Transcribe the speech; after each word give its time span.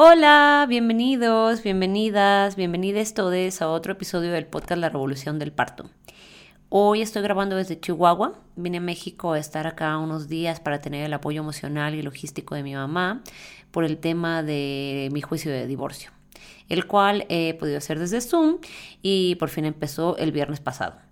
Hola, 0.00 0.64
bienvenidos, 0.68 1.64
bienvenidas, 1.64 2.54
bienvenidos 2.54 3.14
todos 3.14 3.60
a 3.60 3.68
otro 3.68 3.94
episodio 3.94 4.30
del 4.30 4.46
podcast 4.46 4.80
La 4.80 4.90
Revolución 4.90 5.40
del 5.40 5.50
Parto. 5.50 5.90
Hoy 6.68 7.02
estoy 7.02 7.22
grabando 7.22 7.56
desde 7.56 7.80
Chihuahua. 7.80 8.38
Vine 8.54 8.78
a 8.78 8.80
México 8.80 9.32
a 9.32 9.40
estar 9.40 9.66
acá 9.66 9.98
unos 9.98 10.28
días 10.28 10.60
para 10.60 10.78
tener 10.78 11.04
el 11.04 11.12
apoyo 11.14 11.40
emocional 11.40 11.96
y 11.96 12.02
logístico 12.02 12.54
de 12.54 12.62
mi 12.62 12.74
mamá 12.74 13.24
por 13.72 13.82
el 13.82 13.98
tema 13.98 14.44
de 14.44 15.08
mi 15.10 15.20
juicio 15.20 15.50
de 15.50 15.66
divorcio, 15.66 16.12
el 16.68 16.86
cual 16.86 17.26
he 17.28 17.54
podido 17.54 17.78
hacer 17.78 17.98
desde 17.98 18.20
Zoom 18.20 18.58
y 19.02 19.34
por 19.34 19.48
fin 19.48 19.64
empezó 19.64 20.16
el 20.18 20.30
viernes 20.30 20.60
pasado. 20.60 21.07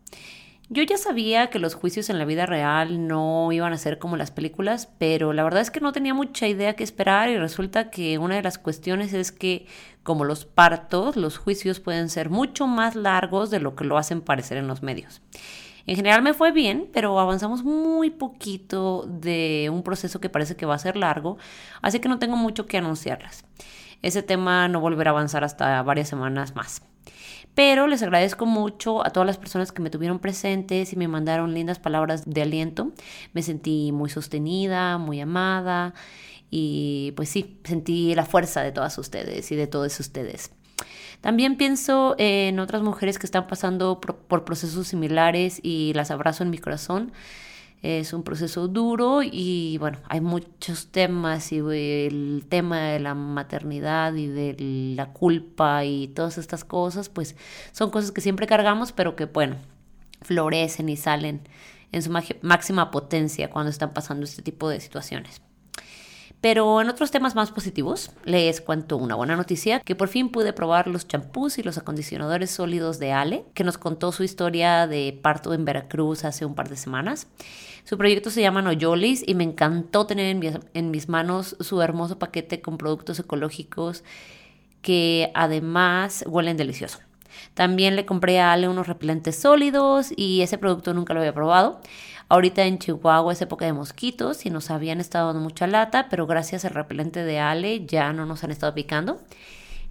Yo 0.69 0.83
ya 0.83 0.99
sabía 0.99 1.49
que 1.49 1.61
los 1.61 1.77
juicios 1.77 2.11
en 2.11 2.19
la 2.19 2.25
vida 2.25 2.45
real 2.45 3.07
no 3.07 3.53
iban 3.53 3.73
a 3.73 3.79
ser 3.79 4.01
como 4.01 4.17
las 4.17 4.33
películas, 4.33 4.89
pero 4.99 5.33
la 5.33 5.45
verdad 5.45 5.61
es 5.61 5.71
que 5.71 5.79
no 5.79 5.93
tenía 5.93 6.13
mucha 6.13 6.49
idea 6.49 6.75
qué 6.75 6.83
esperar 6.83 7.31
y 7.31 7.39
resulta 7.39 7.89
que 7.89 8.19
una 8.19 8.35
de 8.35 8.43
las 8.43 8.59
cuestiones 8.59 9.13
es 9.13 9.31
que 9.31 9.67
como 10.03 10.25
los 10.25 10.45
partos, 10.45 11.15
los 11.17 11.39
juicios 11.39 11.79
pueden 11.79 12.09
ser 12.09 12.31
mucho 12.31 12.67
más 12.67 12.97
largos 12.97 13.51
de 13.51 13.61
lo 13.61 13.77
que 13.77 13.85
lo 13.85 13.97
hacen 13.97 14.21
parecer 14.21 14.59
en 14.59 14.67
los 14.67 14.83
medios. 14.83 15.23
En 15.87 15.95
general 15.95 16.23
me 16.23 16.35
fue 16.35 16.51
bien, 16.51 16.91
pero 16.93 17.21
avanzamos 17.21 17.63
muy 17.63 18.11
poquito 18.11 19.07
de 19.07 19.71
un 19.73 19.85
proceso 19.85 20.21
que 20.21 20.29
parece 20.29 20.57
que 20.57 20.67
va 20.67 20.75
a 20.75 20.81
ser 20.81 20.97
largo, 20.97 21.39
así 21.81 22.01
que 22.01 22.09
no 22.09 22.19
tengo 22.19 22.37
mucho 22.37 22.67
que 22.67 22.79
anunciarles. 22.79 23.45
Ese 24.03 24.25
tema 24.25 24.67
no 24.67 24.81
volverá 24.81 25.11
a 25.11 25.15
avanzar 25.15 25.45
hasta 25.45 25.81
varias 25.85 26.09
semanas 26.09 26.57
más. 26.57 26.83
Pero 27.57 27.87
les 27.87 28.03
agradezco 28.03 28.45
mucho 28.45 29.05
a 29.05 29.09
todas 29.11 29.27
las 29.27 29.39
personas 29.39 29.73
que 29.73 29.81
me 29.81 29.89
tuvieron 29.89 30.19
presentes 30.19 30.93
y 30.93 30.97
me 30.97 31.09
mandaron 31.09 31.55
lindas 31.55 31.79
palabras 31.79 32.29
de 32.29 32.43
aliento. 32.43 32.93
Me 33.33 33.41
sentí 33.41 33.93
muy 33.93 34.11
sostenida, 34.11 34.99
muy 34.99 35.23
amada 35.23 35.95
y 36.51 37.15
pues 37.17 37.31
sí, 37.31 37.59
sentí 37.65 38.15
la 38.15 38.27
fuerza 38.27 38.61
de 38.61 38.73
todas 38.73 38.99
ustedes 38.99 39.51
y 39.53 39.57
de 39.57 39.67
todos 39.67 39.99
ustedes. 39.99 40.51
También 41.23 41.57
pienso 41.57 42.15
en 42.19 42.61
otras 42.61 42.83
mujeres 42.83 43.19
que 43.19 43.25
están 43.25 43.47
pasando 43.47 44.03
por, 44.03 44.45
procesos 44.45 44.89
similares 44.89 45.59
y 45.63 45.95
las 45.95 46.11
abrazo 46.11 46.45
en 46.45 46.51
mi 46.51 46.59
corazón. 46.59 47.11
Es 47.83 48.13
un 48.13 48.23
proceso 48.23 48.69
duro 48.69 49.21
y 49.23 49.77
bueno, 49.79 49.99
hay 50.09 50.21
muchos 50.21 50.89
temas 50.89 51.53
y 51.53 51.59
el 51.59 52.45
tema 52.49 52.81
de 52.81 53.01
la 53.01 53.15
maternidad 53.15 54.15
y 54.15 54.27
de 54.27 54.57
la 54.97 55.13
culpa 55.13 55.85
y 55.85 56.09
todas 56.09 56.39
estas 56.39 56.65
cosas, 56.65 57.09
pues 57.09 57.37
son 57.73 57.91
cosas 57.91 58.13
que 58.13 58.21
siempre 58.21 58.47
cargamos, 58.47 58.93
pero 58.93 59.15
que 59.15 59.27
bueno, 59.27 59.57
florecen 60.23 60.89
y 60.89 60.97
salen 60.97 61.43
en 61.93 62.03
su 62.03 62.11
máxima 62.43 62.91
potencia 62.91 63.51
cuando 63.51 63.71
están 63.71 63.93
pasando 63.93 64.25
este 64.25 64.43
tipo 64.43 64.69
de 64.69 64.81
situaciones. 64.81 65.41
Pero 66.41 66.81
en 66.81 66.89
otros 66.89 67.11
temas 67.11 67.35
más 67.35 67.51
positivos, 67.51 68.11
les 68.25 68.61
cuento 68.61 68.97
una 68.97 69.15
buena 69.15 69.37
noticia, 69.37 69.81
que 69.81 69.97
por 69.97 70.09
fin 70.09 70.29
pude 70.29 70.53
probar 70.53 70.87
los 70.87 71.09
champús 71.09 71.59
y 71.59 71.63
los 71.63 71.79
acondicionadores 71.79 72.51
sólidos 72.51 72.99
de 72.99 73.13
Ale, 73.13 73.45
que 73.55 73.65
nos 73.65 73.79
contó 73.79 74.13
su 74.13 74.23
historia 74.23 74.87
de 74.87 75.19
parto 75.21 75.55
en 75.55 75.65
Veracruz 75.65 76.25
hace 76.25 76.45
un 76.45 76.55
par 76.55 76.69
de 76.69 76.77
semanas. 76.77 77.27
Su 77.85 77.97
proyecto 77.97 78.31
se 78.31 78.43
llama 78.43 78.63
Noyolis 78.63 79.25
y 79.27 79.35
me 79.35 79.45
encantó 79.45 80.07
tener 80.07 80.27
en 80.27 80.39
mis, 80.39 80.53
en 80.75 80.91
mis 80.91 81.09
manos 81.09 81.57
su 81.61 81.81
hermoso 81.81 82.19
paquete 82.19 82.61
con 82.61 82.79
productos 82.79 83.19
ecológicos 83.19 84.05
que 84.83 85.31
además 85.35 86.25
huelen 86.29 86.57
delicioso. 86.57 86.99
También 87.55 87.97
le 87.97 88.07
compré 88.07 88.41
a 88.41 88.53
Ale 88.53 88.69
unos 88.69 88.87
repelentes 88.87 89.37
sólidos 89.37 90.13
y 90.17 90.43
ese 90.43 90.59
producto 90.59 90.95
nunca 90.95 91.15
lo 91.15 91.21
había 91.21 91.35
probado. 91.35 91.81
Ahorita 92.29 92.65
en 92.65 92.81
Chihuahua 92.81 93.33
es 93.33 93.41
época 93.41 93.67
de 93.67 93.73
mosquitos 93.73 94.47
y 94.47 94.51
nos 94.51 94.71
habían 94.73 94.99
estado 94.99 95.29
dando 95.29 95.43
mucha 95.43 95.69
lata, 95.69 96.09
pero 96.11 96.27
gracias 96.27 96.65
al 96.65 96.75
repelente 96.75 97.23
de 97.23 97.39
Ale 97.39 97.87
ya 97.87 98.13
no 98.13 98.27
nos 98.27 98.43
han 98.43 98.51
estado 98.51 98.75
picando. 98.75 99.21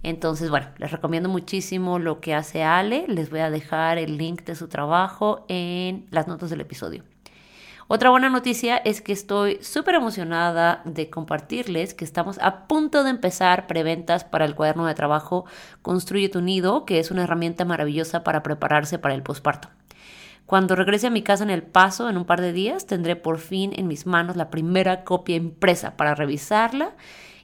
Entonces, 0.02 0.50
bueno, 0.50 0.66
les 0.76 0.92
recomiendo 0.92 1.30
muchísimo 1.30 1.98
lo 1.98 2.20
que 2.20 2.34
hace 2.34 2.62
Ale. 2.62 3.06
Les 3.08 3.30
voy 3.30 3.40
a 3.40 3.48
dejar 3.48 3.96
el 3.96 4.18
link 4.18 4.44
de 4.44 4.54
su 4.54 4.68
trabajo 4.68 5.46
en 5.48 6.06
las 6.10 6.28
notas 6.28 6.50
del 6.50 6.60
episodio. 6.60 7.04
Otra 7.88 8.10
buena 8.10 8.28
noticia 8.28 8.76
es 8.76 9.00
que 9.00 9.12
estoy 9.12 9.58
súper 9.62 9.94
emocionada 9.94 10.82
de 10.84 11.08
compartirles 11.08 11.94
que 11.94 12.04
estamos 12.04 12.38
a 12.42 12.66
punto 12.66 13.02
de 13.02 13.10
empezar 13.10 13.66
preventas 13.66 14.24
para 14.24 14.44
el 14.44 14.54
cuaderno 14.54 14.86
de 14.86 14.94
trabajo 14.94 15.46
Construye 15.80 16.28
tu 16.28 16.42
nido, 16.42 16.84
que 16.84 16.98
es 16.98 17.10
una 17.10 17.22
herramienta 17.22 17.64
maravillosa 17.64 18.24
para 18.24 18.42
prepararse 18.42 18.98
para 18.98 19.14
el 19.14 19.22
posparto. 19.22 19.68
Cuando 20.46 20.76
regrese 20.76 21.08
a 21.08 21.10
mi 21.10 21.22
casa 21.22 21.42
en 21.42 21.50
El 21.50 21.64
Paso 21.64 22.08
en 22.08 22.16
un 22.16 22.24
par 22.24 22.40
de 22.40 22.52
días, 22.52 22.86
tendré 22.86 23.16
por 23.16 23.38
fin 23.38 23.72
en 23.76 23.88
mis 23.88 24.06
manos 24.06 24.36
la 24.36 24.48
primera 24.48 25.02
copia 25.02 25.34
impresa 25.34 25.96
para 25.96 26.14
revisarla 26.14 26.94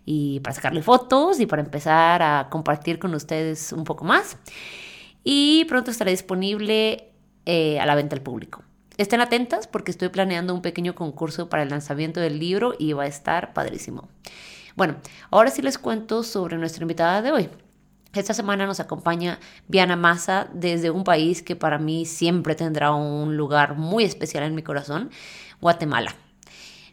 y 0.05 0.39
para 0.41 0.55
sacarle 0.55 0.83
fotos 0.83 1.41
y 1.41 1.47
para 1.47 1.63
empezar 1.63 2.23
a 2.23 2.49
compartir 2.49 3.01
con 3.01 3.13
ustedes 3.15 3.73
un 3.73 3.83
poco 3.83 4.05
más. 4.05 4.39
Y 5.25 5.65
pronto 5.65 5.91
estará 5.91 6.13
disponible 6.13 7.13
eh, 7.45 7.81
a 7.81 7.87
la 7.87 7.97
venta 7.97 8.15
al 8.15 8.23
público. 8.23 8.63
Estén 8.99 9.21
atentas 9.21 9.67
porque 9.67 9.91
estoy 9.91 10.09
planeando 10.09 10.55
un 10.55 10.63
pequeño 10.63 10.95
concurso 10.95 11.49
para 11.49 11.65
el 11.65 11.71
lanzamiento 11.71 12.21
del 12.21 12.39
libro 12.39 12.75
y 12.79 12.93
va 12.93 13.05
a 13.05 13.07
estar 13.07 13.53
padrísimo. 13.53 14.09
Bueno, 14.77 14.97
ahora 15.31 15.51
sí 15.51 15.61
les 15.61 15.77
cuento 15.77 16.23
sobre 16.23 16.57
nuestra 16.57 16.83
invitada 16.83 17.21
de 17.21 17.33
hoy. 17.33 17.49
Esta 18.15 18.35
semana 18.35 18.67
nos 18.67 18.79
acompaña 18.79 19.39
Viana 19.69 19.97
Massa 19.97 20.49
desde 20.53 20.91
un 20.91 21.03
país 21.03 21.43
que 21.43 21.57
para 21.57 21.79
mí 21.79 22.05
siempre 22.05 22.55
tendrá 22.55 22.93
un 22.93 23.39
lugar 23.39 23.77
muy 23.77 24.05
especial 24.05 24.45
en 24.45 24.55
mi 24.55 24.63
corazón, 24.63 25.11
Guatemala. 25.63 26.15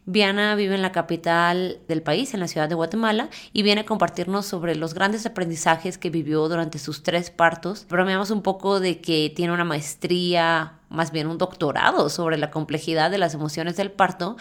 Viana 0.06 0.56
vive 0.56 0.75
en 0.75 0.81
la 0.81 0.94
capital 0.94 1.80
del 1.90 2.02
país, 2.02 2.34
en 2.34 2.40
la 2.40 2.47
ciudad 2.47 2.69
de 2.69 2.75
Guatemala, 2.75 3.30
y 3.52 3.63
viene 3.63 3.81
a 3.81 3.85
compartirnos 3.85 4.46
sobre 4.46 4.75
los 4.75 4.94
grandes 4.94 5.25
aprendizajes 5.25 5.97
que 5.97 6.09
vivió 6.09 6.47
durante 6.47 6.80
sus 6.80 7.03
tres 7.03 7.31
partos. 7.31 7.86
Bromeamos 7.90 8.31
un 8.31 8.41
poco 8.41 8.80
de 8.80 9.01
que 9.01 9.30
tiene 9.36 9.51
una 9.51 9.66
maestría, 9.66 10.80
más 10.88 11.12
bien 11.12 11.28
un 11.28 11.38
doctorado 11.38 12.09
sobre 12.09 12.38
la 12.38 12.50
complejidad 12.50 13.12
de 13.12 13.18
las 13.18 13.34
emociones 13.34 13.75
del 13.75 13.91
parto, 13.91 14.38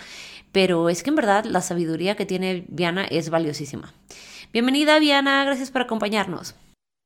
pero 0.52 0.88
es 0.88 1.02
que 1.02 1.10
en 1.10 1.16
verdad 1.16 1.44
la 1.44 1.60
sabiduría 1.60 2.14
que 2.14 2.24
tiene 2.24 2.64
Viana 2.68 3.04
es 3.04 3.30
valiosísima. 3.30 3.92
Bienvenida, 4.52 5.00
Viana, 5.00 5.44
gracias 5.44 5.72
por 5.72 5.82
acompañarnos. 5.82 6.54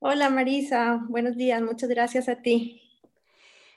Hola 0.04 0.30
Marisa, 0.30 1.00
buenos 1.08 1.36
días, 1.36 1.62
muchas 1.62 1.88
gracias 1.88 2.28
a 2.28 2.42
ti. 2.42 2.82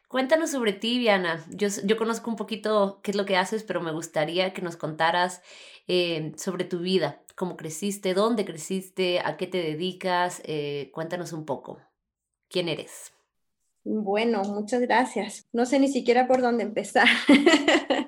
Cuéntanos 0.08 0.50
sobre 0.50 0.74
ti, 0.74 0.98
Viana. 0.98 1.46
Yo, 1.52 1.68
yo 1.84 1.98
conozco 1.98 2.32
un 2.32 2.36
poquito 2.36 3.00
qué 3.04 3.12
es 3.12 3.18
lo 3.18 3.28
que 3.28 3.38
haces, 3.38 3.64
pero 3.64 3.80
me 3.80 3.92
gustaría 3.92 4.52
que 4.52 4.64
nos 4.64 4.76
contaras 4.76 5.44
eh, 5.88 6.32
sobre 6.36 6.64
tu 6.64 6.80
vida, 6.80 7.22
cómo 7.36 7.56
creciste, 7.58 8.16
dónde 8.16 8.44
creciste, 8.44 9.20
a 9.20 9.38
qué 9.38 9.46
te 9.46 9.60
dedicas. 9.60 10.42
Eh, 10.46 10.90
cuéntanos 10.96 11.32
un 11.32 11.46
poco. 11.46 11.80
¿Quién 12.50 12.70
eres? 12.70 13.14
Bueno, 13.84 14.42
muchas 14.46 14.82
gracias. 14.82 15.48
No 15.54 15.68
sé 15.68 15.80
ni 15.80 15.90
siquiera 15.90 16.26
por 16.26 16.42
dónde 16.42 16.64
empezar. 16.64 17.08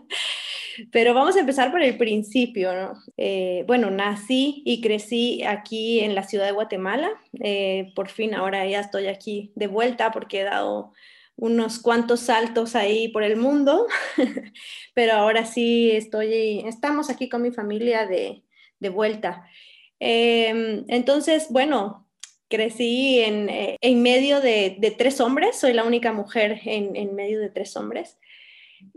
Pero 0.92 1.14
vamos 1.14 1.36
a 1.36 1.40
empezar 1.40 1.72
por 1.72 1.82
el 1.82 1.98
principio. 1.98 2.94
Eh, 3.18 3.64
bueno, 3.68 3.90
nací 3.90 4.62
y 4.66 4.82
crecí 4.82 5.44
aquí 5.44 6.00
en 6.00 6.16
la 6.16 6.24
ciudad 6.24 6.46
de 6.46 6.52
Guatemala. 6.52 7.10
Eh, 7.42 7.92
por 7.96 8.10
fin 8.10 8.34
ahora 8.34 8.66
ya 8.66 8.80
estoy 8.80 9.08
aquí 9.08 9.52
de 9.56 9.68
vuelta 9.68 10.12
porque 10.12 10.42
he 10.42 10.44
dado 10.44 10.94
unos 11.36 11.80
cuantos 11.80 12.22
saltos 12.22 12.76
ahí 12.76 13.10
por 13.10 13.24
el 13.24 13.38
mundo, 13.38 13.86
pero 14.96 15.14
ahora 15.14 15.46
sí 15.46 15.92
estoy, 15.92 16.64
estamos 16.66 17.12
aquí 17.12 17.30
con 17.30 17.44
mi 17.44 17.52
familia 17.52 18.08
de, 18.08 18.44
de 18.80 18.90
vuelta. 18.90 19.46
Em, 20.00 20.84
entonces, 20.88 21.48
bueno, 21.52 22.08
crecí 22.50 23.20
en, 23.20 23.50
eh, 23.50 23.78
en 23.82 24.02
medio 24.02 24.42
de, 24.42 24.78
de, 24.80 24.92
tres 24.92 25.22
hombres, 25.22 25.60
soy 25.60 25.74
la 25.74 25.84
única 25.84 26.12
mujer 26.12 26.60
en, 26.66 26.96
en 26.96 27.14
medio 27.16 27.40
de 27.40 27.50
tres 27.50 27.76
hombres 27.78 28.18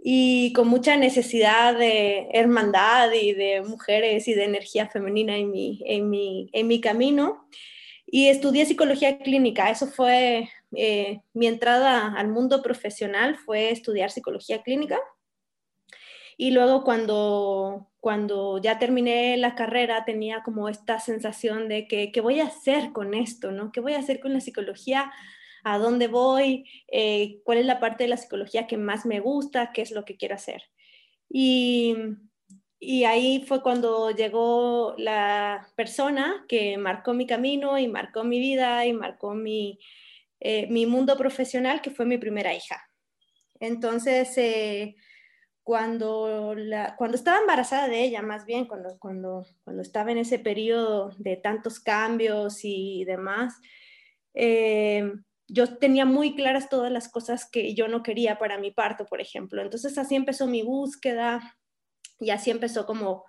y 0.03 0.53
con 0.53 0.69
mucha 0.69 0.97
necesidad 0.97 1.77
de 1.77 2.29
hermandad 2.33 3.13
y 3.13 3.33
de 3.33 3.63
mujeres 3.63 4.29
y 4.29 4.35
de 4.35 4.45
energía 4.45 4.89
femenina 4.89 5.37
en 5.37 5.51
mi, 5.51 5.83
en 5.87 6.11
mi, 6.11 6.49
en 6.53 6.67
mi 6.69 6.81
camino. 6.81 7.47
Y 8.07 8.29
estudié 8.29 8.67
psicología 8.67 9.19
clínica. 9.19 9.71
Eso 9.71 9.87
fue 9.87 10.49
eh, 10.77 11.21
mi 11.33 11.47
entrada 11.47 12.15
al 12.15 12.29
mundo 12.29 12.63
profesional, 12.63 13.37
fue 13.37 13.71
estudiar 13.71 14.11
psicología 14.11 14.63
clínica. 14.63 14.99
Y 16.37 16.53
luego 16.53 16.83
cuando, 16.85 17.91
cuando 18.01 18.59
ya 18.59 18.79
terminé 18.79 19.37
la 19.37 19.55
carrera 19.55 20.05
tenía 20.07 20.43
como 20.43 20.69
esta 20.69 20.99
sensación 20.99 21.69
de 21.69 21.87
que, 21.87 22.11
¿qué 22.13 22.21
voy 22.21 22.41
a 22.41 22.47
hacer 22.47 22.93
con 22.93 23.15
esto? 23.15 23.53
¿no? 23.53 23.71
¿Qué 23.73 23.81
voy 23.81 23.93
a 23.93 23.99
hacer 23.99 24.21
con 24.21 24.33
la 24.33 24.41
psicología? 24.41 25.13
¿A 25.65 25.79
dónde 25.79 26.09
voy? 26.09 26.69
Eh, 26.89 27.41
¿Cuál 27.45 27.59
es 27.59 27.67
la 27.67 27.81
parte 27.81 28.05
de 28.05 28.09
la 28.09 28.17
psicología 28.17 28.67
que 28.67 28.77
más 28.77 29.07
me 29.07 29.21
gusta? 29.21 29.73
¿Qué 29.73 29.83
es 29.83 29.91
lo 29.91 30.05
que 30.05 30.17
quiero 30.17 30.35
hacer? 30.35 30.63
Y, 31.29 31.97
y 32.79 33.05
ahí 33.05 33.45
fue 33.47 33.63
cuando 33.63 34.11
llegó 34.11 34.95
la 34.99 35.69
persona 35.77 36.45
que 36.49 36.79
marcó 36.79 37.13
mi 37.13 37.27
camino 37.27 37.79
y 37.79 37.89
marcó 37.89 38.25
mi 38.25 38.39
vida 38.41 38.87
y 38.87 38.93
marcó 38.93 39.35
mi, 39.35 39.79
eh, 40.41 40.67
mi 40.69 40.87
mundo 40.87 41.17
profesional, 41.17 41.83
que 41.83 41.91
fue 41.91 42.07
mi 42.07 42.17
primera 42.17 42.55
hija. 42.55 42.83
Entonces, 43.61 44.37
eh, 44.39 44.97
cuando, 45.63 46.55
la, 46.57 46.97
cuando 46.97 47.17
estaba 47.17 47.39
embarazada 47.39 47.87
de 47.89 48.03
ella, 48.03 48.23
más 48.23 48.47
bien, 48.47 48.65
cuando, 48.65 48.99
cuando, 48.99 49.47
cuando 49.63 49.83
estaba 49.83 50.11
en 50.11 50.19
ese 50.19 50.39
periodo 50.39 51.11
de 51.19 51.37
tantos 51.37 51.79
cambios 51.79 52.61
y 52.65 53.05
demás, 53.05 53.61
eh, 54.33 55.13
yo 55.53 55.77
tenía 55.79 56.05
muy 56.05 56.35
claras 56.35 56.69
todas 56.69 56.93
las 56.93 57.09
cosas 57.09 57.49
que 57.51 57.75
yo 57.75 57.89
no 57.89 58.03
quería 58.03 58.39
para 58.39 58.59
mi 58.59 58.71
parto, 58.71 59.07
por 59.07 59.21
ejemplo. 59.21 59.63
Entonces 59.63 59.99
así 59.99 60.15
empezó 60.15 60.47
mi 60.47 60.63
búsqueda 60.63 61.57
y 62.19 62.31
así 62.31 62.51
empezó 62.51 62.87
como, 62.87 63.25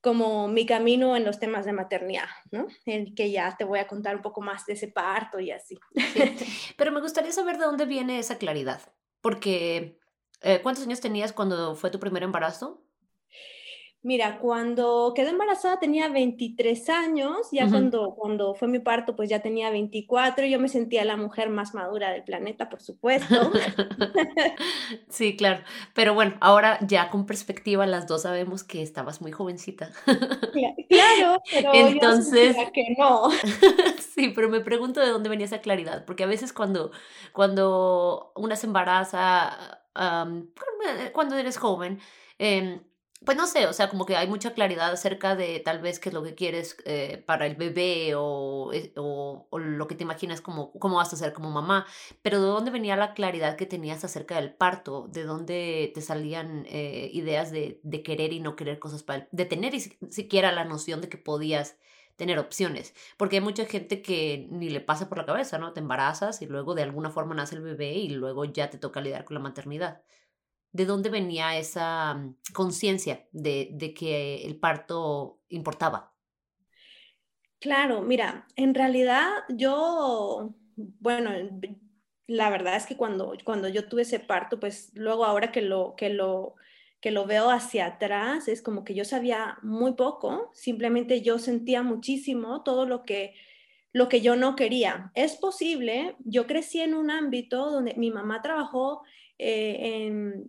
como 0.00 0.48
mi 0.48 0.64
camino 0.66 1.16
en 1.16 1.24
los 1.24 1.38
temas 1.38 1.64
de 1.64 1.72
maternidad, 1.72 2.28
¿no? 2.50 2.66
En 2.86 3.14
que 3.14 3.30
ya 3.30 3.56
te 3.56 3.64
voy 3.64 3.80
a 3.80 3.86
contar 3.86 4.16
un 4.16 4.22
poco 4.22 4.40
más 4.40 4.64
de 4.66 4.74
ese 4.74 4.88
parto 4.88 5.40
y 5.40 5.50
así. 5.50 5.78
Pero 6.76 6.92
me 6.92 7.00
gustaría 7.00 7.32
saber 7.32 7.58
de 7.58 7.64
dónde 7.64 7.86
viene 7.86 8.18
esa 8.18 8.38
claridad, 8.38 8.80
porque 9.20 9.98
eh, 10.40 10.60
¿cuántos 10.62 10.84
años 10.84 11.00
tenías 11.00 11.32
cuando 11.32 11.74
fue 11.74 11.90
tu 11.90 12.00
primer 12.00 12.22
embarazo? 12.22 12.87
Mira, 14.08 14.38
cuando 14.38 15.12
quedé 15.14 15.28
embarazada 15.28 15.78
tenía 15.78 16.08
23 16.08 16.88
años, 16.88 17.48
ya 17.52 17.68
cuando, 17.68 18.14
cuando 18.14 18.54
fue 18.54 18.66
mi 18.66 18.78
parto 18.78 19.14
pues 19.14 19.28
ya 19.28 19.40
tenía 19.42 19.68
24, 19.68 20.46
yo 20.46 20.58
me 20.58 20.70
sentía 20.70 21.04
la 21.04 21.18
mujer 21.18 21.50
más 21.50 21.74
madura 21.74 22.08
del 22.08 22.24
planeta, 22.24 22.70
por 22.70 22.80
supuesto. 22.80 23.52
sí, 25.10 25.36
claro, 25.36 25.62
pero 25.92 26.14
bueno, 26.14 26.38
ahora 26.40 26.78
ya 26.86 27.10
con 27.10 27.26
perspectiva 27.26 27.84
las 27.84 28.06
dos 28.06 28.22
sabemos 28.22 28.64
que 28.64 28.80
estabas 28.80 29.20
muy 29.20 29.30
jovencita. 29.30 29.90
claro, 30.88 31.42
pero 31.52 31.74
Entonces, 31.74 32.56
yo 32.56 32.72
que 32.72 32.96
no. 32.96 33.28
sí, 34.14 34.32
pero 34.34 34.48
me 34.48 34.60
pregunto 34.60 35.00
de 35.00 35.10
dónde 35.10 35.28
venía 35.28 35.44
esa 35.44 35.60
claridad, 35.60 36.06
porque 36.06 36.24
a 36.24 36.28
veces 36.28 36.54
cuando, 36.54 36.92
cuando 37.34 38.32
una 38.36 38.56
se 38.56 38.68
embaraza, 38.68 39.82
cuando 41.12 41.36
eres 41.36 41.58
joven, 41.58 42.00
eh, 42.38 42.80
pues 43.24 43.36
no 43.36 43.46
sé, 43.46 43.66
o 43.66 43.72
sea, 43.72 43.88
como 43.88 44.06
que 44.06 44.16
hay 44.16 44.28
mucha 44.28 44.54
claridad 44.54 44.92
acerca 44.92 45.34
de 45.34 45.58
tal 45.60 45.80
vez 45.80 45.98
qué 45.98 46.08
es 46.08 46.14
lo 46.14 46.22
que 46.22 46.34
quieres 46.34 46.76
eh, 46.84 47.22
para 47.26 47.46
el 47.46 47.56
bebé 47.56 48.14
o, 48.14 48.70
o, 48.96 49.58
lo 49.58 49.88
que 49.88 49.96
te 49.96 50.04
imaginas 50.04 50.40
como 50.40 50.72
cómo 50.72 50.96
vas 50.96 51.12
a 51.12 51.16
ser 51.16 51.32
como 51.32 51.50
mamá, 51.50 51.86
pero 52.22 52.40
¿de 52.40 52.46
dónde 52.46 52.70
venía 52.70 52.96
la 52.96 53.14
claridad 53.14 53.56
que 53.56 53.66
tenías 53.66 54.04
acerca 54.04 54.36
del 54.36 54.54
parto? 54.54 55.08
¿De 55.08 55.24
dónde 55.24 55.90
te 55.94 56.00
salían 56.00 56.64
eh, 56.68 57.10
ideas 57.12 57.50
de, 57.50 57.80
de, 57.82 58.02
querer 58.04 58.32
y 58.32 58.40
no 58.40 58.54
querer 58.56 58.78
cosas 58.78 59.02
para 59.02 59.20
el, 59.20 59.28
de 59.32 59.44
tener 59.46 59.78
siquiera 59.80 60.52
la 60.52 60.64
noción 60.64 61.00
de 61.00 61.08
que 61.08 61.18
podías 61.18 61.76
tener 62.16 62.38
opciones? 62.38 62.94
Porque 63.16 63.36
hay 63.36 63.42
mucha 63.42 63.66
gente 63.66 64.00
que 64.00 64.46
ni 64.50 64.70
le 64.70 64.80
pasa 64.80 65.08
por 65.08 65.18
la 65.18 65.26
cabeza, 65.26 65.58
¿no? 65.58 65.72
Te 65.72 65.80
embarazas 65.80 66.40
y 66.40 66.46
luego 66.46 66.74
de 66.74 66.82
alguna 66.84 67.10
forma 67.10 67.34
nace 67.34 67.56
el 67.56 67.62
bebé 67.62 67.94
y 67.94 68.10
luego 68.10 68.44
ya 68.44 68.70
te 68.70 68.78
toca 68.78 69.00
lidiar 69.00 69.24
con 69.24 69.34
la 69.34 69.40
maternidad 69.40 70.02
de 70.72 70.84
dónde 70.84 71.10
venía 71.10 71.56
esa 71.58 72.14
mm, 72.14 72.36
conciencia 72.52 73.26
de, 73.32 73.94
que 73.96 74.44
el 74.44 74.56
parto 74.56 75.40
importaba. 75.48 76.14
Claro, 77.60 78.02
mira, 78.02 78.46
en 78.54 78.74
realidad 78.74 79.28
yo, 79.48 80.54
bueno, 80.76 81.32
la 82.26 82.50
verdad 82.50 82.76
es 82.76 82.86
que 82.86 82.96
cuando, 82.96 83.36
cuando 83.44 83.68
yo 83.68 83.88
tuve 83.88 84.02
ese 84.02 84.20
parto, 84.20 84.60
pues 84.60 84.92
luego 84.94 85.24
ahora 85.24 85.50
que 85.50 85.62
lo, 85.62 85.94
que 85.96 86.10
lo, 86.10 86.54
que 87.00 87.10
lo 87.10 87.26
veo 87.26 87.50
hacia 87.50 87.86
atrás, 87.86 88.46
es 88.48 88.62
como 88.62 88.84
que 88.84 88.94
yo 88.94 89.04
sabía 89.04 89.58
muy 89.62 89.94
poco, 89.94 90.50
simplemente 90.52 91.22
yo 91.22 91.38
sentía 91.38 91.82
muchísimo 91.82 92.62
todo 92.62 92.86
lo 92.86 93.04
que, 93.04 93.34
lo 93.92 94.08
que 94.08 94.20
yo 94.20 94.36
no 94.36 94.54
quería. 94.54 95.10
Es 95.14 95.36
posible, 95.36 96.16
yo 96.20 96.46
crecí 96.46 96.80
en 96.80 96.94
un 96.94 97.10
ámbito 97.10 97.70
donde 97.70 97.94
mi 97.94 98.10
mamá 98.10 98.42
trabajó 98.42 99.02
eh, 99.38 100.44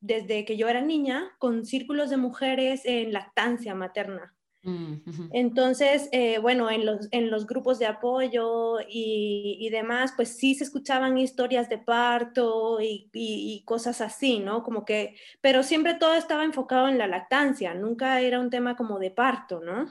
desde 0.00 0.44
que 0.44 0.56
yo 0.56 0.68
era 0.68 0.80
niña 0.80 1.32
con 1.38 1.66
círculos 1.66 2.10
de 2.10 2.16
mujeres 2.16 2.82
en 2.84 3.12
lactancia 3.12 3.74
materna. 3.74 4.34
Mm, 4.62 5.30
Entonces, 5.32 6.08
eh, 6.12 6.38
bueno, 6.38 6.70
en 6.70 6.84
los, 6.84 7.08
en 7.12 7.30
los, 7.30 7.46
grupos 7.46 7.78
de 7.78 7.86
apoyo 7.86 8.76
y, 8.86 9.68
demás, 9.70 10.12
pues 10.14 10.36
sí 10.36 10.54
se 10.54 10.64
escuchaban 10.64 11.16
historias 11.16 11.68
de 11.68 11.78
parto 11.78 12.78
y, 12.80 13.62
cosas 13.64 14.00
así, 14.00 14.38
¿no? 14.38 14.62
Como 14.62 14.84
que, 14.84 15.16
pero 15.40 15.62
siempre 15.62 15.94
todo 15.94 16.14
estaba 16.14 16.44
enfocado 16.44 16.88
en 16.88 16.98
la 16.98 17.06
lactancia, 17.06 17.74
nunca 17.74 18.20
era 18.20 18.40
un 18.40 18.50
tema 18.50 18.76
como 18.76 18.98
de 18.98 19.10
parto, 19.10 19.60
¿no? 19.60 19.86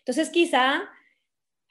Entonces, 0.00 0.30
quizá 0.30 0.88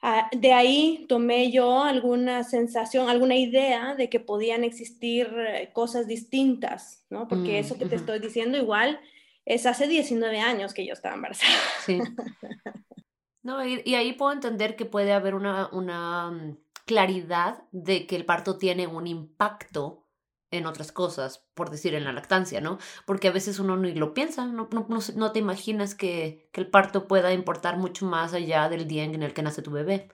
Ah, 0.00 0.28
de 0.30 0.52
ahí 0.52 1.06
tomé 1.08 1.50
yo 1.50 1.82
alguna 1.82 2.44
sensación, 2.44 3.08
alguna 3.08 3.34
idea 3.36 3.96
de 3.96 4.08
que 4.08 4.20
podían 4.20 4.62
existir 4.62 5.28
eh, 5.36 5.70
cosas 5.72 6.06
distintas, 6.06 7.04
¿no? 7.10 7.26
Porque 7.26 7.58
eso 7.58 7.76
que 7.76 7.86
te 7.86 7.96
estoy 7.96 8.20
diciendo 8.20 8.58
igual 8.58 9.00
es 9.44 9.66
hace 9.66 9.88
19 9.88 10.38
años 10.38 10.72
que 10.72 10.86
yo 10.86 10.92
estaba 10.92 11.14
embarazada. 11.14 11.52
Sí. 11.84 12.00
No, 13.40 13.64
y, 13.64 13.80
y 13.86 13.94
ahí 13.94 14.12
puedo 14.12 14.32
entender 14.32 14.76
que 14.76 14.84
puede 14.84 15.12
haber 15.12 15.34
una, 15.34 15.70
una 15.72 16.30
mm, 16.30 16.58
claridad 16.84 17.62
de 17.72 18.06
que 18.06 18.16
el 18.16 18.26
parto 18.26 18.58
tiene 18.58 18.86
un 18.86 19.06
impacto 19.06 20.07
en 20.50 20.66
otras 20.66 20.92
cosas, 20.92 21.44
por 21.54 21.70
decir 21.70 21.94
en 21.94 22.04
la 22.04 22.12
lactancia, 22.12 22.60
¿no? 22.60 22.78
Porque 23.06 23.28
a 23.28 23.32
veces 23.32 23.58
uno 23.58 23.76
ni 23.76 23.94
lo 23.94 24.14
piensa, 24.14 24.46
no, 24.46 24.68
no, 24.72 24.86
no, 25.14 25.32
te 25.32 25.38
imaginas 25.38 25.94
que, 25.94 26.48
que, 26.52 26.60
el 26.60 26.70
parto 26.70 27.06
pueda 27.06 27.32
importar 27.32 27.76
mucho 27.76 28.06
más 28.06 28.32
allá 28.34 28.68
del 28.68 28.88
día 28.88 29.04
en 29.04 29.22
el 29.22 29.34
que 29.34 29.42
nace 29.42 29.62
tu 29.62 29.70
bebé. 29.70 30.08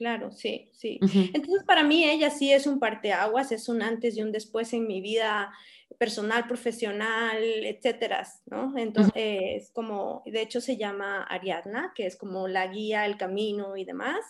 Claro, 0.00 0.32
sí, 0.32 0.70
sí. 0.72 0.98
Entonces 1.34 1.62
para 1.66 1.82
mí 1.84 2.08
ella 2.08 2.30
sí 2.30 2.50
es 2.50 2.66
un 2.66 2.80
parteaguas, 2.80 3.52
es 3.52 3.68
un 3.68 3.82
antes 3.82 4.16
y 4.16 4.22
un 4.22 4.32
después 4.32 4.72
en 4.72 4.86
mi 4.86 5.02
vida 5.02 5.52
personal, 5.98 6.46
profesional, 6.46 7.36
etcétera, 7.42 8.26
¿no? 8.46 8.78
Entonces, 8.78 9.12
es 9.14 9.70
como, 9.72 10.22
de 10.24 10.40
hecho 10.40 10.62
se 10.62 10.78
llama 10.78 11.22
Ariadna, 11.24 11.92
que 11.94 12.06
es 12.06 12.16
como 12.16 12.48
la 12.48 12.68
guía, 12.68 13.04
el 13.04 13.18
camino 13.18 13.76
y 13.76 13.84
demás, 13.84 14.20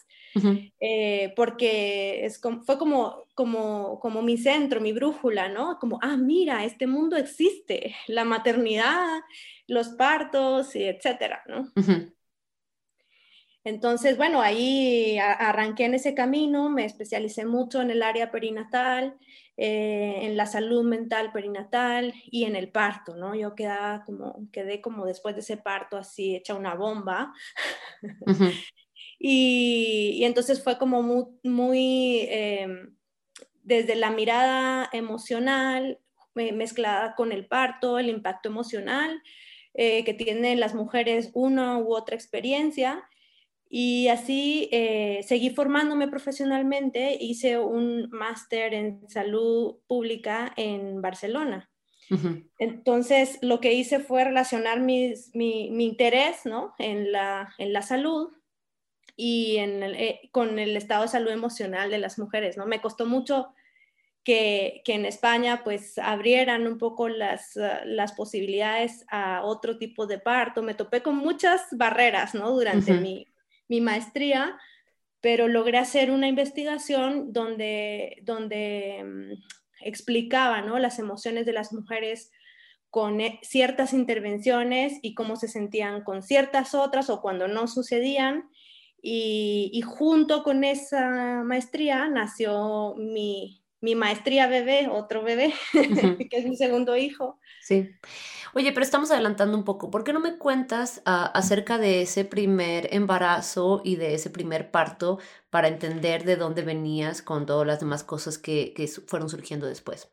eh, 0.81 1.33
porque 1.37 2.25
es 2.25 2.41
como, 2.41 2.63
fue 2.63 2.77
como, 2.77 3.27
como, 3.35 4.01
como 4.01 4.23
mi 4.23 4.39
centro, 4.39 4.81
mi 4.81 4.93
brújula, 4.93 5.49
¿no? 5.49 5.79
Como, 5.79 6.01
ah, 6.03 6.17
mira, 6.17 6.65
este 6.65 6.89
mundo 6.89 7.17
existe, 7.17 7.95
la 8.09 8.25
maternidad, 8.25 9.21
los 9.69 9.91
partos, 9.91 10.75
y 10.75 10.83
etcétera, 10.83 11.45
¿no? 11.47 11.71
Entonces, 13.63 14.17
bueno, 14.17 14.41
ahí 14.41 15.19
arranqué 15.19 15.85
en 15.85 15.95
ese 15.95 16.15
camino, 16.15 16.71
me 16.71 16.87
especialicé 16.87 17.45
mucho 17.45 17.83
en 17.83 17.91
el 17.91 18.03
área 18.03 18.31
perinatal, 18.31 19.19
eh, 19.59 20.21
en 20.23 20.39
la 20.39 20.47
salud 20.47 20.83
mental 20.85 21.31
perinatal 21.33 22.15
y 22.25 22.45
en 22.45 22.57
el 22.57 22.71
parto, 22.71 23.15
¿no? 23.17 23.35
Yo 23.35 23.55
quedaba 23.55 24.03
como, 24.05 24.49
quedé 24.51 24.81
como 24.81 25.05
después 25.05 25.35
de 25.35 25.43
ese 25.43 25.59
parto 25.59 25.99
así 25.99 26.35
hecha 26.35 26.55
una 26.55 26.75
bomba. 26.75 27.35
y, 29.19 30.23
entonces 30.25 30.65
fue 30.65 30.79
como 30.79 31.03
muy, 31.43 32.27
em, 32.31 32.97
desde 33.63 33.95
la 33.95 34.11
mirada 34.11 34.89
emocional 34.93 36.01
mezclada 36.35 37.15
con 37.15 37.33
el 37.33 37.47
parto, 37.47 37.99
el 37.99 38.09
impacto 38.09 38.49
emocional 38.49 39.23
eh, 39.75 40.05
que 40.05 40.15
tienen 40.15 40.61
las 40.61 40.75
mujeres 40.75 41.31
una 41.35 41.77
u 41.77 41.95
otra 41.95 42.17
experiencia 42.17 43.10
y 43.73 44.09
así 44.09 44.69
eh, 44.73 45.21
seguí 45.23 45.51
formándome 45.51 46.09
profesionalmente, 46.09 47.17
hice 47.21 47.57
un 47.57 48.11
máster 48.11 48.75
en 48.75 49.09
salud 49.09 49.77
pública 49.87 50.53
en 50.57 51.01
Barcelona. 51.01 51.71
Entonces, 52.59 53.39
lo 53.41 53.61
que 53.61 53.73
hice 53.73 54.01
fue 54.01 54.25
relacionar 54.25 54.81
mi, 54.81 55.15
mi, 55.35 55.85
interés 55.85 56.45
¿no? 56.45 56.75
en, 56.79 57.13
la, 57.13 57.55
en 57.59 57.73
la 57.73 57.83
salud 57.83 58.33
y 59.15 59.59
en 59.59 59.85
eh, 59.85 60.29
con 60.33 60.59
el 60.59 60.77
estado 60.77 61.03
de 61.03 61.09
salud 61.09 61.31
emocional 61.31 61.89
de 61.89 61.99
las 61.99 62.19
mujeres. 62.19 62.57
¿no? 62.57 62.67
Me 62.67 62.81
costó 62.81 63.07
mucho 63.07 63.55
que, 64.25 64.83
que 64.85 64.95
en 64.95 65.07
España 65.07 65.63
pues 65.63 65.99
abrieran 65.99 66.67
un 66.67 66.79
poco 66.79 67.09
las, 67.09 67.55
uh, 67.55 67.85
las, 67.85 68.13
posibilidades 68.15 69.07
a 69.09 69.43
otro 69.45 69.79
tipo 69.79 70.09
de 70.09 70.19
parto. 70.19 70.65
Me 70.65 70.75
topé 70.75 71.03
con 71.03 71.15
muchas 71.15 71.63
barreras 71.71 72.35
¿no? 72.35 72.51
durante 72.51 72.95
mi, 72.95 73.30
mi 73.71 73.81
maestría, 73.81 74.59
pero 75.21 75.47
logré 75.49 75.79
hacer 75.79 76.11
una 76.11 76.27
investigación 76.29 77.33
donde, 77.33 78.19
donde 78.25 79.03
mm, 79.05 79.87
explicaba 79.87 80.61
¿no? 80.61 80.79
las 80.79 80.99
emociones 80.99 81.47
de 81.47 81.53
las 81.53 81.73
mujeres 81.73 82.33
con 82.91 83.21
eh, 83.21 83.39
ciertas 83.43 83.93
intervenciones 83.93 84.99
y 85.03 85.15
cómo 85.15 85.37
se 85.37 85.47
sentían 85.47 86.03
con 86.03 86.23
ciertas 86.23 86.75
otras 86.75 87.09
o 87.11 87.23
cuando 87.23 87.47
no 87.47 87.69
sucedían. 87.69 88.51
Y, 89.03 89.81
junto 89.87 90.43
con 90.43 90.63
esa 90.63 91.43
maestría 91.43 92.09
nació 92.09 92.95
mi, 92.99 93.60
maestría 93.81 94.47
bebé, 94.47 94.89
otro 94.89 95.23
bebé, 95.23 95.55
que 96.31 96.37
es 96.37 96.47
mi 96.47 96.57
segundo 96.57 96.97
hijo. 96.97 97.39
Sí. 97.61 97.91
Oye, 98.55 98.73
pero 98.73 98.85
estamos 98.85 99.11
adelantando 99.11 99.57
un 99.57 99.65
poco. 99.65 99.91
¿Por 99.91 100.05
qué 100.05 100.13
no 100.13 100.21
me 100.21 100.37
cuentas 100.37 101.03
ah, 101.07 101.31
acerca 101.35 101.79
de 101.79 102.03
ese 102.03 102.25
primer 102.25 102.93
embarazo 102.93 103.81
y 103.85 103.97
de 103.97 104.15
ese 104.15 104.31
primer 104.31 104.71
parto 104.71 105.19
para 105.51 105.69
entender 105.69 106.25
de 106.25 106.37
dónde 106.37 106.63
venías 106.63 107.23
con 107.23 107.47
todas 107.47 107.67
las 107.67 107.81
demás 107.81 108.05
cosas 108.05 108.39
que, 108.39 108.75
que 108.75 108.87
fueron 108.89 109.29
surgiendo 109.29 109.67
después? 109.67 110.11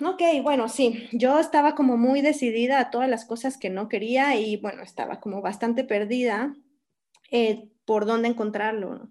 Ok, 0.00 0.22
bueno, 0.42 0.68
sí, 0.68 1.08
yo 1.12 1.38
estaba 1.38 1.74
como 1.74 1.96
muy 1.96 2.22
decidida 2.22 2.80
a 2.80 2.90
todas 2.90 3.08
las 3.08 3.24
cosas 3.24 3.56
que 3.58 3.70
no 3.70 3.88
quería 3.88 4.34
y 4.36 4.56
bueno, 4.56 4.82
estaba 4.82 5.20
como 5.20 5.42
bastante 5.42 5.84
perdida 5.84 6.56
eh, 7.30 7.70
por 7.84 8.06
dónde 8.06 8.28
encontrarlo. 8.28 9.10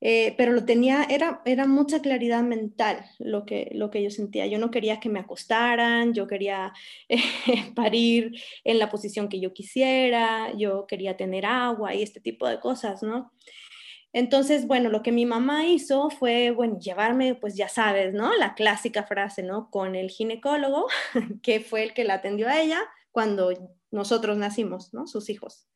Eh, 0.00 0.34
pero 0.36 0.52
lo 0.52 0.64
tenía, 0.64 1.04
era, 1.10 1.42
era 1.44 1.66
mucha 1.66 2.00
claridad 2.00 2.42
mental 2.42 3.04
lo 3.18 3.44
que, 3.44 3.70
lo 3.74 3.90
que 3.90 4.02
yo 4.02 4.10
sentía. 4.10 4.46
Yo 4.46 4.58
no 4.58 4.70
quería 4.70 5.00
que 5.00 5.08
me 5.08 5.18
acostaran, 5.18 6.14
yo 6.14 6.26
quería 6.26 6.72
parir 7.74 8.32
en 8.64 8.78
la 8.78 8.90
posición 8.90 9.28
que 9.28 9.40
yo 9.40 9.52
quisiera, 9.52 10.52
yo 10.56 10.86
quería 10.86 11.16
tener 11.16 11.46
agua 11.46 11.94
y 11.94 12.02
este 12.02 12.20
tipo 12.20 12.46
de 12.48 12.60
cosas, 12.60 13.02
¿no? 13.02 13.32
Entonces, 14.12 14.66
bueno, 14.66 14.88
lo 14.88 15.02
que 15.02 15.12
mi 15.12 15.26
mamá 15.26 15.66
hizo 15.66 16.08
fue, 16.10 16.50
bueno, 16.50 16.78
llevarme, 16.78 17.34
pues 17.34 17.56
ya 17.56 17.68
sabes, 17.68 18.14
¿no? 18.14 18.34
La 18.36 18.54
clásica 18.54 19.02
frase, 19.04 19.42
¿no? 19.42 19.70
Con 19.70 19.94
el 19.94 20.10
ginecólogo, 20.10 20.86
que 21.42 21.60
fue 21.60 21.82
el 21.82 21.92
que 21.92 22.04
la 22.04 22.14
atendió 22.14 22.48
a 22.48 22.60
ella 22.60 22.80
cuando 23.12 23.50
nosotros 23.90 24.38
nacimos, 24.38 24.94
¿no? 24.94 25.06
Sus 25.06 25.28
hijos. 25.28 25.68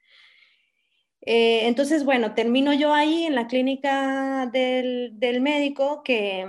Eh, 1.22 1.66
entonces, 1.66 2.04
bueno, 2.04 2.34
termino 2.34 2.72
yo 2.74 2.92
ahí 2.92 3.24
en 3.24 3.34
la 3.34 3.46
clínica 3.46 4.50
del, 4.52 5.40
médico 5.40 6.02
que, 6.02 6.46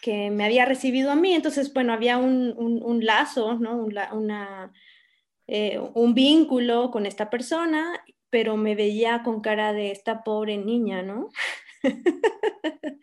que 0.00 0.30
me 0.30 0.44
había 0.44 0.64
recibido 0.64 1.10
a 1.10 1.16
mí. 1.16 1.32
Entonces, 1.32 1.72
bueno, 1.72 1.92
había 1.92 2.18
un, 2.18 3.00
lazo, 3.04 3.54
¿no? 3.54 3.76
una, 3.84 4.72
eh, 5.46 5.78
un 5.94 6.14
vínculo 6.14 6.90
con 6.90 7.06
esta 7.06 7.30
persona 7.30 8.02
pero 8.34 8.56
me 8.56 8.74
veía 8.74 9.22
con 9.22 9.40
cara 9.40 9.72
de 9.72 9.92
esta 9.92 10.24
pobre 10.24 10.56
niña, 10.58 11.02
¿no? 11.02 11.30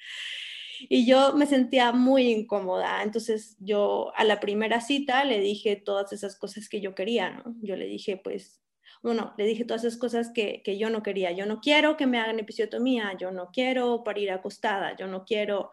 y 0.89 1.05
yo 1.05 1.31
me 1.37 1.45
sentía 1.45 1.93
muy 1.93 2.23
incómoda. 2.29 3.01
Entonces 3.01 3.55
yo 3.57 4.11
a 4.17 4.25
la 4.25 4.41
primera 4.41 4.81
cita 4.81 5.23
le 5.23 5.39
dije 5.39 5.77
todas 5.77 6.11
esas 6.11 6.37
cosas 6.37 6.67
que 6.67 6.81
yo 6.81 6.95
quería, 6.95 7.29
¿no? 7.29 7.55
Yo 7.61 7.77
le 7.77 7.85
dije, 7.85 8.17
pues, 8.17 8.61
bueno, 9.01 9.33
le 9.37 9.45
dije 9.45 9.65
todas 9.65 9.83
esas 9.83 9.99
cosas 9.99 10.31
que, 10.33 10.61
que 10.63 10.77
yo 10.77 10.89
no 10.89 11.01
quería. 11.01 11.31
Yo 11.31 11.45
no 11.45 11.59
quiero 11.59 11.97
que 11.97 12.07
me 12.07 12.19
hagan 12.19 12.39
episiotomía, 12.39 13.17
yo 13.19 13.31
no 13.31 13.49
quiero 13.51 14.03
parir 14.03 14.31
acostada, 14.31 14.95
yo 14.95 15.07
no 15.07 15.25
quiero... 15.25 15.71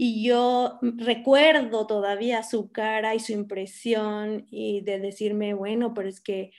Y 0.00 0.24
yo 0.24 0.78
recuerdo 0.80 1.88
todavía 1.88 2.44
su 2.44 2.70
cara 2.70 3.16
y 3.16 3.20
su 3.20 3.32
impresión 3.32 4.46
y 4.48 4.82
de 4.82 5.00
decirme, 5.00 5.54
bueno, 5.54 5.92
pero 5.92 6.08
es 6.08 6.20
que 6.20 6.52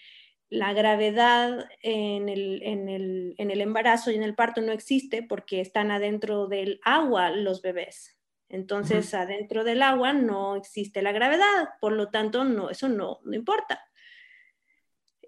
la 0.50 0.74
gravedad 0.74 1.70
en 1.82 2.28
el, 2.28 2.62
en, 2.64 2.90
el, 2.90 3.36
en 3.38 3.52
el, 3.52 3.62
embarazo 3.62 4.12
y 4.12 4.16
en 4.16 4.24
el 4.24 4.36
parto 4.36 4.62
no 4.62 4.72
existe 4.72 5.24
porque 5.24 5.62
están 5.62 5.92
adentro 5.92 6.48
del 6.48 6.82
agua 6.84 7.30
los 7.30 7.62
bebés. 7.62 8.20
Entonces, 8.50 9.14
adentro 9.14 9.64
del 9.64 9.84
agua 9.84 10.12
no 10.12 10.56
existe 10.56 11.04
la 11.04 11.12
gravedad, 11.12 11.70
por 11.80 11.92
lo 11.92 12.10
tanto, 12.10 12.44
no, 12.44 12.72
eso 12.72 12.90
no, 12.90 13.20
no 13.24 13.36
importa. 13.36 13.89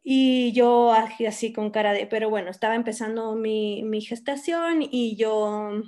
Y 0.03 0.51
yo 0.53 0.91
así 0.93 1.53
con 1.53 1.69
cara 1.69 1.93
de, 1.93 2.07
pero 2.07 2.29
bueno, 2.29 2.49
estaba 2.49 2.75
empezando 2.75 3.35
mi, 3.35 3.83
mi 3.83 4.01
gestación 4.01 4.81
y 4.81 5.15
yo 5.15 5.83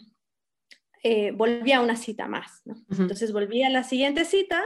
eh, 1.04 1.32
volví 1.32 1.74
a 1.74 1.82
una 1.82 1.98
cita 1.98 2.28
más. 2.28 2.64
Entonces 2.90 3.34
volví 3.34 3.62
a 3.64 3.70
la 3.70 3.84
siguiente 3.84 4.24
cita 4.24 4.64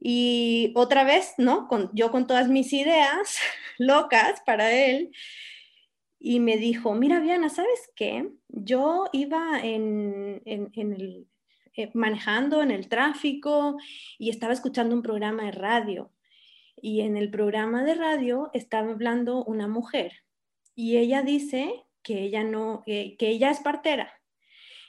y 0.00 0.72
otra 0.74 1.04
vez, 1.04 1.34
¿no? 1.36 1.68
Con, 1.68 1.90
yo 1.92 2.10
con 2.10 2.26
todas 2.26 2.48
mis 2.48 2.72
ideas 2.72 3.36
locas 3.78 4.40
para 4.46 4.72
él. 4.72 5.12
Y 6.18 6.40
me 6.40 6.56
dijo, 6.56 6.94
mira, 6.94 7.20
Viana, 7.20 7.50
¿sabes 7.50 7.90
qué? 7.96 8.30
Yo 8.48 9.06
iba 9.12 9.60
en, 9.60 10.40
el, 10.44 11.26
eh, 11.74 11.90
manejando 11.94 12.62
en 12.62 12.70
el 12.70 12.88
tráfico 12.88 13.76
y 14.18 14.30
estaba 14.30 14.54
escuchando 14.54 14.94
un 14.94 15.02
programa 15.02 15.44
de 15.44 15.52
radio. 15.52 16.12
Y 16.82 17.00
en 17.00 17.16
el 17.16 17.30
programa 17.30 17.82
de 17.84 17.94
radio 17.94 18.50
estaba 18.52 18.90
hablando 18.90 19.42
una 19.44 19.68
mujer. 19.68 20.24
Y 20.74 20.98
ella 20.98 21.22
dice 21.22 21.86
que 22.02 22.24
ella 22.24 22.44
no, 22.44 22.82
que 22.84 23.16
ella 23.18 23.50
es 23.50 23.60
partera 23.60 24.12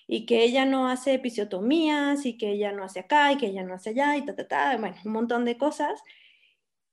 y 0.08 0.26
que 0.26 0.44
ella 0.44 0.66
no 0.66 0.88
hace 0.88 1.14
episiotomías 1.14 2.26
y 2.26 2.38
que 2.38 2.52
ella 2.52 2.72
no 2.72 2.84
hace 2.84 3.00
acá 3.00 3.32
y 3.32 3.38
que 3.38 3.48
ella 3.48 3.64
no 3.64 3.76
hace 3.76 3.92
allá 3.92 4.18
y 4.18 4.26
ta, 4.26 4.36
ta, 4.36 4.48
ta, 4.48 4.78
bueno, 4.78 4.96
un 5.06 5.12
montón 5.12 5.46
de 5.46 5.58
cosas. 5.58 6.02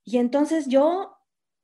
Y 0.05 0.19
entonces 0.19 0.69
yo 0.69 1.17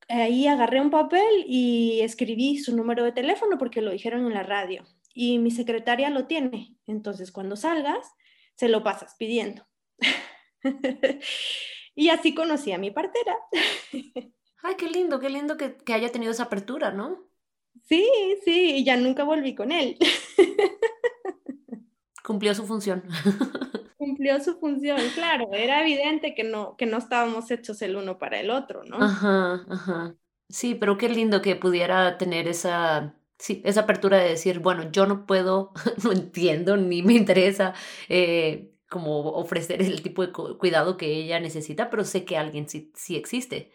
ahí 0.09 0.47
agarré 0.47 0.81
un 0.81 0.91
papel 0.91 1.45
y 1.47 2.01
escribí 2.01 2.59
su 2.59 2.77
número 2.77 3.05
de 3.05 3.13
teléfono 3.13 3.59
porque 3.59 3.83
lo 3.83 3.91
dijeron 3.91 4.27
en 4.27 4.35
la 4.35 4.43
radio 4.43 4.85
y 5.15 5.39
mi 5.39 5.51
secretaria 5.51 6.11
lo 6.11 6.27
tiene. 6.27 6.77
Entonces 6.87 7.33
cuando 7.33 7.57
salgas, 7.57 8.07
se 8.55 8.69
lo 8.69 8.83
pasas 8.83 9.15
pidiendo. 9.19 9.67
y 11.97 12.11
así 12.11 12.35
conocí 12.35 12.71
a 12.71 12.79
mi 12.79 12.93
partera. 12.93 13.35
Ay, 14.63 14.75
qué 14.77 14.89
lindo, 14.89 15.19
qué 15.19 15.31
lindo 15.31 15.57
que, 15.57 15.77
que 15.77 15.95
haya 15.95 16.13
tenido 16.13 16.31
esa 16.31 16.45
apertura, 16.45 16.93
¿no? 16.93 17.27
Sí, 17.85 18.07
sí, 18.45 18.77
y 18.77 18.85
ya 18.85 18.97
nunca 18.97 19.25
volví 19.25 19.55
con 19.55 19.73
él. 19.73 19.97
Cumplió 22.25 22.55
su 22.55 22.67
función. 22.67 23.05
Cumplió 23.97 24.41
su 24.41 24.59
función, 24.59 24.99
claro. 25.15 25.49
Era 25.53 25.81
evidente 25.81 26.35
que 26.35 26.45
no, 26.45 26.77
que 26.77 26.87
no 26.87 26.99
estábamos 26.99 27.51
hechos 27.51 27.81
el 27.83 27.97
uno 27.97 28.19
para 28.19 28.41
el 28.41 28.51
otro, 28.51 28.85
¿no? 28.85 28.97
Ajá, 29.03 29.65
ajá. 29.69 30.15
Sí, 30.49 30.75
pero 30.75 30.99
qué 30.99 31.09
lindo 31.09 31.43
que 31.43 31.57
pudiera 31.57 32.19
tener 32.19 32.47
esa, 32.49 33.15
sí, 33.39 33.63
esa 33.65 33.83
apertura 33.83 34.19
de 34.19 34.31
decir, 34.31 34.59
bueno, 34.59 34.91
yo 34.91 35.07
no 35.07 35.27
puedo, 35.27 35.73
no 36.05 36.13
entiendo 36.13 36.77
ni 36.77 37.03
me 37.03 37.15
interesa 37.15 37.75
eh, 38.09 38.73
como 38.89 39.31
ofrecer 39.31 39.83
el 39.83 40.03
tipo 40.03 40.27
de 40.27 40.33
cuidado 40.33 40.97
que 40.97 41.07
ella 41.07 41.41
necesita, 41.41 41.91
pero 41.91 42.05
sé 42.05 42.25
que 42.25 42.37
alguien 42.37 42.69
sí, 42.69 42.93
sí 42.95 43.17
existe. 43.17 43.73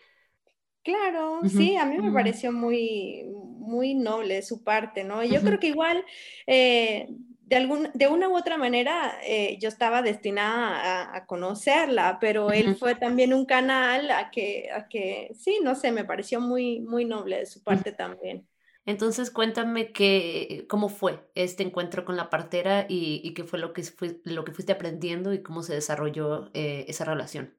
Claro, 0.84 1.41
sí, 1.48 1.75
a 1.75 1.86
mí 1.86 2.00
me 2.00 2.12
pareció 2.12 2.51
muy, 2.51 3.24
muy 3.32 3.94
noble 3.94 4.41
su 4.41 4.63
parte, 4.63 5.03
¿no? 5.03 5.24
Yo 5.24 5.41
creo 5.41 5.60
que 5.60 5.68
igual 5.68 6.03
eh, 6.48 7.08
de, 7.41 7.56
algún, 7.56 7.89
de 7.94 8.08
una 8.08 8.27
u 8.30 8.36
otra 8.36 8.58
manera 8.58 9.20
eh, 9.24 9.60
yo 9.62 9.70
estaba 9.70 10.01
destinada 10.01 11.15
a, 11.15 11.25
conocerla, 11.27 12.18
pero 12.20 12.51
él 12.51 12.75
fue 12.75 12.96
también 12.96 13.32
un 13.32 13.46
canal 13.46 14.10
a 14.10 14.32
que, 14.32 14.72
a 14.74 14.88
que, 14.88 15.32
sí, 15.36 15.60
no 15.62 15.75
sé, 15.75 15.91
me 15.91 16.03
pareció 16.03 16.41
muy, 16.41 16.80
muy 16.80 17.06
noble 17.06 17.38
de 17.38 17.46
su 17.46 17.62
parte 17.62 17.91
también. 17.91 18.48
Entonces 18.86 19.30
cuéntame 19.30 19.92
qué, 19.92 20.66
cómo 20.68 20.90
fue 20.90 21.30
este 21.36 21.64
encuentro 21.64 22.04
con 22.04 22.18
la 22.18 22.30
partera 22.30 22.86
y, 22.90 23.34
qué 23.34 23.44
fue 23.44 23.60
lo 23.60 23.74
que, 23.74 23.84
fue 23.84 24.20
lo 24.24 24.44
que 24.44 24.54
fuiste 24.54 24.72
aprendiendo 24.72 25.34
y 25.34 25.44
cómo 25.44 25.62
se 25.62 25.76
desarrolló 25.76 26.50
eh, 26.54 26.86
esa 26.88 27.06
relación. 27.06 27.56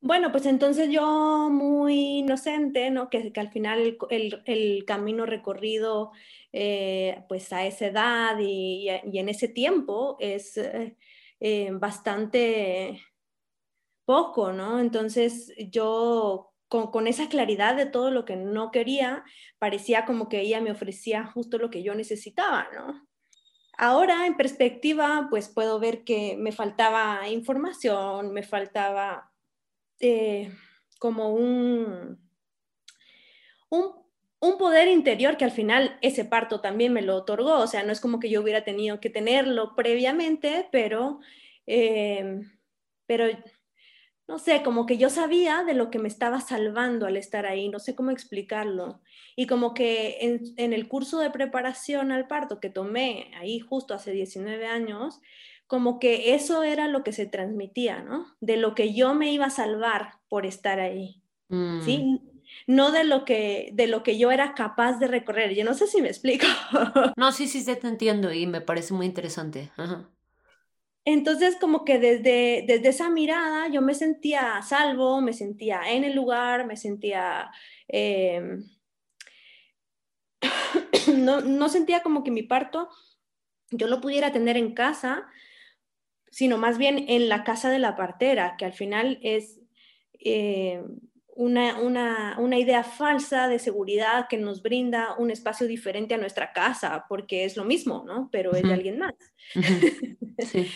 Bueno, 0.00 0.30
pues 0.30 0.46
entonces 0.46 0.88
yo 0.90 1.48
muy 1.50 2.18
inocente, 2.18 2.90
¿no? 2.90 3.10
Que, 3.10 3.32
que 3.32 3.40
al 3.40 3.50
final 3.50 3.98
el, 4.10 4.42
el, 4.46 4.84
camino 4.84 5.26
recorrido 5.26 6.12
eh, 6.52 7.24
pues 7.28 7.52
a 7.52 7.66
esa 7.66 7.86
edad 7.86 8.38
y, 8.38 8.88
y, 9.04 9.18
en 9.18 9.28
ese 9.28 9.48
tiempo 9.48 10.16
es 10.20 10.58
eh, 11.40 11.70
bastante 11.72 13.02
poco, 14.04 14.52
¿no? 14.52 14.80
Entonces 14.80 15.52
yo 15.70 16.55
con, 16.68 16.90
con, 16.90 17.06
esa 17.06 17.28
claridad 17.28 17.76
de 17.76 17.86
todo 17.86 18.10
lo 18.10 18.24
que 18.24 18.36
no 18.36 18.70
quería, 18.70 19.24
parecía 19.58 20.04
como 20.04 20.28
que 20.28 20.40
ella 20.40 20.60
me 20.60 20.72
ofrecía 20.72 21.26
justo 21.26 21.58
lo 21.58 21.70
que 21.70 21.82
yo 21.82 21.94
necesitaba, 21.94 22.68
¿no? 22.74 23.06
Ahora 23.78 24.26
en 24.26 24.36
perspectiva, 24.36 25.26
pues 25.28 25.48
puedo 25.48 25.78
ver 25.78 26.02
que 26.02 26.36
me 26.38 26.50
faltaba 26.50 27.28
información, 27.28 28.32
me 28.32 28.42
faltaba 28.42 29.30
eh, 30.00 30.50
como 30.98 31.34
un, 31.34 32.18
un, 33.68 34.58
poder 34.58 34.88
interior 34.88 35.36
que 35.36 35.44
al 35.44 35.50
final 35.50 35.98
ese 36.00 36.24
parto 36.24 36.62
también 36.62 36.94
me 36.94 37.02
lo 37.02 37.16
otorgó, 37.16 37.58
o 37.58 37.66
sea, 37.66 37.82
no 37.82 37.92
es 37.92 38.00
como 38.00 38.18
que 38.18 38.30
yo 38.30 38.40
hubiera 38.40 38.64
tenido 38.64 39.00
que 39.00 39.10
tenerlo 39.10 39.74
previamente, 39.76 40.68
pero, 40.72 41.20
eh, 41.66 42.40
pero 43.06 43.26
no 44.28 44.38
sé, 44.38 44.62
como 44.64 44.86
que 44.86 44.98
yo 44.98 45.08
sabía 45.08 45.62
de 45.62 45.74
lo 45.74 45.90
que 45.90 45.98
me 45.98 46.08
estaba 46.08 46.40
salvando 46.40 47.06
al 47.06 47.16
estar 47.16 47.46
ahí, 47.46 47.68
no 47.68 47.78
sé 47.78 47.94
cómo 47.94 48.10
explicarlo. 48.10 49.00
Y 49.36 49.46
como 49.46 49.72
que 49.72 50.18
en, 50.20 50.42
en, 50.56 50.72
el 50.72 50.88
curso 50.88 51.18
de 51.20 51.30
preparación 51.30 52.10
al 52.10 52.26
parto 52.26 52.58
que 52.58 52.70
tomé 52.70 53.30
ahí 53.36 53.60
justo 53.60 53.94
hace 53.94 54.10
19 54.10 54.66
años, 54.66 55.20
como 55.66 55.98
que 55.98 56.34
eso 56.34 56.62
era 56.62 56.88
lo 56.88 57.02
que 57.02 57.12
se 57.12 57.26
transmitía, 57.26 58.02
¿no? 58.02 58.26
De 58.40 58.56
lo 58.56 58.74
que 58.74 58.94
yo 58.94 59.14
me 59.14 59.32
iba 59.32 59.46
a 59.46 59.50
salvar 59.50 60.14
por 60.28 60.46
estar 60.46 60.80
ahí, 60.80 61.22
¿sí? 61.84 61.98
Mm. 61.98 62.36
No 62.68 62.90
de 62.90 63.04
lo, 63.04 63.24
que, 63.24 63.70
de 63.74 63.86
lo 63.86 64.02
que 64.02 64.18
yo 64.18 64.30
era 64.30 64.54
capaz 64.54 64.98
de 64.98 65.08
recorrer. 65.08 65.54
Yo 65.54 65.64
no 65.64 65.74
sé 65.74 65.86
si 65.86 66.00
me 66.00 66.08
explico. 66.08 66.46
No, 67.16 67.32
sí, 67.32 67.48
sí, 67.48 67.64
te 67.64 67.86
entiendo 67.86 68.32
y 68.32 68.46
me 68.46 68.60
parece 68.60 68.94
muy 68.94 69.06
interesante. 69.06 69.70
Entonces, 71.06 71.56
como 71.56 71.84
que 71.84 71.98
desde, 71.98 72.64
desde 72.66 72.88
esa 72.88 73.08
mirada 73.08 73.68
yo 73.68 73.80
me 73.80 73.94
sentía 73.94 74.60
salvo, 74.62 75.22
me 75.22 75.32
sentía 75.32 75.80
en 75.88 76.04
el 76.04 76.14
lugar, 76.14 76.66
me 76.66 76.76
sentía... 76.76 77.50
Em, 77.88 78.64
no, 81.16 81.40
no 81.40 81.68
sentía 81.68 82.02
como 82.02 82.22
que 82.22 82.30
mi 82.30 82.42
parto 82.42 82.90
yo 83.70 83.86
lo 83.86 84.00
pudiera 84.00 84.32
tener 84.32 84.56
en 84.56 84.74
casa, 84.74 85.26
sino 86.30 86.58
más 86.58 86.78
bien 86.78 87.06
en 87.08 87.28
la 87.28 87.44
casa 87.44 87.70
de 87.70 87.78
la 87.78 87.96
partera, 87.96 88.56
que 88.56 88.64
al 88.64 88.72
final 88.72 89.18
es 89.22 89.60
eh, 90.20 90.82
una, 91.28 91.78
una, 92.38 92.58
idea 92.58 92.82
falsa 92.82 93.48
de 93.48 93.58
seguridad 93.58 94.26
que 94.28 94.38
nos 94.38 94.62
brinda 94.62 95.14
un 95.18 95.30
espacio 95.30 95.66
diferente 95.66 96.14
a 96.14 96.18
nuestra 96.18 96.52
casa, 96.52 97.04
porque 97.08 97.44
es 97.44 97.56
lo 97.56 97.64
mismo, 97.64 98.04
¿no? 98.06 98.30
Pero 98.32 98.54
es 98.54 98.62
de 98.62 98.72
alguien 98.72 98.98
más. 98.98 99.14
sí. 100.50 100.66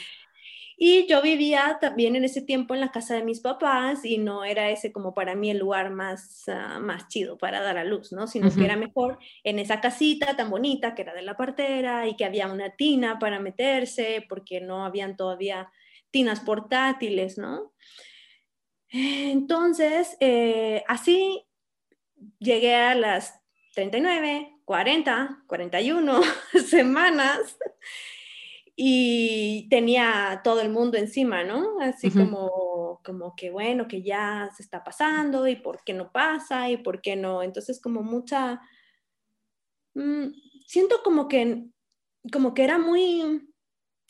Y 0.83 1.07
yo 1.07 1.21
vivía 1.21 1.77
también 1.79 2.17
en 2.17 2.25
ese 2.25 2.41
tiempo 2.41 2.73
en 2.73 2.81
la 2.81 2.91
casa 2.91 3.15
de 3.15 3.23
mis 3.23 3.41
papás 3.41 4.03
y 4.03 4.17
no 4.17 4.45
era 4.45 4.71
ese 4.71 4.93
como 4.93 5.13
para 5.13 5.35
mí 5.35 5.51
el 5.51 5.59
lugar 5.59 5.91
más, 5.91 6.49
ah, 6.49 6.79
más 6.81 7.07
chido 7.09 7.37
para 7.37 7.61
dar 7.61 7.77
a 7.77 7.85
luz, 7.85 8.13
¿no? 8.13 8.27
Sino 8.27 8.49
que 8.51 8.65
era 8.65 8.77
mejor 8.77 9.19
en 9.45 9.59
esa 9.59 9.83
casita 9.83 10.35
tan 10.37 10.49
bonita 10.49 10.95
que 10.95 11.03
era 11.03 11.13
de 11.13 11.21
la 11.21 11.37
partera 11.37 12.09
y 12.09 12.17
que 12.17 12.25
había 12.25 12.51
una 12.51 12.77
tina 12.77 13.19
para 13.19 13.41
meterse 13.41 14.25
porque 14.27 14.63
no 14.63 14.87
habían 14.87 15.19
todavía 15.19 15.71
tinas 16.11 16.41
portátiles, 16.41 17.37
¿no? 17.37 17.75
Entonces, 18.89 20.17
eh, 20.19 20.83
así 20.89 21.45
llegué 22.39 22.75
a 22.75 22.95
las 22.95 23.39
39, 23.75 24.63
40, 24.65 25.45
41 25.47 26.23
semanas 26.67 27.59
y 28.83 29.69
tenía 29.69 30.41
todo 30.43 30.63
el 30.63 30.71
mundo 30.71 30.97
encima, 30.97 31.45
¿no? 31.45 31.79
Así 31.83 32.11
como, 32.11 32.99
como 33.05 33.37
que, 33.37 33.51
bueno, 33.51 33.87
que 33.87 34.01
ya 34.01 34.49
se 34.57 34.63
está 34.63 34.83
pasando 34.83 35.47
y 35.47 35.57
por 35.57 35.85
qué 35.85 35.93
no 35.93 36.11
pasa 36.11 36.71
y 36.71 36.79
por 36.79 37.03
qué 37.03 37.15
no. 37.15 37.43
Entonces, 37.43 37.79
como 37.79 38.03
mucha, 38.03 38.63
mm, 39.93 40.29
siento 40.67 41.03
como 41.05 41.29
que, 41.29 41.67
como 42.33 42.55
que 42.55 42.65
era 42.65 42.79
muy, 42.79 43.53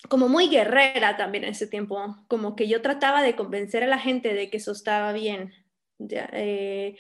como 0.09 0.29
muy 0.29 0.49
guerrera 0.49 1.17
también 1.17 1.43
en 1.43 1.51
ese 1.51 1.67
tiempo, 1.67 2.25
como 2.29 2.55
que 2.55 2.69
yo 2.69 2.81
trataba 2.81 3.23
de 3.23 3.35
convencer 3.35 3.83
a 3.83 3.89
la 3.89 3.99
gente 3.99 4.35
de 4.35 4.51
que 4.51 4.59
eso 4.59 4.71
estaba 4.71 5.13
bien. 5.13 5.53
Eh, 5.99 6.97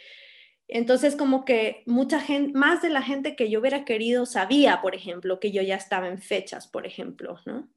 entonces, 0.72 1.16
como 1.16 1.44
que 1.44 1.82
mucha 1.86 2.20
gente, 2.20 2.56
más 2.56 2.82
de 2.82 2.90
la 2.90 3.02
gente 3.02 3.36
que 3.36 3.50
yo 3.50 3.60
hubiera 3.60 3.84
querido 3.84 4.26
sabía, 4.26 4.80
por 4.80 4.94
ejemplo, 4.94 5.40
que 5.40 5.52
yo 5.52 5.62
ya 5.62 5.74
estaba 5.74 6.08
en 6.08 6.18
fechas, 6.18 6.68
por 6.68 6.86
ejemplo, 6.86 7.38
¿no? 7.44 7.68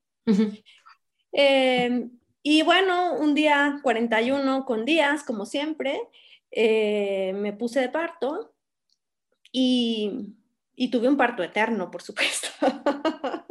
Em, 1.31 2.11
y 2.43 2.61
bueno, 2.61 3.15
un 3.15 3.33
día 3.33 3.79
41 3.81 4.65
con 4.65 4.85
días, 4.85 5.23
como 5.23 5.45
siempre, 5.45 5.99
eh, 6.51 7.33
me 7.35 7.53
puse 7.53 7.79
de 7.79 7.89
parto 7.89 8.53
y, 9.51 10.35
y 10.75 10.89
tuve 10.89 11.07
un 11.07 11.17
parto 11.17 11.41
eterno, 11.43 11.89
por 11.89 12.03
supuesto. 12.03 12.47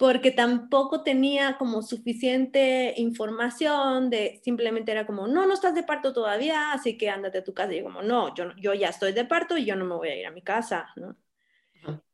porque 0.00 0.30
tampoco 0.30 1.02
tenía 1.02 1.58
como 1.58 1.82
suficiente 1.82 2.94
información 2.96 4.08
de 4.08 4.40
simplemente 4.42 4.92
era 4.92 5.06
como, 5.06 5.28
no, 5.28 5.44
no 5.44 5.52
estás 5.52 5.74
de 5.74 5.82
parto 5.82 6.14
todavía, 6.14 6.72
así 6.72 6.96
que 6.96 7.10
ándate 7.10 7.36
a 7.36 7.44
tu 7.44 7.52
casa. 7.52 7.74
Y 7.74 7.80
yo 7.80 7.84
como, 7.84 8.00
no, 8.00 8.34
yo, 8.34 8.46
yo 8.56 8.72
ya 8.72 8.88
estoy 8.88 9.12
de 9.12 9.26
parto 9.26 9.58
y 9.58 9.66
yo 9.66 9.76
no 9.76 9.84
me 9.84 9.96
voy 9.96 10.08
a 10.08 10.16
ir 10.16 10.24
a 10.24 10.30
mi 10.30 10.40
casa, 10.40 10.88
¿no? 10.96 11.18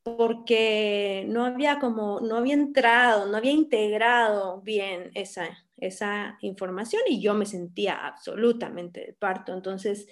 Porque 0.03 1.27
no 1.29 1.45
había 1.45 1.79
como, 1.79 2.19
no 2.19 2.39
había 2.39 2.55
entrado, 2.55 3.27
no 3.27 3.37
había 3.37 3.53
integrado 3.53 4.63
bien 4.63 5.13
esa, 5.15 5.47
esa 5.77 6.39
información 6.41 7.03
y 7.07 7.23
yo 7.23 7.35
me 7.35 7.47
sentía 7.47 8.05
absolutamente 8.05 8.99
de 8.99 9.13
parto. 9.13 9.55
Entonces, 9.55 10.09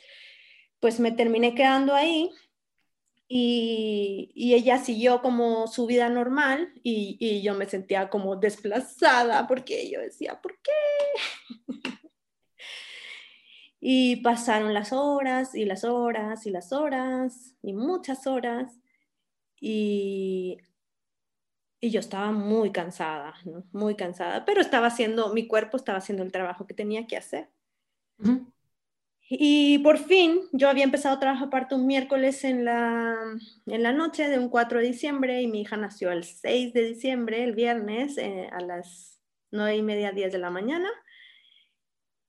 pues 0.79 1.01
me 1.01 1.11
terminé 1.11 1.57
quedando 1.57 1.93
ahí 1.93 2.31
y, 3.29 4.55
ella 4.55 4.79
siguió 4.79 5.23
como 5.23 5.67
su 5.67 5.87
vida 5.87 6.09
normal 6.09 6.73
y, 6.83 7.43
yo 7.43 7.55
me 7.55 7.67
sentía 7.67 8.11
como 8.11 8.37
desplazada 8.37 9.47
porque 9.47 9.91
yo 9.91 10.01
decía, 10.01 10.41
¿por 10.41 10.59
qué? 10.63 10.73
y 13.81 14.17
pasaron 14.17 14.75
las 14.75 14.93
horas 14.93 15.55
y 15.55 15.65
las 15.65 15.85
horas 15.85 16.47
y 16.47 16.51
las 16.51 16.73
horas 16.73 17.55
y 17.63 17.73
muchas 17.73 18.27
horas 18.27 18.81
y, 19.61 20.59
y 21.81 21.91
yo 21.91 22.01
estaba 22.01 22.33
muy 22.33 22.73
cansada, 22.73 23.35
muy 23.73 23.95
cansada, 23.95 24.45
pero 24.45 24.61
estaba 24.61 24.87
haciendo, 24.89 25.35
mi 25.35 25.47
cuerpo 25.47 25.77
estaba 25.77 25.99
haciendo 25.99 26.23
el 26.23 26.33
trabajo 26.33 26.67
que 26.67 26.75
tenía 26.75 27.07
que 27.07 27.17
hacer. 27.17 27.51
Y 29.29 29.79
por 29.79 29.99
fin, 29.99 30.41
yo 30.53 30.69
había 30.69 30.85
empezado 30.85 31.17
a 31.17 31.21
trabajar 31.21 31.49
parto 31.51 31.77
un 31.77 31.87
miércoles 31.87 32.45
en 32.45 32.65
la, 32.65 33.17
en 33.67 33.83
la 33.83 33.93
noche 33.93 34.29
de 34.29 34.39
un 34.39 34.51
4 34.51 34.81
de 34.81 34.87
diciembre 34.87 35.41
y 35.41 35.47
mi 35.47 35.63
hija 35.63 35.77
nació 35.77 36.13
el 36.13 36.25
6 36.25 36.73
de 36.75 36.83
diciembre, 36.83 37.43
el 37.43 37.55
viernes, 37.55 38.19
eh, 38.19 38.49
a 38.53 38.61
las 38.61 39.19
9 39.51 39.77
y 39.77 39.83
media, 39.83 40.13
10 40.13 40.31
de 40.33 40.39
la 40.39 40.51
mañana. 40.51 40.89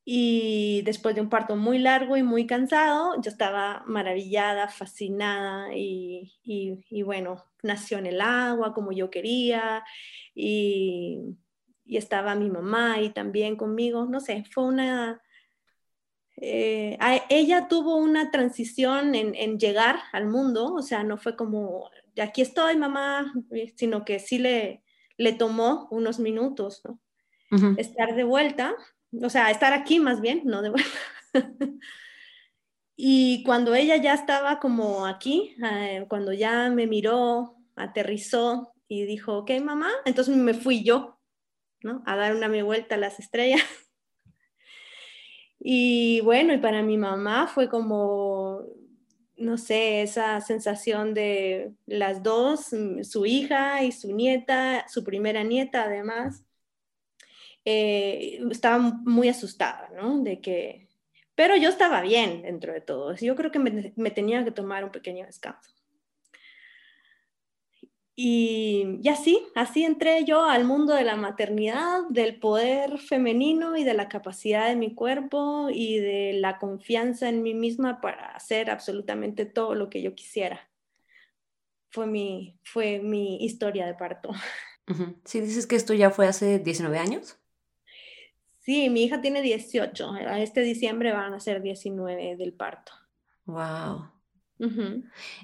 Y 0.08 0.84
después 0.86 1.16
de 1.16 1.22
un 1.22 1.30
parto 1.30 1.56
muy 1.56 1.80
largo 1.80 2.16
y 2.16 2.22
muy 2.24 2.46
cansado, 2.46 3.20
yo 3.22 3.30
estaba 3.32 3.84
maravillada, 3.88 4.68
fascinada 4.68 5.76
y, 5.76 6.34
y, 6.44 6.86
y 6.90 7.02
bueno, 7.02 7.44
nació 7.64 7.98
en 7.98 8.06
el 8.06 8.22
agua 8.22 8.74
como 8.76 8.92
yo 8.92 9.10
quería 9.10 9.84
y, 10.36 11.36
y 11.86 11.98
estaba 11.98 12.36
mi 12.36 12.52
mamá 12.52 12.94
ahí 12.96 13.10
también 13.10 13.56
conmigo. 13.56 14.06
No 14.06 14.20
sé, 14.20 14.44
fue 14.52 14.66
una 14.66 15.22
eh, 16.38 16.98
ella 17.30 17.68
tuvo 17.68 17.96
una 17.96 18.30
transición 18.32 19.16
en, 19.16 19.58
llegar 19.58 20.00
al 20.12 20.28
mundo, 20.28 20.74
o 20.74 20.82
sea, 20.82 21.04
no 21.04 21.18
fue 21.18 21.36
como, 21.36 21.90
aquí 22.22 22.42
estoy, 22.42 22.76
mamá, 22.76 23.34
eh, 23.52 23.74
sino 23.76 24.04
que 24.04 24.20
sí 24.20 24.38
le, 24.38 24.84
le 25.18 25.34
tomó 25.34 25.88
unos 25.92 26.20
minutos, 26.20 26.82
¿no? 26.84 27.00
Estar 27.78 28.16
de 28.16 28.26
vuelta, 28.26 28.76
o 29.24 29.30
sea, 29.30 29.50
estar 29.50 29.72
aquí 29.72 30.00
más 30.00 30.20
bien, 30.20 30.42
no 30.44 30.62
de 30.62 30.72
vuelta. 30.72 30.90
y 32.98 33.44
cuando 33.44 33.74
ella 33.76 33.96
ya 33.96 34.14
estaba 34.14 34.60
como 34.60 35.06
aquí, 35.06 35.56
eh, 35.64 36.06
cuando 36.10 36.34
ya 36.34 36.70
me 36.70 36.86
miró, 36.86 37.56
aterrizó 37.76 38.74
y 38.90 39.06
dijo, 39.06 39.38
ok, 39.38 39.52
mamá, 39.64 39.90
entonces 40.04 40.36
me 40.36 40.54
fui 40.54 40.84
yo, 40.84 41.18
¿no? 41.82 42.04
A 42.06 42.18
dar 42.18 42.36
una 42.36 42.50
mi 42.50 42.62
vuelta 42.62 42.96
a 42.96 42.98
las 42.98 43.20
estrellas. 43.20 43.62
Y 45.68 46.22
bueno, 46.22 46.54
y 46.54 46.60
para 46.60 46.84
mi 46.84 46.96
mamá 46.96 47.48
fue 47.48 47.70
como, 47.70 48.62
no 49.38 49.58
sé, 49.58 50.04
esa 50.04 50.40
sensación 50.42 51.16
de 51.16 51.74
las 51.88 52.22
dos, 52.22 52.72
mm, 52.72 53.04
su 53.04 53.26
hija 53.26 53.84
y 53.84 53.92
su 53.92 54.14
nieta, 54.14 54.88
su 54.88 55.04
primera 55.04 55.42
nieta 55.44 55.86
además, 55.86 56.44
eh, 57.66 58.40
estaba 58.52 58.78
muy 58.80 59.28
asustada, 59.30 59.90
¿no? 59.96 60.20
De 60.22 60.40
que, 60.42 60.88
pero 61.36 61.56
yo 61.58 61.70
estaba 61.70 62.02
bien 62.02 62.44
dentro 62.44 62.72
de 62.74 62.82
todo. 62.82 63.16
Yo 63.16 63.36
creo 63.36 63.52
que 63.52 63.60
me 63.60 64.12
tenía 64.12 64.44
que 64.46 64.52
tomar 64.52 64.84
un 64.84 64.92
pequeño 64.92 65.26
descanso. 65.26 65.75
Y, 68.18 69.02
así, 69.10 69.42
así 69.56 69.84
entré 69.84 70.24
yo 70.24 70.46
al 70.46 70.64
mundo 70.64 70.94
de 70.94 71.04
la 71.04 71.18
maternidad, 71.18 72.04
del 72.10 72.40
poder 72.40 72.98
femenino 72.98 73.76
y 73.76 73.84
de 73.84 73.94
la 73.94 74.08
capacidad 74.08 74.70
de 74.70 74.78
mi 74.78 74.96
cuerpo 74.96 75.68
y 75.70 76.00
de 76.00 76.34
la 76.34 76.58
confianza 76.58 77.28
en 77.28 77.44
mí 77.44 77.54
misma 77.54 78.00
para 78.00 78.28
hacer 78.30 78.70
absolutamente 78.70 79.46
todo 79.46 79.76
lo 79.76 79.90
que 79.90 80.02
yo 80.02 80.16
quisiera. 80.16 80.70
Fue 81.90 82.08
mi, 82.08 82.58
fue 82.64 83.00
mi 83.00 83.44
historia 83.44 83.86
de 83.86 83.94
parto. 83.94 84.32
Si 85.26 85.42
dices 85.42 85.66
que 85.66 85.76
esto 85.76 85.96
ya 85.96 86.12
fue 86.12 86.28
hace 86.28 86.60
19 86.60 87.00
años. 87.00 87.40
Sí, 88.60 88.90
mi 88.90 89.04
hija 89.04 89.20
tiene 89.20 89.42
18. 89.42 90.12
A 90.12 90.40
este 90.42 90.62
diciembre 90.62 91.12
van 91.12 91.34
a 91.34 91.40
ser 91.40 91.62
19 91.62 92.36
del 92.36 92.54
parto. 92.54 92.92
Wow. 93.46 94.15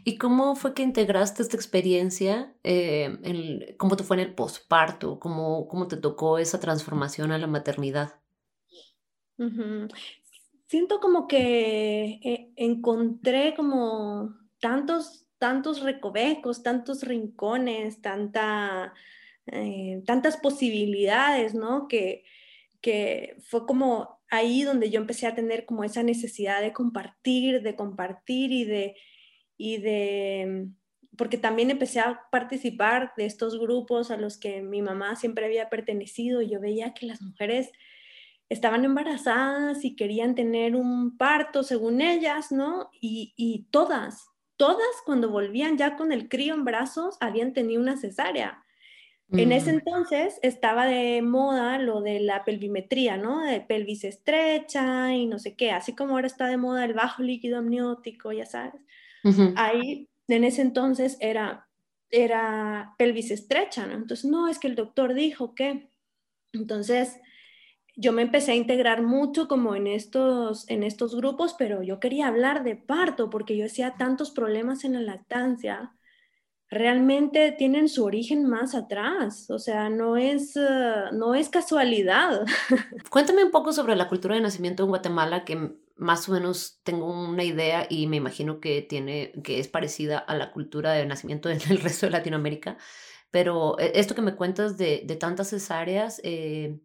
¿Y 0.04 0.18
cómo 0.18 0.56
fue 0.56 0.74
que 0.74 0.84
integraste 0.84 1.42
esta 1.42 1.58
experiencia? 1.58 2.54
Eh, 2.64 3.76
¿Cómo 3.78 3.98
te 3.98 4.04
fue 4.04 4.18
en 4.18 4.22
el 4.22 4.34
posparto? 4.34 5.20
¿Cómo, 5.20 5.68
¿Cómo 5.68 5.88
te 5.88 5.98
tocó 5.98 6.38
esa 6.38 6.60
transformación 6.60 7.32
a 7.32 7.38
la 7.38 7.48
maternidad? 7.48 8.20
Siento 10.68 11.00
como 11.02 11.28
que 11.28 12.20
eh, 12.24 12.54
encontré 12.56 13.54
como 13.56 14.34
tantos, 14.60 15.28
tantos 15.38 15.82
recovecos, 15.82 16.64
tantos 16.64 17.04
rincones, 17.04 18.02
tanta, 18.02 18.94
eh, 19.48 20.02
tantas 20.06 20.38
posibilidades, 20.38 21.54
¿no? 21.54 21.90
Que, 21.90 22.24
que 22.80 23.36
fue 23.42 23.66
como 23.66 24.21
ahí 24.32 24.64
donde 24.64 24.90
yo 24.90 25.00
empecé 25.00 25.28
a 25.28 25.36
tener 25.36 25.66
como 25.66 25.84
esa 25.84 26.02
necesidad 26.02 26.62
de 26.62 26.74
compartir, 26.74 27.62
de 27.62 27.76
compartir 27.76 28.52
y 28.52 28.64
de, 28.64 28.96
y 29.58 29.78
de, 29.78 30.70
porque 31.18 31.38
también 31.38 31.70
empecé 31.70 32.00
a 32.00 32.22
participar 32.32 33.14
de 33.18 33.26
estos 33.26 33.60
grupos 33.60 34.10
a 34.10 34.18
los 34.18 34.40
que 34.40 34.62
mi 34.62 34.82
mamá 34.82 35.18
siempre 35.18 35.46
había 35.46 35.70
pertenecido 35.70 36.42
y 36.42 36.50
yo 36.50 36.62
veía 36.62 36.94
que 36.94 37.06
las 37.06 37.22
mujeres 37.22 37.72
estaban 38.48 38.86
embarazadas 38.86 39.84
y 39.84 39.96
querían 39.96 40.34
tener 40.34 40.76
un 40.76 41.18
parto 41.18 41.64
según 41.64 42.02
ellas, 42.02 42.52
¿no? 42.52 42.90
Y, 43.02 43.34
y 43.36 43.68
todas, 43.70 44.30
todas 44.56 44.88
cuando 45.06 45.30
volvían 45.30 45.78
ya 45.78 45.98
con 45.98 46.14
el 46.14 46.30
crío 46.30 46.54
en 46.54 46.64
brazos 46.64 47.18
habían 47.20 47.52
tenido 47.52 47.82
una 47.82 47.98
cesárea. 47.98 48.64
En 49.32 49.54
ese 49.54 49.72
mm. 49.72 49.76
entonces 49.76 50.40
estaba 50.42 50.86
de 50.86 51.22
moda 51.22 51.78
lo 51.78 52.02
de 52.02 52.20
la 52.20 52.44
pelvimetría, 52.44 53.16
¿no? 53.16 53.42
De 53.42 53.62
pelvis 53.62 54.04
estrecha 54.04 55.14
y 55.14 55.26
no 55.26 55.40
sé 55.40 55.56
qué, 55.56 55.72
así 55.72 55.96
como 55.96 56.16
ahora 56.16 56.28
está 56.28 56.48
de 56.48 56.58
moda 56.58 56.84
el 56.84 56.94
bajo 56.94 57.24
líquido 57.24 57.60
amniótico, 57.60 58.32
ya 58.32 58.46
sabes. 58.46 58.82
Ahí, 59.56 60.10
en 60.28 60.44
ese 60.44 60.62
entonces 60.62 61.18
era, 61.20 61.70
era 62.10 62.94
pelvis 62.98 63.32
estrecha, 63.32 63.86
¿no? 63.86 63.94
Entonces, 63.94 64.30
no, 64.30 64.48
es 64.48 64.60
que 64.60 64.68
el 64.68 64.76
doctor 64.76 65.14
dijo 65.14 65.56
que. 65.56 65.90
Entonces, 66.54 67.20
yo 67.96 68.12
me 68.12 68.24
empecé 68.24 68.52
a 68.52 68.56
integrar 68.56 69.02
mucho 69.02 69.48
como 69.48 69.76
en 69.76 69.88
estos, 69.88 70.70
en 70.70 70.84
estos 70.84 71.16
grupos, 71.16 71.56
pero 71.58 71.84
yo 71.84 72.00
quería 72.00 72.28
hablar 72.28 72.64
de 72.64 72.76
parto 72.76 73.30
porque 73.30 73.56
yo 73.56 73.64
decía 73.64 73.96
tantos 73.98 74.32
problemas 74.32 74.84
en 74.84 74.94
la 74.94 75.02
lactancia 75.02 75.94
realmente 76.72 77.52
tienen 77.52 77.90
su 77.90 78.06
origen 78.06 78.48
más 78.48 78.74
atrás, 78.76 79.50
o 79.52 79.60
sea, 79.60 79.90
no 79.90 80.16
es, 80.16 80.56
eh, 80.56 81.04
no 81.12 81.36
es 81.36 81.50
casualidad. 81.50 82.46
Cuéntame 83.12 83.44
un 83.44 83.52
poco 83.52 83.74
sobre 83.74 83.98
la 83.98 84.08
cultura 84.08 84.36
de 84.36 84.42
nacimiento 84.42 84.84
en 84.84 84.90
Guatemala, 84.90 85.44
que 85.44 85.76
más 85.98 86.30
o 86.30 86.32
menos 86.32 86.80
tengo 86.84 87.12
una 87.12 87.44
idea 87.44 87.86
y 87.90 88.08
me 88.08 88.16
imagino 88.16 88.62
que, 88.62 88.82
tiene, 88.82 89.34
que 89.44 89.60
es 89.60 89.68
parecida 89.68 90.18
a 90.18 90.34
la 90.36 90.54
cultura 90.54 90.94
de 90.94 91.06
nacimiento 91.06 91.50
del 91.50 91.60
resto 91.84 92.06
de 92.06 92.12
Latinoamérica, 92.12 92.78
pero 93.32 93.78
eh, 93.78 93.92
esto 93.96 94.16
que 94.16 94.22
me 94.22 94.36
cuentas 94.36 94.78
de, 94.78 95.04
de 95.06 95.16
tantas 95.18 95.50
cesáreas, 95.50 96.22
eh, 96.24 96.80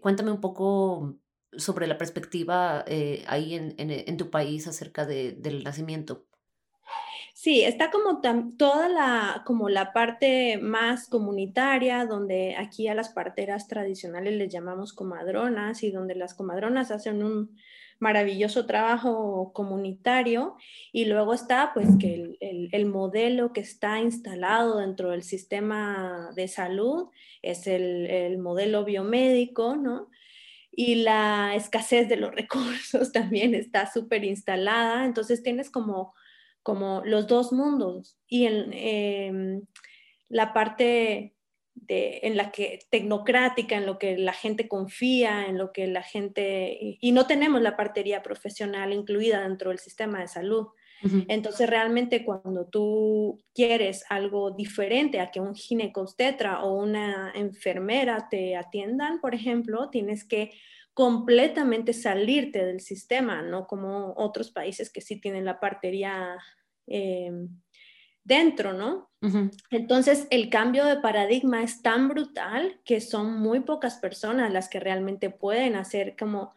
cuéntame 0.00 0.32
un 0.32 0.40
poco 0.40 1.16
sobre 1.56 1.86
la 1.86 1.96
perspectiva 1.96 2.84
ahí 3.26 3.54
en, 3.54 3.74
en, 3.78 4.16
tu 4.16 4.30
país 4.30 4.66
acerca 4.66 5.06
del 5.06 5.62
nacimiento. 5.62 6.26
Sí, 7.42 7.64
está 7.64 7.90
como 7.90 8.20
toda 8.56 8.88
la, 8.88 9.42
como 9.44 9.68
la 9.68 9.92
parte 9.92 10.58
más 10.58 11.08
comunitaria, 11.08 12.06
donde 12.06 12.54
aquí 12.56 12.86
a 12.86 12.94
las 12.94 13.08
parteras 13.08 13.66
tradicionales 13.66 14.34
les 14.34 14.48
llamamos 14.48 14.92
comadronas 14.92 15.82
y 15.82 15.90
donde 15.90 16.14
las 16.14 16.34
comadronas 16.34 16.92
hacen 16.92 17.24
un 17.24 17.56
maravilloso 17.98 18.64
trabajo 18.64 19.50
comunitario 19.52 20.54
y 20.92 21.06
luego 21.06 21.34
está 21.34 21.72
pues 21.74 21.88
que 21.98 22.36
el, 22.38 22.86
modelo 22.86 23.52
que 23.52 23.62
está 23.62 23.98
instalado 23.98 24.78
dentro 24.78 25.10
del 25.10 25.24
sistema 25.24 26.30
de 26.36 26.46
salud 26.46 27.08
es 27.42 27.66
el, 27.66 28.06
el 28.06 28.38
modelo 28.38 28.84
biomédico, 28.84 29.74
¿no? 29.74 30.10
y 30.70 30.94
la 30.94 31.56
escasez 31.56 32.08
de 32.08 32.18
los 32.18 32.32
recursos 32.36 33.10
también 33.10 33.56
está 33.56 33.90
súper 33.90 34.22
instalada, 34.22 35.04
entonces 35.04 35.42
tienes 35.42 35.70
como 35.70 36.14
como 36.62 37.02
los 37.04 37.26
dos 37.26 37.52
mundos 37.52 38.16
y 38.28 38.46
en 38.46 38.72
em, 38.72 39.62
la 40.28 40.52
parte 40.52 41.34
de, 41.74 42.20
en 42.22 42.36
la 42.36 42.50
que 42.50 42.80
tecnocrática, 42.90 43.76
en 43.76 43.86
lo 43.86 43.98
que 43.98 44.16
la 44.16 44.32
gente 44.32 44.68
confía, 44.68 45.46
en 45.46 45.58
lo 45.58 45.72
que 45.72 45.86
la 45.86 46.02
gente, 46.02 46.76
y, 47.00 47.12
no 47.12 47.26
tenemos 47.26 47.62
la 47.62 47.76
partería 47.76 48.22
profesional 48.22 48.92
incluida 48.92 49.42
dentro 49.42 49.70
del 49.70 49.78
sistema 49.78 50.20
de 50.20 50.28
salud. 50.28 50.68
Entonces, 51.26 51.68
realmente 51.68 52.24
cuando 52.24 52.66
tú 52.66 53.42
quieres 53.56 54.04
algo 54.08 54.52
diferente 54.52 55.18
a 55.18 55.32
que 55.32 55.40
un 55.40 55.56
ginecostetra 55.56 56.62
o 56.62 56.80
una 56.80 57.32
enfermera 57.34 58.28
te 58.30 58.54
atiendan, 58.54 59.20
por 59.20 59.34
ejemplo, 59.34 59.90
tienes 59.90 60.22
que 60.22 60.52
completamente 60.94 61.92
salirte 61.92 62.64
del 62.64 62.80
sistema, 62.80 63.42
no 63.42 63.66
como 63.66 64.14
otros 64.16 64.50
países 64.50 64.90
que 64.90 65.00
sí 65.00 65.20
tienen 65.20 65.44
la 65.44 65.58
partería 65.58 66.36
em, 66.86 67.48
dentro, 68.24 68.72
¿no? 68.72 69.10
Entonces, 69.70 70.26
el 70.30 70.50
cambio 70.50 70.84
de 70.84 70.96
paradigma 70.96 71.62
es 71.62 71.80
tan 71.80 72.08
brutal 72.08 72.80
que 72.84 73.00
son 73.00 73.38
muy 73.38 73.60
pocas 73.60 73.96
personas 73.96 74.52
las 74.52 74.68
que 74.68 74.80
realmente 74.80 75.30
pueden 75.30 75.76
hacer 75.76 76.16
como 76.18 76.54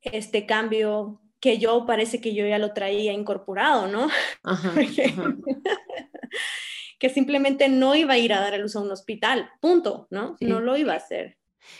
este 0.00 0.46
cambio 0.46 1.20
que 1.40 1.58
yo 1.58 1.86
parece 1.86 2.20
que 2.20 2.34
yo 2.34 2.46
ya 2.46 2.58
lo 2.58 2.72
traía 2.72 3.12
incorporado, 3.12 3.88
¿no? 3.88 4.08
que 6.98 7.08
simplemente 7.08 7.68
no 7.68 7.94
iba 7.94 8.14
a 8.14 8.18
ir 8.18 8.32
a 8.32 8.40
dar 8.40 8.54
a 8.54 8.58
luz 8.58 8.76
a 8.76 8.80
un 8.80 8.90
hospital, 8.90 9.50
punto, 9.60 10.06
¿no? 10.10 10.36
No 10.40 10.60
lo 10.60 10.76
iba 10.76 10.92
a 10.92 10.98
hacer. 10.98 11.36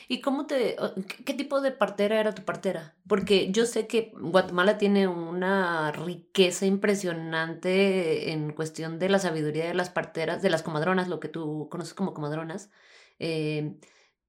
¿Y 0.08 0.20
cómo 0.20 0.46
te, 0.46 0.76
qué 1.24 1.34
tipo 1.34 1.60
de 1.60 1.72
partera 1.72 2.20
era 2.20 2.34
tu 2.34 2.44
partera? 2.44 2.94
Porque 3.06 3.50
yo 3.52 3.66
sé 3.66 3.86
que 3.86 4.12
Guatemala 4.16 4.78
tiene 4.78 5.08
una 5.08 5.92
riqueza 5.92 6.66
impresionante 6.66 8.32
en 8.32 8.52
cuestión 8.52 8.98
de 8.98 9.08
la 9.08 9.18
sabiduría 9.18 9.66
de 9.66 9.74
las 9.74 9.90
parteras, 9.90 10.42
de 10.42 10.50
las 10.50 10.62
comadronas, 10.62 11.08
lo 11.08 11.20
que 11.20 11.28
tú 11.28 11.68
conoces 11.70 11.94
como 11.94 12.14
comadronas. 12.14 12.70
Eh, 13.18 13.76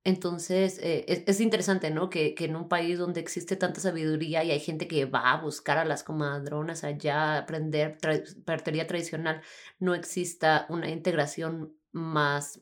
entonces, 0.06 0.80
eh, 0.84 1.24
es, 1.28 1.40
interesante, 1.40 1.90
¿no? 1.90 2.10
Que, 2.10 2.36
que, 2.36 2.46
en 2.46 2.58
un 2.58 2.68
país 2.68 2.98
donde 3.00 3.22
existe 3.22 3.56
tanta 3.56 3.80
sabiduría 3.80 4.44
y 4.44 4.52
hay 4.52 4.60
gente 4.60 4.88
que 4.88 5.06
va 5.06 5.32
a 5.32 5.42
buscar 5.42 5.78
a 5.78 5.86
las 5.86 6.04
comadronas 6.04 6.84
allá, 6.84 7.38
aprender 7.38 7.98
partería 8.46 8.86
tradicional, 8.86 9.42
no 9.80 9.96
exista 9.96 10.66
una 10.70 10.90
integración 10.90 11.74
más 11.94 12.62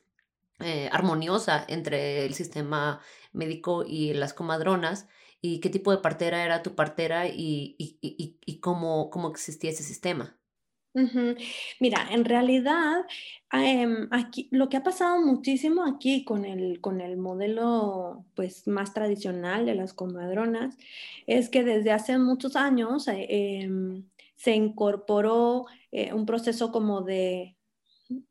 eh, 0.63 0.89
armoniosa 0.91 1.65
entre 1.67 2.25
el 2.25 2.33
sistema 2.33 3.01
médico 3.33 3.83
y 3.87 4.13
las 4.13 4.33
comadronas 4.33 5.07
y 5.41 5.59
qué 5.59 5.69
tipo 5.69 5.91
de 5.91 5.97
partera 5.97 6.45
era 6.45 6.61
tu 6.61 6.75
partera 6.75 7.27
y, 7.27 7.75
y, 7.77 7.97
y, 8.45 8.59
cómo, 8.59 9.09
cómo, 9.09 9.29
existía 9.29 9.71
ese 9.71 9.83
sistema. 9.83 10.37
Mira, 11.79 12.07
en 12.11 12.25
realidad, 12.25 13.05
em, 13.51 14.07
aquí, 14.11 14.49
lo 14.51 14.69
que 14.69 14.77
ha 14.77 14.83
pasado 14.83 15.21
muchísimo 15.21 15.85
aquí 15.85 16.25
con 16.25 16.45
el, 16.45 16.81
con 16.81 16.99
el 17.01 17.17
modelo 17.17 18.25
pues, 18.35 18.67
más 18.67 18.93
tradicional 18.93 19.65
de 19.65 19.75
las 19.75 19.93
comadronas 19.93 20.77
es 21.27 21.49
que 21.49 21.63
desde 21.63 21.91
hace 21.91 22.17
muchos 22.17 22.55
años 22.55 23.07
eh, 23.07 23.25
em, 23.29 24.03
se 24.35 24.55
incorporó 24.55 25.65
eh, 25.91 26.13
un 26.13 26.25
proceso 26.25 26.71
como 26.71 27.01
de 27.01 27.55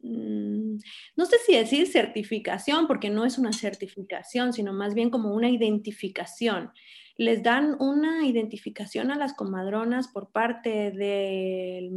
no 0.03 1.27
sé 1.27 1.37
si 1.47 1.55
decir 1.55 1.87
certificación, 1.87 2.87
porque 2.87 3.11
no 3.11 3.25
es 3.25 3.39
una 3.39 3.53
certificación, 3.53 4.53
sino 4.53 4.73
más 4.73 4.95
bien 4.95 5.11
como 5.11 5.35
una 5.35 5.51
identificación. 5.51 6.73
Les 7.17 7.43
dan 7.43 7.77
una 7.81 8.27
identificación 8.27 9.11
a 9.11 9.17
las 9.17 9.35
comadronas 9.35 10.09
por 10.09 10.31
parte 10.31 10.91
del, 10.91 11.91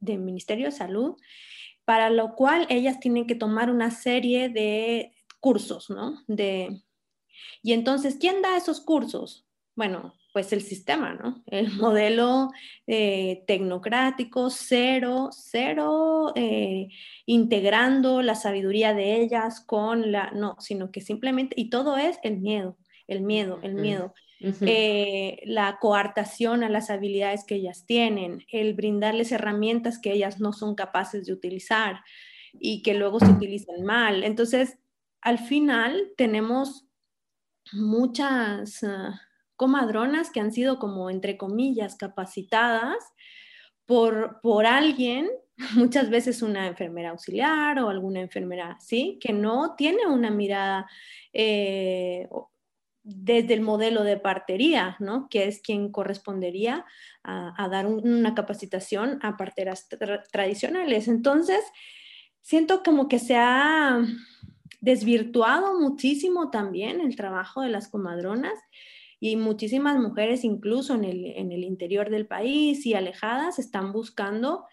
Ministerio 0.00 0.66
de 0.66 0.72
Salud, 0.72 1.16
para 1.84 2.10
lo 2.10 2.34
cual 2.34 2.66
ellas 2.70 3.00
tienen 3.00 3.26
que 3.26 3.34
tomar 3.34 3.70
una 3.70 3.90
serie 3.90 4.48
de 4.48 5.12
cursos, 5.40 5.90
¿no? 5.90 6.22
De, 6.26 6.82
y 7.62 7.72
entonces, 7.72 8.16
¿quién 8.20 8.42
da 8.42 8.56
esos 8.56 8.80
cursos? 8.80 9.46
Bueno, 9.76 10.14
pues 10.32 10.52
el 10.52 10.62
sistema, 10.62 11.14
¿no? 11.14 11.42
El 11.46 11.72
modelo 11.78 12.50
eh, 12.86 13.44
tecnocrático, 13.46 14.50
cero, 14.50 15.30
cero, 15.32 16.32
eh, 16.36 16.88
integrando 17.26 18.22
la 18.22 18.34
sabiduría 18.34 18.94
de 18.94 19.20
ellas 19.20 19.60
con 19.64 20.12
la, 20.12 20.30
no, 20.32 20.56
sino 20.60 20.90
que 20.90 21.00
simplemente, 21.00 21.54
y 21.58 21.70
todo 21.70 21.96
es 21.96 22.18
el 22.22 22.38
miedo, 22.38 22.76
el 23.06 23.22
miedo, 23.22 23.60
el 23.62 23.74
miedo. 23.74 24.14
Eh, 24.42 25.42
la 25.44 25.76
coartación 25.78 26.64
a 26.64 26.70
las 26.70 26.88
habilidades 26.88 27.44
que 27.44 27.56
ellas 27.56 27.84
tienen, 27.84 28.46
el 28.50 28.72
brindarles 28.72 29.32
herramientas 29.32 29.98
que 29.98 30.12
ellas 30.12 30.40
no 30.40 30.54
son 30.54 30.74
capaces 30.74 31.26
de 31.26 31.34
utilizar 31.34 32.00
y 32.54 32.82
que 32.82 32.94
luego 32.94 33.20
se 33.20 33.26
utilizan 33.26 33.82
mal. 33.84 34.24
Entonces, 34.24 34.78
al 35.20 35.38
final 35.38 36.12
tenemos 36.16 36.86
muchas... 37.72 38.82
Ah, 38.82 39.20
comadronas 39.60 40.30
que 40.30 40.40
han 40.40 40.52
sido 40.52 40.78
como, 40.78 41.10
entre 41.10 41.36
comillas, 41.36 41.94
capacitadas 41.94 42.96
por, 43.84 44.40
por 44.40 44.64
alguien, 44.64 45.28
muchas 45.74 46.08
veces 46.08 46.40
una 46.40 46.66
enfermera 46.66 47.10
auxiliar 47.10 47.78
o 47.78 47.90
alguna 47.90 48.22
enfermera, 48.22 48.78
¿sí? 48.80 49.18
Que 49.20 49.34
no 49.34 49.74
tiene 49.76 50.06
una 50.06 50.30
mirada 50.30 50.88
eh, 51.34 52.26
desde 53.02 53.52
el 53.52 53.60
modelo 53.60 54.02
de 54.02 54.16
partería, 54.16 54.96
¿no? 54.98 55.28
Que 55.28 55.46
es 55.46 55.60
quien 55.60 55.92
correspondería 55.92 56.86
a, 57.22 57.68
dar 57.68 57.86
una 57.86 58.34
capacitación 58.34 59.18
a 59.20 59.36
parteras 59.36 59.88
tradicionales. 60.32 61.06
Entonces, 61.06 61.60
siento 62.40 62.82
como 62.82 63.08
que 63.08 63.18
se 63.18 63.36
ha 63.36 64.00
desvirtuado 64.80 65.78
muchísimo 65.78 66.50
también 66.50 67.02
el 67.02 67.14
trabajo 67.14 67.60
de 67.60 67.68
las 67.68 67.88
comadronas 67.88 68.58
y 69.20 69.36
muchísimas 69.36 69.98
mujeres 69.98 70.44
incluso 70.44 70.94
en 70.94 71.04
el, 71.04 71.26
en 71.26 71.52
el 71.52 71.62
interior 71.62 72.08
del 72.08 72.26
país 72.26 72.86
y 72.86 72.94
alejadas 72.94 73.58
están 73.58 73.92
buscando 73.92 74.64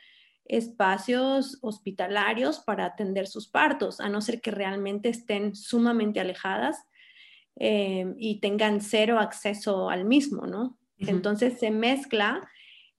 espacios 0.46 1.60
hospitalarios 1.62 2.60
para 2.60 2.86
atender 2.86 3.28
sus 3.28 3.50
partos, 3.50 4.00
a 4.00 4.08
no 4.08 4.22
ser 4.22 4.40
que 4.40 4.52
realmente 4.52 5.10
estén 5.10 5.54
sumamente 5.54 6.22
alejadas 6.22 6.78
eh, 7.58 8.06
y 8.18 8.40
tengan 8.40 8.80
cero 8.80 9.20
acceso 9.20 9.90
al 9.90 10.06
mismo, 10.06 10.48
¿no? 10.48 10.80
Entonces 11.00 11.60
se 11.60 11.70
mezcla 11.70 12.50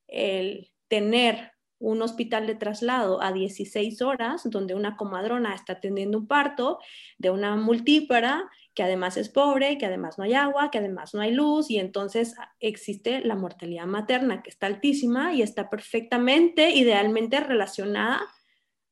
el 0.07 0.71
tener 0.89 1.53
un 1.79 2.03
hospital 2.03 2.47
de 2.47 2.57
traslado 2.57 3.23
a 3.23 3.33
16 3.33 4.03
horas, 4.03 4.43
donde 4.45 4.75
una 4.75 4.97
comadrona 4.97 5.55
está 5.55 5.75
atendiendo 5.75 6.19
un 6.19 6.27
parto 6.27 6.79
de 7.19 7.31
una 7.31 7.57
multípara 7.57 8.51
que 8.79 8.85
además 8.85 9.17
es 9.17 9.29
pobre, 9.29 9.77
que 9.77 9.87
además 9.87 10.19
no 10.19 10.25
hay 10.25 10.35
agua, 10.35 10.71
que 10.71 10.79
además 10.79 11.13
no 11.13 11.21
hay 11.21 11.33
luz, 11.33 11.69
y 11.69 11.81
entonces 11.81 12.37
existe 12.61 13.19
la 13.23 13.35
mortalidad 13.35 13.87
materna 13.87 14.41
que 14.41 14.51
está 14.51 14.69
altísima 14.69 15.35
y 15.35 15.43
está 15.43 15.69
perfectamente, 15.69 16.71
idealmente 16.71 17.41
relacionada 17.41 18.21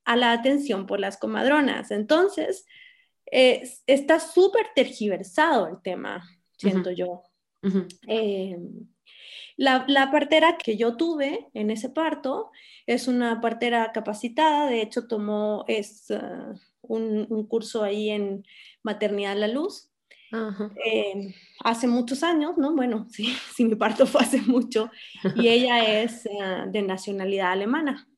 a 0.05 0.16
la 0.16 0.33
atención 0.33 0.87
por 0.87 0.99
las 0.99 1.18
comadronas. 1.18 1.92
Entonces, 1.92 2.66
está 3.27 4.18
súper 4.18 4.66
tergiversado 4.75 5.68
el 5.68 5.81
tema, 5.83 6.29
siento 6.57 6.90
yo. 6.90 7.22
La, 9.57 10.11
partera 10.11 10.59
que 10.59 10.77
yo 10.77 10.96
tuve 10.96 11.46
en 11.55 11.70
ese 11.70 11.90
parto 11.90 12.51
es 12.87 13.07
una 13.07 13.40
partera 13.40 13.92
capacitada, 13.92 14.66
de 14.66 14.83
hecho 14.83 15.07
tomó 15.07 15.64
es, 15.68 16.11
ah, 16.11 16.55
un, 16.88 17.46
curso 17.46 17.83
ahí 17.83 18.11
en 18.11 18.44
maternidad 18.83 19.33
a 19.33 19.37
la 19.37 19.49
luz. 19.49 19.90
Eh, 20.85 21.35
hace 21.61 21.87
muchos 21.87 22.22
años, 22.22 22.59
¿no? 22.59 22.75
Bueno, 22.75 23.07
sí, 23.11 23.35
sí, 23.55 23.64
mi 23.64 23.75
parto 23.75 24.07
fue 24.07 24.22
hace 24.22 24.40
mucho, 24.42 24.90
y 25.37 25.49
ella 25.49 26.03
es 26.03 26.29
ah, 26.42 26.66
de 26.68 26.83
nacionalidad 26.83 27.53
alemana. 27.53 28.09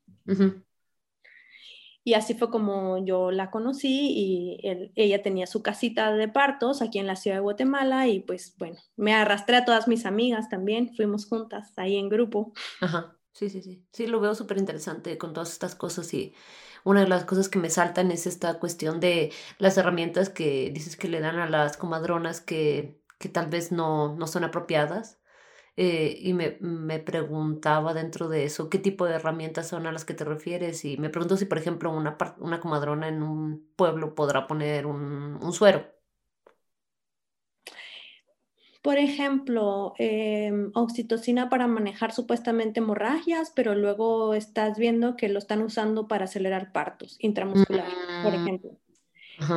Y 2.04 2.14
así 2.14 2.33
fue 2.33 2.50
como 2.50 3.04
yo 3.04 3.31
la 3.31 3.50
conocí 3.50 4.12
y 4.16 4.90
ella 4.96 5.22
tenía 5.22 5.46
su 5.46 5.62
casita 5.62 6.14
de 6.14 6.26
partos 6.26 6.81
aquí 6.81 6.98
en 6.98 7.07
la 7.07 7.16
ciudad 7.16 7.37
de 7.37 7.42
Guatemala 7.42 8.09
y 8.09 8.20
pues 8.20 8.54
bueno, 8.57 8.78
me 8.96 9.12
arrastré 9.12 9.57
a 9.57 9.66
todas 9.66 9.88
mis 9.88 10.07
amigas 10.07 10.48
también, 10.48 10.94
fuimos 10.96 11.26
juntas 11.26 11.74
ahí 11.76 11.96
en 11.96 12.09
grupo. 12.09 12.54
Ajá, 12.81 13.17
sí, 13.38 13.51
sí, 13.51 13.62
sí. 13.62 13.87
Sí, 13.92 14.07
lo 14.07 14.20
veo 14.20 14.35
súper 14.35 14.59
interesante 14.59 15.18
con 15.18 15.33
todas 15.33 15.53
estas 15.53 15.74
cosas 15.74 16.12
y 16.14 16.35
una 16.85 17.03
de 17.03 17.09
las 17.09 17.24
cosas 17.24 17.48
que 17.48 17.59
me 17.59 17.70
saltan 17.70 18.11
es 18.11 18.27
esta 18.27 18.59
cuestión 18.59 19.01
de 19.01 19.33
las 19.59 19.77
herramientas 19.79 20.29
que 20.31 20.70
dices 20.72 20.96
que 20.96 21.09
le 21.09 21.20
dan 21.20 21.38
a 21.38 21.48
las 21.48 21.77
comadronas 21.77 22.40
que, 22.40 23.01
que 23.18 23.29
tal 23.29 23.46
vez 23.48 23.72
no, 23.72 24.14
no 24.16 24.27
son 24.27 24.44
apropiadas 24.44 25.18
eh, 25.77 26.18
y 26.20 26.35
me, 26.35 26.59
me, 26.61 27.01
preguntaba 27.01 27.94
dentro 27.94 28.29
de 28.29 28.44
eso 28.44 28.70
qué 28.70 28.79
tipo 28.79 29.07
de 29.07 29.14
herramientas 29.16 29.68
son 29.68 29.87
a 29.88 29.92
las 29.92 30.05
que 30.07 30.14
te 30.14 30.24
refieres 30.24 30.85
y 30.87 30.98
me 30.98 31.11
pregunto 31.11 31.37
si, 31.38 31.46
por 31.46 31.59
ejemplo, 31.59 31.90
una, 31.92 32.18
una 32.38 32.61
comadrona 32.61 33.09
en 33.09 33.22
un 33.24 33.68
pueblo 33.77 34.14
podrá 34.16 34.46
poner 34.48 34.87
un, 34.87 35.38
un 35.42 35.55
suero. 35.55 35.87
Por 38.81 38.97
ejemplo, 38.97 39.95
em, 39.99 40.71
oxitocina 40.75 41.49
para 41.49 41.67
manejar 41.67 42.12
supuestamente 42.12 42.81
hemorragias, 42.81 43.53
pero 43.55 43.75
luego 43.75 44.35
estás 44.35 44.79
viendo 44.79 45.17
que 45.17 45.29
lo 45.29 45.38
están 45.38 45.62
usando 45.62 46.07
para 46.07 46.25
acelerar 46.25 46.73
partos 46.73 47.17
intramusculares, 47.19 47.95
por 48.23 48.33
mm, 48.33 48.35
ejemplo. 48.37 48.71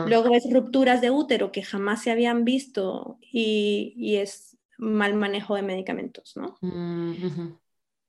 Luego 0.08 0.34
es 0.36 0.52
rupturas 0.52 1.02
de 1.02 1.12
útero 1.12 1.52
que 1.52 1.64
jamás 1.64 2.04
se 2.04 2.12
habían 2.12 2.46
visto 2.46 3.18
y, 3.22 3.94
y 3.96 4.18
es 4.18 4.58
mal 4.78 5.14
manejo 5.14 5.56
de 5.56 5.62
medicamentos, 5.62 6.36
¿no? 6.36 6.58
Mm, 6.62 7.54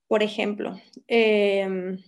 Por 0.07 0.23
ejemplo, 0.23 0.79
em, 1.07 1.99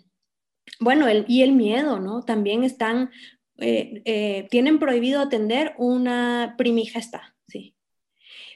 bueno, 0.79 1.07
el, 1.07 1.25
y 1.27 1.43
el 1.43 1.51
miedo, 1.51 1.99
¿no? 1.99 2.23
También 2.23 2.63
están, 2.63 3.11
eh, 3.57 4.01
eh, 4.05 4.47
tienen 4.49 4.79
prohibido 4.79 5.21
atender 5.21 5.73
una 5.77 6.55
primigesta, 6.57 7.35
sí. 7.47 7.74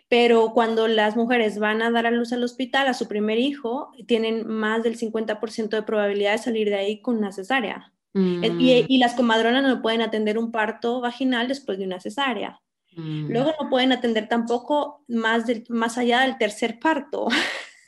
Pero 0.09 0.53
cuando 0.53 0.87
las 0.87 1.15
mujeres 1.15 1.59
van 1.59 1.81
a 1.81 1.91
dar 1.91 2.07
a 2.07 2.11
luz 2.11 2.33
al 2.33 2.43
hospital 2.43 2.87
a 2.87 2.95
su 2.95 3.07
primer 3.07 3.37
hijo, 3.37 3.91
tienen 4.07 4.47
más 4.47 4.83
del 4.83 4.97
50% 4.97 5.69
de 5.69 5.83
probabilidad 5.83 6.31
de 6.31 6.39
salir 6.39 6.69
de 6.69 6.75
ahí 6.75 7.01
con 7.01 7.17
una 7.17 7.31
cesárea. 7.31 7.93
y, 8.15 8.19
mm. 8.19 8.85
y, 8.87 8.97
las 8.97 9.13
comadronas 9.13 9.63
no 9.63 9.81
pueden 9.83 10.01
atender 10.01 10.39
un 10.39 10.51
parto 10.51 10.99
vaginal 10.99 11.47
después 11.47 11.77
de 11.77 11.85
una 11.85 11.99
cesárea. 11.99 12.59
Mm. 12.95 13.31
Luego 13.31 13.53
no 13.61 13.69
pueden 13.69 13.91
atender 13.91 14.27
tampoco 14.27 15.03
más, 15.07 15.43
más 15.69 15.97
allá 15.97 16.21
del 16.21 16.37
tercer 16.37 16.79
parto. 16.79 17.27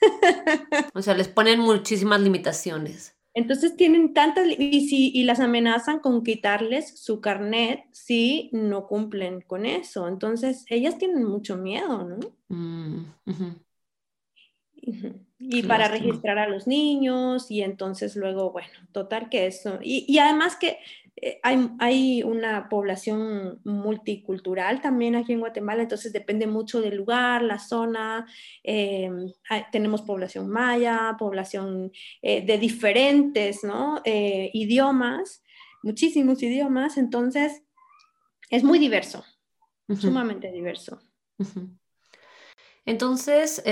o 0.94 1.02
sea, 1.02 1.16
les 1.16 1.28
ponen 1.28 1.60
muchísimas 1.60 2.22
limitaciones. 2.22 3.16
Entonces 3.34 3.78
tienen 3.78 4.14
tantas 4.14 4.48
y, 4.58 4.88
si, 4.88 5.12
y 5.14 5.24
las 5.24 5.40
amenazan 5.40 6.00
con 6.00 6.24
quitarles 6.24 7.00
su 7.00 7.22
carnet 7.22 7.86
si 7.92 8.50
no 8.52 8.88
cumplen 8.88 9.42
con 9.42 9.66
eso. 9.66 10.08
Entonces 10.08 10.66
ellas 10.68 10.98
tienen 10.98 11.24
mucho 11.24 11.56
miedo, 11.56 12.04
¿no? 12.04 12.20
Mm, 12.50 13.06
y 15.40 15.64
para 15.64 15.88
registrar 15.88 16.40
a 16.40 16.48
los 16.48 16.68
niños 16.68 17.50
y 17.50 17.62
entonces 17.62 18.16
luego, 18.16 18.52
bueno, 18.52 18.74
total 18.92 19.30
que 19.30 19.48
eso. 19.48 19.80
Y, 19.82 20.06
y 20.08 20.20
además 20.20 20.56
que 20.56 20.80
eh, 21.24 21.40
hay, 21.44 22.24
una 22.24 22.68
población 22.68 23.62
multicultural 23.64 24.82
también 24.82 25.16
aquí 25.16 25.34
en 25.34 25.40
Guatemala, 25.40 25.84
entonces 25.84 26.12
depende 26.12 26.48
mucho 26.48 26.82
del 26.82 26.98
lugar, 26.98 27.44
la 27.44 27.60
zona. 27.60 28.26
Eh, 28.64 29.08
tenemos 29.72 30.02
población 30.02 30.50
maya, 30.50 31.16
población 31.20 31.92
eh, 32.24 32.44
de 32.44 32.58
diferentes 32.58 33.62
idiomas, 34.04 35.44
muchísimos 35.84 36.42
idiomas, 36.42 36.98
entonces 36.98 37.62
es 38.50 38.64
muy 38.64 38.80
diverso, 38.80 39.24
sumamente 40.00 40.52
diverso. 40.52 41.00
Entonces, 42.84 43.64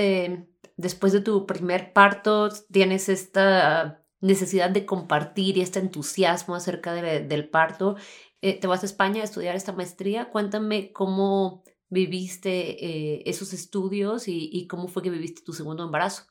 después 0.77 1.13
de 1.13 1.21
tu 1.21 1.47
primer 1.47 1.93
parto, 1.93 2.49
tienes 2.71 3.09
esta 3.09 3.98
necesidad 4.21 4.69
de 4.69 4.85
compartir 4.85 5.57
y 5.57 5.61
este 5.61 5.79
entusiasmo 5.79 6.55
acerca 6.55 6.93
del 6.93 7.49
parto. 7.49 7.95
Eh, 8.41 8.59
te 8.59 8.67
vas 8.67 8.83
a 8.83 8.85
España 8.85 9.21
a 9.21 9.25
estudiar 9.25 9.55
esta 9.55 9.73
maestría. 9.73 10.29
Cuéntame 10.29 10.91
cómo 10.91 11.63
viviste 11.89 12.85
eh, 12.85 13.23
esos 13.25 13.53
estudios 13.53 14.27
y, 14.27 14.67
cómo 14.67 14.87
fue 14.87 15.03
que 15.03 15.09
viviste 15.09 15.41
tu 15.41 15.53
segundo 15.53 15.83
embarazo. 15.83 16.23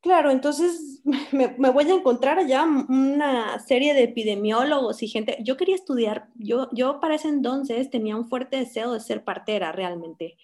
Claro, 0.00 0.30
entonces 0.30 1.02
me, 1.32 1.70
voy 1.70 1.90
a 1.90 1.94
encontrar 1.94 2.38
allá 2.38 2.64
una 2.64 3.58
serie 3.60 3.94
de 3.94 4.04
epidemiólogos 4.04 5.02
y 5.02 5.08
gente. 5.08 5.38
Yo 5.42 5.56
quería 5.56 5.74
estudiar, 5.74 6.28
yo, 6.34 6.68
yo 6.72 7.00
para 7.00 7.14
ese 7.14 7.28
entonces 7.28 7.90
tenía 7.90 8.16
un 8.16 8.28
fuerte 8.28 8.58
deseo 8.58 8.92
de 8.92 9.00
ser 9.00 9.24
partera 9.24 9.72
realmente. 9.72 10.36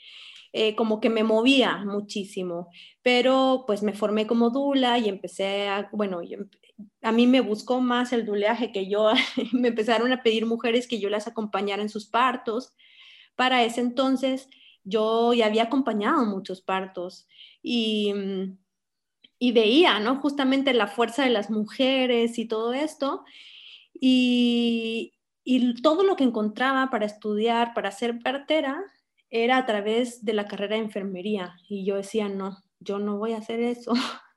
Eh, 0.52 0.74
como 0.74 1.00
que 1.00 1.10
me 1.10 1.22
movía 1.22 1.84
muchísimo, 1.84 2.70
pero 3.02 3.62
pues 3.68 3.84
me 3.84 3.92
formé 3.92 4.26
como 4.26 4.50
dula 4.50 4.98
y 4.98 5.08
empecé 5.08 5.68
a, 5.68 5.88
bueno, 5.92 6.20
a 7.02 7.12
mí 7.12 7.26
me 7.28 7.40
buscó 7.40 7.80
más 7.80 8.12
el 8.12 8.26
duleaje 8.26 8.72
que 8.72 8.88
yo, 8.88 9.12
me 9.52 9.68
empezaron 9.68 10.12
a 10.12 10.22
pedir 10.24 10.46
mujeres 10.46 10.88
que 10.88 10.98
yo 10.98 11.08
las 11.08 11.28
acompañara 11.28 11.82
en 11.82 11.88
sus 11.88 12.06
partos. 12.06 12.74
Para 13.36 13.62
ese 13.64 13.80
entonces 13.80 14.48
yo 14.84 15.32
ya 15.34 15.46
había 15.46 15.64
acompañado 15.64 16.24
muchos 16.26 16.62
partos 16.62 17.28
y, 17.62 18.12
mm, 18.12 18.58
y 19.38 19.52
veía, 19.52 20.00
¿no? 20.00 20.16
Justamente 20.20 20.74
la 20.74 20.86
fuerza 20.88 21.24
de 21.24 21.30
las 21.30 21.50
mujeres 21.50 22.38
y 22.38 22.46
todo 22.46 22.74
esto. 22.74 23.24
Y, 23.94 25.14
y 25.44 25.80
todo 25.82 26.02
lo 26.04 26.16
que 26.16 26.24
encontraba 26.24 26.90
para 26.90 27.06
estudiar, 27.06 27.74
para 27.74 27.90
ser 27.92 28.18
partera, 28.20 28.82
era 29.30 29.58
a 29.58 29.66
través 29.66 30.24
de 30.24 30.32
la 30.32 30.48
carrera 30.48 30.76
de 30.76 30.82
enfermería 30.82 31.56
y 31.68 31.84
yo 31.84 31.96
decía, 31.96 32.28
no, 32.28 32.58
yo 32.80 32.98
no 32.98 33.18
voy 33.18 33.32
a 33.32 33.38
hacer 33.38 33.60
eso. 33.60 33.92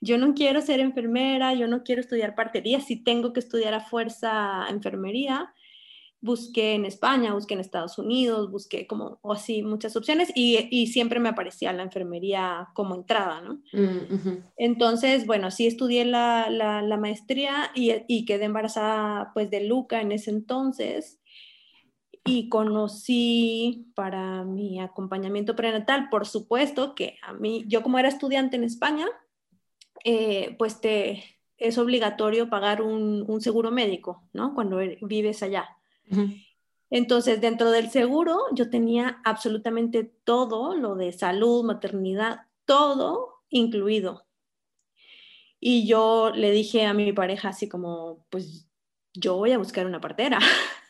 yo 0.00 0.18
no 0.18 0.34
quiero 0.34 0.60
ser 0.60 0.80
enfermera, 0.80 1.54
yo 1.54 1.66
no 1.66 1.82
quiero 1.82 2.00
estudiar 2.00 2.34
partería, 2.34 2.80
si 2.80 3.02
tengo 3.02 3.32
que 3.32 3.40
estudiar 3.40 3.74
a 3.74 3.80
fuerza 3.80 4.66
enfermería. 4.68 5.52
Busqué 6.20 6.72
en 6.72 6.86
España, 6.86 7.34
busqué 7.34 7.52
en 7.52 7.60
Estados 7.60 7.98
Unidos, 7.98 8.50
busqué 8.50 8.86
como 8.86 9.18
o 9.20 9.34
así 9.34 9.62
muchas 9.62 9.94
opciones 9.94 10.32
y, 10.34 10.86
siempre 10.86 11.20
me 11.20 11.28
aparecía 11.28 11.70
la 11.74 11.82
enfermería 11.82 12.68
como 12.72 12.94
entrada, 12.94 13.42
¿no? 13.42 13.60
Mm, 13.74 14.38
Entonces, 14.56 15.26
bueno, 15.26 15.50
sí 15.50 15.66
estudié 15.66 16.06
la, 16.06 16.48
la, 16.48 16.96
maestría 16.96 17.70
y, 17.74 17.92
y, 18.08 18.24
quedé 18.24 18.46
embarazada 18.46 19.32
pues 19.34 19.50
de 19.50 19.64
Luca 19.64 20.00
en 20.00 20.12
ese 20.12 20.30
entonces 20.30 21.20
y 22.24 22.48
conocí 22.48 23.92
para 23.94 24.44
mi 24.44 24.80
acompañamiento 24.80 25.54
prenatal, 25.54 26.08
por 26.10 26.26
supuesto 26.26 26.94
que 26.94 27.18
a 27.22 27.34
mí, 27.34 27.64
yo 27.68 27.82
como 27.82 27.98
era 27.98 28.08
estudiante 28.08 28.56
en 28.56 28.64
España, 28.64 29.06
eh, 30.04 30.56
pues 30.58 30.80
te, 30.80 31.22
es 31.58 31.76
obligatorio 31.76 32.48
pagar 32.48 32.80
un, 32.80 33.40
seguro 33.40 33.70
médico, 33.70 34.22
¿no? 34.32 34.54
Cuando 34.54 34.78
vives 35.02 35.42
allá. 35.42 35.68
Entonces, 36.90 37.40
dentro 37.40 37.70
del 37.70 37.90
seguro, 37.90 38.38
yo 38.52 38.70
tenía 38.70 39.20
absolutamente 39.24 40.04
todo, 40.24 40.74
lo 40.76 40.94
de 40.94 41.12
salud, 41.12 41.64
maternidad, 41.64 42.46
todo 42.64 43.42
incluido. 43.50 44.26
Y 45.60 45.86
yo 45.86 46.30
le 46.34 46.50
dije 46.50 46.86
a 46.86 46.94
mi 46.94 47.12
pareja 47.12 47.48
así 47.48 47.68
como, 47.68 48.26
pues 48.30 48.68
yo 49.14 49.36
voy 49.36 49.52
a 49.52 49.58
buscar 49.58 49.86
una 49.86 50.00
partera, 50.00 50.38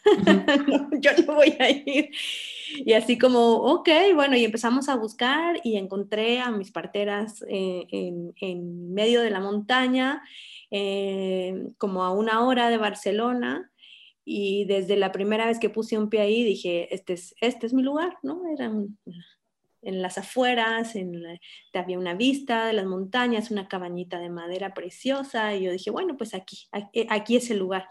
yo 1.01 1.11
no 1.27 1.35
voy 1.35 1.57
a 1.61 1.71
ir. 1.71 2.11
Y 2.77 2.93
así 2.95 3.19
como, 3.19 3.57
ok, 3.57 3.89
bueno, 4.15 4.37
y 4.37 4.45
empezamos 4.45 4.89
a 4.89 4.97
buscar 4.97 5.61
y 5.63 5.77
encontré 5.77 6.41
a 6.41 6.51
mis 6.51 6.73
parteras 6.73 7.45
eh, 7.49 7.87
en, 7.91 8.95
medio 8.95 9.21
de 9.21 9.31
la 9.31 9.41
montaña, 9.41 10.23
eh, 10.71 11.69
como 11.79 12.05
a 12.05 12.11
una 12.11 12.45
hora 12.45 12.71
de 12.71 12.79
Barcelona. 12.79 13.71
Y 14.25 14.65
desde 14.65 14.97
la 14.97 15.13
primera 15.13 15.47
vez 15.47 15.59
que 15.59 15.69
puse 15.69 15.99
un 15.99 16.09
pie 16.09 16.23
ahí 16.23 16.43
dije, 16.43 16.93
este 16.95 17.13
es, 17.13 17.35
este 17.43 17.67
es 17.67 17.75
mi 17.75 17.83
lugar, 17.83 18.17
¿no? 18.23 18.41
Era 18.51 18.73
en 19.83 20.01
las 20.01 20.17
afueras, 20.17 20.97
en 20.97 21.23
había 21.75 21.99
una 21.99 22.15
vista 22.15 22.67
de 22.67 22.73
las 22.73 22.87
montañas, 22.87 23.51
una 23.51 23.69
cabañita 23.69 24.19
de 24.19 24.31
madera 24.31 24.73
preciosa. 24.73 25.55
Y 25.55 25.65
yo 25.65 25.73
dije, 25.73 25.91
bueno, 25.91 26.17
pues 26.17 26.33
aquí, 26.33 26.67
aquí, 26.73 27.07
aquí 27.11 27.37
es 27.37 27.51
el 27.51 27.59
lugar 27.59 27.87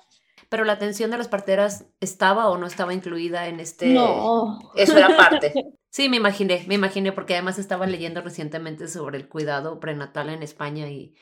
pero 0.54 0.66
la 0.66 0.74
atención 0.74 1.10
de 1.10 1.18
las 1.18 1.30
parteras 1.30 1.88
estaba 2.00 2.48
o 2.48 2.60
no 2.60 2.68
estaba 2.68 2.94
incluida 2.94 3.48
en 3.48 3.60
este... 3.60 3.88
No. 3.88 4.60
Eso 4.76 4.96
era 4.96 5.18
parte. 5.18 5.52
Sí, 5.90 6.10
me 6.10 6.18
imaginé, 6.18 6.64
me 6.68 6.76
imaginé, 6.76 7.12
porque 7.12 7.34
además 7.34 7.58
estaba 7.58 7.88
leyendo 7.88 8.22
recientemente 8.22 8.88
sobre 8.88 9.18
el 9.18 9.28
cuidado 9.28 9.80
prenatal 9.80 10.30
en 10.30 10.44
España 10.44 10.90
y, 10.90 11.16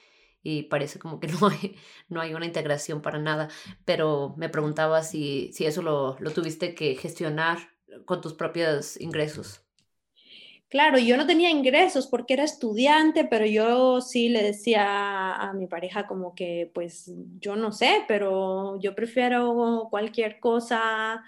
y 0.44 0.63
parece 0.63 1.00
como 1.00 1.22
que 1.22 1.28
no 1.39 1.48
hay, 1.48 1.78
no 2.10 2.20
hay 2.20 2.34
una 2.34 2.46
integración 2.46 3.02
para 3.02 3.20
nada, 3.20 3.48
pero 3.86 4.34
me 4.38 4.50
preguntaba 4.50 5.02
si, 5.04 5.52
si 5.54 5.65
eso 5.65 5.82
lo, 5.82 6.17
lo 6.20 6.32
tuviste 6.32 6.76
que 6.76 6.96
gestionar 6.96 7.58
con 8.04 8.20
tus 8.20 8.34
propios 8.34 9.00
ingresos. 9.00 9.62
Claro, 10.71 10.97
yo 10.97 11.17
no 11.17 11.27
tenía 11.27 11.49
ingresos 11.49 12.07
porque 12.07 12.34
era 12.34 12.45
estudiante, 12.45 13.25
pero 13.25 13.45
yo 13.45 13.99
sí 13.99 14.29
le 14.29 14.41
decía 14.41 15.34
a 15.34 15.51
mi 15.51 15.67
pareja 15.67 16.07
como 16.07 16.34
que, 16.34 16.71
pues 16.73 17.12
yo 17.41 17.57
no 17.57 17.73
sé, 17.73 18.05
pero 18.07 18.79
yo 18.79 18.95
prefiero 18.95 19.89
cualquier 19.91 20.39
cosa. 20.39 21.21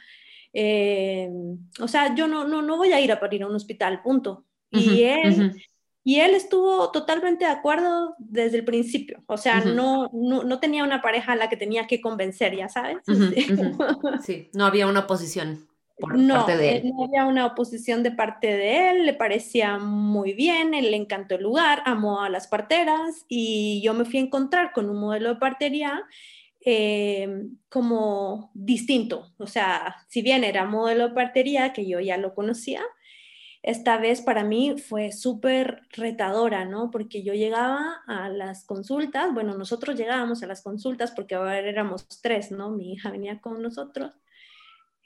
Eh, 0.53 1.29
o 1.81 1.89
sea, 1.89 2.15
yo 2.15 2.25
no, 2.25 2.47
no, 2.47 2.61
no 2.61 2.77
voy 2.77 2.93
a 2.93 3.01
ir 3.01 3.11
a 3.11 3.19
parir 3.19 3.43
a 3.43 3.47
un 3.47 3.55
hospital, 3.55 4.01
punto. 4.01 4.45
Y 4.71 5.03
él, 5.03 5.53
y 6.05 6.21
él 6.21 6.35
estuvo 6.35 6.89
totalmente 6.91 7.43
de 7.43 7.51
acuerdo 7.51 8.15
desde 8.19 8.59
el 8.59 8.63
principio. 8.63 9.25
O 9.27 9.35
sea, 9.35 9.59
no, 9.59 10.09
no, 10.13 10.43
no, 10.43 10.59
tenía 10.61 10.85
una 10.85 11.01
pareja 11.01 11.33
a 11.33 11.35
la 11.35 11.49
que 11.49 11.57
tenía 11.57 11.85
que 11.85 11.99
convencer, 11.99 12.55
ya 12.55 12.69
sabes. 12.69 12.99
sí, 14.25 14.49
no 14.53 14.65
había 14.65 14.87
una 14.87 15.05
no, 16.07 16.49
eh, 16.49 16.81
No 16.83 17.05
había 17.05 17.25
una 17.25 17.45
oposición 17.45 18.03
de 18.03 18.11
parte 18.11 18.47
de 18.47 18.91
él, 18.91 19.05
le 19.05 19.13
parecía 19.13 19.77
muy 19.77 20.33
bien, 20.33 20.73
él 20.73 20.91
le 20.91 20.97
encantó 20.97 21.35
el 21.35 21.43
lugar, 21.43 21.81
amó 21.85 22.21
a 22.21 22.29
las 22.29 22.47
parteras 22.47 23.25
y 23.27 23.81
yo 23.83 23.93
me 23.93 24.05
fui 24.05 24.19
a 24.19 24.23
encontrar 24.23 24.71
con 24.73 24.89
un 24.89 24.99
modelo 24.99 25.29
de 25.29 25.39
partería 25.39 26.03
eh, 26.65 27.47
como 27.69 28.51
distinto. 28.53 29.33
O 29.37 29.47
sea, 29.47 29.97
si 30.07 30.21
bien 30.21 30.43
era 30.43 30.65
modelo 30.65 31.09
de 31.09 31.13
partería, 31.15 31.73
que 31.73 31.87
yo 31.87 31.99
ya 31.99 32.17
lo 32.17 32.33
conocía, 32.33 32.81
esta 33.61 33.97
vez 33.97 34.21
para 34.21 34.43
mí 34.43 34.75
fue 34.77 35.11
súper 35.13 35.83
retadora, 35.91 36.65
¿no? 36.65 36.91
Porque 36.91 37.23
yo 37.23 37.33
llegaba 37.33 38.01
a 38.07 38.27
las 38.27 38.65
consultas, 38.65 39.33
bueno, 39.33 39.57
nosotros 39.57 39.95
llegábamos 39.97 40.43
a 40.43 40.47
las 40.47 40.61
consultas 40.61 41.11
porque 41.11 41.35
ahora 41.35 41.59
éramos 41.59 42.05
tres, 42.21 42.51
¿no? 42.51 42.69
Mi 42.71 42.93
hija 42.93 43.09
venía 43.09 43.39
con 43.39 43.61
nosotros 43.61 44.11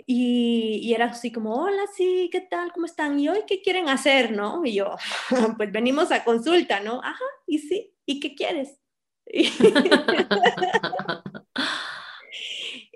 y, 0.09 0.93
era 0.93 1.07
así 1.07 1.33
como, 1.33 1.53
hola, 1.53 1.83
sí, 1.93 2.29
¿qué 2.31 2.39
tal? 2.39 2.71
¿Cómo 2.71 2.85
están? 2.85 3.19
¿Y 3.19 3.27
hoy 3.27 3.43
qué 3.45 3.61
quieren 3.61 3.89
hacer? 3.89 4.31
¿No? 4.31 4.65
Y 4.65 4.75
yo, 4.75 4.95
pues 5.57 5.71
venimos 5.71 6.11
a 6.11 6.23
consulta, 6.23 6.79
¿no? 6.79 7.01
Ajá, 7.03 7.25
y 7.45 7.59
sí, 7.59 7.93
¿y 8.05 8.19
qué 8.21 8.33
quieres? 8.33 8.79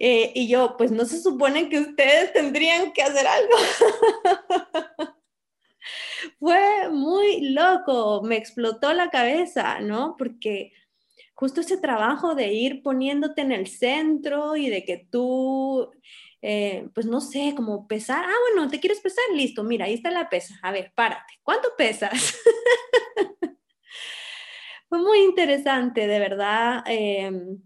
Eh, 0.03 0.31
y 0.33 0.47
yo, 0.47 0.77
pues 0.77 0.91
no 0.91 1.05
se 1.05 1.21
supone 1.21 1.69
que 1.69 1.79
ustedes 1.79 2.33
tendrían 2.33 2.91
que 2.91 3.03
hacer 3.03 3.27
algo. 3.27 3.55
Fue 6.39 6.89
muy 6.89 7.51
loco, 7.51 8.23
me 8.23 8.35
explotó 8.35 8.93
la 8.93 9.11
cabeza, 9.11 9.79
¿no? 9.79 10.15
Porque 10.17 10.73
justo 11.35 11.61
ese 11.61 11.77
trabajo 11.77 12.33
de 12.33 12.51
ir 12.51 12.81
poniéndote 12.81 13.41
en 13.41 13.51
el 13.51 13.67
centro 13.67 14.55
y 14.55 14.71
de 14.71 14.83
que 14.85 14.97
tú 14.97 15.91
eh, 16.41 16.89
pues 16.93 17.05
no 17.05 17.21
sé, 17.21 17.53
como 17.55 17.87
pesar, 17.87 18.25
ah, 18.25 18.35
bueno, 18.53 18.69
¿te 18.69 18.79
quieres 18.79 18.99
pesar? 18.99 19.23
Listo, 19.33 19.63
mira, 19.63 19.85
ahí 19.85 19.93
está 19.93 20.11
la 20.11 20.29
pesa. 20.29 20.55
A 20.61 20.71
ver, 20.71 20.91
párate, 20.95 21.39
¿cuánto 21.43 21.69
pesas? 21.77 22.11
Fue 24.89 24.99
muy 24.99 25.19
interesante, 25.19 26.07
de 26.07 26.19
verdad. 26.19 26.83
Em, 26.85 27.61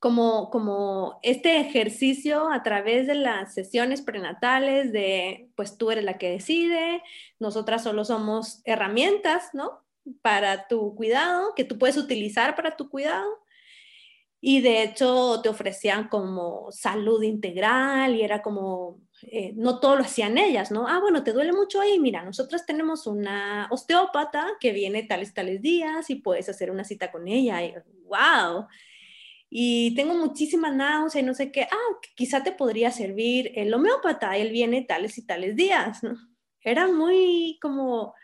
como, 0.00 0.50
como 0.50 1.20
este 1.22 1.60
ejercicio 1.60 2.50
a 2.50 2.62
través 2.62 3.06
de 3.06 3.14
las 3.14 3.54
sesiones 3.54 4.00
prenatales 4.02 4.92
de, 4.92 5.50
pues 5.56 5.76
tú 5.76 5.90
eres 5.90 6.04
la 6.04 6.18
que 6.18 6.30
decide, 6.30 7.02
nosotras 7.38 7.82
solo 7.84 8.04
somos 8.04 8.62
herramientas, 8.64 9.50
¿no? 9.52 9.84
Para 10.22 10.68
tu 10.68 10.94
cuidado, 10.94 11.54
que 11.54 11.64
tú 11.64 11.78
puedes 11.78 11.98
utilizar 11.98 12.56
para 12.56 12.76
tu 12.76 12.88
cuidado. 12.88 13.39
Y 14.40 14.62
de 14.62 14.82
hecho 14.82 15.40
te 15.42 15.50
ofrecían 15.50 16.08
como 16.08 16.72
salud 16.72 17.22
integral 17.22 18.14
y 18.16 18.22
era 18.22 18.40
como, 18.40 18.98
eh, 19.22 19.52
no 19.54 19.80
todo 19.80 19.96
lo 19.96 20.02
hacían 20.02 20.38
ellas, 20.38 20.70
¿no? 20.70 20.88
Ah, 20.88 20.98
bueno, 21.00 21.22
te 21.22 21.32
duele 21.32 21.52
mucho 21.52 21.80
ahí, 21.80 21.98
mira, 21.98 22.22
nosotros 22.24 22.64
tenemos 22.64 23.06
una 23.06 23.68
osteópata 23.70 24.46
que 24.58 24.72
viene 24.72 25.02
tales, 25.02 25.34
tales 25.34 25.60
días 25.60 26.08
y 26.08 26.16
puedes 26.16 26.48
hacer 26.48 26.70
una 26.70 26.84
cita 26.84 27.12
con 27.12 27.28
ella. 27.28 27.62
Y, 27.62 27.74
wow. 28.06 28.66
Y 29.50 29.94
tengo 29.96 30.14
muchísima 30.14 30.70
náusea 30.70 31.20
y 31.22 31.24
no 31.24 31.34
sé 31.34 31.52
qué. 31.52 31.62
Ah, 31.70 31.98
quizá 32.14 32.42
te 32.42 32.52
podría 32.52 32.90
servir 32.92 33.52
el 33.56 33.74
homeópata, 33.74 34.36
él 34.36 34.52
viene 34.52 34.82
tales 34.82 35.18
y 35.18 35.26
tales 35.26 35.56
días, 35.56 36.02
¿no? 36.02 36.14
Era 36.62 36.88
muy 36.88 37.58
como 37.60 38.14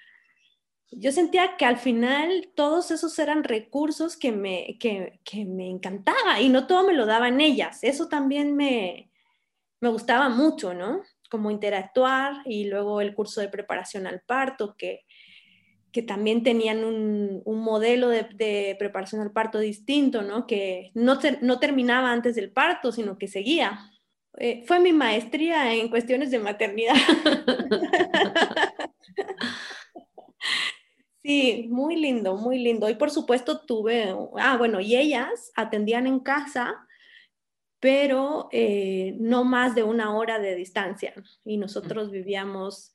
yo 0.90 1.12
sentía 1.12 1.56
que 1.56 1.64
al 1.64 1.78
final 1.78 2.50
todos 2.54 2.90
esos 2.90 3.18
eran 3.18 3.44
recursos 3.44 4.16
que 4.16 4.32
me, 4.32 4.76
que, 4.78 5.20
me 5.44 5.68
encantaba 5.68 6.40
y 6.40 6.48
no 6.48 6.66
todo 6.66 6.86
me 6.86 6.94
lo 6.94 7.06
daban 7.06 7.40
ellas. 7.40 7.82
Eso 7.82 8.08
también 8.08 8.56
me, 8.56 9.10
me 9.80 9.88
gustaba 9.88 10.28
mucho, 10.28 10.74
¿no? 10.74 11.02
Como 11.30 11.50
interactuar 11.50 12.42
y 12.44 12.66
luego 12.66 13.00
el 13.00 13.14
curso 13.14 13.40
de 13.40 13.48
preparación 13.48 14.06
al 14.06 14.20
parto, 14.20 14.76
que, 14.76 15.04
que 15.90 16.02
también 16.02 16.42
tenían 16.42 16.84
un, 16.84 17.42
un 17.44 17.60
modelo 17.60 18.08
de, 18.08 18.76
preparación 18.78 19.22
al 19.22 19.32
parto 19.32 19.58
distinto, 19.58 20.22
¿no? 20.22 20.46
Que 20.46 20.92
no, 20.94 21.18
no 21.40 21.58
terminaba 21.58 22.12
antes 22.12 22.36
del 22.36 22.52
parto, 22.52 22.92
sino 22.92 23.18
que 23.18 23.28
seguía. 23.28 23.90
Eh, 24.38 24.62
fue 24.66 24.78
mi 24.78 24.92
maestría 24.92 25.74
en 25.74 25.88
cuestiones 25.88 26.30
de 26.30 26.38
maternidad. 26.38 26.94
Sí, 31.26 31.66
muy 31.68 31.96
lindo, 31.96 32.36
muy 32.36 32.60
lindo. 32.60 32.88
Y 32.88 32.94
por 32.94 33.10
supuesto 33.10 33.58
tuve, 33.58 34.14
ah, 34.38 34.56
bueno, 34.56 34.80
y 34.80 34.94
ellas 34.94 35.50
atendían 35.56 36.06
en 36.06 36.20
casa, 36.20 36.86
pero 37.80 38.48
eh, 38.52 39.16
no 39.18 39.42
más 39.42 39.74
de 39.74 39.82
una 39.82 40.14
hora 40.16 40.38
de 40.38 40.54
distancia. 40.54 41.14
Y 41.44 41.56
nosotros 41.56 42.12
vivíamos 42.12 42.94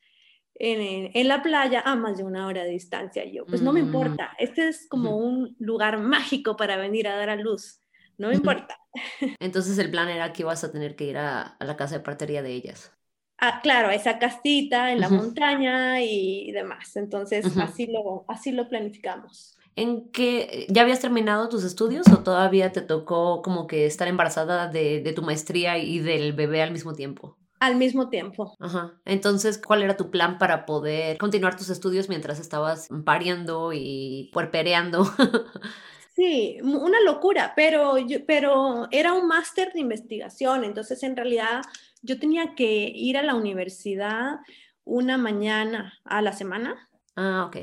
en, 0.56 1.12
en, 1.14 1.28
la 1.28 1.44
playa 1.44 1.82
a 1.82 1.98
más 1.98 2.18
de 2.20 2.24
una 2.24 2.48
hora 2.48 2.64
de 2.64 2.70
distancia. 2.70 3.26
Y 3.26 3.34
yo, 3.34 3.46
pues 3.46 3.62
no 3.62 3.74
me 3.74 3.82
mm. 3.82 3.86
importa, 3.88 4.32
este 4.40 4.70
es 4.70 4.88
como 4.88 5.18
un 5.18 5.58
lugar 5.60 6.00
mágico 6.00 6.56
para 6.56 6.78
venir 6.78 7.10
a 7.10 7.18
dar 7.18 7.30
a 7.32 7.36
luz, 7.36 7.82
no 8.18 8.30
me 8.30 8.36
importa. 8.36 8.80
Entonces 9.42 9.78
el 9.78 9.92
plan 9.92 10.08
era 10.08 10.32
que 10.32 10.44
ibas 10.44 10.64
a 10.64 10.72
tener 10.72 10.96
que 10.96 11.04
ir 11.04 11.18
a, 11.18 11.42
a 11.42 11.66
la 11.66 11.76
casa 11.76 11.98
de 11.98 12.04
partería 12.04 12.42
de 12.42 12.54
ellas 12.54 12.94
a, 13.42 13.60
claro, 13.60 13.90
a 13.90 13.96
esa 13.96 14.20
casita 14.20 14.92
en 14.92 15.02
la 15.02 15.10
montaña 15.10 16.00
y 16.02 16.52
demás. 16.52 16.96
Entonces, 16.96 17.58
así, 17.58 17.88
lo, 17.88 18.24
así 18.28 18.52
lo 18.52 18.70
planificamos. 18.70 19.58
¿En 19.76 20.12
qué 20.12 20.68
ya 20.70 20.84
habías 20.84 21.00
terminado 21.00 21.50
tus 21.50 21.64
estudios 21.64 22.08
o 22.12 22.20
todavía 22.20 22.72
te 22.72 22.82
tocó 22.82 23.42
como 23.42 23.66
que 23.66 23.86
estar 23.88 24.08
embarazada 24.08 24.68
de, 24.68 25.02
de 25.02 25.14
tu 25.14 25.24
maestría 25.24 25.80
y 25.80 26.00
del 26.00 26.34
bebé 26.34 26.62
al 26.62 26.72
mismo 26.72 26.94
tiempo? 26.94 27.38
Al 27.60 27.78
mismo 27.78 28.10
tiempo. 28.10 28.56
Ajá. 28.60 29.00
Entonces, 29.06 29.58
¿cuál 29.58 29.82
era 29.82 29.98
tu 29.98 30.12
plan 30.12 30.38
para 30.38 30.66
poder 30.66 31.18
continuar 31.18 31.58
tus 31.58 31.70
estudios 31.70 32.10
mientras 32.10 32.40
estabas 32.40 32.90
pariendo 33.06 33.72
y 33.74 34.30
puerpereando? 34.34 35.04
Sí, 36.14 36.58
una 36.62 37.00
locura, 37.00 37.54
pero, 37.56 37.96
pero 38.28 38.88
era 38.92 39.14
un 39.14 39.28
máster 39.28 39.72
de 39.72 39.80
investigación, 39.80 40.66
entonces 40.66 41.02
en 41.04 41.16
realidad 41.16 41.62
yo 42.02 42.20
tenía 42.20 42.56
que 42.56 42.92
ir 42.94 43.18
a 43.18 43.24
la 43.24 43.36
universidad 43.36 44.40
una 44.84 45.18
mañana 45.18 45.94
a 46.04 46.22
la 46.22 46.34
semana. 46.34 46.90
Ah, 47.16 47.46
ok. 47.48 47.58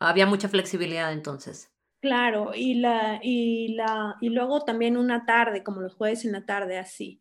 Había 0.00 0.26
mucha 0.26 0.48
flexibilidad 0.48 1.12
entonces. 1.12 1.72
Claro, 2.00 2.52
y, 2.54 2.74
la, 2.74 3.20
y, 3.22 3.74
la, 3.74 4.16
y 4.20 4.28
luego 4.28 4.64
también 4.64 4.96
una 4.96 5.24
tarde, 5.24 5.62
como 5.62 5.80
los 5.80 5.94
jueves 5.94 6.24
en 6.24 6.32
la 6.32 6.44
tarde, 6.44 6.78
así. 6.78 7.20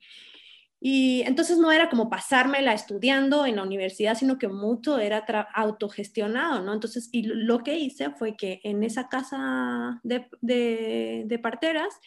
Y 0.80 1.24
entonces 1.26 1.58
no 1.58 1.72
era 1.72 1.90
como 1.90 2.10
pasármela 2.10 2.74
estudiando 2.74 3.46
en 3.46 3.56
la 3.56 3.64
universidad, 3.64 4.16
sino 4.16 4.38
que 4.38 4.48
mucho 4.48 5.00
era 5.00 5.26
autogestionado, 5.56 6.62
¿no? 6.62 6.74
Entonces, 6.74 7.10
y 7.12 7.24
lo 7.24 7.64
que 7.64 7.80
hice 7.80 8.12
fue 8.12 8.36
que 8.36 8.60
en 8.64 8.84
esa 8.84 9.08
casa 9.08 10.00
de, 10.04 10.28
de, 10.42 11.40
parteras, 11.40 12.00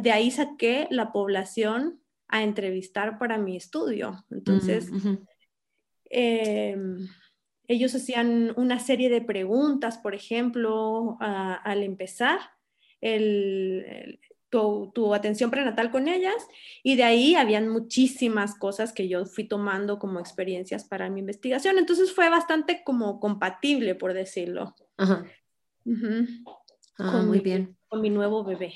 de 0.00 0.10
ahí 0.12 0.30
saqué 0.32 0.88
la 0.90 1.12
población 1.12 2.01
a 2.32 2.42
entrevistar 2.42 3.18
para 3.18 3.38
mi 3.38 3.56
estudio. 3.56 4.24
Entonces, 4.30 4.90
mm, 4.90 5.16
em, 6.10 7.08
ellos 7.68 7.94
hacían 7.94 8.54
una 8.56 8.80
serie 8.80 9.10
de 9.10 9.20
preguntas, 9.20 9.98
por 9.98 10.14
ejemplo, 10.14 11.18
al 11.20 11.82
empezar 11.82 12.40
el, 13.00 14.18
tu, 14.48 15.14
atención 15.14 15.50
prenatal 15.50 15.90
con 15.90 16.08
ellas 16.08 16.46
y 16.82 16.96
de 16.96 17.04
ahí 17.04 17.34
habían 17.34 17.68
muchísimas 17.68 18.54
cosas 18.54 18.92
que 18.92 19.08
yo 19.08 19.24
fui 19.26 19.44
tomando 19.44 19.98
como 19.98 20.18
experiencias 20.18 20.84
para 20.84 21.10
mi 21.10 21.20
investigación. 21.20 21.78
Entonces 21.78 22.14
fue 22.14 22.30
bastante 22.30 22.82
como 22.82 23.20
compatible, 23.20 23.94
por 23.94 24.14
decirlo. 24.14 24.74
Ajá. 24.96 25.24
Ah, 26.98 27.22
muy 27.22 27.40
bien. 27.40 27.76
Con 27.88 28.00
mi 28.00 28.10
nuevo 28.10 28.42
bebé. 28.42 28.74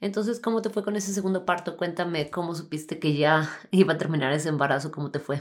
Entonces, 0.00 0.40
¿cómo 0.40 0.62
te 0.62 0.70
fue 0.70 0.84
con 0.84 0.96
ese 0.96 1.12
segundo 1.12 1.46
parto? 1.46 1.76
Cuéntame 1.76 2.30
cómo 2.30 2.54
supiste 2.54 2.98
que 2.98 3.14
ya 3.14 3.48
iba 3.70 3.94
a 3.94 3.98
terminar 3.98 4.32
ese 4.32 4.48
embarazo, 4.50 4.92
cómo 4.92 5.10
te 5.10 5.20
fue. 5.20 5.40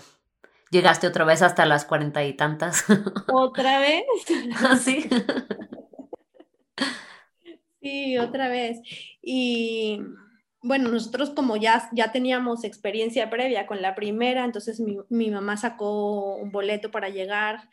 ¿Llegaste 0.72 1.08
otra 1.08 1.26
vez 1.26 1.41
hasta 1.41 1.66
las 1.66 1.86
cuarenta 1.86 2.24
y 2.26 2.34
tantas? 2.34 2.86
¿Otra 3.28 3.80
vez? 3.80 4.03
¿Ah, 4.58 4.78
sí. 4.78 5.08
Sí, 7.82 8.18
otra 8.18 8.47
vez. 8.47 8.80
Y 9.22 10.01
bueno, 10.64 10.89
nosotros 10.89 11.30
como 11.30 11.56
ya, 11.56 11.88
ya 11.91 12.12
teníamos 12.12 12.64
experiencia 12.64 13.30
previa 13.30 13.68
con 13.68 13.82
la 13.84 13.93
primera, 13.93 14.43
entonces 14.43 14.80
mi, 14.80 14.97
mi, 15.10 15.30
mamá 15.30 15.56
sacó 15.58 16.36
un 16.38 16.51
boleto 16.51 16.89
para 16.89 17.10
llegar 17.10 17.70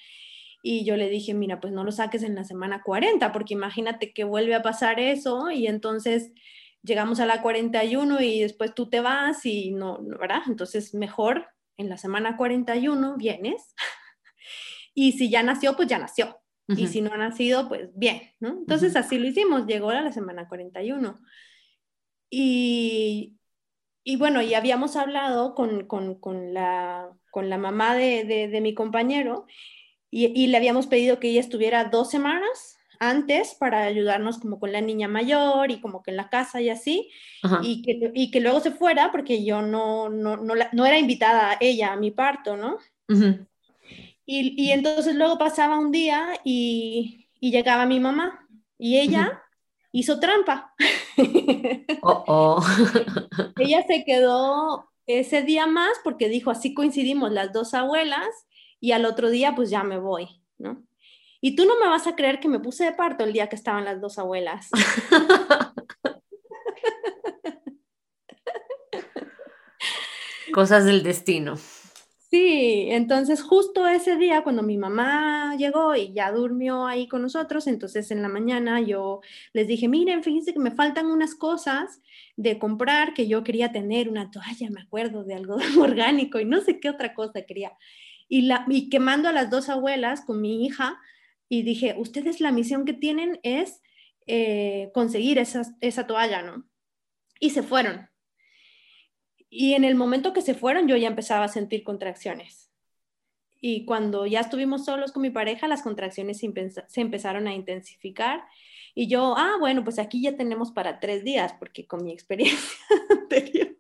y 0.62 0.85
yo 0.85 0.99
le 0.99 1.09
dije, 1.09 1.33
mira, 1.33 1.61
pues 1.61 1.72
no 1.72 1.83
lo 1.83 1.93
saques 1.93 2.22
en 2.22 2.35
la 2.35 2.45
semana 2.45 2.83
40, 2.83 3.33
porque 3.33 3.55
imagínate 3.55 4.12
que 4.12 4.24
vuelve 4.24 4.55
a 4.55 4.61
pasar 4.62 5.01
eso 5.01 5.51
y 5.51 5.66
entonces 5.66 6.33
llegamos 6.83 7.20
a 7.20 7.26
la 7.26 7.43
41 7.43 8.20
y 8.20 8.41
después 8.41 8.74
tú 8.74 8.89
te 8.89 9.01
vas 9.01 9.45
y 9.47 9.70
no, 9.70 9.99
¿verdad? 10.03 10.43
Entonces 10.47 10.95
mejor 10.95 11.47
en 11.76 11.89
la 11.89 11.97
semana 11.97 12.37
41 12.37 13.16
vienes 13.16 13.74
y 14.95 15.12
si 15.12 15.30
ya 15.30 15.43
nació, 15.43 15.76
pues 15.76 15.89
ya 15.89 15.99
nació. 15.99 16.39
Y 16.68 16.87
si 16.87 17.03
no 17.03 17.12
ha 17.12 17.18
nacido, 17.18 17.68
pues 17.68 17.91
bien, 17.95 18.30
¿no? 18.41 18.51
Entonces 18.51 18.97
así 18.97 19.18
lo 19.18 19.26
hicimos, 19.26 19.66
llegó 19.66 19.91
a 19.91 20.01
la 20.01 20.12
semana 20.12 20.49
41. 20.49 21.20
Y, 22.30 23.37
y 24.05 24.16
bueno, 24.16 24.41
y 24.41 24.55
habíamos 24.55 24.97
hablado 24.97 25.55
con, 25.55 25.87
con, 25.87 26.14
con, 26.14 26.55
la, 26.55 27.11
con 27.30 27.51
la, 27.51 27.59
mamá 27.59 27.95
de, 27.95 28.24
de, 28.24 28.61
mi 28.62 28.74
compañero 28.74 29.45
y, 30.11 30.26
y, 30.28 30.47
le 30.47 30.57
habíamos 30.57 30.87
pedido 30.87 31.20
que 31.20 31.28
ella 31.28 31.41
estuviera 31.41 31.85
dos 31.85 32.11
semanas 32.11 32.78
antes 33.03 33.57
para 33.57 33.82
ayudarnos 33.82 34.38
como 34.38 34.61
con 34.61 34.70
la 34.70 34.80
niña 34.80 35.09
mayor 35.09 35.72
y 35.72 35.80
como 35.80 36.05
que 36.05 36.12
en 36.12 36.16
la 36.16 36.30
casa 36.30 36.61
y 36.61 36.70
así, 36.70 37.11
y 37.62 37.82
que, 37.82 38.12
y 38.14 38.30
que, 38.30 38.40
luego 38.40 38.61
se 38.61 38.70
fuera 38.70 39.11
porque 39.11 39.44
yo 39.44 39.61
no, 39.61 40.09
no, 40.09 40.36
no, 40.36 40.55
no 40.70 40.86
era 40.86 40.98
invitada 41.00 41.50
a 41.50 41.59
ella 41.61 41.92
a 41.92 41.96
mi 41.96 42.12
parto, 42.12 42.57
¿no? 42.57 42.78
Y, 44.24 44.70
entonces 44.70 45.16
luego 45.16 45.36
pasaba 45.36 45.80
un 45.80 45.90
día 45.90 46.28
y, 46.44 47.28
llegaba 47.40 47.86
mi 47.86 47.98
mamá 47.98 48.46
y 48.78 48.98
ella 49.00 49.42
hizo 49.90 50.20
trampa. 50.20 50.72
Oh, 52.05 52.24
oh. 52.26 52.64
ella 53.59 53.84
se 53.86 54.05
quedó 54.05 54.90
ese 55.07 55.42
día 55.42 55.66
más 55.66 55.92
porque 56.03 56.28
dijo, 56.28 56.50
así 56.50 56.74
coincidimos 56.74 57.30
las 57.30 57.53
dos 57.53 57.74
abuelas 57.74 58.28
y 58.80 58.90
al 58.90 59.05
otro 59.05 59.30
día 59.30 59.55
pues 59.55 59.70
ya 59.70 59.84
me 59.84 59.98
voy, 59.98 60.40
¿no? 60.59 60.82
Y 61.45 61.57
tú 61.57 61.66
no 61.66 61.76
me 61.80 61.88
vas 61.88 62.07
a 62.07 62.14
creer 62.14 62.38
que 62.38 62.49
me 62.49 62.61
puse 62.61 62.84
de 62.84 62.93
parto 62.93 63.24
el 63.24 63.32
día 63.32 63.49
que 63.49 63.57
estaban 63.57 63.84
las 63.84 64.01
dos 64.01 64.16
abuelas. 64.16 64.70
Cosas 70.55 70.84
del 70.84 71.03
destino. 71.03 71.57
Sí, 72.30 72.86
entonces 72.90 73.43
justo 73.43 73.88
ese 73.88 74.14
día 74.16 74.45
cuando 74.45 74.62
mi 74.62 74.78
mamá 74.78 75.57
llegó 75.57 75.97
y 75.97 76.12
ya 76.12 76.30
durmió 76.30 76.86
ahí 76.86 77.09
con 77.09 77.22
nosotros, 77.22 77.66
entonces 77.66 78.12
en 78.12 78.22
la 78.22 78.28
mañana 78.28 78.80
yo 78.80 79.20
les 79.53 79.66
dije, 79.66 79.88
miren, 79.88 80.22
fíjense 80.22 80.53
que 80.53 80.61
me 80.61 80.70
faltan 80.70 81.07
unas 81.07 81.34
cosas 81.34 82.01
de 82.36 82.61
comprar, 82.61 83.14
que 83.14 83.26
yo 83.26 83.43
quería 83.43 83.72
tener 83.72 84.09
una 84.09 84.30
toalla, 84.30 84.70
me 84.70 84.82
acuerdo, 84.82 85.24
de 85.24 85.34
algodón 85.34 85.76
orgánico 85.80 86.38
y 86.38 86.45
no 86.45 86.61
sé 86.61 86.78
qué 86.78 86.88
otra 86.88 87.14
cosa 87.14 87.43
quería. 87.43 87.72
Y, 88.28 88.43
la, 88.43 88.64
y 88.68 88.88
quemando 88.88 89.28
a 89.28 89.32
las 89.32 89.51
dos 89.51 89.68
abuelas 89.68 90.24
con 90.24 90.40
mi 90.40 90.64
hija 90.64 91.01
y 91.53 91.64
dije, 91.64 91.94
ustedes 91.98 92.40
la 92.40 92.50
misión 92.50 92.86
que 92.86 92.94
tienen 92.94 93.38
es 93.42 93.82
eh, 94.26 94.90
conseguir 94.94 95.36
esa, 95.36 95.61
esa 95.82 96.07
toalla, 96.07 96.40
¿no? 96.40 96.66
Y 97.40 97.50
se 97.50 97.62
fueron. 97.62 98.09
Y 99.50 99.74
en 99.74 99.84
el 99.84 99.94
momento 99.94 100.32
que 100.32 100.40
se 100.40 100.55
fueron, 100.55 100.88
yo 100.88 100.96
ya 100.96 101.09
empezaba 101.09 101.44
a 101.44 101.48
sentir 101.48 101.84
contracciones. 101.84 102.72
Y 103.61 103.84
cuando 103.84 104.24
ya 104.24 104.40
estuvimos 104.40 104.86
solos 104.86 105.12
con 105.12 105.20
mi 105.20 105.28
pareja, 105.28 105.68
las 105.68 105.82
contracciones 105.82 106.38
se 106.38 107.00
empezaron 107.03 107.46
a 107.46 107.53
intensificar. 107.53 108.46
Y 108.94 109.09
yo, 109.09 109.34
ah, 109.36 109.57
bueno, 109.61 109.84
pues 109.84 109.98
aquí 109.98 110.22
ya 110.22 110.34
tenemos 110.34 110.72
para 110.72 111.00
tres 111.00 111.22
días, 111.22 111.53
porque 111.59 111.86
con 111.86 112.03
mi 112.03 112.12
experiencia 112.14 112.78
anterior. 113.11 113.76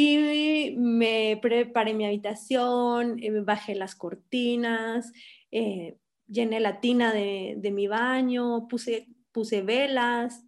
Y 0.00 0.76
me 0.76 1.36
preparé 1.42 1.92
mi 1.92 2.06
habitación, 2.06 3.18
eh, 3.20 3.32
bajé 3.40 3.74
las 3.74 3.96
cortinas, 3.96 5.12
eh, 5.50 5.98
llené 6.28 6.60
la 6.60 6.80
tina 6.80 7.12
de, 7.12 7.56
de 7.58 7.72
mi 7.72 7.88
baño, 7.88 8.68
puse, 8.68 9.08
puse 9.32 9.62
velas, 9.62 10.44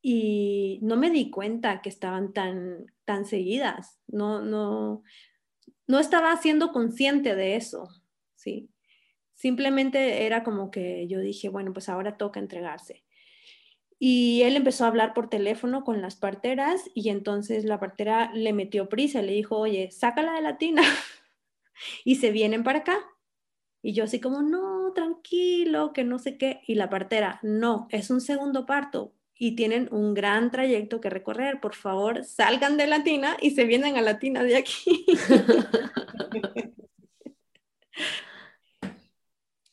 y 0.00 0.78
no 0.80 0.96
me 0.96 1.10
di 1.10 1.28
cuenta 1.28 1.82
que 1.82 1.90
estaban 1.90 2.32
tan, 2.32 2.86
tan 3.04 3.26
seguidas, 3.26 4.00
no, 4.06 4.40
no, 4.40 5.02
no 5.86 5.98
estaba 5.98 6.34
siendo 6.38 6.72
consciente 6.72 7.34
de 7.34 7.56
eso, 7.56 7.90
¿sí? 8.36 8.70
Simplemente 9.34 10.24
era 10.24 10.42
como 10.44 10.70
que 10.70 11.06
yo 11.08 11.20
dije, 11.20 11.50
bueno, 11.50 11.74
pues 11.74 11.90
ahora 11.90 12.16
toca 12.16 12.40
entregarse. 12.40 13.04
Y 13.98 14.42
él 14.42 14.56
empezó 14.56 14.84
a 14.84 14.88
hablar 14.88 15.12
por 15.12 15.28
teléfono 15.28 15.84
con 15.84 16.00
las 16.00 16.16
parteras 16.16 16.88
y 16.94 17.08
entonces 17.08 17.64
la 17.64 17.80
partera 17.80 18.30
le 18.32 18.52
metió 18.52 18.88
prisa, 18.88 19.22
le 19.22 19.32
dijo, 19.32 19.58
oye, 19.58 19.90
sácala 19.90 20.34
de 20.34 20.42
la 20.42 20.56
tina 20.56 20.82
y 22.04 22.16
se 22.16 22.30
vienen 22.30 22.62
para 22.62 22.80
acá. 22.80 22.98
Y 23.82 23.92
yo 23.94 24.04
así 24.04 24.20
como, 24.20 24.42
no, 24.42 24.92
tranquilo, 24.94 25.92
que 25.92 26.04
no 26.04 26.18
sé 26.18 26.36
qué. 26.36 26.60
Y 26.66 26.74
la 26.74 26.90
partera, 26.90 27.40
no, 27.42 27.88
es 27.90 28.10
un 28.10 28.20
segundo 28.20 28.66
parto, 28.66 29.14
y 29.38 29.54
tienen 29.54 29.88
un 29.92 30.14
gran 30.14 30.50
trayecto 30.50 31.00
que 31.00 31.10
recorrer. 31.10 31.60
Por 31.60 31.74
favor, 31.74 32.24
salgan 32.24 32.76
de 32.76 32.88
Latina 32.88 33.36
y 33.40 33.52
se 33.52 33.64
vienen 33.64 33.96
a 33.96 34.02
Latina 34.02 34.42
de 34.42 34.56
aquí. 34.56 35.06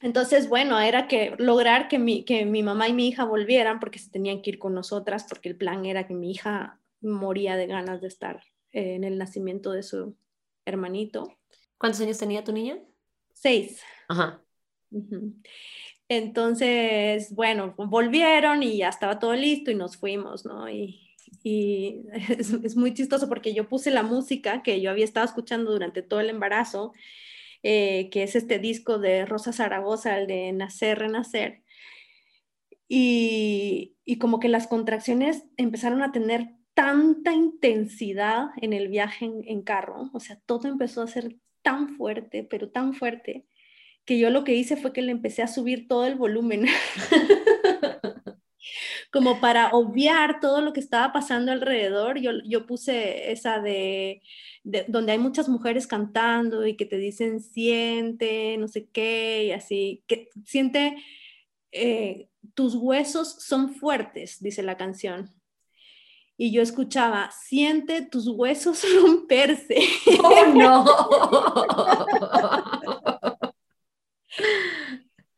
Entonces, 0.05 0.49
bueno, 0.49 0.79
era 0.79 1.07
que 1.07 1.33
lograr 1.39 1.87
que 1.87 1.97
mi, 1.97 2.23
que 2.25 2.45
mi 2.45 2.61
mamá 2.61 2.87
y 2.87 2.93
mi 2.93 3.07
hija 3.07 3.23
volvieran 3.23 3.79
porque 3.79 3.97
se 3.97 4.11
tenían 4.11 4.43
que 4.43 4.51
ir 4.51 4.59
con 4.59 4.75
nosotras, 4.75 5.25
porque 5.27 5.49
el 5.49 5.57
plan 5.57 5.83
era 5.83 6.05
que 6.05 6.13
mi 6.13 6.29
hija 6.29 6.79
moría 7.01 7.55
de 7.57 7.65
ganas 7.65 8.01
de 8.01 8.07
estar 8.07 8.43
en 8.71 9.03
el 9.03 9.17
nacimiento 9.17 9.71
de 9.71 9.81
su 9.81 10.15
hermanito. 10.63 11.35
¿Cuántos 11.79 12.01
años 12.01 12.19
tenía 12.19 12.43
tu 12.43 12.51
niña? 12.51 12.77
Seis. 13.33 13.81
Ajá. 14.07 14.43
Entonces, 16.07 17.33
bueno, 17.33 17.73
volvieron 17.75 18.61
y 18.61 18.77
ya 18.77 18.89
estaba 18.89 19.17
todo 19.17 19.33
listo 19.33 19.71
y 19.71 19.75
nos 19.75 19.97
fuimos, 19.97 20.45
¿no? 20.45 20.69
Y, 20.69 21.01
es, 21.43 22.75
muy 22.75 22.93
chistoso 22.93 23.27
porque 23.27 23.55
yo 23.55 23.67
puse 23.67 23.89
la 23.89 24.03
música 24.03 24.61
que 24.61 24.81
yo 24.81 24.91
había 24.91 25.05
estado 25.05 25.25
escuchando 25.25 25.71
durante 25.71 26.03
todo 26.03 26.19
el 26.19 26.29
embarazo, 26.29 26.93
eh, 27.67 28.11
que 28.11 28.21
es 28.21 28.35
este 28.35 28.59
disco 28.59 28.99
de 28.99 29.25
Rosa 29.25 29.51
Zaragoza, 29.51 30.19
el 30.19 30.27
de 30.27 30.51
Nacer, 30.51 30.99
Renacer. 30.99 31.63
Y, 32.87 33.97
como 34.19 34.39
que 34.39 34.49
las 34.49 34.67
contracciones 34.67 35.45
empezaron 35.57 36.03
a 36.03 36.11
tener 36.11 36.51
tanta 36.75 37.33
intensidad 37.33 38.49
en 38.61 38.73
el 38.73 38.87
viaje 38.87 39.25
en, 39.25 39.41
en 39.47 39.63
carro, 39.63 40.11
o 40.13 40.19
sea, 40.19 40.39
todo 40.45 40.67
empezó 40.67 41.01
a 41.01 41.07
ser 41.07 41.37
tan 41.63 41.89
fuerte, 41.97 42.43
pero 42.43 42.69
tan 42.69 42.93
fuerte, 42.93 43.47
que 44.05 44.19
yo 44.19 44.29
lo 44.29 44.43
que 44.43 44.53
hice 44.53 44.77
fue 44.77 44.93
que 44.93 45.01
le 45.01 45.11
empecé 45.11 45.41
a 45.41 45.47
subir 45.47 45.87
todo 45.87 46.05
el 46.05 46.13
volumen. 46.15 46.67
como 49.11 49.39
para 49.39 49.69
obviar 49.69 50.39
todo 50.39 50.61
lo 50.61 50.73
que 50.73 50.81
estaba 50.81 51.13
pasando 51.13 51.51
alrededor, 51.51 52.19
yo, 52.19 52.31
yo 52.45 52.67
puse 52.67 53.31
esa 53.31 53.59
de, 53.59 54.21
donde 54.65 55.11
hay 55.11 55.19
muchas 55.19 55.47
mujeres 55.47 55.85
cantando 55.85 56.65
y 56.65 56.75
que 56.75 56.85
te 56.85 56.97
dicen 56.97 57.39
siente, 57.39 58.57
no 58.57 58.67
sé 58.67 58.87
qué, 58.91 59.45
y 59.45 59.51
así, 59.51 60.03
que 60.07 60.29
siente, 60.45 60.97
eh, 61.71 62.29
tus 62.55 62.75
huesos 62.75 63.35
son 63.43 63.75
fuertes, 63.75 64.41
dice 64.41 64.63
la 64.63 64.77
canción. 64.77 65.29
y 66.37 66.51
yo 66.51 66.61
escuchaba, 66.61 67.31
siente 67.31 68.01
tus 68.01 68.27
huesos 68.27 68.83
romperse. 69.01 69.77
¡Oh, 70.21 70.45
no! 70.53 70.85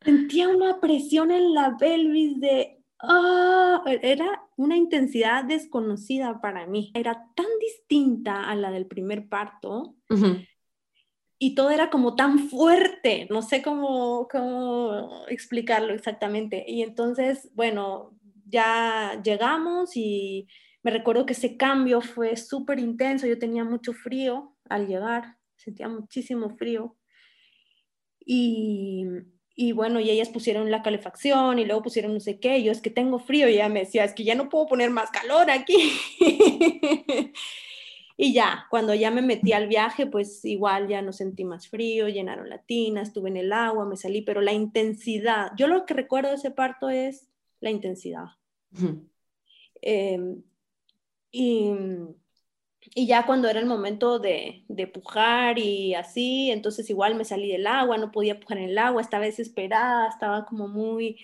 Sentía 0.02 0.48
una 0.48 0.80
presión 0.80 1.30
en 1.30 1.54
la 1.54 1.76
pelvis 1.76 2.40
de, 2.40 2.77
ah, 3.00 3.82
era 4.02 4.42
una 4.56 4.76
intensidad 4.76 5.44
desconocida 5.44 6.40
para 6.40 6.66
mí. 6.66 6.90
Era 6.94 7.26
tan 7.34 7.46
distinta 7.60 8.48
a 8.48 8.54
la 8.54 8.70
del 8.70 8.86
primer 8.86 9.28
parto. 9.28 9.96
Y 11.40 11.54
todo 11.54 11.70
era 11.70 11.88
como 11.88 12.16
tan 12.16 12.48
fuerte, 12.48 13.28
no 13.30 13.42
sé 13.42 13.62
cómo, 13.62 14.26
cómo 14.28 15.24
explicarlo 15.28 15.94
exactamente. 15.94 16.64
Y 16.66 16.82
entonces, 16.82 17.48
bueno, 17.54 18.18
ya 18.44 19.20
llegamos 19.22 19.96
y 19.96 20.48
me 20.82 20.90
recuerdo 20.90 21.26
que 21.26 21.34
ese 21.34 21.56
cambio 21.56 22.00
fue 22.00 22.36
súper 22.36 22.78
intenso, 22.78 23.26
yo 23.26 23.38
tenía 23.38 23.64
mucho 23.64 23.92
frío 23.92 24.56
al 24.68 24.86
llegar, 24.86 25.36
sentía 25.56 25.88
muchísimo 25.88 26.56
frío. 26.56 26.96
Y, 28.24 29.04
y 29.60 29.72
bueno, 29.72 29.98
y 29.98 30.08
ellas 30.08 30.28
pusieron 30.28 30.70
la 30.70 30.84
calefacción 30.84 31.58
y 31.58 31.64
luego 31.64 31.82
pusieron 31.82 32.14
no 32.14 32.20
sé 32.20 32.38
qué, 32.38 32.62
yo 32.62 32.70
es 32.70 32.80
que 32.80 32.90
tengo 32.90 33.18
frío 33.18 33.48
y 33.48 33.54
ella 33.54 33.68
me 33.68 33.80
decía, 33.80 34.04
es 34.04 34.14
que 34.14 34.22
ya 34.22 34.36
no 34.36 34.48
puedo 34.48 34.68
poner 34.68 34.90
más 34.90 35.10
calor 35.10 35.50
aquí. 35.50 35.74
y 38.16 38.32
ya, 38.32 38.68
cuando 38.70 38.94
ya 38.94 39.10
me 39.10 39.20
metí 39.20 39.52
al 39.52 39.66
viaje, 39.66 40.06
pues 40.06 40.44
igual 40.44 40.86
ya 40.86 41.02
no 41.02 41.12
sentí 41.12 41.42
más 41.42 41.66
frío, 41.66 42.06
llenaron 42.06 42.48
la 42.48 42.62
tina, 42.62 43.02
estuve 43.02 43.30
en 43.30 43.36
el 43.36 43.52
agua, 43.52 43.84
me 43.84 43.96
salí, 43.96 44.22
pero 44.22 44.42
la 44.42 44.52
intensidad, 44.52 45.50
yo 45.56 45.66
lo 45.66 45.84
que 45.86 45.94
recuerdo 45.94 46.28
de 46.28 46.36
ese 46.36 46.52
parto 46.52 46.88
es 46.88 47.28
la 47.58 47.70
intensidad. 47.70 48.26
Y, 51.32 51.72
y 52.94 53.06
ya 53.06 53.26
cuando 53.26 53.48
era 53.48 53.60
el 53.60 53.66
momento 53.66 54.18
de, 54.18 54.64
de, 54.68 54.86
pujar 54.86 55.58
y 55.58 55.94
así, 55.94 56.50
entonces 56.50 56.88
igual 56.90 57.14
me 57.14 57.24
salí 57.24 57.50
del 57.50 57.66
agua, 57.66 57.98
no 57.98 58.12
podía 58.12 58.40
pujar 58.40 58.58
en 58.58 58.70
el 58.70 58.78
agua, 58.78 59.02
estaba 59.02 59.24
desesperada, 59.24 60.08
estaba 60.08 60.46
como 60.46 60.68
muy... 60.68 61.18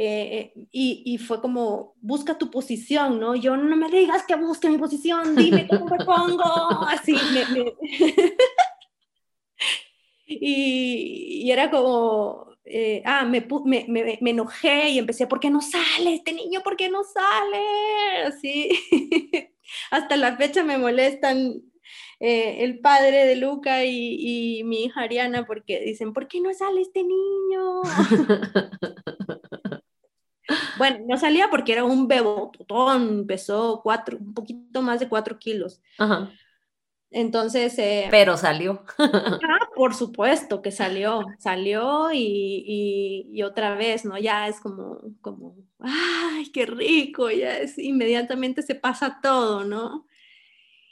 Eh, 0.00 0.52
y, 0.70 1.02
y, 1.04 1.18
fue 1.18 1.40
como, 1.40 1.96
busca 2.00 2.38
tu 2.38 2.52
posición, 2.52 3.18
¿no? 3.18 3.34
Yo 3.34 3.56
no 3.56 3.76
me 3.76 3.90
digas 3.90 4.24
que 4.24 4.36
busque 4.36 4.68
mi 4.68 4.78
posición, 4.78 5.34
dime 5.34 5.66
cómo 5.66 5.86
me 5.86 6.04
pongo, 6.04 6.44
así. 6.88 7.14
Me, 7.14 7.74
y, 10.26 11.42
y, 11.44 11.50
era 11.50 11.68
como, 11.68 12.48
eh, 12.64 13.02
ah, 13.04 13.24
me, 13.24 13.46
me, 13.64 13.86
me, 13.88 14.18
me, 14.20 14.30
enojé 14.30 14.90
y 14.90 14.98
empecé, 14.98 15.26
¿por 15.26 15.40
qué 15.40 15.50
no 15.50 15.60
sale 15.60 16.14
este 16.14 16.32
niño? 16.32 16.60
¿Por 16.62 16.76
qué 16.76 16.88
no 16.88 17.02
sale? 17.02 18.24
Así, 18.26 18.68
hasta 19.90 20.16
la 20.16 20.36
fecha 20.36 20.64
me 20.64 20.78
molestan 20.78 21.62
eh, 22.20 22.64
el 22.64 22.80
padre 22.80 23.26
de 23.26 23.36
Luca 23.36 23.84
y, 23.84 24.60
y, 24.60 24.64
mi 24.64 24.84
hija 24.84 25.02
Ariana 25.02 25.46
porque 25.46 25.80
dicen, 25.80 26.12
¿por 26.12 26.28
qué 26.28 26.40
no 26.40 26.52
sale 26.52 26.80
este 26.80 27.04
niño? 27.04 27.82
bueno, 30.78 30.98
no 31.06 31.16
salía 31.16 31.48
porque 31.50 31.72
era 31.72 31.84
un 31.84 32.08
bebotón, 32.08 33.26
pesó 33.26 33.80
cuatro, 33.82 34.18
un 34.18 34.34
poquito 34.34 34.82
más 34.82 35.00
de 35.00 35.08
cuatro 35.08 35.38
kilos. 35.38 35.80
Ajá. 35.98 36.30
Entonces... 37.10 37.78
Eh, 37.78 38.08
Pero 38.10 38.36
salió. 38.36 38.84
ah, 38.98 39.68
por 39.74 39.94
supuesto 39.94 40.60
que 40.60 40.70
salió, 40.70 41.24
salió 41.38 42.12
y, 42.12 43.26
y, 43.32 43.42
otra 43.42 43.74
vez, 43.74 44.04
¿no? 44.04 44.18
Ya 44.18 44.48
es 44.48 44.60
como, 44.60 45.00
como, 45.20 45.56
ay, 45.78 46.50
qué 46.52 46.66
rico, 46.66 47.30
ya 47.30 47.58
es, 47.58 47.78
inmediatamente 47.78 48.62
se 48.62 48.74
pasa 48.74 49.20
todo, 49.22 49.64
¿no? 49.64 50.06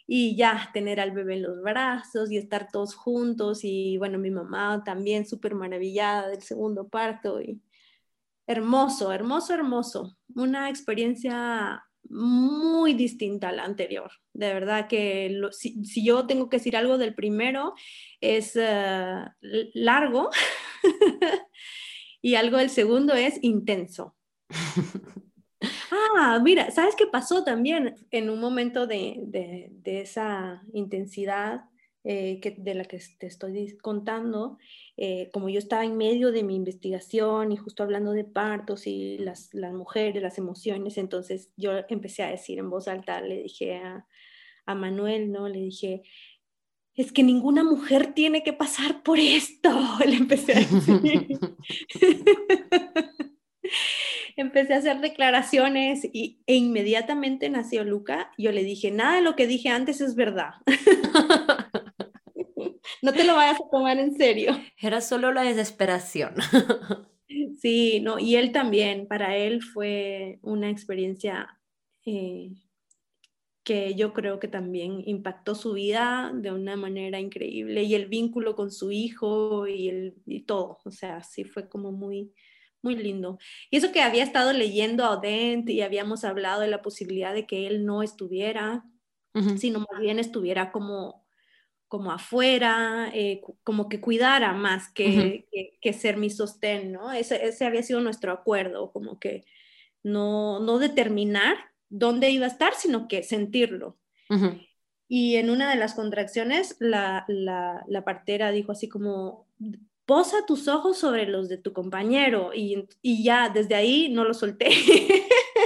Y 0.07 0.37
ya 0.37 0.71
tener 0.73 1.01
al 1.01 1.11
bebé 1.11 1.35
en 1.35 1.43
los 1.43 1.61
brazos 1.61 2.31
y 2.31 2.37
estar 2.37 2.69
todos 2.71 2.95
juntos 2.95 3.61
y 3.65 3.99
bueno, 3.99 4.19
mi 4.19 4.31
mamá 4.31 4.83
también 4.85 5.27
súper 5.27 5.55
maravillada 5.55 6.29
del 6.29 6.43
segundo 6.43 6.89
parto 6.89 7.41
y 7.41 7.61
hermoso, 8.47 9.13
hermoso, 9.13 9.55
hermoso. 9.55 10.17
Una 10.35 10.71
experiencia 10.71 11.86
muy 12.11 12.95
distinta 12.95 13.49
a 13.49 13.53
la 13.53 13.65
anterior. 13.65 14.11
De 14.33 14.53
verdad 14.53 14.89
que 14.89 15.41
si, 15.53 16.05
yo 16.05 16.27
tengo 16.27 16.49
que 16.49 16.59
decir 16.59 16.77
algo 16.77 16.99
del 16.99 17.15
primero, 17.15 17.75
es 18.21 18.53
eh, 18.57 19.25
largo 19.75 20.31
y 22.23 22.35
algo 22.35 22.59
del 22.59 22.71
segundo 22.71 23.15
es 23.15 23.39
intenso. 23.43 24.17
ah, 26.17 26.41
mira, 26.43 26.71
¿sabes 26.71 26.95
qué 26.97 27.07
pasó 27.07 27.45
también 27.45 27.95
en 28.11 28.31
un 28.31 28.41
momento 28.41 28.87
de, 28.87 29.17
de 29.27 30.01
esa 30.01 30.63
intensidad? 30.73 31.65
Eh, 32.09 32.39
que, 32.41 32.53
de 32.53 32.75
la 32.75 32.85
que 32.85 33.03
te 33.19 33.27
estoy 33.27 33.77
contando, 33.79 34.59
eh, 34.97 35.29
como 35.33 35.49
yo 35.49 35.59
estaba 35.59 35.85
en 35.85 35.97
medio 35.97 36.31
de 36.31 36.45
mi 36.45 36.55
investigación 36.55 37.51
y 37.51 37.57
justo 37.57 37.83
hablando 37.83 38.13
de 38.13 38.23
partos 38.23 38.87
y 38.87 39.19
las, 39.19 39.53
las, 39.53 39.73
mujeres, 39.73 40.23
las 40.23 40.39
emociones, 40.39 40.99
entonces 40.99 41.51
yo 41.57 41.73
empecé 41.89 42.23
a 42.23 42.31
decir 42.31 42.61
en 42.61 42.71
voz 42.71 42.87
alta, 42.87 43.21
le 43.21 43.43
dije 43.43 43.79
a, 43.79 44.07
a 44.67 44.75
Manuel, 44.77 45.33
¿no? 45.33 45.49
Le 45.49 45.59
dije, 45.59 46.05
es 46.95 47.11
que 47.11 47.25
ninguna 47.25 47.65
mujer 47.65 48.15
tiene 48.15 48.45
que 48.45 48.53
pasar 48.53 49.03
por 49.03 49.19
esto, 49.19 49.77
le 50.07 50.15
empecé 50.15 50.53
a 50.53 50.61
decir. 50.61 51.41
empecé 54.37 54.75
a 54.75 54.79
hacer 54.79 55.01
declaraciones 55.01 56.09
y, 56.13 56.39
e 56.47 56.55
inmediatamente 56.55 57.49
nació 57.51 57.85
Luca. 57.85 58.31
Yo 58.39 58.53
le 58.53 58.63
dije, 58.65 58.91
nada 58.91 59.17
de 59.17 59.23
lo 59.23 59.37
que 59.37 59.47
dije 59.47 59.71
antes 59.71 60.01
es 60.01 60.15
verdad. 60.15 60.53
No 63.03 63.13
te 63.13 63.25
lo 63.25 63.35
vayas 63.35 63.61
a 63.61 63.71
tomar 63.71 63.99
en 63.99 64.17
serio. 64.17 64.57
Era 64.81 65.01
solo 65.01 65.33
la 65.33 65.43
desesperación. 65.43 66.35
sí, 67.61 68.01
no, 68.01 68.19
y 68.19 68.37
él 68.37 68.53
también, 68.53 69.07
para 69.07 69.37
él 69.37 69.63
fue 69.63 70.39
una 70.43 70.71
experiencia 70.71 71.59
eh, 72.05 72.51
que 73.67 73.97
yo 73.97 74.13
creo 74.13 74.39
que 74.39 74.47
también 74.47 75.03
impactó 75.07 75.57
su 75.57 75.73
vida 75.73 76.31
de 76.33 76.53
una 76.53 76.77
manera 76.77 77.19
increíble 77.19 77.83
y 77.83 77.97
el 77.97 78.07
vínculo 78.07 78.55
con 78.55 78.71
su 78.71 78.93
hijo 78.93 79.67
y, 79.67 79.89
el, 79.89 80.15
y 80.25 80.43
todo, 80.43 80.79
o 80.85 80.91
sea, 80.93 81.25
sí 81.25 81.43
fue 81.43 81.69
como 81.69 81.91
muy, 81.91 82.33
muy 82.81 82.95
lindo. 82.95 83.39
Y 83.69 83.79
eso 83.79 83.91
que 83.91 84.03
había 84.03 84.23
estado 84.23 84.53
leyendo 84.53 85.05
a 85.05 85.19
Odent 85.19 85.69
y 85.69 85.81
habíamos 85.83 86.25
hablado 86.25 86.61
de 86.61 86.69
la 86.69 86.81
posibilidad 86.81 87.35
de 87.35 87.45
que 87.45 87.67
él 87.67 87.85
no 87.85 88.05
estuviera, 88.05 88.85
sino 89.59 89.81
más 89.81 90.01
bien 90.01 90.19
estuviera 90.19 90.71
como, 90.73 91.26
como 91.89 92.13
afuera, 92.13 93.11
eh, 93.15 93.41
como 93.63 93.89
que 93.89 94.01
cuidara 94.01 94.53
más 94.53 94.91
que, 94.93 95.47
que, 95.81 95.93
ser 95.93 96.17
mi 96.17 96.31
sostén, 96.31 96.93
¿no? 96.93 97.13
Ese, 97.13 97.47
ese, 97.47 97.65
había 97.65 97.83
sido 97.83 98.01
nuestro 98.01 98.33
acuerdo, 98.33 98.93
como 98.93 99.19
que 99.21 99.45
no, 100.03 100.61
no 100.61 100.79
determinar 100.79 101.57
dónde 101.89 102.31
iba 102.31 102.47
a 102.47 102.49
estar, 102.49 102.75
sino 102.75 103.07
que 103.09 103.23
sentirlo. 103.23 103.99
Y 105.09 105.37
en 105.37 105.51
una 105.51 105.71
de 105.71 105.77
las 105.77 105.95
contracciones, 105.95 106.77
la, 106.81 107.25
la, 107.29 107.85
la 107.87 108.05
partera 108.05 108.51
dijo 108.51 108.73
así 108.73 108.89
como, 108.89 109.47
posa 110.07 110.47
tus 110.47 110.67
ojos 110.69 110.99
sobre 110.99 111.27
los 111.27 111.49
de 111.49 111.59
tu 111.59 111.73
compañero 111.73 112.53
y, 112.55 112.89
y 113.03 113.23
ya 113.23 113.49
desde 113.49 113.75
ahí 113.75 114.09
no 114.09 114.25
lo 114.25 114.35
solté. 114.35 114.71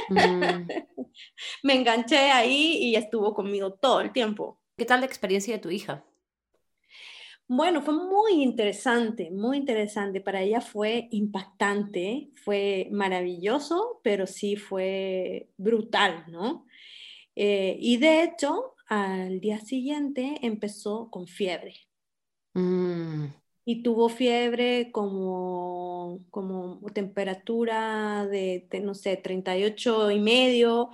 Mm. 0.09 0.69
Me 1.63 1.75
enganché 1.75 2.31
ahí 2.31 2.79
y 2.83 2.97
estuvo 2.97 3.35
conmigo 3.35 3.73
todo 3.73 4.01
el 4.01 4.13
tiempo. 4.13 4.61
¿Qué 4.77 4.85
tal 4.85 5.01
la 5.01 5.07
experiencia 5.07 5.55
de 5.55 5.61
tu 5.61 5.71
hija? 5.71 6.05
Bueno, 7.53 7.83
fue 7.83 7.95
muy 7.95 8.43
interesante, 8.45 9.29
muy 9.33 9.57
interesante. 9.57 10.21
Para 10.21 10.41
ella 10.41 10.61
fue 10.61 11.09
impactante, 11.11 12.31
fue 12.45 12.87
maravilloso, 12.93 14.01
pero 14.05 14.29
sí 14.29 14.55
fue 14.55 15.51
brutal, 15.57 16.27
¿no? 16.29 16.67
Eh, 17.35 17.77
y 17.81 17.97
de 17.97 18.23
hecho, 18.23 18.77
al 18.87 19.41
día 19.41 19.59
siguiente 19.59 20.37
empezó 20.43 21.11
con 21.11 21.27
fiebre. 21.27 21.75
Mm 22.55 23.27
y 23.71 23.83
tuvo 23.83 24.09
fiebre 24.09 24.91
como, 24.91 26.25
como 26.31 26.81
temperatura 26.93 28.27
de, 28.27 28.67
no 28.83 28.95
sé, 28.95 29.17
38 29.17 30.11
y 30.11 30.19
medio, 30.19 30.91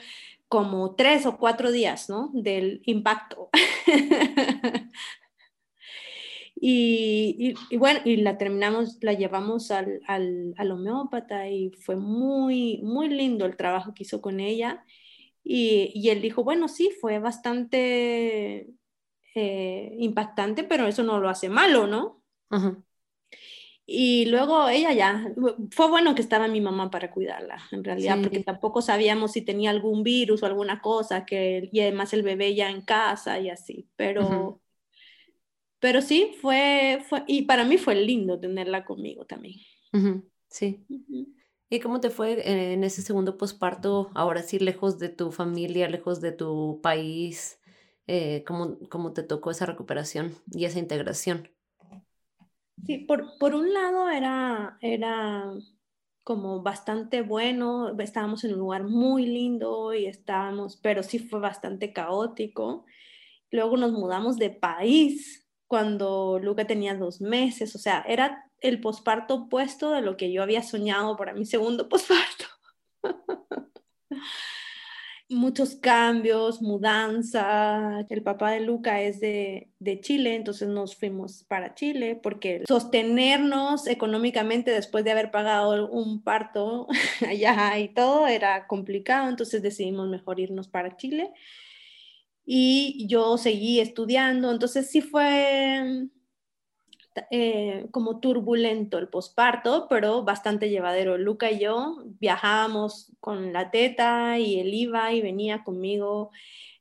como 0.49 0.95
tres 0.95 1.25
o 1.25 1.39
cuatro 1.39 1.73
días, 1.73 2.11
¿no? 2.11 2.31
Del 2.35 2.83
impacto. 2.85 3.49
y, 6.59 7.55
y, 7.69 7.77
bueno, 7.77 8.01
y 8.05 8.17
la 8.17 8.39
terminamos, 8.39 8.97
la 9.03 9.13
llevamos 9.13 9.71
al, 9.71 10.01
al, 10.07 10.55
al, 10.57 10.71
homeópata 10.73 11.49
y 11.49 11.71
fue 11.73 11.97
muy, 11.97 12.81
muy 12.83 13.11
lindo 13.11 13.45
el 13.45 13.57
trabajo 13.57 13.93
que 13.93 14.05
hizo 14.05 14.23
con 14.23 14.41
ella. 14.41 14.83
Y, 15.45 15.93
y 15.95 16.09
él 16.09 16.23
dijo, 16.23 16.45
bueno, 16.45 16.69
sí, 16.69 16.91
fue 16.99 17.19
bastante 17.19 18.71
eh, 19.35 19.97
impactante, 19.99 20.65
pero 20.65 20.87
eso 20.87 21.03
no 21.03 21.21
lo 21.21 21.29
hace 21.29 21.51
malo, 21.51 21.87
¿no? 21.87 22.23
Y 23.85 24.25
luego 24.27 24.69
ella 24.69 24.93
ya, 24.95 25.33
fue 25.71 25.89
bueno 25.89 26.15
que 26.15 26.23
estaba 26.23 26.49
mi 26.49 26.63
mamá 26.63 26.91
para 26.91 27.11
cuidarla, 27.11 27.59
en 27.71 27.85
realidad, 27.85 28.19
porque 28.21 28.43
tampoco 28.43 28.83
sabíamos 28.83 29.33
si 29.33 29.43
tenía 29.43 29.71
algún 29.71 30.03
virus 30.03 30.43
o 30.43 30.47
alguna 30.47 30.81
cosa, 30.81 31.27
que, 31.27 31.69
y 31.71 31.81
además 31.81 32.15
el 32.15 32.23
bebé 32.23 32.55
ya 32.55 32.71
en 32.71 32.81
casa 32.81 33.39
y 33.39 33.51
así, 33.51 33.89
pero, 33.95 34.61
pero 35.81 36.01
sí, 36.03 36.35
fue, 36.41 37.03
fue, 37.09 37.25
y 37.27 37.43
para 37.43 37.65
mí 37.65 37.79
fue 37.79 37.95
lindo 37.95 38.41
tenerla 38.41 38.85
conmigo 38.85 39.25
también. 39.27 39.57
Sí. 40.49 40.87
¿Y 41.69 41.81
cómo 41.81 42.01
te 42.01 42.11
fue 42.11 42.73
en 42.73 42.85
ese 42.85 43.03
segundo 43.03 43.37
posparto, 43.37 44.11
ahora 44.15 44.43
sí, 44.43 44.59
lejos 44.59 44.99
de 44.99 45.09
tu 45.09 45.33
familia, 45.33 45.89
lejos 45.89 46.21
de 46.21 46.33
tu 46.33 46.81
país? 46.83 47.61
Eh, 48.07 48.45
¿cómo, 48.47 48.79
¿Cómo 48.89 49.13
te 49.13 49.23
tocó 49.25 49.51
esa 49.51 49.67
recuperación 49.67 50.35
y 50.53 50.65
esa 50.65 50.79
integración? 50.79 51.49
Sí, 52.85 52.99
por, 52.99 53.37
por 53.39 53.55
un 53.55 53.73
lado 53.75 54.09
era, 54.09 54.79
era 54.81 55.53
como 56.23 56.63
bastante 56.63 57.23
bueno, 57.23 57.99
estábamos 57.99 58.45
en 58.45 58.53
un 58.53 58.59
lugar 58.59 58.85
muy 58.85 59.27
lindo 59.27 59.93
y 59.93 60.07
estábamos, 60.07 60.77
pero 60.77 61.03
sí 61.03 61.19
fue 61.19 61.41
bastante 61.41 61.93
caótico. 61.93 62.85
Luego 63.51 63.77
nos 63.77 63.93
mudamos 63.93 64.37
de 64.37 64.51
país 64.51 65.46
cuando 65.67 66.39
Luca 66.41 66.67
tenía 66.67 66.95
dos 66.95 67.21
meses, 67.21 67.75
o 67.75 67.79
sea, 67.79 68.05
era 68.07 68.51
el 68.61 68.81
posparto 68.81 69.35
opuesto 69.35 69.91
de 69.93 70.03
lo 70.03 70.17
que 70.17 70.33
yo 70.33 70.43
había 70.43 70.63
soñado 70.63 71.17
para 71.17 71.35
mi 71.35 71.45
segundo 71.45 71.89
posparto. 71.89 72.47
muchos 75.29 75.75
cambios, 75.77 76.63
mudanza. 76.63 78.07
El 78.09 78.23
papá 78.23 78.53
de 78.53 78.61
Luca 78.61 79.01
es 79.03 79.21
de, 79.21 79.71
Chile, 80.01 80.37
entonces 80.37 80.69
nos 80.69 80.97
fuimos 80.97 81.45
para 81.45 81.75
Chile 81.75 82.19
porque 82.23 82.63
sostenernos 82.69 83.87
económicamente 83.87 84.71
después 84.71 85.05
de 85.05 85.13
haber 85.13 85.31
pagado 85.31 85.89
un 85.91 86.23
parto 86.23 86.87
allá 87.29 87.79
y 87.79 87.89
todo 87.89 88.27
era 88.27 88.67
complicado, 88.67 89.29
entonces 89.29 89.63
decidimos 89.63 90.09
mejor 90.09 90.41
irnos 90.41 90.69
para 90.69 90.97
Chile. 90.97 91.33
Y 92.47 93.07
yo 93.09 93.37
seguí 93.39 93.81
estudiando, 93.81 94.53
entonces 94.53 94.89
sí 94.89 95.03
fue 95.03 96.09
eh, 97.31 97.87
como 97.91 98.21
turbulento 98.21 98.99
el 98.99 99.09
posparto, 99.09 99.87
pero 99.89 100.23
bastante 100.23 100.69
llevadero. 100.69 101.19
Luca 101.19 101.51
y 101.51 101.61
yo 101.61 102.05
viajábamos 102.21 103.13
con 103.21 103.53
la 103.53 103.71
teta 103.71 104.39
y 104.39 104.61
él 104.61 104.75
iba 104.75 105.13
y 105.13 105.23
venía 105.23 105.65
conmigo. 105.65 106.31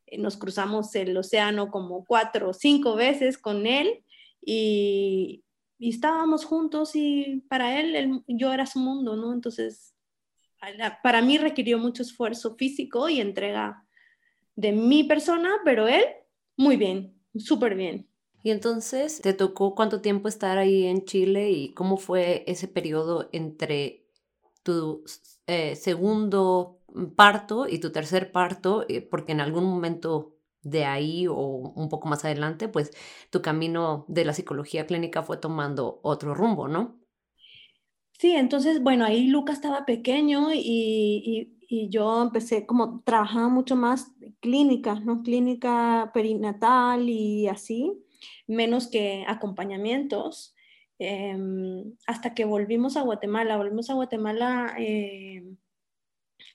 Eh, 0.06 0.18
nos 0.18 0.38
cruzamos 0.38 0.94
el 0.96 1.16
océano 1.18 1.72
como 1.72 2.06
cuatro 2.06 2.50
o 2.50 2.54
cinco 2.54 2.96
veces 2.96 3.38
con 3.38 3.66
él 3.66 4.04
y, 4.42 5.42
estábamos 5.80 6.46
juntos 6.46 6.96
y 6.96 7.44
para 7.50 7.80
él, 7.80 8.24
yo 8.28 8.52
era 8.54 8.66
su 8.66 8.80
mundo, 8.80 9.16
¿no? 9.16 9.34
Entonces, 9.34 9.94
para 11.04 11.22
mí 11.22 11.38
requirió 11.38 11.78
mucho 11.78 12.02
esfuerzo 12.02 12.56
físico 12.56 13.08
y 13.10 13.20
entrega 13.20 13.85
de 14.56 14.72
mi 14.72 15.04
persona, 15.04 15.50
pero 15.64 15.88
él, 15.88 16.04
muy 16.58 16.78
bien, 16.78 17.20
súper 17.38 17.76
bien. 17.76 18.08
Y 18.44 18.52
entonces, 18.52 19.22
¿te 19.22 19.34
tocó 19.34 19.74
cuánto 19.74 20.02
tiempo 20.02 20.28
estar 20.28 20.58
ahí 20.58 20.86
en 20.86 21.06
Chile 21.06 21.50
y 21.50 21.74
cómo 21.74 21.98
fue 21.98 22.44
ese 22.48 22.68
periodo 22.68 23.28
entre 23.32 24.06
tu 24.64 25.04
eh, 25.48 25.76
segundo 25.76 26.80
parto 27.16 27.68
y 27.68 27.80
tu 27.80 27.92
tercer 27.92 28.32
parto? 28.32 28.86
Eh, 28.88 29.02
porque 29.02 29.32
en 29.32 29.42
algún 29.42 29.66
momento 29.66 30.38
de 30.62 30.86
ahí 30.86 31.28
o 31.28 31.36
un 31.36 31.90
poco 31.90 32.08
más 32.08 32.24
adelante, 32.24 32.68
pues 32.68 32.92
tu 33.32 33.42
camino 33.42 34.06
de 34.10 34.26
la 34.26 34.34
psicología 34.34 34.86
clínica 34.86 35.24
fue 35.24 35.38
tomando 35.38 36.00
otro 36.04 36.36
rumbo, 36.36 36.68
¿no? 36.68 37.00
Sí, 38.18 38.32
entonces, 38.32 38.82
bueno, 38.82 39.06
ahí 39.06 39.28
Luca 39.28 39.54
estaba 39.54 39.86
pequeño 39.86 40.54
y, 40.54 40.60
y 40.64 41.55
yo 41.70 42.22
empecé 42.22 42.66
como 42.66 43.02
trabajaba 43.04 43.50
mucho 43.50 43.76
más 43.76 44.12
clínica, 44.40 44.96
¿no? 45.00 45.24
Clínica 45.24 46.12
perinatal 46.14 47.10
y 47.10 47.48
así 47.48 48.06
menos 48.48 48.88
que 48.88 49.24
acompañamientos, 49.28 50.56
em, 51.00 51.94
hasta 52.08 52.34
que 52.34 52.46
volvimos 52.46 52.98
a 52.98 53.02
Guatemala. 53.02 53.58
Volvimos 53.58 53.90
a 53.90 53.96
Guatemala 53.96 54.74
em, 54.78 55.58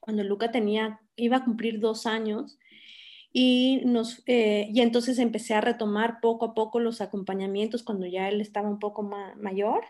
cuando 0.01 0.25
Luca 0.25 0.51
tenía, 0.51 1.01
iba 1.17 1.39
a 1.39 1.45
cumplir 1.45 1.81
dos 1.81 2.07
años 2.07 2.59
y, 3.33 3.83
nos, 3.85 4.23
eh, 4.27 4.69
y 4.73 4.81
entonces 4.81 5.19
empecé 5.19 5.55
a 5.55 5.61
retomar 5.61 6.21
poco 6.21 6.47
a 6.47 6.55
poco 6.55 6.81
los 6.81 7.01
acompañamientos 7.01 7.83
cuando 7.83 8.07
ya 8.07 8.29
él 8.29 8.41
estaba 8.41 8.69
un 8.69 8.79
poco 8.79 9.03
mayor. 9.37 9.85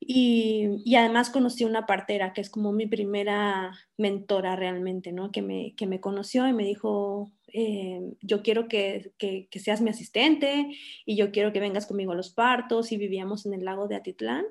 Y, 0.00 0.80
y, 0.84 0.94
además 0.94 1.28
conocí 1.28 1.64
una 1.64 1.84
partera 1.84 2.32
que 2.32 2.40
es 2.40 2.50
como 2.50 2.72
mi 2.72 2.86
primera 2.86 3.72
mentora 3.96 4.54
realmente, 4.54 5.12
¿no? 5.12 5.32
Que 5.32 5.42
me, 5.42 5.74
que 5.76 5.86
me 5.86 6.00
conoció 6.00 6.46
y 6.46 6.52
me 6.52 6.64
dijo, 6.64 7.32
eh, 7.52 8.00
yo 8.22 8.42
quiero 8.42 8.68
que, 8.68 9.12
que, 9.18 9.48
seas 9.58 9.80
mi 9.80 9.90
asistente 9.90 10.68
y 11.04 11.16
yo 11.16 11.30
quiero 11.32 11.52
que 11.52 11.60
vengas 11.60 11.86
conmigo 11.86 12.12
a 12.12 12.16
los 12.16 12.30
partos 12.30 12.92
y 12.92 12.96
vivíamos 12.96 13.46
en 13.46 13.54
el 13.54 13.64
lago 13.64 13.88
de 13.88 13.96
Atitlán. 13.96 14.44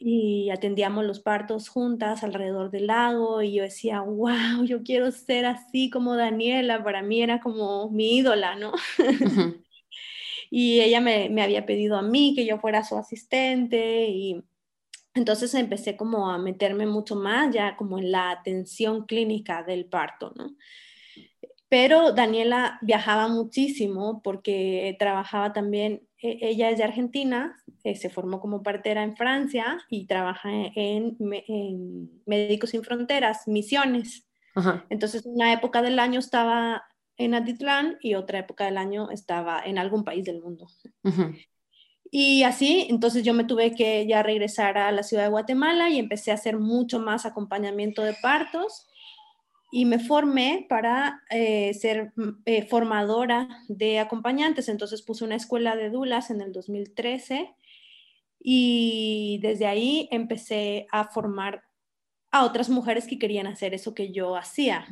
Y 0.00 0.50
atendíamos 0.50 1.04
los 1.04 1.20
partos 1.20 1.68
juntas 1.68 2.24
alrededor 2.24 2.72
del 2.72 2.88
lago 2.88 3.42
y 3.42 3.54
yo 3.54 3.62
decía, 3.62 4.00
wow, 4.00 4.64
yo 4.64 4.82
quiero 4.82 5.12
ser 5.12 5.46
así 5.46 5.88
como 5.88 6.16
Daniela, 6.16 6.82
para 6.82 7.00
mí 7.00 7.22
era 7.22 7.38
como 7.38 7.88
mi 7.88 8.16
ídola, 8.16 8.56
¿no? 8.56 8.72
y 10.50 10.80
ella 10.80 11.00
me, 11.00 11.28
me, 11.30 11.42
había 11.42 11.64
pedido 11.64 11.96
a 11.96 12.02
mí 12.02 12.32
que 12.34 12.44
yo 12.44 12.58
fuera 12.58 12.82
su 12.82 12.96
asistente 12.96 14.08
y 14.08 14.42
entonces 15.14 15.54
empecé 15.54 15.96
como 15.96 16.30
a 16.30 16.38
meterme 16.38 16.86
mucho 16.86 17.16
más 17.16 17.54
ya 17.54 17.76
como 17.76 17.98
en 17.98 18.10
la 18.12 18.30
atención 18.30 19.06
clínica 19.06 19.62
del 19.62 19.86
parto, 19.86 20.32
¿no? 20.36 20.56
Pero 21.68 22.12
Daniela 22.12 22.78
viajaba 22.82 23.28
muchísimo 23.28 24.20
porque 24.22 24.94
trabajaba 24.98 25.54
también, 25.54 26.06
e, 26.20 26.38
ella 26.42 26.68
es 26.68 26.76
de 26.76 26.84
Argentina, 26.84 27.56
eh, 27.82 27.94
se 27.94 28.10
formó 28.10 28.40
como 28.40 28.62
partera 28.62 29.02
en 29.02 29.16
Francia 29.16 29.78
y 29.88 30.06
trabaja 30.06 30.50
en, 30.52 31.16
Médicos 32.26 32.70
Sin 32.70 32.84
Fronteras, 32.84 33.48
misiones. 33.48 34.26
Entonces, 34.90 35.24
una 35.24 35.50
época 35.54 35.80
del 35.80 35.98
año 35.98 36.20
estaba 36.20 36.84
en 37.16 37.34
Atitlán 37.34 37.96
y 38.02 38.16
otra 38.16 38.38
época 38.40 38.66
del 38.66 38.76
año 38.76 39.10
estaba 39.10 39.62
en 39.64 39.78
algún 39.78 40.04
país 40.04 40.26
del 40.26 40.42
mundo. 40.42 40.66
Y 42.14 42.42
así, 42.42 42.86
entonces 42.90 43.24
yo 43.24 43.32
me 43.32 43.44
tuve 43.44 43.74
que 43.74 44.06
ya 44.06 44.22
regresar 44.22 44.76
a 44.76 44.92
la 44.92 45.02
ciudad 45.02 45.22
de 45.22 45.30
Guatemala 45.30 45.88
y 45.88 45.98
empecé 45.98 46.30
a 46.30 46.34
hacer 46.34 46.58
mucho 46.58 47.00
más 47.00 47.24
acompañamiento 47.24 48.02
de 48.02 48.12
partos 48.12 48.86
y 49.70 49.86
me 49.86 49.98
formé 49.98 50.66
para 50.68 51.22
eh, 51.30 51.72
ser 51.72 52.12
mm, 52.14 52.42
eh, 52.44 52.66
formadora 52.66 53.48
de 53.68 53.98
acompañantes. 53.98 54.68
Entonces 54.68 55.00
puse 55.00 55.24
una 55.24 55.36
escuela 55.36 55.74
de 55.74 55.88
dulas 55.88 56.30
en 56.30 56.42
el 56.42 56.52
2013 56.52 57.54
y 58.38 59.38
desde 59.40 59.64
ahí 59.64 60.06
empecé 60.10 60.86
a 60.92 61.04
formar 61.04 61.62
a 62.30 62.44
otras 62.44 62.68
mujeres 62.68 63.06
que 63.06 63.18
querían 63.18 63.46
hacer 63.46 63.72
eso 63.72 63.94
que 63.94 64.12
yo 64.12 64.36
hacía. 64.36 64.86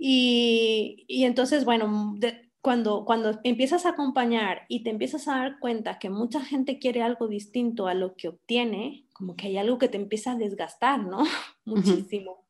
y, 0.00 1.04
y, 1.06 1.24
entonces, 1.26 1.64
bueno, 1.64 2.16
cuando, 2.60 3.04
cuando 3.04 3.38
empiezas 3.44 3.86
a 3.86 3.90
acompañar 3.90 4.62
y 4.68 4.82
te 4.82 4.90
empiezas 4.90 5.28
a 5.28 5.38
dar 5.38 5.58
cuenta 5.60 5.98
que 5.98 6.10
mucha 6.10 6.40
gente 6.44 6.78
quiere 6.78 7.02
algo 7.02 7.28
distinto 7.28 7.86
a 7.86 7.94
lo 7.94 8.16
que 8.16 8.28
obtiene, 8.28 9.06
como 9.12 9.36
que 9.36 9.48
hay 9.48 9.58
algo 9.58 9.78
que 9.78 9.88
te 9.88 9.96
empieza 9.96 10.32
a 10.32 10.36
desgastar, 10.36 11.04
¿no? 11.04 11.24
Muchísimo. 11.64 12.46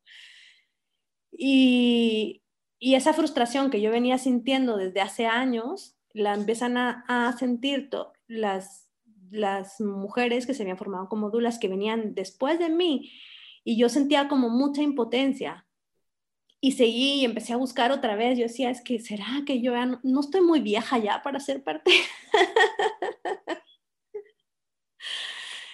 Y, 1.31 2.43
esa 2.79 3.13
frustración 3.13 3.69
que 3.69 3.81
yo 3.81 3.91
venía 3.91 4.17
sintiendo 4.17 4.77
desde 4.77 5.01
hace 5.01 5.25
años, 5.25 5.97
la 6.13 6.33
empiezan 6.33 6.77
a, 6.77 7.35
sentir 7.37 7.89
las, 8.27 8.89
las 9.29 9.81
mujeres 9.81 10.47
que 10.47 10.53
se 10.53 10.63
habían 10.63 10.77
formado 10.77 11.09
como 11.09 11.29
dulas, 11.29 11.59
que 11.59 11.67
venían 11.67 12.15
después 12.15 12.57
de 12.57 12.69
mí, 12.69 13.11
y 13.65 13.77
yo 13.77 13.89
sentía 13.89 14.27
como 14.27 14.49
mucha 14.49 14.81
impotencia. 14.81 15.67
Y 16.61 16.73
seguí 16.73 17.21
y 17.21 17.25
empecé 17.25 17.53
a 17.53 17.57
buscar 17.57 17.91
otra 17.91 18.15
vez. 18.15 18.37
Yo 18.37 18.43
decía, 18.43 18.69
es 18.69 18.81
que, 18.81 18.99
¿será 18.99 19.25
que 19.45 19.61
yo 19.61 19.73
no, 19.85 19.99
no 20.03 20.19
estoy 20.19 20.41
muy 20.41 20.59
vieja 20.59 20.97
ya 20.97 21.21
para 21.21 21.39
ser 21.39 21.63
parte? 21.63 21.91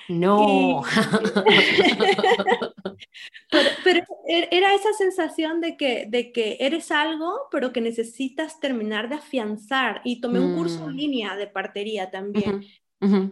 No. 0.08 0.84
pero, 3.84 4.06
er, 4.28 4.48
era 4.52 4.76
esa 4.76 4.94
sensación 4.94 5.62
de 5.62 5.78
que, 5.78 6.06
de 6.08 6.32
que 6.32 6.58
eres 6.60 6.92
algo, 6.92 7.48
pero 7.52 7.74
que 7.74 7.82
necesitas 7.82 8.60
terminar 8.60 9.10
de 9.10 9.16
afianzar. 9.16 10.02
Y 10.04 10.22
tomé 10.22 10.40
un 10.40 10.56
curso 10.56 10.86
en 10.86 10.94
mm. 10.94 10.96
línea 10.96 11.36
de 11.36 11.48
partería 11.48 12.12
también. 12.12 12.64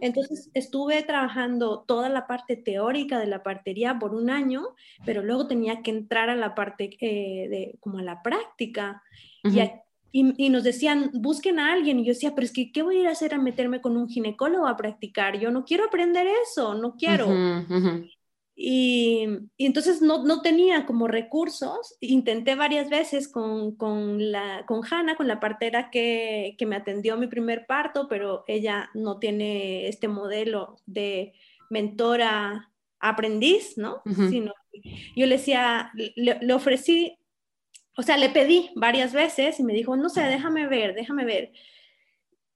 Entonces 0.00 0.50
estuve 0.54 1.02
trabajando 1.02 1.84
toda 1.86 2.08
la 2.08 2.26
parte 2.26 2.56
teórica 2.56 3.18
de 3.18 3.26
la 3.26 3.42
partería 3.42 3.98
por 3.98 4.14
un 4.14 4.30
año, 4.30 4.62
pero 5.04 5.22
luego 5.22 5.46
tenía 5.46 5.82
que 5.82 5.90
entrar 5.90 6.30
a 6.30 6.36
la 6.36 6.54
parte 6.54 6.96
eh, 7.00 7.48
de 7.48 7.76
como 7.80 7.98
a 7.98 8.02
la 8.02 8.22
práctica. 8.22 9.02
Y 9.42 9.58
y, 10.16 10.48
nos 10.48 10.62
decían, 10.62 11.10
busquen 11.12 11.58
a 11.58 11.72
alguien. 11.72 11.98
Y 11.98 12.04
yo 12.04 12.12
decía, 12.12 12.36
pero 12.36 12.44
es 12.44 12.52
que, 12.52 12.70
¿qué 12.70 12.82
voy 12.84 12.98
a 12.98 13.00
ir 13.00 13.08
a 13.08 13.10
hacer 13.10 13.34
a 13.34 13.38
meterme 13.38 13.80
con 13.80 13.96
un 13.96 14.08
ginecólogo 14.08 14.68
a 14.68 14.76
practicar? 14.76 15.40
Yo 15.40 15.50
no 15.50 15.64
quiero 15.64 15.86
aprender 15.86 16.24
eso, 16.44 16.76
no 16.76 16.94
quiero. 16.94 17.26
Y, 18.56 19.26
entonces 19.58 20.00
no, 20.00 20.24
no, 20.24 20.40
tenía 20.42 20.86
como 20.86 21.08
recursos. 21.08 21.96
Intenté 22.00 22.54
varias 22.54 22.88
veces 22.88 23.28
con, 23.28 23.76
con, 23.76 24.30
la, 24.30 24.64
con 24.66 24.82
Hanna, 24.88 25.16
con 25.16 25.26
la 25.26 25.40
partera 25.40 25.90
que, 25.90 26.54
que 26.56 26.66
me 26.66 26.76
atendió 26.76 27.16
mi 27.16 27.26
primer 27.26 27.66
parto, 27.66 28.06
pero 28.08 28.44
ella 28.46 28.90
no 28.94 29.18
tiene 29.18 29.88
este 29.88 30.08
modelo 30.08 30.76
de 30.86 31.32
mentora 31.70 32.70
aprendiz, 33.04 33.76
¿no? 33.76 34.02
Sino, 34.30 34.52
yo 35.14 35.26
le 35.26 35.36
decía, 35.36 35.92
le, 36.16 36.54
ofrecí, 36.54 37.18
o 37.96 38.02
sea, 38.02 38.16
le 38.16 38.30
pedí 38.30 38.70
varias 38.74 39.12
veces 39.12 39.60
y 39.60 39.62
me 39.62 39.74
dijo, 39.74 39.94
no 39.96 40.08
sé, 40.08 40.22
déjame 40.22 40.66
ver, 40.66 40.94
déjame 40.94 41.24
ver. 41.24 41.52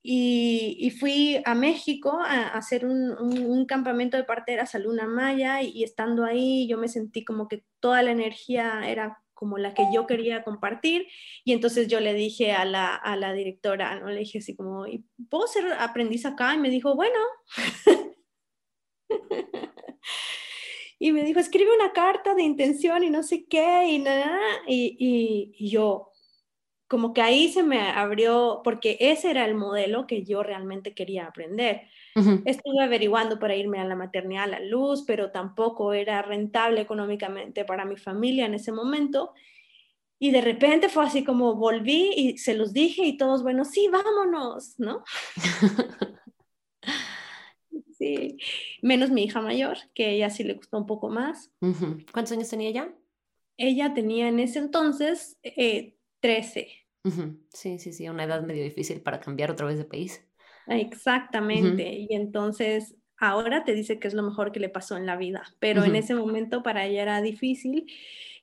Y, 0.02 0.90
fui 0.98 1.42
a 1.44 1.54
México 1.54 2.18
a, 2.24 2.48
hacer 2.48 2.86
un, 2.86 3.66
campamento 3.66 4.16
de 4.16 4.24
parteras 4.24 4.74
a 4.74 4.78
Luna 4.78 5.06
Maya 5.06 5.62
y, 5.62 5.82
estando 5.84 6.24
ahí 6.24 6.66
yo 6.68 6.78
me 6.78 6.88
sentí 6.88 7.24
como 7.24 7.48
que 7.48 7.64
toda 7.80 8.02
la 8.02 8.12
energía 8.12 8.88
era 8.88 9.18
como 9.34 9.56
la 9.56 9.72
que 9.72 9.84
yo 9.94 10.06
quería 10.06 10.42
compartir 10.42 11.06
y 11.44 11.52
entonces 11.52 11.86
yo 11.86 12.00
le 12.00 12.12
dije 12.12 12.52
a 12.52 12.64
la, 12.64 12.96
a 12.96 13.16
la 13.16 13.32
directora, 13.32 14.00
¿no? 14.00 14.08
le 14.08 14.20
dije 14.20 14.38
así 14.38 14.56
como, 14.56 14.84
¿puedo 15.30 15.46
ser 15.46 15.72
aprendiz 15.74 16.26
acá? 16.26 16.54
Y 16.54 16.58
me 16.58 16.70
dijo, 16.70 16.96
bueno. 16.96 17.18
y 20.98 21.12
me 21.12 21.22
dijo, 21.22 21.38
escribe 21.38 21.74
una 21.74 21.92
carta 21.92 22.34
de 22.34 22.42
intención 22.42 23.04
y 23.04 23.10
no 23.10 23.22
sé 23.22 23.46
qué, 23.46 23.86
y 23.88 23.98
nada, 24.00 24.40
y, 24.66 25.54
y, 25.56 25.70
yo, 25.70 26.07
como 26.88 27.12
que 27.12 27.20
ahí 27.20 27.52
se 27.52 27.62
me 27.62 27.80
abrió, 27.82 28.62
porque 28.64 28.96
ese 28.98 29.30
era 29.30 29.44
el 29.44 29.54
modelo 29.54 30.06
que 30.06 30.24
yo 30.24 30.42
realmente 30.42 30.94
quería 30.94 31.26
aprender. 31.26 31.82
Estuve 32.46 32.82
averiguando 32.82 33.38
para 33.38 33.54
irme 33.54 33.78
a 33.78 33.84
la 33.84 33.94
maternidad 33.94 34.44
a 34.44 34.46
la 34.46 34.60
luz, 34.60 35.04
pero 35.06 35.30
tampoco 35.30 35.92
era 35.92 36.22
rentable 36.22 36.80
económicamente 36.80 37.64
para 37.66 37.84
mi 37.84 37.96
familia 37.96 38.46
en 38.46 38.54
ese 38.54 38.72
momento. 38.72 39.34
Y 40.18 40.30
de 40.30 40.40
repente 40.40 40.88
fue 40.88 41.04
así 41.04 41.22
como 41.24 41.54
volví 41.54 42.10
y 42.16 42.38
se 42.38 42.54
los 42.54 42.72
dije 42.72 43.04
y 43.04 43.16
todos, 43.18 43.42
bueno, 43.42 43.64
sí, 43.64 43.88
vámonos, 43.88 44.74
¿no? 44.78 45.04
Sí, 47.98 48.38
menos 48.80 49.10
mi 49.10 49.24
hija 49.24 49.40
mayor, 49.40 49.76
que 49.92 50.12
ella 50.12 50.30
sí 50.30 50.44
le 50.44 50.54
gustó 50.54 50.78
un 50.78 50.86
poco 50.86 51.08
más. 51.08 51.50
¿Cuántos 52.12 52.30
años 52.30 52.48
tenía 52.48 52.68
ella? 52.68 52.94
Ella 53.56 53.92
tenía 53.92 54.28
en 54.28 54.38
ese 54.38 54.60
entonces 54.60 55.36
eh, 55.42 55.97
13. 56.20 56.68
Sí, 57.50 57.78
sí, 57.78 57.92
sí, 57.92 58.08
una 58.08 58.24
edad 58.24 58.42
medio 58.42 58.64
difícil 58.64 59.00
para 59.00 59.20
cambiar 59.20 59.50
otra 59.50 59.66
vez 59.66 59.78
de 59.78 59.84
país. 59.84 60.24
Exactamente, 60.66 61.90
y 61.90 62.08
entonces 62.10 62.96
ahora 63.18 63.64
te 63.64 63.72
dice 63.74 63.98
que 63.98 64.08
es 64.08 64.14
lo 64.14 64.22
mejor 64.22 64.52
que 64.52 64.60
le 64.60 64.68
pasó 64.68 64.96
en 64.96 65.06
la 65.06 65.16
vida, 65.16 65.42
pero 65.58 65.84
en 65.84 65.96
ese 65.96 66.14
momento 66.14 66.62
para 66.62 66.86
ella 66.86 67.02
era 67.02 67.22
difícil. 67.22 67.86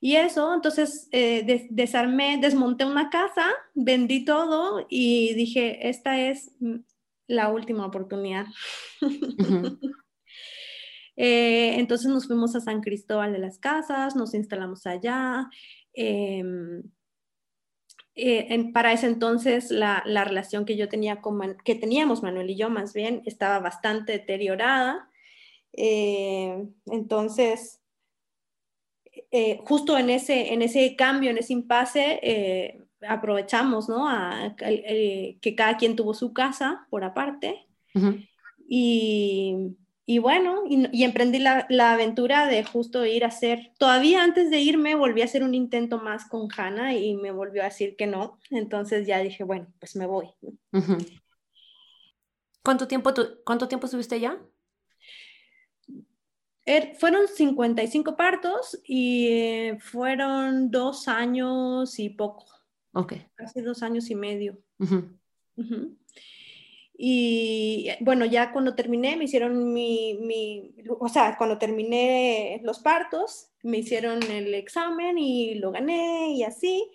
Y 0.02 0.16
eso, 0.18 0.54
entonces 0.54 1.08
eh, 1.12 1.68
desarmé, 1.70 2.38
desmonté 2.42 2.86
una 2.86 3.10
casa, 3.10 3.52
vendí 3.74 4.26
todo 4.26 4.86
y 4.90 5.34
dije, 5.34 5.88
esta 5.88 6.20
es 6.20 6.52
la 7.28 7.50
última 7.50 7.86
oportunidad. 7.86 8.46
Eh, 11.18 11.80
entonces 11.80 12.12
nos 12.12 12.28
fuimos 12.28 12.58
a 12.58 12.60
San 12.60 12.82
Cristóbal 12.82 13.32
de 13.32 13.40
las 13.40 13.58
Casas, 13.58 14.18
nos 14.18 14.34
instalamos 14.34 14.86
allá. 14.86 15.50
Em, 15.94 16.84
eh, 18.16 18.72
para 18.74 18.94
ese 18.94 19.08
entonces 19.08 19.72
la, 19.72 20.02
relación 20.06 20.66
que 20.66 20.78
yo 20.78 20.90
tenía 20.90 21.22
con 21.22 21.58
que 21.64 21.76
teníamos 21.76 22.24
Manuel 22.24 22.50
y 22.50 22.56
yo 22.56 22.70
más 22.70 22.94
bien 22.94 23.22
estaba 23.26 23.60
bastante 23.60 24.14
deteriorada. 24.14 25.10
Eh, 25.74 26.68
entonces, 26.88 27.82
justo 29.66 29.98
en 29.98 30.10
ese, 30.10 30.54
en 30.54 30.62
ese 30.62 30.96
cambio, 30.96 31.30
en 31.30 31.38
ese 31.38 31.54
impasse, 31.54 32.88
aprovechamos, 33.08 33.90
¿no? 33.90 34.08
A, 34.08 34.56
que 34.58 35.56
cada 35.58 35.78
quien 35.78 35.96
tuvo 35.96 36.14
su 36.14 36.34
casa 36.34 36.88
por 36.90 37.04
aparte. 37.04 37.68
y, 38.68 39.76
y, 40.06 40.20
bueno, 40.20 40.64
y, 40.68 41.04
emprendí 41.04 41.40
la, 41.40 41.66
la, 41.70 41.94
aventura 41.94 42.46
de 42.46 42.64
justo 42.64 43.06
ir 43.06 43.24
a 43.24 43.30
hacer, 43.30 43.72
todavía 43.80 44.24
antes 44.24 44.52
de 44.52 44.60
irme 44.60 44.94
volví 44.96 45.22
a 45.22 45.26
hacer 45.26 45.44
un 45.44 45.56
intento 45.56 46.00
más 46.00 46.26
con 46.26 46.48
Hanna 46.56 46.94
y 46.94 47.16
me 47.16 47.32
volvió 47.32 47.62
a 47.62 47.66
decir 47.66 47.96
que 47.96 48.06
no. 48.06 48.40
Entonces 48.52 49.08
ya 49.08 49.20
dije, 49.20 49.44
bueno, 49.44 49.68
pues 49.80 49.96
me 49.96 50.06
voy. 50.06 50.30
¿Cuánto, 52.64 52.88
tiempo 52.88 53.14
¿Cuánto 53.44 53.68
tiempo 53.68 53.86
estuviste 53.86 54.20
ya? 54.20 54.40
Er, 56.66 56.96
fueron 56.98 57.28
55 57.28 58.16
partos 58.16 58.80
y 58.84 59.28
eh, 59.28 59.78
fueron 59.80 60.72
dos 60.72 61.08
años 61.08 62.00
y 62.00 62.10
poco. 62.10 62.46
Hace 63.38 63.62
dos 63.62 63.84
años 63.84 64.10
y 64.10 64.16
medio. 64.16 64.58
Y 66.98 67.90
bueno, 68.00 68.26
ya 68.26 68.52
cuando 68.52 68.74
terminé, 68.74 69.18
me 69.18 69.26
hicieron 69.26 69.74
mi, 69.74 70.18
mi, 70.22 70.74
o 70.88 71.10
sea, 71.10 71.36
cuando 71.38 71.58
terminé 71.58 72.62
los 72.64 72.80
partos, 72.80 73.52
me 73.64 73.80
hicieron 73.80 74.24
el 74.24 74.54
examen 74.54 75.18
y 75.18 75.56
lo 75.56 75.72
gané 75.72 76.34
y 76.34 76.44
así. 76.44 76.90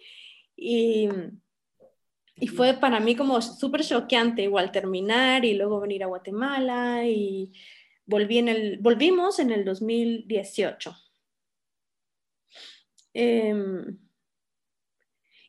Y, 0.57 1.09
y 2.37 2.47
fue 2.49 2.75
para 2.75 2.99
mí 3.01 3.15
como 3.15 3.43
súper 3.43 3.83
choqueante 3.85 4.43
igual 4.43 4.73
terminar 4.73 5.45
y 5.45 5.55
luego 5.55 5.81
venir 5.81 6.05
a 6.05 6.07
Guatemala 6.07 7.07
y 7.07 7.53
volví 8.07 8.39
en 8.39 8.49
el, 8.49 8.79
volvimos 8.79 9.39
en 9.39 9.51
el 9.51 9.65
2018. 9.65 10.97
Eh, 13.13 13.49
em, 13.49 13.99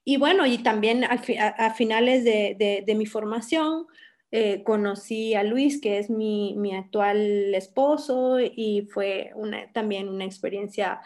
y 0.03 0.17
bueno, 0.17 0.45
y 0.45 0.57
también 0.57 1.03
a, 1.03 1.73
finales 1.73 2.23
de, 2.23 2.95
mi 2.97 3.05
formación 3.05 3.85
eh, 4.31 4.63
conocí 4.63 5.33
a 5.33 5.43
Luis, 5.43 5.81
que 5.81 5.99
es 5.99 6.09
mi, 6.09 6.73
actual 6.73 7.53
esposo, 7.53 8.39
y 8.39 8.87
fue 8.91 9.31
una, 9.35 9.71
también 9.73 10.09
una 10.09 10.25
experiencia 10.25 11.01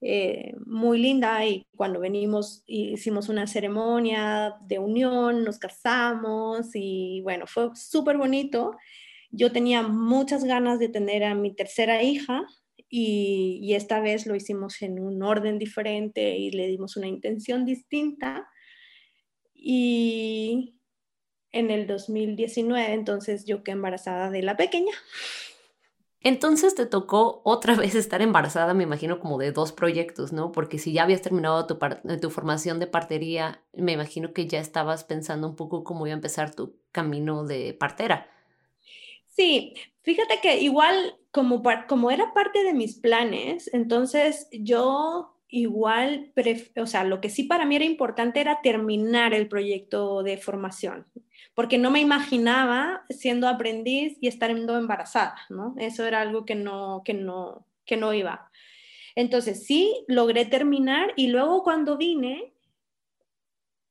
eh, 0.00 0.54
muy 0.64 0.98
linda. 0.98 1.44
Y 1.46 1.66
cuando 1.76 2.00
venimos, 2.00 2.62
hicimos 2.66 3.28
una 3.28 3.46
ceremonia 3.46 4.56
de 4.66 4.78
unión, 4.78 5.44
nos 5.44 5.58
casamos, 5.58 6.70
y 6.74 7.20
bueno, 7.22 7.46
fue 7.46 7.70
súper 7.74 8.16
bonito. 8.16 8.76
Yo 9.30 9.52
tenía 9.52 9.82
muchas 9.82 10.44
ganas 10.44 10.78
de 10.78 10.88
tener 10.88 11.24
a 11.24 11.34
mi 11.34 11.54
tercera 11.54 12.02
hija, 12.02 12.46
y, 12.92 13.72
esta 13.74 14.00
vez 14.00 14.26
lo 14.26 14.34
hicimos 14.34 14.82
en 14.82 14.98
un 14.98 15.22
orden 15.22 15.58
diferente 15.58 16.36
y 16.36 16.50
le 16.50 16.66
dimos 16.66 16.96
una 16.96 17.06
intención 17.06 17.64
distinta. 17.64 18.48
Y 19.54 20.79
en 21.52 21.70
el 21.70 21.86
2019, 21.86 22.92
entonces 22.92 23.44
yo 23.44 23.62
quedé 23.62 23.74
embarazada 23.74 24.30
de 24.30 24.42
la 24.42 24.56
pequeña. 24.56 24.92
Entonces 26.22 26.74
te 26.74 26.86
tocó 26.86 27.40
otra 27.44 27.74
vez 27.76 27.94
estar 27.94 28.22
embarazada, 28.22 28.74
me 28.74 28.84
imagino, 28.84 29.20
como 29.20 29.38
de 29.38 29.52
dos 29.52 29.72
proyectos, 29.72 30.32
¿no? 30.32 30.52
Porque 30.52 30.78
si 30.78 30.92
ya 30.92 31.04
habías 31.04 31.22
terminado 31.22 31.66
tu, 31.66 31.78
tu 32.20 32.30
formación 32.30 32.78
de 32.78 32.86
partería, 32.86 33.62
me 33.72 33.92
imagino 33.92 34.32
que 34.32 34.46
ya 34.46 34.60
estabas 34.60 35.04
pensando 35.04 35.48
un 35.48 35.56
poco 35.56 35.84
cómo 35.84 36.06
iba 36.06 36.14
a 36.14 36.16
empezar 36.16 36.54
tu 36.54 36.76
camino 36.92 37.44
de 37.44 37.74
partera. 37.74 38.30
Sí, 39.28 39.74
fíjate 40.02 40.40
que 40.42 40.60
igual 40.60 41.16
como, 41.30 41.62
como 41.88 42.10
era 42.10 42.34
parte 42.34 42.64
de 42.64 42.74
mis 42.74 42.98
planes, 42.98 43.70
entonces 43.72 44.48
yo 44.52 45.36
igual, 45.48 46.32
o 46.76 46.86
sea, 46.86 47.04
lo 47.04 47.20
que 47.20 47.28
sí 47.30 47.44
para 47.44 47.64
mí 47.64 47.76
era 47.76 47.84
importante 47.84 48.40
era 48.40 48.60
terminar 48.62 49.34
el 49.34 49.48
proyecto 49.48 50.22
de 50.22 50.36
formación, 50.36 51.06
porque 51.54 51.78
no 51.78 51.90
me 51.90 52.00
imaginaba 52.00 53.04
siendo 53.10 53.48
aprendiz 53.48 54.16
y 54.20 54.28
estando 54.28 54.78
embarazada, 54.78 55.36
¿no? 55.48 55.74
Eso 55.78 56.06
era 56.06 56.20
algo 56.20 56.44
que 56.44 56.54
no, 56.54 57.02
que 57.04 57.14
no, 57.14 57.66
que 57.84 57.96
no 57.96 58.14
iba. 58.14 58.50
Entonces 59.14 59.66
sí, 59.66 60.04
logré 60.08 60.44
terminar 60.44 61.12
y 61.16 61.28
luego 61.28 61.62
cuando 61.62 61.96
vine, 61.96 62.52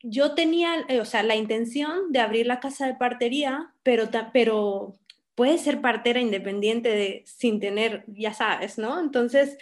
yo 0.01 0.33
tenía, 0.33 0.85
o 1.01 1.05
sea, 1.05 1.23
la 1.23 1.35
intención 1.35 2.11
de 2.11 2.19
abrir 2.19 2.47
la 2.47 2.59
casa 2.59 2.87
de 2.87 2.95
partería, 2.95 3.73
pero, 3.83 4.09
pero 4.33 4.95
puedes 5.35 5.61
ser 5.61 5.81
partera 5.81 6.21
independiente 6.21 6.89
de, 6.89 7.23
sin 7.25 7.59
tener, 7.59 8.05
ya 8.07 8.33
sabes, 8.33 8.77
¿no? 8.77 8.99
Entonces, 8.99 9.57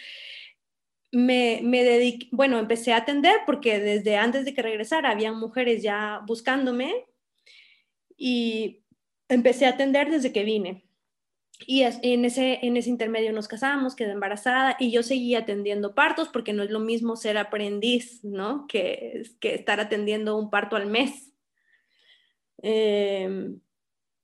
me, 1.11 1.61
me 1.63 1.83
dediqué, 1.83 2.27
bueno, 2.31 2.59
empecé 2.59 2.93
a 2.93 2.97
atender 2.97 3.37
porque 3.45 3.79
desde 3.79 4.17
antes 4.17 4.45
de 4.45 4.53
que 4.53 4.61
regresara 4.61 5.09
había 5.09 5.31
mujeres 5.31 5.81
ya 5.81 6.21
buscándome 6.27 7.07
y 8.17 8.83
empecé 9.29 9.65
a 9.65 9.69
atender 9.69 10.09
desde 10.09 10.33
que 10.33 10.43
vine. 10.43 10.83
Y 11.65 11.81
en 11.81 12.25
ese, 12.25 12.59
en 12.61 12.77
ese 12.77 12.89
intermedio 12.89 13.33
nos 13.33 13.47
casamos, 13.47 13.95
quedé 13.95 14.11
embarazada 14.11 14.75
y 14.79 14.91
yo 14.91 15.01
seguí 15.01 15.33
atendiendo 15.33 15.95
partos 15.95 16.29
porque 16.29 16.53
no 16.53 16.61
es 16.61 16.69
lo 16.69 16.79
mismo 16.79 17.15
ser 17.15 17.37
aprendiz, 17.37 18.23
¿no? 18.23 18.67
Que, 18.67 19.23
que 19.39 19.55
estar 19.55 19.79
atendiendo 19.79 20.37
un 20.37 20.51
parto 20.51 20.75
al 20.75 20.85
mes. 20.85 21.33
Em, 22.59 23.59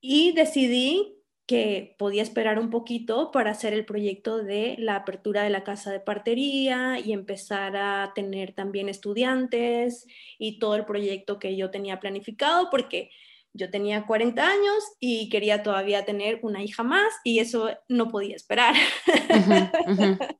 y 0.00 0.32
decidí 0.32 1.14
que 1.46 1.94
podía 1.98 2.22
esperar 2.22 2.58
un 2.58 2.70
poquito 2.70 3.30
para 3.30 3.50
hacer 3.50 3.74
el 3.74 3.84
proyecto 3.84 4.42
de 4.42 4.76
la 4.78 4.96
apertura 4.96 5.42
de 5.42 5.50
la 5.50 5.64
casa 5.64 5.92
de 5.92 6.00
partería 6.00 6.98
y 6.98 7.12
empezar 7.12 7.76
a 7.76 8.12
tener 8.14 8.54
también 8.54 8.88
estudiantes 8.88 10.06
y 10.38 10.58
todo 10.58 10.76
el 10.76 10.86
proyecto 10.86 11.38
que 11.38 11.56
yo 11.56 11.70
tenía 11.70 12.00
planificado, 12.00 12.70
porque 12.70 13.10
yo 13.54 13.70
tenía 13.70 14.04
40 14.04 14.46
años 14.46 14.84
y 14.98 15.28
quería 15.28 15.62
todavía 15.62 16.04
tener 16.04 16.40
una 16.42 16.62
hija 16.62 16.82
más 16.82 17.14
y 17.22 17.38
eso 17.38 17.70
no 17.88 18.08
podía 18.08 18.34
esperar. 18.34 18.74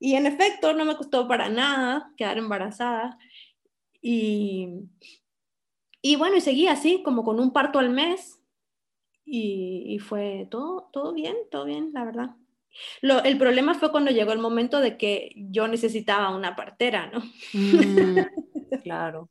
y 0.00 0.14
en 0.14 0.26
efecto, 0.26 0.74
no 0.74 0.84
me 0.84 0.96
costó 0.96 1.28
para 1.28 1.48
nada 1.48 2.12
quedar 2.16 2.38
embarazada. 2.38 3.18
Y, 4.02 4.68
y 6.02 6.16
bueno, 6.16 6.36
y 6.36 6.40
seguí 6.40 6.66
así, 6.66 7.04
como 7.04 7.22
con 7.22 7.38
un 7.38 7.52
parto 7.52 7.78
al 7.78 7.90
mes. 7.90 8.34
Y, 9.24 9.98
fue 10.00 10.48
todo, 10.50 10.88
todo 10.92 11.12
bien, 11.12 11.36
todo 11.50 11.66
bien, 11.66 11.90
la 11.92 12.04
verdad. 12.04 12.30
Lo, 13.02 13.22
el 13.22 13.38
problema 13.38 13.74
fue 13.74 13.90
cuando 13.90 14.10
llegó 14.10 14.32
el 14.32 14.38
momento 14.38 14.80
de 14.80 14.96
que 14.96 15.32
yo 15.36 15.68
necesitaba 15.68 16.34
una 16.34 16.56
partera, 16.56 17.10
¿no? 17.10 17.20
Mm, 17.52 18.18
claro. 18.82 19.28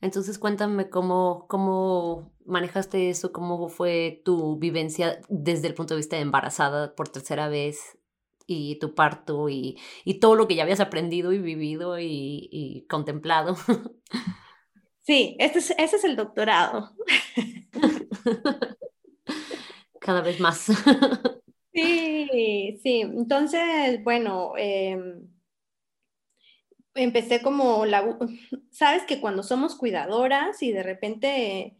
Entonces 0.00 0.38
cuéntame 0.38 0.90
cómo, 0.90 1.46
cómo 1.48 2.32
manejaste 2.44 3.10
eso, 3.10 3.32
cómo 3.32 3.68
fue 3.68 4.22
tu 4.24 4.58
vivencia 4.58 5.20
desde 5.28 5.68
el 5.68 5.74
punto 5.74 5.94
de 5.94 5.98
vista 5.98 6.16
de 6.16 6.22
embarazada 6.22 6.94
por 6.94 7.08
tercera 7.08 7.48
vez 7.48 7.98
y 8.46 8.78
tu 8.78 8.94
parto 8.94 9.48
y, 9.48 9.76
todo 10.20 10.36
lo 10.36 10.46
que 10.46 10.54
ya 10.54 10.62
habías 10.62 10.80
aprendido 10.80 11.32
y 11.32 11.38
vivido 11.38 11.98
y, 11.98 12.86
contemplado. 12.88 13.56
Sí, 15.02 15.36
este 15.38 15.60
es, 15.60 15.70
ese 15.78 15.96
es 15.96 16.04
el 16.04 16.16
doctorado. 16.16 16.90
Cada 20.00 20.20
vez 20.20 20.40
más. 20.40 20.66
Sí, 21.72 22.80
sí. 22.82 23.00
Entonces, 23.02 24.02
bueno, 24.02 24.54
em, 24.56 25.28
empecé 26.96 27.42
como 27.42 27.86
la, 27.86 28.18
sabes 28.70 29.04
que 29.04 29.20
cuando 29.20 29.42
somos 29.42 29.74
cuidadoras 29.76 30.62
y 30.62 30.72
de 30.72 30.82
repente 30.82 31.76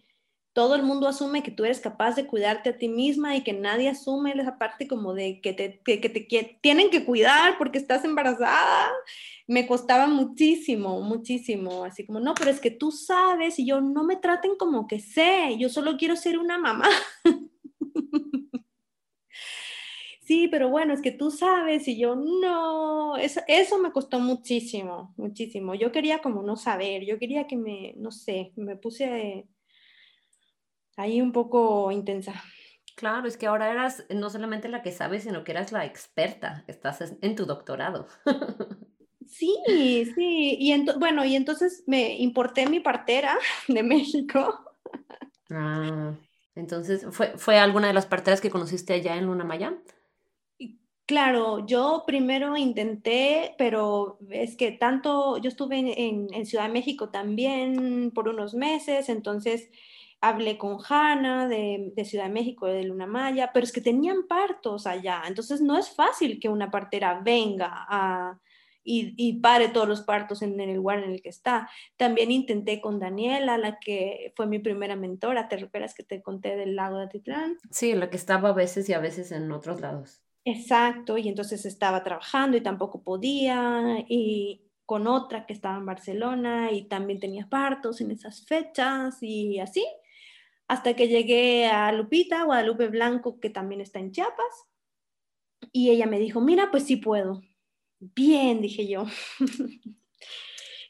todo 0.56 0.74
el 0.74 0.82
mundo 0.82 1.06
asume 1.06 1.42
que 1.42 1.50
tú 1.50 1.66
eres 1.66 1.80
capaz 1.80 2.16
de 2.16 2.26
cuidarte 2.26 2.70
a 2.70 2.78
ti 2.78 2.88
misma 2.88 3.36
y 3.36 3.42
que 3.42 3.52
nadie 3.52 3.90
asume 3.90 4.32
esa 4.32 4.56
parte 4.56 4.88
como 4.88 5.12
de 5.12 5.42
que 5.42 5.52
te, 5.52 5.82
que, 5.84 5.98
te 5.98 6.58
tienen 6.62 6.88
que 6.88 7.04
cuidar 7.04 7.58
porque 7.58 7.76
estás 7.76 8.06
embarazada, 8.06 8.90
me 9.46 9.66
costaba 9.66 10.06
muchísimo, 10.06 11.02
muchísimo, 11.02 11.84
así 11.84 12.06
como, 12.06 12.20
no, 12.20 12.32
pero 12.32 12.50
es 12.50 12.58
que 12.58 12.70
tú 12.70 12.90
sabes 12.90 13.58
y 13.58 13.66
yo 13.66 13.82
no 13.82 14.02
me 14.02 14.16
traten 14.16 14.56
como 14.56 14.86
que 14.86 14.98
sé, 14.98 15.58
yo 15.58 15.68
solo 15.68 15.98
quiero 15.98 16.16
ser 16.16 16.38
una 16.38 16.56
mamá. 16.56 16.88
sí, 20.26 20.48
pero 20.48 20.68
bueno, 20.70 20.92
es 20.94 21.02
que 21.02 21.12
tú 21.12 21.30
sabes 21.30 21.88
y 21.88 21.98
yo 21.98 22.16
no, 22.16 23.16
eso, 23.16 23.40
eso 23.48 23.78
me 23.78 23.92
costó 23.92 24.20
muchísimo, 24.20 25.14
muchísimo. 25.16 25.74
Yo 25.74 25.92
quería 25.92 26.20
como 26.20 26.42
no 26.42 26.56
saber, 26.56 27.04
yo 27.06 27.18
quería 27.18 27.46
que 27.46 27.56
me, 27.56 27.94
no 27.96 28.10
sé, 28.12 28.52
me 28.56 28.76
puse 28.76 29.46
ahí 30.96 31.20
un 31.22 31.32
poco 31.32 31.90
intensa. 31.92 32.34
Claro, 32.96 33.28
es 33.28 33.36
que 33.36 33.46
ahora 33.46 33.70
eras 33.70 34.04
no 34.10 34.30
solamente 34.30 34.68
la 34.68 34.82
que 34.82 34.90
sabes, 34.92 35.22
sino 35.24 35.44
que 35.44 35.52
eras 35.52 35.70
la 35.72 35.84
experta, 35.84 36.64
estás 36.66 37.02
en 37.20 37.36
tu 37.36 37.44
doctorado. 37.46 38.08
Sí, 39.26 40.04
sí, 40.14 40.56
y 40.60 40.84
bueno, 40.98 41.24
y 41.24 41.36
entonces 41.36 41.82
me 41.86 42.16
importé 42.18 42.66
mi 42.68 42.80
partera 42.80 43.36
de 43.68 43.82
México. 43.82 44.60
Ah, 45.50 46.14
entonces, 46.54 47.06
¿fue, 47.12 47.36
¿fue 47.38 47.58
alguna 47.58 47.86
de 47.88 47.92
las 47.94 48.06
parteras 48.06 48.40
que 48.40 48.50
conociste 48.50 48.94
allá 48.94 49.16
en 49.16 49.26
Luna 49.26 49.44
Maya? 49.44 49.74
Claro, 51.06 51.64
yo 51.64 52.02
primero 52.04 52.56
intenté, 52.56 53.54
pero 53.58 54.18
es 54.28 54.56
que 54.56 54.72
tanto, 54.72 55.38
yo 55.38 55.48
estuve 55.48 55.78
en, 56.08 56.46
Ciudad 56.46 56.64
de 56.64 56.72
México 56.72 57.10
también 57.10 58.10
por 58.12 58.28
unos 58.28 58.54
meses, 58.54 59.08
entonces 59.08 59.70
hablé 60.20 60.58
con 60.58 60.78
Hanna 60.88 61.46
de, 61.46 61.92
Ciudad 62.04 62.24
de 62.24 62.32
México, 62.32 62.66
de 62.66 62.82
Luna 62.82 63.06
Maya, 63.06 63.50
pero 63.54 63.62
es 63.62 63.72
que 63.72 63.80
tenían 63.80 64.26
partos 64.26 64.84
allá, 64.88 65.22
entonces 65.28 65.60
no 65.60 65.78
es 65.78 65.90
fácil 65.90 66.40
que 66.40 66.48
una 66.48 66.72
partera 66.72 67.20
venga 67.22 67.70
a, 67.88 68.40
y, 68.82 69.40
pare 69.40 69.68
todos 69.68 69.88
los 69.88 70.02
partos 70.02 70.42
en, 70.42 70.58
el 70.60 70.74
lugar 70.74 71.04
en 71.04 71.10
el 71.12 71.22
que 71.22 71.28
está. 71.28 71.68
También 71.96 72.30
intenté 72.32 72.80
con 72.80 72.98
Daniela, 72.98 73.58
la 73.58 73.78
que 73.78 74.32
fue 74.36 74.46
mi 74.46 74.58
primera 74.58 74.96
mentora, 74.96 75.48
¿te 75.48 75.56
recuerdas 75.56 75.94
que 75.94 76.02
te 76.02 76.22
conté 76.22 76.56
del 76.56 76.74
lago 76.76 76.98
de 76.98 77.04
Atitlán? 77.04 77.58
Sí, 77.70 77.94
la 77.94 78.10
que 78.10 78.16
estaba 78.16 78.48
a 78.50 78.52
veces 78.52 78.88
y 78.88 78.92
a 78.92 79.00
veces 79.00 79.32
en 79.32 79.50
otros 79.52 79.80
lados. 79.80 80.25
Exacto, 80.48 81.18
y 81.18 81.28
entonces 81.28 81.66
estaba 81.66 82.04
trabajando 82.04 82.56
y 82.56 82.60
tampoco 82.60 83.02
podía, 83.02 84.04
y 84.08 84.62
con 84.84 85.08
otra 85.08 85.44
que 85.44 85.52
estaba 85.52 85.76
en 85.76 85.86
Barcelona 85.86 86.70
y 86.70 86.84
también 86.84 87.18
tenía 87.18 87.48
partos 87.48 88.00
en 88.00 88.12
esas 88.12 88.46
fechas 88.46 89.18
y 89.22 89.58
así, 89.58 89.84
hasta 90.68 90.94
que 90.94 91.08
llegué 91.08 91.66
a 91.66 91.90
Lupita, 91.90 92.44
Guadalupe 92.44 92.86
Blanco, 92.86 93.40
que 93.40 93.50
también 93.50 93.80
está 93.80 93.98
en 93.98 94.12
Chiapas, 94.12 94.66
y 95.72 95.90
ella 95.90 96.06
me 96.06 96.20
dijo, 96.20 96.40
mira, 96.40 96.70
pues 96.70 96.84
sí 96.84 96.94
puedo. 96.96 97.42
Bien, 97.98 98.62
dije 98.62 98.86
yo. 98.86 99.04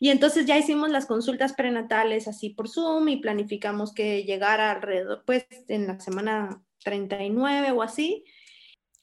y 0.00 0.10
entonces 0.10 0.44
ya 0.44 0.58
hicimos 0.58 0.90
las 0.90 1.06
consultas 1.06 1.54
prenatales 1.54 2.28
así 2.28 2.50
por 2.50 2.68
Zoom 2.68 3.08
y 3.08 3.16
planificamos 3.16 3.94
que 3.94 4.24
llegara 4.24 4.70
alrededor, 4.70 5.22
pues 5.24 5.46
en 5.68 5.86
la 5.86 5.98
semana 5.98 6.62
39 6.84 7.70
o 7.72 7.80
así. 7.82 8.26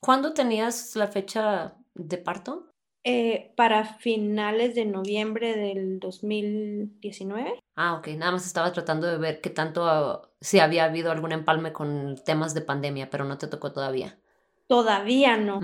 ¿Cuándo 0.04 0.34
tenías 0.34 0.97
la 0.97 1.08
fecha 1.08 1.76
de 1.95 2.18
parto? 2.18 2.68
Eh, 3.06 3.54
para 3.56 3.86
finales 3.86 4.76
de 4.76 4.84
noviembre 4.84 5.56
del 5.56 5.97
2019. 6.01 7.58
Ah, 7.78 7.95
ok. 7.95 8.10
Nada 8.18 8.34
más 8.34 8.45
estaba 8.45 8.74
tratando 8.74 9.08
de 9.08 9.18
ver 9.18 9.39
qué 9.39 9.49
tanto, 9.49 10.34
si 10.41 10.60
había 10.60 10.84
habido 10.84 11.10
algún 11.10 11.32
empalme 11.32 11.72
con 11.72 12.18
temas 12.26 12.54
de 12.54 12.62
pandemia, 12.62 13.10
pero 13.10 13.24
no 13.24 13.38
te 13.38 13.47
tocó 13.47 13.72
todavía. 13.72 14.20
Todavía 14.68 15.38
no. 15.38 15.62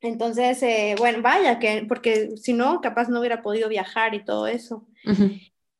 Entonces, 0.00 0.62
eh, 0.62 0.94
bueno, 0.96 1.22
vaya, 1.22 1.58
que, 1.58 1.84
porque 1.88 2.36
si 2.36 2.52
no, 2.52 2.80
capaz 2.80 3.08
no 3.08 3.18
hubiera 3.18 3.42
podido 3.42 3.68
viajar 3.68 4.14
y 4.14 4.24
todo 4.24 4.46
eso. 4.46 4.86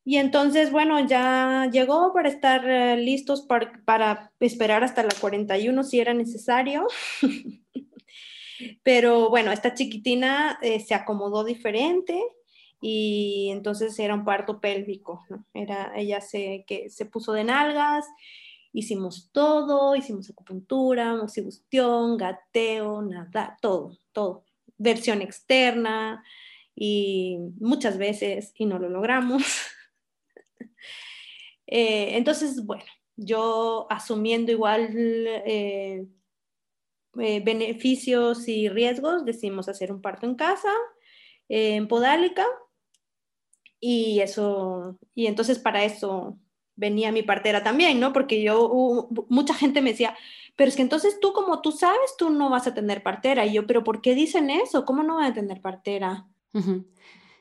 Y 0.05 0.17
entonces, 0.17 0.71
bueno, 0.71 1.05
ya 1.07 1.67
llegó 1.71 2.13
para 2.13 2.29
estar 2.29 2.63
eh, 2.69 2.95
listos 2.97 3.41
para, 3.41 4.31
esperar 4.39 4.83
hasta 4.83 5.01
la 5.01 5.09
41 5.19 5.83
si 5.83 5.99
era 5.99 6.13
necesario. 6.13 6.87
Pero 8.83 9.29
bueno, 9.29 9.51
esta 9.51 9.73
chiquitina 9.73 10.59
eh, 10.61 10.79
se 10.79 10.93
acomodó 10.93 11.43
diferente 11.43 12.21
y 12.79 13.49
entonces 13.51 13.97
era 13.97 14.13
un 14.13 14.25
parto 14.25 14.61
pélvico, 14.61 15.25
Era, 15.53 15.91
ella 15.95 16.21
se, 16.21 16.65
que 16.67 16.89
se 16.89 17.05
puso 17.05 17.33
de 17.33 17.43
nalgas, 17.43 18.05
hicimos 18.73 19.31
todo, 19.31 19.95
hicimos 19.95 20.29
acupuntura, 20.29 21.15
mosibustión, 21.15 22.15
gateo, 22.15 23.01
nada, 23.01 23.57
todo 23.59 23.97
todo, 24.15 24.45
versión 24.77 25.21
externa 25.21 26.23
y 26.75 27.37
muchas 27.59 27.97
veces 27.99 28.53
y 28.57 28.65
no 28.65 28.79
lo 28.79 28.89
logramos. 28.89 29.43
Eh, 31.67 32.17
entonces, 32.17 32.65
bueno, 32.65 32.85
yo 33.15 33.87
asumiendo 33.89 34.51
igual 34.51 34.89
eh, 34.95 36.05
eh, 37.19 37.41
beneficios 37.43 38.47
y 38.47 38.69
riesgos, 38.69 39.25
decidimos 39.25 39.69
hacer 39.69 39.91
un 39.91 40.01
parto 40.01 40.25
en 40.25 40.35
casa, 40.35 40.71
en 41.47 41.87
Podálica, 41.87 42.45
y 43.79 44.19
eso, 44.19 44.97
y 45.13 45.27
entonces 45.27 45.59
para 45.59 45.83
eso 45.83 46.37
venía 46.75 47.11
mi 47.11 47.23
partera 47.23 47.63
también, 47.63 47.99
¿no? 47.99 48.13
Porque 48.13 48.41
yo, 48.41 49.09
mucha 49.29 49.53
gente 49.53 49.81
me 49.81 49.91
decía, 49.91 50.15
pero 50.55 50.69
es 50.69 50.75
que 50.75 50.81
entonces 50.81 51.19
tú 51.19 51.33
como 51.33 51.61
tú 51.61 51.71
sabes, 51.71 52.15
tú 52.17 52.29
no 52.29 52.49
vas 52.49 52.67
a 52.67 52.73
tener 52.73 53.03
partera. 53.03 53.45
Y 53.45 53.53
yo, 53.53 53.67
pero 53.67 53.83
¿por 53.83 54.01
qué 54.01 54.15
dicen 54.15 54.49
eso? 54.49 54.85
¿Cómo 54.85 55.03
no 55.03 55.15
voy 55.15 55.25
a 55.25 55.33
tener 55.33 55.61
partera? 55.61 56.27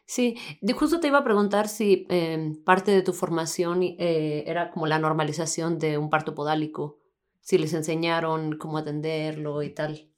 Sí, 0.06 0.36
justo 0.74 1.00
te 1.00 1.08
iba 1.08 1.18
a 1.18 1.24
preguntar 1.24 1.68
si 1.68 2.06
em, 2.10 2.62
parte 2.62 2.90
de 2.90 3.02
tu 3.02 3.12
formación 3.12 3.82
eh, 3.82 4.44
era 4.46 4.70
como 4.70 4.86
la 4.86 4.98
normalización 4.98 5.78
de 5.78 5.96
un 5.98 6.10
parto 6.10 6.34
podálico, 6.34 6.98
si 7.40 7.58
les 7.58 7.72
enseñaron 7.72 8.58
cómo 8.58 8.78
atenderlo 8.78 9.62
y 9.62 9.70
tal. 9.70 10.08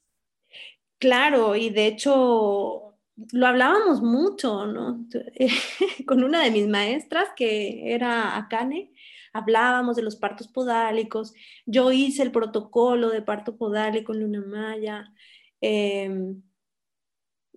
Claro, 0.99 1.55
y 1.55 1.69
de 1.69 1.87
hecho 1.87 2.95
lo 3.31 3.47
hablábamos 3.47 4.01
mucho, 4.01 4.65
¿no? 4.67 5.05
Con 6.05 6.23
una 6.23 6.43
de 6.43 6.51
mis 6.51 6.67
maestras 6.67 7.29
que 7.35 7.93
era 7.93 8.37
Akane, 8.37 8.91
hablábamos 9.33 9.95
de 9.95 10.03
los 10.03 10.15
partos 10.15 10.47
podálicos, 10.47 11.33
yo 11.65 11.91
hice 11.91 12.23
el 12.23 12.31
protocolo 12.31 13.09
de 13.09 13.21
parto 13.21 13.57
podálico 13.57 14.13
en 14.13 14.21
Luna 14.21 14.43
Maya. 14.45 15.13
Em, 15.61 16.41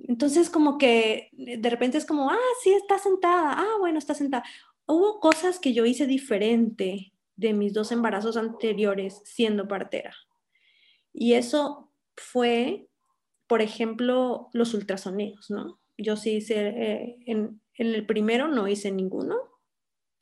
entonces 0.09 0.51
como 0.51 0.79
que 0.79 1.31
de 1.33 1.71
repente 1.71 1.99
es 1.99 2.07
como, 2.07 2.31
ah, 2.31 2.39
sí, 2.63 2.73
está 2.73 2.99
sentada, 2.99 3.55
ah, 3.59 3.77
bueno, 3.79 3.99
está 3.99 4.15
sentada. 4.15 4.45
hubo 4.87 5.21
cosas 5.21 5.59
que 5.59 5.73
yo 5.73 5.87
hice 5.87 6.07
diferente 6.07 7.13
de 7.37 7.53
mis 7.55 7.73
dos 7.73 7.93
embarazos 7.93 8.37
anteriores 8.37 9.23
siendo 9.25 9.69
partera. 9.69 10.15
Y 11.13 11.35
eso 11.35 11.91
fue, 12.17 12.89
por 13.47 13.63
ejemplo, 13.63 14.51
los 14.53 14.75
ultrasonidos, 14.75 15.51
¿no? 15.51 15.81
Yo 15.97 16.17
sí 16.17 16.37
hice, 16.37 16.69
eh, 16.69 17.17
en, 17.27 17.61
en 17.75 17.87
el 17.95 18.07
primero 18.07 18.49
no 18.49 18.69
hice 18.69 18.91
ninguno, 18.91 19.37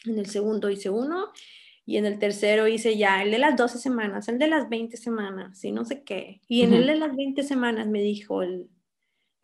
en 0.05 0.19
el 0.19 0.27
segundo 0.27 0.71
hice 0.71 0.91
uno 0.91 1.33
y 1.85 1.97
en 1.97 2.07
el 2.07 2.19
tercero 2.19 2.69
hice 2.69 2.97
ya 2.97 3.23
el 3.23 3.31
de 3.31 3.39
las 3.39 3.57
12 3.57 3.79
semanas, 3.79 4.29
el 4.29 4.39
de 4.39 4.47
las 4.47 4.69
20 4.69 4.97
semanas, 4.97 5.65
y 5.65 5.73
no 5.73 5.85
sé 5.85 6.03
qué. 6.05 6.41
Y 6.47 6.63
en 6.63 6.75
el 6.75 6.87
de 6.87 6.97
las 6.97 7.17
20 7.17 7.43
semanas 7.43 7.87
me 7.89 8.03
dijo 8.03 8.43
el, 8.43 8.69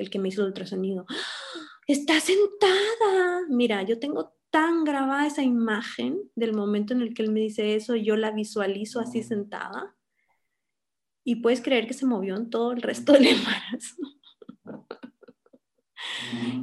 el 0.04 0.10
que 0.10 0.18
me 0.18 0.28
hizo 0.28 0.42
el 0.42 0.48
ultrasonido, 0.48 1.06
está 1.86 2.20
sentada. 2.20 3.42
Mira, 3.48 3.82
yo 3.82 3.98
tengo 3.98 4.34
tan 4.50 4.84
grabada 4.84 5.26
esa 5.26 5.42
imagen 5.42 6.30
del 6.36 6.54
momento 6.54 6.94
en 6.94 7.02
el 7.02 7.12
que 7.12 7.22
él 7.22 7.32
me 7.32 7.40
dice 7.40 7.74
eso, 7.74 7.96
yo 7.96 8.16
la 8.16 8.30
visualizo 8.30 9.00
así 9.00 9.22
sentada. 9.22 9.96
Y 11.24 11.36
puedes 11.36 11.60
creer 11.60 11.86
que 11.86 11.94
se 11.94 12.06
movió 12.06 12.36
en 12.36 12.50
todo 12.50 12.72
el 12.72 12.82
resto 12.82 13.14
del 13.14 13.26
embarazo. 13.28 13.96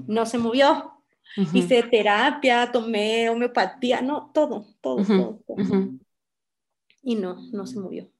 No 0.07 0.25
se 0.25 0.37
movió, 0.37 1.01
Hice 1.35 1.83
terapia, 1.83 2.69
tomé 2.71 3.29
homeopatía, 3.29 4.01
no, 4.01 4.31
todo, 4.33 4.65
todo, 4.81 5.39
todo. 5.47 5.89
Y 7.01 7.15
no, 7.15 7.37
no 7.51 7.65
se 7.65 7.79
movió. 7.79 8.11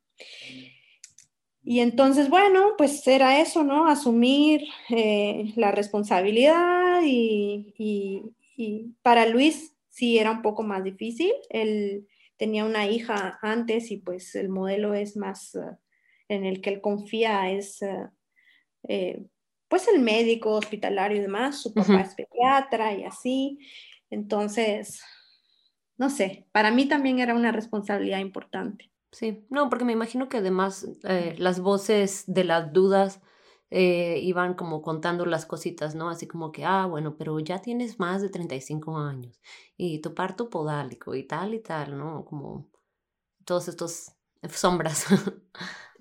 Y 1.64 1.80
entonces, 1.80 2.30
bueno, 2.30 2.74
pues 2.78 3.05
era 3.07 3.39
eso, 3.39 3.64
¿no? 3.64 3.88
Asumir 3.88 4.64
eh, 4.89 5.53
la 5.55 5.72
responsabilidad 5.72 7.01
y, 7.03 7.74
y, 7.78 8.24
para 9.01 9.26
Luis 9.26 9.76
sí 9.89 10.20
era 10.20 10.32
un 10.32 10.41
poco 10.41 10.64
más 10.64 10.84
difícil. 10.84 11.32
Él 11.49 12.07
tenía 12.38 12.66
una 12.66 12.88
hija 12.88 13.39
antes 13.41 13.91
y 13.91 13.97
pues 13.97 14.36
el 14.36 14.49
modelo 14.49 14.93
es 14.93 15.18
más 15.18 15.55
uh, 15.55 15.78
en 16.28 16.45
el 16.45 16.62
que 16.62 16.72
él 16.72 16.82
confía 16.82 17.51
es 17.51 17.82
uh, 17.82 18.09
eh, 18.88 19.24
pues 19.68 19.88
el 19.88 20.01
médico 20.01 20.51
hospitalario 20.51 21.18
y 21.18 21.22
demás, 21.22 21.62
su 21.62 21.74
papá 21.74 22.01
es 22.01 22.14
pediatra 22.14 22.93
y 22.93 23.05
así. 23.05 23.57
Entonces, 24.09 25.01
no 25.97 26.09
sé, 26.09 26.45
para 26.51 26.72
mí 26.72 26.88
también 26.88 27.20
era 27.20 27.34
una 27.34 27.53
responsabilidad 27.53 28.20
importante. 28.20 28.91
Sí, 29.12 29.45
no, 29.49 29.70
porque 29.70 29.86
me 29.86 29.93
imagino 29.93 30.30
que 30.30 30.38
además 30.38 30.88
eh, 31.03 31.36
las 31.38 31.59
voces 31.59 32.24
de 32.28 32.43
las 32.45 32.72
dudas 32.72 33.22
eh, 33.70 34.20
iban 34.24 34.53
como 34.53 34.82
contando 34.82 35.26
las 35.26 35.45
cositas, 35.45 35.95
¿no? 35.95 36.09
Así 36.09 36.28
como 36.28 36.51
que, 36.51 36.66
ah, 36.66 36.86
bueno, 36.86 37.18
pero 37.18 37.39
ya 37.39 37.59
tienes 37.62 37.99
más 37.99 38.22
de 38.22 38.30
35 38.30 38.97
años 38.97 39.41
y 39.78 39.99
tu 39.99 40.14
parto 40.14 40.49
podálico 40.49 41.16
y 41.16 41.24
tal 41.24 41.53
y 41.53 41.59
tal, 41.59 41.97
¿no? 41.97 42.26
Como 42.26 42.70
todos 43.45 43.68
estos 43.68 44.14
sombras. 44.49 45.05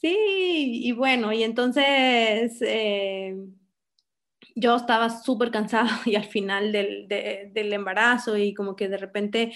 Sí, 0.00 0.82
y 0.84 0.92
bueno, 0.92 1.32
y 1.32 1.42
entonces 1.42 2.60
eh, 2.60 3.34
yo 4.54 4.76
estaba 4.76 5.10
súper 5.10 5.50
cansada 5.50 6.00
y 6.04 6.16
al 6.16 6.24
final 6.24 6.70
del, 6.72 7.08
del, 7.08 7.72
embarazo 7.72 8.36
y 8.36 8.54
como 8.54 8.76
que 8.76 8.88
de 8.88 8.98
repente 8.98 9.52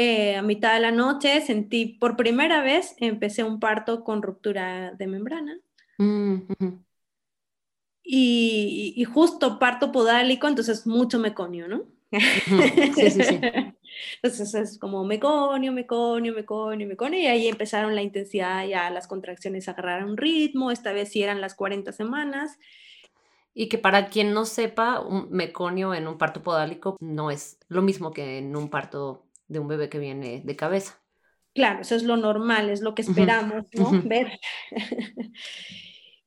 eh, 0.00 0.36
a 0.36 0.42
mitad 0.42 0.74
de 0.74 0.80
la 0.80 0.92
noche 0.92 1.40
sentí 1.40 1.86
por 1.86 2.16
primera 2.16 2.62
vez, 2.62 2.94
empecé 2.98 3.42
un 3.42 3.58
parto 3.58 4.04
con 4.04 4.22
ruptura 4.22 4.92
de 4.92 5.08
membrana. 5.08 5.58
Mm, 5.98 6.42
y, 8.04 8.94
y, 8.96 9.04
justo 9.04 9.58
parto 9.58 9.90
podálico, 9.90 10.46
entonces 10.46 10.86
mucho 10.86 11.18
meconio, 11.18 11.66
¿no? 11.66 11.82
Sí, 12.12 13.10
sí, 13.10 13.24
sí. 13.24 13.40
Entonces 14.22 14.54
es 14.54 14.78
como 14.78 15.04
meconio, 15.04 15.72
meconio, 15.72 16.32
meconio, 16.32 16.86
meconio, 16.86 17.18
y 17.18 17.26
ahí 17.26 17.48
empezaron 17.48 17.96
la 17.96 18.02
intensidad, 18.02 18.68
ya 18.68 18.90
las 18.90 19.08
contracciones 19.08 19.68
agarraron 19.68 20.16
ritmo, 20.16 20.70
esta 20.70 20.92
vez 20.92 21.08
sí 21.10 21.24
eran 21.24 21.40
las 21.40 21.56
40 21.56 21.90
semanas. 21.90 22.60
Y 23.52 23.68
que 23.68 23.78
para 23.78 24.10
quien 24.10 24.32
no 24.32 24.44
sepa, 24.44 25.00
un 25.00 25.28
meconio 25.32 25.92
en 25.92 26.06
un 26.06 26.18
parto 26.18 26.44
podálico 26.44 26.96
no 27.00 27.32
es 27.32 27.58
lo 27.66 27.82
mismo 27.82 28.12
que 28.12 28.38
en 28.38 28.54
un 28.54 28.70
parto 28.70 29.27
de 29.48 29.58
un 29.58 29.68
bebé 29.68 29.88
que 29.88 29.98
viene 29.98 30.42
de 30.44 30.56
cabeza. 30.56 31.00
Claro, 31.54 31.80
eso 31.80 31.96
es 31.96 32.04
lo 32.04 32.16
normal, 32.16 32.70
es 32.70 32.80
lo 32.82 32.94
que 32.94 33.02
esperamos, 33.02 33.64
¿no? 33.74 34.02
Ver. 34.04 34.38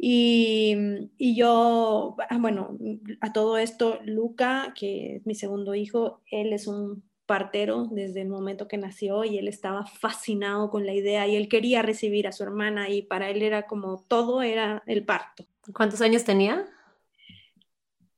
Y, 0.04 0.76
y, 1.20 1.36
yo, 1.36 2.16
ah, 2.28 2.38
bueno, 2.40 2.76
a 3.20 3.34
todo 3.34 3.60
esto, 3.60 4.00
Luca, 4.04 4.74
que 4.76 5.18
es 5.18 5.28
mi 5.28 5.36
segundo 5.36 5.76
hijo, 5.76 6.24
él 6.32 6.54
es 6.54 6.66
un 6.66 7.04
partero 7.28 7.88
desde 7.90 8.22
el 8.22 8.28
momento 8.28 8.68
que 8.68 8.78
nació 8.78 9.24
y 9.24 9.38
él 9.38 9.48
estaba 9.48 9.86
fascinado 9.86 10.72
con 10.72 10.88
la 10.88 10.94
idea 10.94 11.28
y 11.28 11.36
él 11.36 11.48
quería 11.48 11.84
recibir 11.84 12.28
a 12.28 12.32
su 12.32 12.42
hermana 12.44 12.90
y 12.90 13.04
para 13.04 13.30
él 13.30 13.44
era 13.44 13.68
como 13.68 14.04
todo 14.08 14.42
era 14.42 14.82
el 14.88 15.06
parto. 15.06 15.46
¿Cuántos 15.74 16.02
años 16.02 16.24
tenía? 16.24 16.66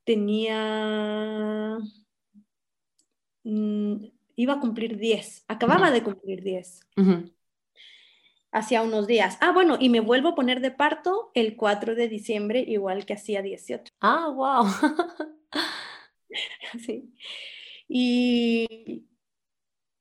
Tenía... 0.05 1.77
Iba 4.35 4.53
a 4.53 4.59
cumplir 4.59 4.97
10, 4.97 5.45
acababa 5.47 5.91
de 5.91 6.03
cumplir 6.03 6.43
10 6.43 6.81
hacía 8.53 8.83
unos 8.83 9.07
días. 9.07 9.37
Ah, 9.41 9.51
bueno, 9.51 9.77
y 9.79 9.89
me 9.89 9.99
vuelvo 9.99 10.29
a 10.29 10.35
poner 10.35 10.61
de 10.61 10.71
parto 10.71 11.31
el 11.33 11.57
4 11.57 11.95
de 11.95 12.07
diciembre, 12.07 12.63
igual 12.65 13.05
que 13.05 13.13
hacía 13.13 13.41
18. 13.41 13.91
Ah, 13.99 14.29
wow. 14.29 14.65
sí. 16.85 17.11
Y, 17.87 19.05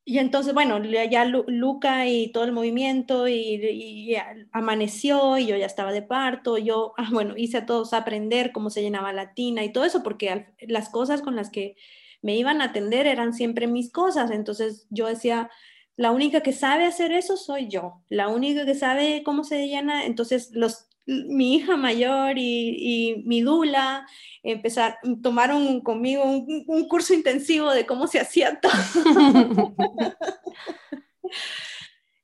y 0.04 0.18
entonces, 0.18 0.52
bueno, 0.52 0.82
ya 0.84 1.24
Luca 1.24 2.06
y 2.06 2.30
todo 2.30 2.44
el 2.44 2.52
movimiento 2.52 3.26
y, 3.26 4.14
amaneció 4.52 5.38
y 5.38 5.46
yo 5.46 5.56
ya 5.56 5.66
estaba 5.66 5.90
de 5.90 6.02
parto. 6.02 6.58
Yo, 6.58 6.92
ah, 6.98 7.08
bueno, 7.10 7.34
hice 7.36 7.58
a 7.58 7.66
todos 7.66 7.94
aprender 7.94 8.52
cómo 8.52 8.68
se 8.68 8.82
llenaba 8.82 9.14
la 9.14 9.32
tina 9.32 9.64
y 9.64 9.72
todo 9.72 9.84
eso, 9.84 10.02
porque 10.02 10.46
las 10.60 10.90
cosas 10.90 11.22
con 11.22 11.36
las 11.36 11.50
que 11.50 11.76
me 12.22 12.36
iban 12.36 12.62
a 12.62 12.66
atender 12.66 13.06
eran 13.06 13.34
siempre 13.34 13.66
mis 13.66 13.90
cosas. 13.90 14.30
Entonces 14.30 14.86
yo 14.90 15.06
decía, 15.06 15.50
la 15.96 16.10
única 16.10 16.40
que 16.40 16.52
sabe 16.52 16.86
hacer 16.86 17.12
eso 17.12 17.36
soy 17.36 17.68
yo, 17.68 18.02
la 18.08 18.28
única 18.28 18.64
que 18.64 18.74
sabe 18.74 19.22
cómo 19.24 19.44
se 19.44 19.66
llena, 19.66 20.06
entonces 20.06 20.50
los, 20.52 20.88
mi 21.04 21.56
hija 21.56 21.76
mayor 21.76 22.34
y, 22.38 23.22
mi 23.26 23.42
dula 23.42 24.06
empezar, 24.42 24.98
tomaron 25.22 25.80
conmigo 25.80 26.24
un, 26.24 26.88
curso 26.88 27.14
intensivo 27.14 27.72
de 27.72 27.86
cómo 27.86 28.06
se 28.06 28.20
hacía 28.20 28.60
todo. 28.60 28.72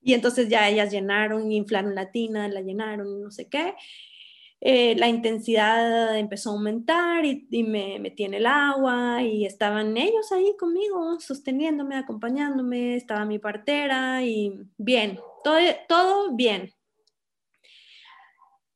y 0.03 0.15
entonces 0.15 0.49
ya 0.49 0.69
ellas 0.69 0.91
llenaron, 0.91 1.53
inflaron 1.53 1.95
la 1.95 2.11
tina, 2.11 2.49
la 2.49 2.61
llenaron, 2.61 3.23
no 3.23 3.31
sé 3.31 3.49
qué. 3.49 3.75
Eh, 4.61 4.97
la 4.97 5.07
intensidad 5.07 6.19
empezó 6.19 6.51
a 6.51 6.53
aumentar 6.55 7.25
y, 7.25 7.47
me 7.63 7.99
metí 8.01 8.25
en 8.25 8.35
el 8.35 8.47
agua 8.47 9.23
y 9.23 9.47
estaban 9.47 9.97
ellos 9.97 10.33
ahí 10.33 10.57
conmigo, 10.59 11.21
sosteniéndome, 11.21 11.97
acompañándome, 11.97 12.97
estaba 12.97 13.25
mi 13.25 13.39
partera 13.39 14.25
y 14.25 14.53
bien, 14.77 15.21
todo, 15.45 15.59
todo 15.89 16.35
bien. 16.35 16.73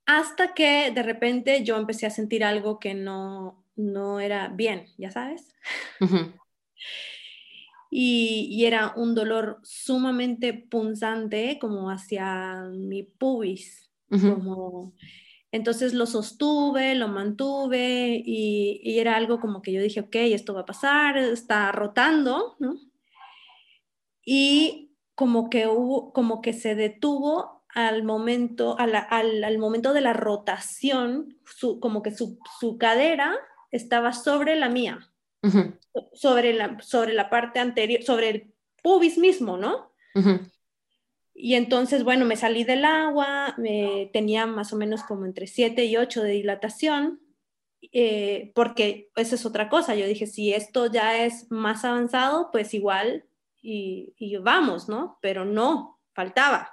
Hasta 0.05 0.53
que 0.53 0.91
de 0.91 1.03
repente 1.03 1.63
yo 1.63 1.77
empecé 1.77 2.05
a 2.05 2.11
sentir 2.11 2.43
algo 2.45 2.79
que 2.79 2.93
no, 2.93 3.65
no 3.75 4.21
era 4.21 4.47
bien, 4.47 4.87
ya 4.97 5.11
sabes. 5.11 5.53
y, 7.89 8.47
y, 8.51 8.65
era 8.65 8.93
un 8.95 9.15
dolor 9.15 9.59
sumamente 9.63 10.53
punzante 10.53 11.57
como 11.59 11.89
hacia 11.89 12.63
mi 12.71 13.03
pubis, 13.03 13.89
como 14.09 14.93
entonces 15.53 15.93
lo 15.93 16.07
sostuve, 16.07 16.95
lo 16.95 17.07
mantuve 17.07 18.23
y, 18.25 18.97
era 18.99 19.15
algo 19.15 19.39
como 19.39 19.61
que 19.61 19.71
yo 19.71 19.83
dije, 19.83 19.99
ok, 19.99 20.15
esto 20.15 20.55
va 20.55 20.61
a 20.61 20.65
pasar, 20.65 21.15
está 21.15 21.71
rotando, 21.71 22.55
¿no? 22.57 22.79
Y 24.25 24.95
como 25.13 25.51
que 25.51 25.67
hubo, 25.67 26.11
como 26.11 26.41
que 26.41 26.53
se 26.53 26.73
detuvo 26.73 27.63
al 27.69 28.01
momento, 28.01 28.75
al, 28.79 29.57
momento 29.59 29.93
de 29.93 30.01
la 30.01 30.13
rotación, 30.13 31.37
como 31.79 32.01
que 32.01 32.15
su, 32.15 32.39
cadera 32.79 33.35
estaba 33.69 34.11
sobre 34.11 34.55
la 34.55 34.69
mía, 34.69 35.07
sobre, 36.13 36.55
la, 36.55 36.79
sobre 36.81 37.13
la 37.13 37.29
parte 37.29 37.59
anterior, 37.59 38.01
sobre 38.01 38.29
el 38.29 38.53
pubis 38.81 39.19
mismo, 39.19 39.57
¿no? 39.57 39.93
Y 41.35 41.55
entonces, 41.55 42.03
bueno, 42.03 42.25
me 42.25 42.35
salí 42.35 42.63
del 42.63 42.85
agua, 42.85 43.55
me, 43.57 44.09
tenía 44.13 44.45
más 44.45 44.71
o 44.71 44.77
menos 44.77 45.03
como 45.03 45.25
entre 45.25 45.47
7 45.47 45.85
y 45.85 45.97
8 45.97 46.21
de 46.21 46.31
dilatación, 46.31 47.19
eh, 47.91 48.51
porque 48.55 49.09
esa 49.15 49.35
es 49.35 49.45
otra 49.45 49.67
cosa. 49.69 49.95
Yo 49.95 50.05
dije, 50.05 50.27
si 50.27 50.53
esto 50.53 50.91
ya 50.91 51.25
es 51.25 51.49
más 51.51 51.85
avanzado, 51.85 52.49
pues 52.51 52.73
igual 52.73 53.25
y, 53.61 54.13
y 54.17 54.37
vamos, 54.37 54.89
¿no? 54.89 55.17
Pero 55.21 55.43
no, 55.45 55.99
faltaba. 56.13 56.69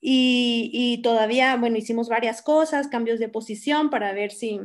Y, 0.00 0.70
y, 0.72 1.02
todavía, 1.02 1.56
bueno, 1.56 1.76
hicimos 1.76 2.08
varias 2.08 2.40
cosas, 2.40 2.88
cambios 2.88 3.18
de 3.18 3.28
posición 3.28 3.90
para 3.90 4.14
ver 4.14 4.30
si, 4.32 4.60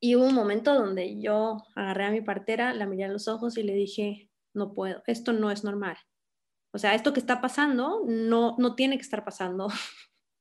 Y 0.00 0.16
hubo 0.16 0.26
un 0.26 0.34
momento 0.34 0.74
donde 0.74 1.20
yo 1.20 1.64
agarré 1.76 2.06
a 2.06 2.10
mi 2.10 2.22
partera, 2.22 2.74
la 2.74 2.86
miré 2.86 3.04
a 3.04 3.08
los 3.08 3.28
ojos 3.28 3.56
y 3.56 3.62
le 3.62 3.74
dije, 3.74 4.28
no 4.54 4.74
puedo, 4.74 5.02
esto 5.06 5.32
no 5.32 5.52
es 5.52 5.62
normal. 5.62 5.96
O 6.72 6.78
sea, 6.78 6.94
esto 6.94 7.12
que 7.12 7.20
está 7.20 7.40
pasando 7.40 8.02
no, 8.06 8.56
no 8.58 8.74
tiene 8.74 8.96
que 8.96 9.02
estar 9.02 9.24
pasando. 9.24 9.68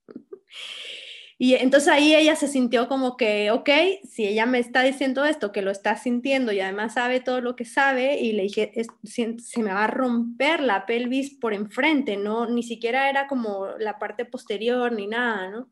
y 1.37 1.53
entonces 1.55 1.89
ahí 1.89 2.15
ella 2.15 2.35
se 2.35 2.47
sintió 2.47 2.87
como 2.87 3.15
que, 3.15 3.51
ok, 3.51 3.69
si 4.03 4.27
ella 4.27 4.45
me 4.45 4.59
está 4.59 4.83
diciendo 4.83 5.25
esto, 5.25 5.51
que 5.51 5.61
lo 5.61 5.71
está 5.71 5.95
sintiendo 5.95 6.51
y 6.51 6.59
además 6.59 6.95
sabe 6.95 7.19
todo 7.21 7.41
lo 7.41 7.55
que 7.55 7.65
sabe, 7.65 8.19
y 8.19 8.33
le 8.33 8.43
dije, 8.43 8.73
se 9.03 9.63
me 9.63 9.73
va 9.73 9.85
a 9.85 9.87
romper 9.87 10.61
la 10.61 10.85
pelvis 10.85 11.35
por 11.35 11.53
enfrente, 11.53 12.17
¿no? 12.17 12.47
Ni 12.47 12.63
siquiera 12.63 13.09
era 13.09 13.27
como 13.27 13.67
la 13.79 13.97
parte 13.99 14.25
posterior 14.25 14.91
ni 14.91 15.07
nada, 15.07 15.49
¿no? 15.49 15.71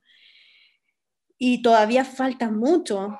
Y 1.37 1.61
todavía 1.61 2.05
falta 2.05 2.49
mucho. 2.49 3.19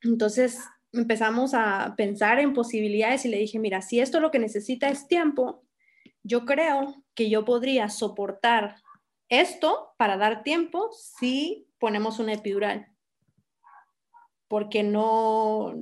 Entonces 0.00 0.60
empezamos 0.92 1.54
a 1.54 1.94
pensar 1.96 2.38
en 2.38 2.54
posibilidades 2.54 3.24
y 3.24 3.28
le 3.28 3.38
dije, 3.38 3.58
mira, 3.58 3.82
si 3.82 4.00
esto 4.00 4.20
lo 4.20 4.30
que 4.30 4.38
necesita 4.38 4.88
es 4.88 5.08
tiempo, 5.08 5.65
yo 6.26 6.44
creo 6.44 7.02
que 7.14 7.30
yo 7.30 7.44
podría 7.44 7.88
soportar 7.88 8.76
esto 9.28 9.94
para 9.96 10.16
dar 10.16 10.42
tiempo 10.42 10.90
si 10.92 11.68
ponemos 11.78 12.18
una 12.18 12.34
epidural. 12.34 12.88
Porque 14.48 14.82
no, 14.82 15.74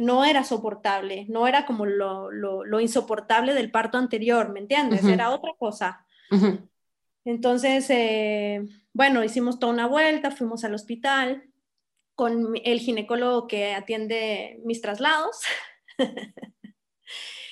no 0.00 0.24
era 0.24 0.44
soportable, 0.44 1.26
no 1.28 1.46
era 1.46 1.64
como 1.64 1.86
lo, 1.86 2.30
lo, 2.30 2.80
insoportable 2.80 3.54
del 3.54 3.70
parto 3.70 3.96
anterior, 3.96 4.52
¿me 4.52 4.60
entiendes? 4.60 5.04
Era 5.04 5.30
otra 5.30 5.52
cosa. 5.58 6.04
Entonces, 7.24 7.88
eh, 7.88 8.62
bueno, 8.92 9.24
hicimos 9.24 9.58
toda 9.58 9.72
una 9.72 9.86
vuelta, 9.86 10.30
fuimos 10.30 10.64
al 10.64 10.74
hospital 10.74 11.44
con 12.14 12.52
el 12.62 12.80
ginecólogo 12.80 13.46
que 13.46 13.72
atiende 13.72 14.60
mis 14.64 14.82
traslados. 14.82 15.40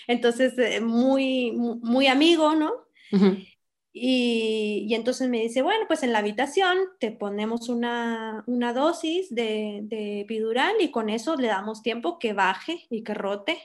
Entonces, 0.09 0.59
eh, 0.59 0.81
muy, 0.81 1.53
muy 1.53 2.09
amigo, 2.09 2.55
¿no? 2.55 2.73
y, 3.93 4.93
entonces 4.95 5.29
me 5.29 5.43
dice, 5.43 5.63
bueno, 5.63 5.85
pues 5.87 6.03
en 6.03 6.13
la 6.13 6.19
habitación 6.19 6.79
te 6.99 7.13
ponemos 7.13 7.69
una, 7.69 8.45
dosis 8.75 9.33
de, 9.33 9.81
de, 9.85 10.23
epidural 10.23 10.77
y 10.81 10.91
con 10.91 11.11
eso 11.11 11.37
le 11.37 11.49
damos 11.49 11.83
tiempo 11.83 12.19
que 12.19 12.33
baje 12.33 12.87
y 12.91 13.05
que 13.05 13.15
rote. 13.15 13.59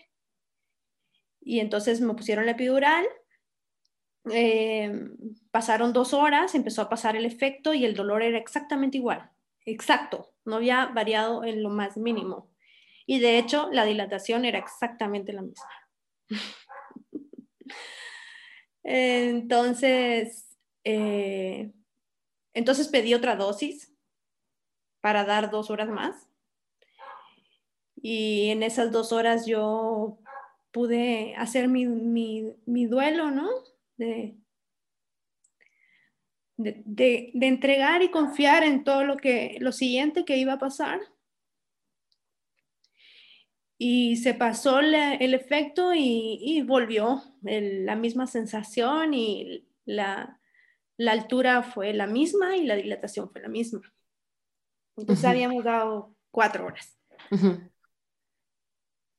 Y 1.42 1.60
entonces 1.60 2.02
me 2.02 2.14
pusieron 2.14 2.46
la 2.46 2.52
epidural. 2.52 3.06
Eh, 4.32 4.92
pasaron 5.52 5.94
dos 5.94 6.14
horas, 6.14 6.56
empezó 6.56 6.82
a 6.82 6.90
pasar 6.90 7.16
el 7.16 7.26
efecto 7.26 7.74
y 7.74 7.86
el 7.86 7.96
dolor 7.96 8.22
era 8.22 8.38
exactamente 8.38 8.98
igual, 8.98 9.30
exacto, 9.66 10.32
no 10.46 10.56
había 10.56 10.86
variado 10.86 11.44
en 11.44 11.62
lo 11.62 11.70
más 11.70 11.98
mínimo. 11.98 12.50
Y 13.06 13.20
de 13.20 13.38
hecho, 13.38 13.68
la 13.74 13.84
dilatación 13.84 14.46
era 14.46 14.60
exactamente 14.60 15.34
la 15.34 15.42
misma. 15.42 15.68
Entonces, 18.84 20.58
eh, 20.84 21.72
entonces 22.54 22.88
pedí 22.90 23.14
otra 23.14 23.36
dosis 23.36 23.94
para 25.02 25.26
dar 25.26 25.50
dos 25.52 25.70
horas 25.70 25.90
más. 25.90 26.28
Y 27.96 28.50
en 28.50 28.64
esas 28.64 28.92
dos 28.92 29.14
horas 29.14 29.46
yo 29.46 30.20
pude 30.72 31.36
hacer 31.36 31.70
mi, 31.70 32.56
duelo, 32.66 33.32
¿no? 33.32 33.50
De, 33.98 34.36
de, 36.58 37.32
entregar 37.34 38.02
y 38.02 38.12
confiar 38.12 38.64
en 38.64 38.84
todo 38.84 39.06
lo 39.06 39.18
que, 39.18 39.58
lo 39.62 39.72
siguiente 39.72 40.26
que 40.26 40.38
iba 40.38 40.54
a 40.54 40.60
pasar 40.60 41.00
y 43.86 44.16
se 44.16 44.34
pasó 44.34 44.80
el 44.80 45.34
efecto 45.34 45.94
y, 45.94 46.62
volvió 46.66 47.22
la 47.42 47.98
misma 47.98 48.28
sensación 48.28 49.14
y 49.14 49.68
la, 49.84 50.40
altura 51.06 51.64
fue 51.64 51.92
la 51.92 52.08
misma 52.08 52.56
y 52.56 52.64
la 52.64 52.76
dilatación 52.76 53.30
fue 53.30 53.42
la 53.42 53.50
misma. 53.50 53.82
Entonces 54.96 55.26
habíamos 55.26 55.66
dado 55.66 56.16
cuatro 56.32 56.66
horas. 56.66 56.98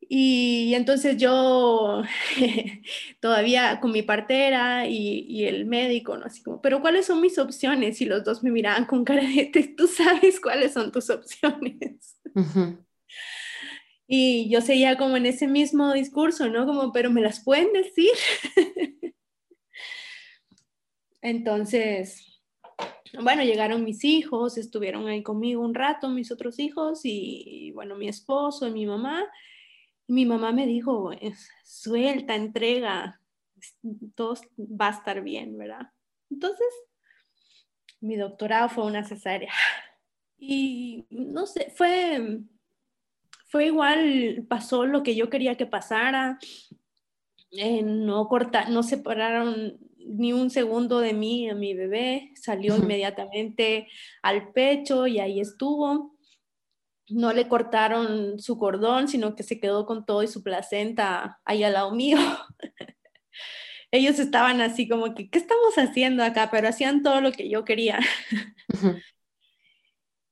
Y 0.01 0.73
entonces 0.75 1.19
yo 1.19 2.03
todavía 3.21 3.81
con 3.81 3.93
mi 3.93 4.01
partera 4.01 4.87
y, 4.87 5.45
el 5.45 5.67
médico, 5.67 6.17
¿no? 6.17 6.25
Así 6.25 6.43
como, 6.43 6.63
pero 6.63 6.81
¿cuáles 6.81 7.05
son 7.05 7.21
mis 7.21 7.39
opciones? 7.39 8.01
Y 8.01 8.07
los 8.07 8.25
dos 8.25 8.43
me 8.43 8.51
miraban 8.51 8.87
con 8.87 9.05
cara 9.05 9.25
de, 9.25 9.75
tú 9.77 9.87
sabes 9.87 10.41
cuáles 10.41 10.73
son 10.73 10.91
tus 10.91 11.11
opciones. 11.11 12.17
Y 14.07 14.51
yo 14.51 14.61
seguía 14.61 14.99
como 14.99 15.17
en 15.17 15.27
ese 15.27 15.49
mismo 15.49 15.93
discurso, 15.93 16.49
¿no? 16.49 16.67
Como, 16.67 16.93
pero 16.93 17.11
me 17.11 17.23
las 17.23 17.43
pueden 17.43 17.73
decir. 17.73 18.11
Entonces, 21.23 22.43
bueno, 23.23 23.43
llegaron 23.43 23.85
mis 23.85 24.05
hijos, 24.05 24.59
estuvieron 24.59 25.07
ahí 25.07 25.23
conmigo 25.23 25.63
un 25.63 25.75
rato, 25.75 26.09
mis 26.11 26.31
otros 26.31 26.59
hijos, 26.59 27.01
y, 27.05 27.71
bueno, 27.73 27.97
mi 27.97 28.09
esposo 28.09 28.69
y 28.69 28.73
mi 28.73 28.87
mamá. 28.87 29.25
Y 30.07 30.13
mi 30.13 30.27
mamá 30.27 30.53
me 30.53 30.67
dijo, 30.67 31.13
suelta, 31.65 32.35
entrega, 32.35 33.21
todo 34.15 34.35
va 34.59 34.89
a 34.89 34.93
estar 34.99 35.23
bien, 35.23 35.57
¿verdad? 35.57 35.91
Entonces, 36.31 36.67
mi 38.01 38.17
doctorado 38.17 38.69
fue 38.69 38.85
una 38.85 39.05
cesárea. 39.05 39.53
Y 40.37 41.07
no 41.09 41.47
sé, 41.47 41.73
fue, 41.75 42.43
fue 43.55 43.67
igual, 43.67 44.47
pasó 44.49 44.85
lo 44.85 45.05
que 45.05 45.15
yo 45.15 45.31
quería 45.31 45.57
que 45.57 45.65
pasara. 45.65 46.41
Eh, 47.53 47.85
no 47.85 48.27
corta, 48.27 48.69
no 48.69 48.83
separaron 48.83 49.79
ni 49.97 50.33
un 50.33 50.51
segundo 50.51 50.99
de 50.99 51.13
mí 51.13 51.49
a 51.49 51.55
mi 51.55 51.73
bebé, 51.73 52.33
salió 52.35 52.77
inmediatamente 52.77 53.87
al 54.23 54.51
pecho 54.51 55.07
y 55.07 55.21
ahí 55.21 55.39
estuvo. 55.39 56.17
No 57.09 57.33
le 57.33 57.47
cortaron 57.47 58.41
su 58.41 58.59
cordón, 58.59 59.07
sino 59.07 59.37
que 59.37 59.45
se 59.45 59.61
quedó 59.61 59.87
con 59.87 60.05
todo 60.05 60.25
y 60.25 60.27
su 60.27 60.43
placenta 60.43 61.41
ahí 61.45 61.63
al 61.63 61.75
lado 61.75 61.95
mío. 61.95 62.19
Ellos 63.93 64.19
estaban 64.19 64.63
así 64.63 64.89
como 64.89 65.15
que, 65.15 65.31
¿qué 65.31 65.39
estamos 65.39 65.75
haciendo 65.77 66.25
acá? 66.25 66.49
Pero 66.51 66.67
hacían 66.67 67.05
todo 67.05 67.21
lo 67.21 67.31
que 67.31 67.49
yo 67.49 67.65
quería. 67.65 68.01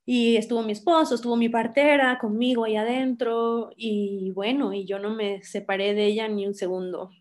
Y 0.05 0.35
estuvo 0.35 0.63
mi 0.63 0.73
esposo, 0.73 1.15
estuvo 1.15 1.35
mi 1.37 1.49
partera 1.49 2.17
conmigo 2.19 2.65
ahí 2.65 2.75
adentro 2.75 3.71
y 3.77 4.31
bueno, 4.31 4.73
y 4.73 4.85
yo 4.85 4.99
no 4.99 5.11
me 5.11 5.41
separé 5.43 5.93
de 5.93 6.05
ella 6.07 6.27
ni 6.27 6.45
un 6.45 6.53
segundo. 6.53 7.11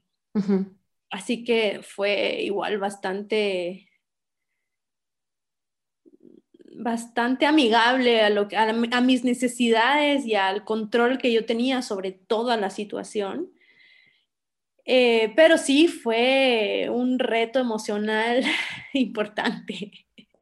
Así 1.10 1.44
que 1.44 1.80
fue 1.82 2.42
igual 2.42 2.78
bastante 2.78 3.88
bastante 6.74 7.46
amigable 7.46 8.22
a, 8.22 8.30
lo, 8.30 8.48
a, 8.56 8.96
a, 8.96 9.00
mis 9.00 9.24
necesidades 9.24 10.26
y 10.26 10.34
al 10.34 10.64
control 10.64 11.18
que 11.18 11.32
yo 11.32 11.44
tenía 11.46 11.82
sobre 11.82 12.10
toda 12.12 12.56
la 12.56 12.70
situación. 12.70 13.50
Eh, 14.84 15.32
pero 15.36 15.58
sí 15.58 15.86
fue 15.86 16.88
un 16.90 17.18
reto 17.18 17.60
emocional 17.60 18.42
importante. 18.92 19.92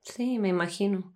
Sí, 0.03 0.39
me 0.39 0.49
imagino. 0.49 1.15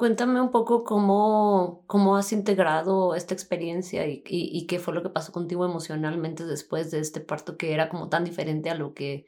Cuéntame 0.00 0.40
un 0.40 0.50
poco 0.50 0.82
cómo, 0.82 1.84
cómo 1.86 2.16
has 2.16 2.32
integrado 2.32 3.14
esta 3.14 3.34
experiencia 3.34 4.06
y, 4.06 4.66
qué 4.66 4.78
fue 4.78 4.94
lo 4.94 5.02
que 5.02 5.10
pasó 5.10 5.30
contigo 5.30 5.66
emocionalmente 5.66 6.46
después 6.46 6.90
de 6.90 7.00
este 7.00 7.20
parto 7.20 7.58
que 7.58 7.74
era 7.74 7.90
como 7.90 8.08
tan 8.08 8.24
diferente 8.24 8.70
a 8.70 8.74
lo 8.74 8.94
que, 8.94 9.26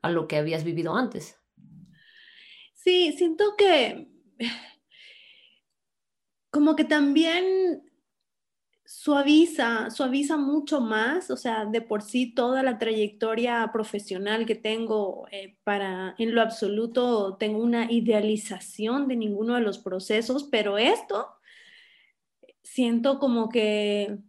a 0.00 0.08
lo 0.08 0.28
que 0.28 0.36
habías 0.36 0.62
vivido 0.62 0.94
antes. 0.94 1.40
Sí, 2.74 3.12
siento 3.18 3.56
que 3.58 4.08
como 6.52 6.76
que 6.76 6.84
también 6.84 7.87
suaviza, 8.88 9.90
suaviza 9.90 10.38
mucho 10.38 10.80
más, 10.80 11.30
o 11.30 11.36
sea, 11.36 11.66
de 11.66 11.82
por 11.82 12.00
sí 12.00 12.32
toda 12.32 12.62
la 12.62 12.78
trayectoria 12.78 13.68
profesional 13.70 14.46
que 14.46 14.54
tengo 14.54 15.26
eh, 15.30 15.58
para, 15.62 16.14
en 16.16 16.34
lo 16.34 16.40
absoluto, 16.40 17.36
tengo 17.36 17.58
una 17.58 17.92
idealización 17.92 19.06
de 19.06 19.16
ninguno 19.16 19.56
de 19.56 19.60
los 19.60 19.78
procesos, 19.78 20.44
pero 20.44 20.78
esto 20.78 21.28
siento 22.62 23.18
como 23.18 23.50
que, 23.50 24.20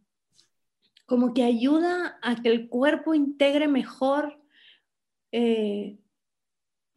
como 1.05 1.33
que 1.33 1.43
ayuda 1.43 2.19
a 2.21 2.35
que 2.35 2.49
el 2.49 2.67
cuerpo 2.67 3.13
integre 3.13 3.69
mejor 3.69 4.43
eh, 5.31 5.97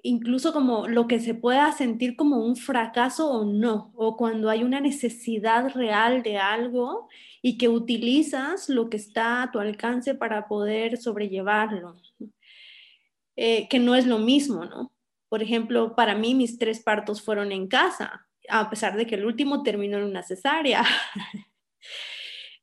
incluso 0.03 0.53
como 0.53 0.89
lo 0.89 1.07
que 1.07 1.21
se 1.21 1.35
pueda 1.35 1.71
sentir 1.71 2.17
como 2.17 2.39
un 2.45 2.57
fracaso 2.57 3.31
o 3.31 3.45
no, 3.45 3.93
o 3.95 4.17
cuando 4.17 4.51
hay 4.51 4.65
una 4.65 4.81
necesidad 4.81 5.73
real 5.75 6.25
de 6.25 6.39
algo 6.39 7.09
y 7.43 7.59
que 7.59 7.69
utilizas 7.69 8.69
lo 8.69 8.89
que 8.89 8.97
está 8.97 9.43
a 9.43 9.51
tu 9.51 9.59
alcance 9.59 10.15
para 10.15 10.47
poder 10.47 10.97
sobrellevarlo, 10.97 12.01
eh, 13.37 13.69
que 13.69 13.81
no 13.81 13.97
es 13.97 14.07
lo 14.07 14.19
mismo, 14.19 14.65
¿no? 14.65 14.93
Por 15.29 15.43
ejemplo, 15.43 15.97
para 15.97 16.15
mí 16.15 16.35
mis 16.37 16.57
tres 16.59 16.81
partos 16.81 17.21
fueron 17.21 17.51
en 17.51 17.67
casa, 17.67 18.29
a 18.49 18.71
pesar 18.71 18.97
de 18.97 19.07
que 19.07 19.17
el 19.17 19.25
último 19.25 19.63
terminó 19.63 19.99
en 19.99 20.05
una 20.05 20.23
cesárea. 20.23 20.85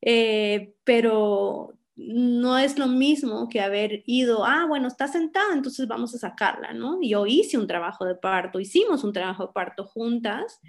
Eh, 0.02 0.76
pero 0.86 1.78
no 1.98 2.58
es 2.58 2.80
lo 2.80 2.88
mismo 2.88 3.50
que 3.50 3.60
haber 3.60 4.02
ido, 4.06 4.46
ah, 4.46 4.66
bueno, 4.66 4.88
está 4.88 5.10
sentada, 5.10 5.54
entonces 5.54 5.90
vamos 5.90 6.16
a 6.16 6.20
sacarla, 6.20 6.72
¿no? 6.72 7.00
Yo 7.02 7.26
hice 7.26 7.58
un 7.58 7.68
trabajo 7.68 8.06
de 8.06 8.16
parto, 8.16 8.62
hicimos 8.62 9.04
un 9.04 9.12
trabajo 9.12 9.48
de 9.48 9.54
parto 9.54 9.84
juntas 9.84 10.62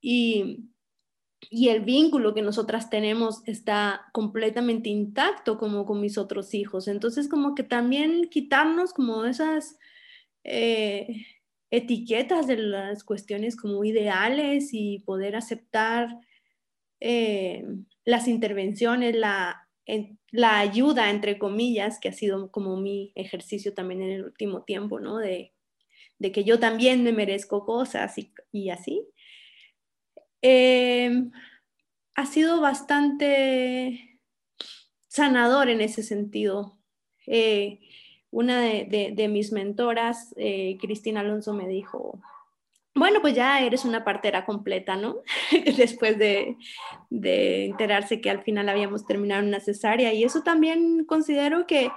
y, 0.00 0.68
y 1.50 1.68
el 1.68 1.80
vínculo 1.80 2.34
que 2.34 2.42
nosotras 2.42 2.90
tenemos 2.90 3.42
está 3.46 4.06
completamente 4.12 4.88
intacto 4.88 5.58
como 5.58 5.86
con 5.86 6.00
mis 6.00 6.18
otros 6.18 6.54
hijos. 6.54 6.88
Entonces, 6.88 7.28
como 7.28 7.54
que 7.54 7.62
también 7.62 8.28
quitarnos 8.30 8.92
como 8.92 9.24
esas... 9.24 9.78
Eh, 10.44 11.26
etiquetas 11.70 12.46
de 12.46 12.56
las 12.56 13.04
cuestiones 13.04 13.56
como 13.56 13.84
ideales 13.84 14.70
y 14.72 15.00
poder 15.00 15.36
aceptar 15.36 16.08
eh, 17.00 17.64
las 18.04 18.28
intervenciones, 18.28 19.14
la, 19.16 19.68
la 20.30 20.58
ayuda, 20.58 21.10
entre 21.10 21.38
comillas, 21.38 21.98
que 22.00 22.08
ha 22.08 22.12
sido 22.12 22.50
como 22.50 22.76
mi 22.76 23.12
ejercicio 23.14 23.74
también 23.74 24.02
en 24.02 24.10
el 24.10 24.24
último 24.24 24.62
tiempo, 24.62 25.00
¿no? 25.00 25.18
De, 25.18 25.52
que 26.18 26.44
yo 26.44 26.58
también 26.58 27.04
me 27.04 27.12
merezco 27.12 27.66
cosas 27.66 28.14
y, 28.52 28.70
así. 28.70 29.06
Em, 30.42 31.30
ha 32.14 32.26
sido 32.26 32.60
bastante 32.60 34.20
sanador 35.08 35.68
en 35.68 35.80
ese 35.80 36.02
sentido. 36.02 36.78
Eh, 37.26 37.80
una 38.30 38.60
de, 38.60 39.28
mis 39.30 39.52
mentoras, 39.52 40.34
eh, 40.36 40.76
Cristina 40.80 41.20
Alonso, 41.20 41.54
me 41.54 41.66
dijo, 41.68 42.20
bueno, 42.96 43.20
pues 43.20 43.34
ya 43.34 43.60
eres 43.60 43.84
una 43.84 44.04
partera 44.04 44.46
completa, 44.46 44.96
¿no? 44.96 45.18
Después 45.76 46.18
de, 46.18 46.56
enterarse 47.10 48.20
que 48.20 48.30
al 48.30 48.42
final 48.42 48.68
habíamos 48.68 49.06
terminado 49.06 49.46
una 49.46 49.60
cesárea. 49.60 50.14
Y 50.14 50.24
eso 50.24 50.42
también 50.42 51.04
considero 51.04 51.66
que, 51.66 51.90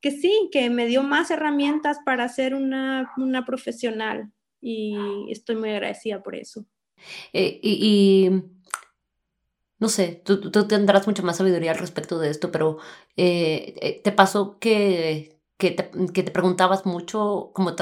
que 0.00 0.10
sí, 0.10 0.48
que 0.52 0.68
me 0.68 0.86
dio 0.86 1.04
más 1.04 1.30
herramientas 1.30 2.00
para 2.04 2.28
ser 2.28 2.54
una, 2.54 3.12
profesional. 3.46 4.32
Y 4.60 4.96
estoy 5.30 5.56
muy 5.56 5.70
agradecida 5.70 6.22
por 6.22 6.34
eso. 6.34 6.66
Eh, 7.32 7.60
y, 7.62 8.30
no 9.78 9.88
sé, 9.88 10.22
tú, 10.24 10.50
tendrás 10.66 11.06
mucha 11.06 11.22
más 11.22 11.38
sabiduría 11.38 11.72
al 11.72 11.78
respecto 11.78 12.18
de 12.18 12.30
esto, 12.30 12.50
pero 12.50 12.78
eh, 13.16 13.74
eh, 13.80 14.00
¿te 14.02 14.12
pasó 14.12 14.58
que, 14.58 15.40
que, 15.56 15.70
te, 15.70 16.30
preguntabas 16.30 16.86
mucho, 16.86 17.50
como 17.54 17.74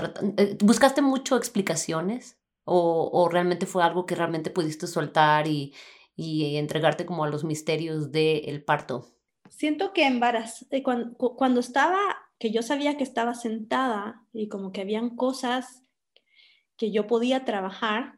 buscaste 0.61 1.03
mucho 1.03 1.37
explicaciones? 1.37 2.39
o, 2.71 3.29
realmente 3.31 3.67
fue 3.67 3.83
algo 3.83 4.07
que 4.07 4.15
realmente 4.15 4.51
pudiste 4.51 4.87
soltar 4.87 5.47
y, 5.47 5.75
entregarte 6.17 7.07
como 7.07 7.23
a 7.23 7.29
los 7.29 7.45
misterios 7.45 8.11
del 8.11 8.65
parto? 8.65 9.07
Siento 9.49 9.93
que 9.93 10.05
embaraz 10.05 10.67
cuando, 10.83 11.17
cuando 11.17 11.61
estaba, 11.61 12.01
que 12.41 12.51
yo 12.51 12.63
sabía 12.63 12.97
que 12.97 13.05
estaba 13.05 13.35
sentada 13.35 14.27
y 14.33 14.49
como 14.49 14.73
que 14.73 14.81
habían 14.81 15.15
cosas 15.15 15.85
que 16.77 16.91
yo 16.91 17.07
podía 17.07 17.45
trabajar, 17.45 18.18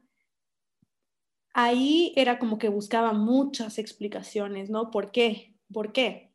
ahí 1.53 2.13
era 2.17 2.39
como 2.39 2.59
que 2.59 2.69
buscaba 2.69 3.13
muchas 3.13 3.79
explicaciones, 3.79 4.71
¿no? 4.71 4.91
¿Por 4.91 5.11
qué? 5.13 5.55
¿Por 5.73 5.93
qué? 5.93 6.33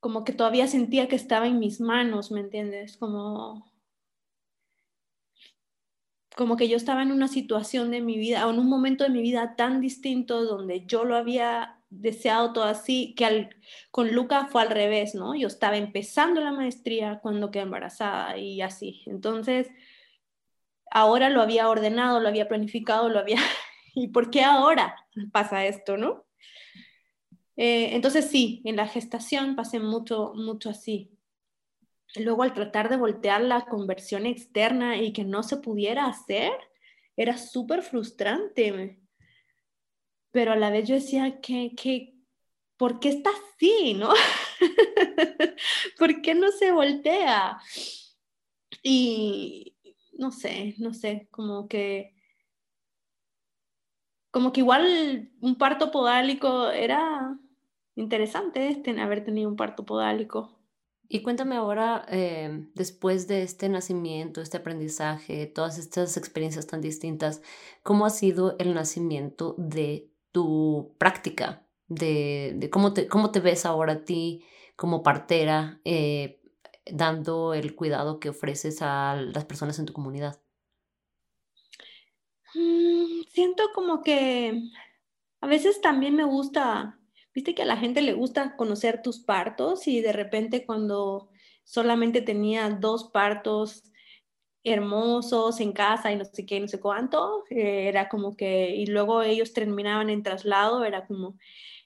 Como 0.00 0.24
que 0.24 0.32
todavía 0.32 0.68
sentía 0.68 1.08
que 1.08 1.16
estaba 1.16 1.46
en 1.46 1.58
mis 1.58 1.80
manos, 1.80 2.30
¿me 2.30 2.40
entiendes? 2.40 2.96
Como 2.96 3.68
como 6.38 6.56
que 6.56 6.68
yo 6.68 6.76
estaba 6.76 7.02
en 7.02 7.10
una 7.10 7.26
situación 7.26 7.90
de 7.90 8.00
mi 8.00 8.16
vida, 8.16 8.46
o 8.46 8.50
en 8.50 8.60
un 8.60 8.68
momento 8.68 9.02
de 9.02 9.10
mi 9.10 9.22
vida 9.22 9.56
tan 9.56 9.80
distinto 9.80 10.44
donde 10.44 10.86
yo 10.86 11.04
lo 11.04 11.16
había 11.16 11.80
deseado 11.90 12.52
todo 12.52 12.62
así, 12.62 13.12
que 13.16 13.48
con 13.90 14.14
Luca 14.14 14.46
fue 14.46 14.62
al 14.62 14.70
revés, 14.70 15.16
¿no? 15.16 15.34
Yo 15.34 15.48
estaba 15.48 15.76
empezando 15.76 16.40
la 16.40 16.52
maestría 16.52 17.18
cuando 17.20 17.50
quedé 17.50 17.64
embarazada 17.64 18.38
y 18.38 18.60
así. 18.60 19.02
Entonces, 19.06 19.68
ahora 20.90 21.30
lo 21.30 21.42
había 21.42 21.68
ordenado, 21.68 22.20
lo 22.20 22.28
había 22.28 22.48
planificado, 22.48 23.08
lo 23.08 23.18
había... 23.18 23.38
¿Y 23.94 24.08
por 24.08 24.30
qué 24.30 24.42
ahora 24.42 24.96
pasa 25.32 25.66
esto, 25.66 25.96
no? 25.96 26.24
Eh, 27.56 27.96
entonces 27.96 28.30
sí, 28.30 28.62
en 28.64 28.76
la 28.76 28.86
gestación 28.86 29.56
pasé 29.56 29.80
mucho, 29.80 30.32
mucho 30.34 30.70
así 30.70 31.18
luego 32.16 32.42
al 32.42 32.54
tratar 32.54 32.88
de 32.88 32.96
voltear 32.96 33.42
la 33.42 33.66
conversión 33.66 34.26
externa 34.26 34.96
y 34.96 35.12
que 35.12 35.24
no 35.24 35.42
se 35.42 35.58
pudiera 35.58 36.06
hacer, 36.06 36.52
era 37.16 37.36
súper 37.36 37.82
frustrante. 37.82 39.00
Pero 40.30 40.52
a 40.52 40.56
la 40.56 40.70
vez 40.70 40.88
yo 40.88 40.94
decía 40.94 41.40
que, 41.40 41.74
que 41.76 42.14
¿por 42.76 43.00
qué 43.00 43.10
está 43.10 43.30
así, 43.30 43.94
no? 43.94 44.12
¿Por 45.98 46.22
qué 46.22 46.34
no 46.34 46.50
se 46.52 46.70
voltea? 46.72 47.58
Y 48.82 49.76
no 50.18 50.32
sé, 50.32 50.74
no 50.78 50.92
sé, 50.92 51.28
como 51.30 51.68
que 51.68 52.14
como 54.30 54.52
que 54.52 54.60
igual 54.60 55.32
un 55.40 55.56
parto 55.56 55.90
podálico 55.90 56.68
era 56.70 57.38
interesante 57.94 58.68
este, 58.68 59.00
haber 59.00 59.24
tenido 59.24 59.48
un 59.48 59.56
parto 59.56 59.84
podálico. 59.84 60.58
Y 61.08 61.22
cuéntame 61.22 61.56
ahora, 61.56 62.04
em, 62.08 62.70
después 62.74 63.26
de 63.28 63.42
este 63.42 63.68
nacimiento, 63.70 64.42
este 64.42 64.58
aprendizaje, 64.58 65.46
todas 65.46 65.78
estas 65.78 66.18
experiencias 66.18 66.66
tan 66.66 66.82
distintas, 66.82 67.40
¿cómo 67.82 68.04
ha 68.04 68.10
sido 68.10 68.56
el 68.58 68.74
nacimiento 68.74 69.54
de 69.56 70.12
tu 70.32 70.94
práctica? 70.98 71.66
De, 71.86 72.68
cómo, 72.70 72.92
te, 72.92 73.08
cómo 73.08 73.30
te 73.30 73.40
ves 73.40 73.64
ahora 73.64 73.94
a 73.94 74.04
ti 74.04 74.44
como 74.76 75.02
partera, 75.02 75.80
eh, 75.84 76.37
dando 76.92 77.54
el 77.54 77.74
cuidado 77.74 78.20
que 78.20 78.30
ofreces 78.30 78.82
a 78.82 79.16
las 79.16 79.44
personas 79.44 79.78
en 79.78 79.86
tu 79.86 79.92
comunidad? 79.92 80.40
Mm, 82.54 83.22
siento 83.30 83.64
como 83.74 84.02
que 84.02 84.62
a 85.40 85.46
veces 85.46 85.80
también 85.80 86.14
me 86.14 86.24
gusta 86.24 86.98
Viste 87.38 87.54
que 87.54 87.62
a 87.62 87.66
la 87.66 87.76
gente 87.76 88.02
le 88.02 88.14
gusta 88.14 88.56
conocer 88.56 89.00
tus 89.00 89.20
partos 89.20 89.86
y 89.86 90.00
de 90.00 90.12
repente 90.12 90.66
cuando 90.66 91.30
solamente 91.62 92.20
tenía 92.20 92.68
dos 92.68 93.10
partos 93.12 93.84
hermosos 94.64 95.60
en 95.60 95.72
casa 95.72 96.10
y 96.10 96.16
no 96.16 96.24
sé 96.24 96.44
qué, 96.44 96.58
no 96.58 96.66
sé 96.66 96.80
cuánto, 96.80 97.44
eh, 97.48 97.86
era 97.86 98.08
como 98.08 98.36
que, 98.36 98.74
y 98.74 98.86
luego 98.86 99.22
ellos 99.22 99.52
terminaban 99.52 100.10
en 100.10 100.24
traslado, 100.24 100.84
era 100.84 101.06
como, 101.06 101.38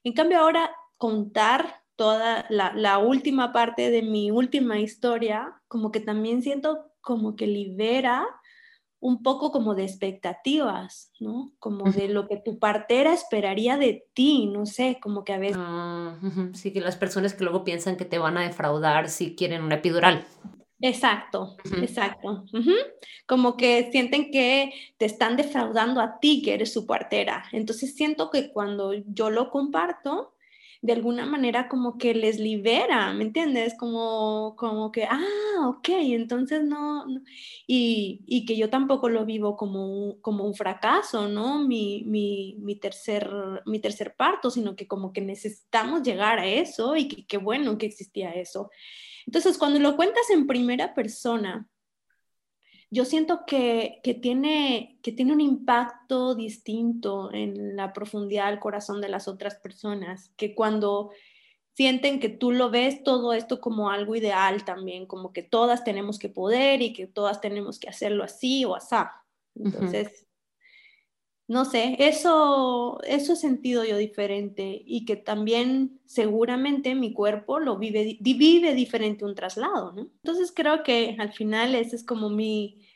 en 0.04 0.14
cambio 0.14 0.38
ahora 0.38 0.74
contar 0.96 1.81
toda 1.96 2.46
la, 2.48 2.72
la 2.74 2.98
última 2.98 3.52
parte 3.52 3.90
de 3.90 4.02
mi 4.02 4.30
última 4.30 4.78
historia, 4.78 5.60
como 5.68 5.92
que 5.92 6.00
también 6.00 6.42
siento 6.42 6.92
como 7.00 7.36
que 7.36 7.46
libera 7.46 8.26
un 9.02 9.20
poco 9.20 9.50
como 9.50 9.74
de 9.74 9.82
expectativas, 9.82 11.10
¿no? 11.18 11.52
Como 11.58 11.90
de 11.90 12.06
lo 12.06 12.28
que 12.28 12.36
tu 12.36 12.60
partera 12.60 13.12
esperaría 13.12 13.76
de 13.76 14.06
ti, 14.14 14.46
no 14.46 14.64
sé, 14.64 15.00
como 15.02 15.24
que 15.24 15.32
a 15.32 15.38
veces... 15.38 15.56
Ah, 15.58 16.16
sí, 16.52 16.72
que 16.72 16.80
las 16.80 16.94
personas 16.94 17.34
que 17.34 17.42
luego 17.42 17.64
piensan 17.64 17.96
que 17.96 18.04
te 18.04 18.18
van 18.18 18.38
a 18.38 18.42
defraudar 18.42 19.08
si 19.08 19.34
quieren 19.34 19.64
una 19.64 19.74
epidural. 19.74 20.24
Exacto, 20.80 21.56
exacto. 21.80 22.44
Como 23.26 23.56
que 23.56 23.90
sienten 23.90 24.30
que 24.30 24.72
te 24.98 25.06
están 25.06 25.36
defraudando 25.36 26.00
a 26.00 26.20
ti, 26.20 26.40
que 26.40 26.54
eres 26.54 26.72
su 26.72 26.86
partera. 26.86 27.44
Entonces 27.50 27.96
siento 27.96 28.30
que 28.30 28.52
cuando 28.52 28.92
yo 28.92 29.30
lo 29.30 29.50
comparto, 29.50 30.34
de 30.82 30.92
alguna 30.92 31.24
manera 31.26 31.68
como 31.68 31.96
que 31.96 32.12
les 32.12 32.40
libera, 32.40 33.12
¿me 33.12 33.22
entiendes? 33.22 33.74
Como, 33.78 34.56
como 34.56 34.90
que, 34.90 35.04
ah, 35.04 35.68
ok, 35.68 35.88
entonces 35.90 36.64
no, 36.64 37.06
Y, 37.68 38.20
y, 38.26 38.44
que 38.44 38.56
yo 38.56 38.68
tampoco 38.68 39.08
lo 39.08 39.24
vivo 39.24 39.56
como 39.56 39.86
un, 39.86 40.20
como 40.20 40.44
un 40.44 40.54
fracaso, 40.54 41.28
¿no? 41.28 41.60
Mi, 41.60 42.02
mi, 42.06 42.56
mi, 42.58 42.74
tercer, 42.76 43.30
mi 43.64 43.78
tercer 43.78 44.16
parto, 44.16 44.50
sino 44.50 44.74
que 44.74 44.88
como 44.88 45.12
que 45.12 45.20
necesitamos 45.20 46.02
llegar 46.02 46.40
a 46.40 46.46
eso 46.48 46.96
y 46.96 47.06
que 47.06 47.26
qué 47.26 47.38
bueno 47.38 47.78
que 47.78 47.86
existía 47.86 48.32
eso. 48.32 48.68
Entonces, 49.26 49.58
cuando 49.58 49.78
lo 49.78 49.94
cuentas 49.94 50.28
en 50.30 50.48
primera 50.48 50.94
persona, 50.94 51.68
yo 52.92 53.06
siento 53.06 53.46
que, 53.46 54.00
que, 54.02 54.12
tiene, 54.12 54.98
que 55.02 55.12
tiene 55.12 55.32
un 55.32 55.40
impacto 55.40 56.34
distinto 56.34 57.32
en 57.32 57.74
la 57.74 57.94
profundidad 57.94 58.50
del 58.50 58.60
corazón 58.60 59.00
de 59.00 59.08
las 59.08 59.28
otras 59.28 59.54
personas, 59.54 60.30
que 60.36 60.54
cuando 60.54 61.10
sienten 61.72 62.20
que 62.20 62.28
tú 62.28 62.52
lo 62.52 62.68
ves 62.68 63.02
todo 63.02 63.32
esto 63.32 63.62
como 63.62 63.88
algo 63.88 64.14
ideal 64.14 64.66
también, 64.66 65.06
como 65.06 65.32
que 65.32 65.42
todas 65.42 65.84
tenemos 65.84 66.18
que 66.18 66.28
poder 66.28 66.82
y 66.82 66.92
que 66.92 67.06
todas 67.06 67.40
tenemos 67.40 67.80
que 67.80 67.88
hacerlo 67.88 68.24
así 68.24 68.66
o 68.66 68.76
así. 68.76 68.96
Entonces, 69.54 70.26
no 71.52 71.66
sé, 71.66 71.96
eso, 71.98 72.98
eso 73.04 73.34
he 73.34 73.36
sentido 73.36 73.84
yo 73.84 73.98
diferente 73.98 74.82
y 74.86 75.04
que 75.04 75.16
también 75.16 76.00
seguramente 76.06 76.94
mi 76.94 77.12
cuerpo 77.12 77.60
lo 77.60 77.76
vive, 77.76 78.16
vive 78.20 78.74
diferente 78.74 79.26
un 79.26 79.34
traslado, 79.34 79.92
¿no? 79.92 80.08
Entonces 80.24 80.50
creo 80.56 80.82
que 80.82 81.14
al 81.18 81.34
final 81.34 81.74
ese 81.74 81.96
es 81.96 82.04
como 82.04 82.30
mi, 82.30 82.88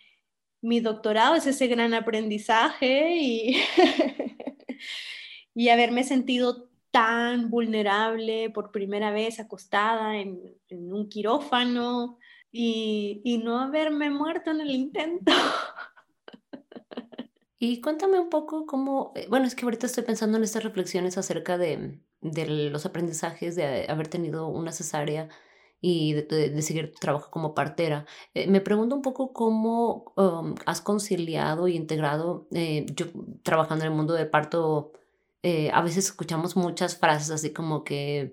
mi 0.63 0.81
doctorado, 0.81 1.35
es 1.35 1.47
ese 1.47 1.67
gran 1.67 1.93
aprendizaje 1.93 3.17
y, 3.17 3.57
y 5.55 5.69
haberme 5.69 6.03
sentido 6.03 6.71
tan 6.91 7.51
vulnerable 7.51 8.49
por 8.49 8.73
primera 8.73 9.11
vez 9.11 9.39
acostada 9.39 10.17
en, 10.17 10.41
un 10.71 11.11
quirófano 11.11 12.19
y, 12.51 13.21
y 13.23 13.37
no 13.37 13.61
haberme 13.61 14.09
muerto 14.09 14.51
en 14.51 14.63
el 14.63 14.71
intento. 14.71 15.31
Y 17.59 17.81
cuéntame 17.81 18.21
un 18.21 18.29
poco 18.29 18.67
cómo, 18.67 19.13
eh, 19.15 19.27
bueno, 19.31 19.47
es 19.47 19.55
que 19.55 19.65
ahorita 19.65 19.87
estoy 19.87 20.05
pensando 20.05 20.37
en 20.37 20.45
estas 20.45 20.63
reflexiones 20.63 21.17
acerca 21.17 21.57
de, 21.57 22.01
de 22.21 22.47
los 22.71 22.85
aprendizajes 22.85 23.57
de 23.57 23.87
haber 23.89 24.09
tenido 24.09 24.49
una 24.49 24.73
cesárea 24.73 25.29
y 25.81 26.15
de, 26.15 26.63
seguir 26.63 26.93
tu 26.93 26.99
trabajo 26.99 27.31
como 27.31 27.55
partera. 27.55 28.07
Eh, 28.35 28.47
me 28.49 28.61
pregunto 28.61 28.95
un 28.97 29.03
poco 29.03 29.33
cómo 29.33 30.13
um, 30.17 30.55
has 30.67 30.81
conciliado 30.83 31.69
y 31.69 31.77
integrado, 31.77 32.47
eh, 32.53 32.87
yo 32.95 33.07
trabajando 33.43 33.85
en 33.85 33.93
el 33.93 33.97
mundo 33.97 34.15
del 34.15 34.31
parto, 34.31 34.93
a 35.73 35.81
veces 35.81 36.07
escuchamos 36.07 36.57
muchas 36.57 36.97
frases 36.99 37.31
así 37.31 37.53
como 37.53 37.85
que 37.85 38.33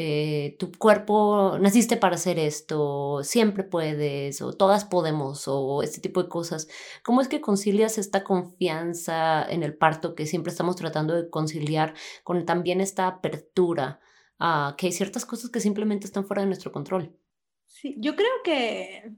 eh, 0.00 0.54
tu 0.60 0.70
cuerpo, 0.70 1.58
naciste 1.58 1.96
para 1.96 2.14
hacer 2.14 2.38
esto, 2.38 3.24
siempre 3.24 3.64
puedes, 3.64 4.40
o 4.42 4.52
todas 4.52 4.84
podemos, 4.84 5.48
o 5.48 5.82
este 5.82 6.00
tipo 6.00 6.22
de 6.22 6.28
cosas. 6.28 6.68
¿Cómo 7.02 7.20
es 7.20 7.26
que 7.26 7.40
concilias 7.40 7.98
esta 7.98 8.22
confianza 8.22 9.44
en 9.50 9.64
el 9.64 9.76
parto 9.76 10.14
que 10.14 10.26
siempre 10.26 10.52
estamos 10.52 10.76
tratando 10.76 11.14
de 11.14 11.28
conciliar 11.28 11.94
con 12.22 12.46
también 12.46 12.80
esta 12.80 13.08
apertura 13.08 13.98
a 14.38 14.76
que 14.78 14.86
hay 14.86 14.92
ciertas 14.92 15.26
cosas 15.26 15.50
que 15.50 15.58
simplemente 15.58 16.06
están 16.06 16.24
fuera 16.24 16.42
de 16.42 16.46
nuestro 16.46 16.70
control? 16.70 17.18
Sí, 17.66 17.96
yo 17.98 18.14
creo 18.14 18.30
que, 18.44 19.16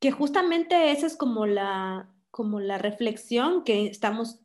que 0.00 0.12
justamente 0.12 0.92
esa 0.92 1.06
es 1.06 1.18
como 1.18 1.44
la, 1.44 2.10
como 2.30 2.58
la 2.58 2.78
reflexión 2.78 3.64
que 3.64 3.84
estamos 3.84 4.40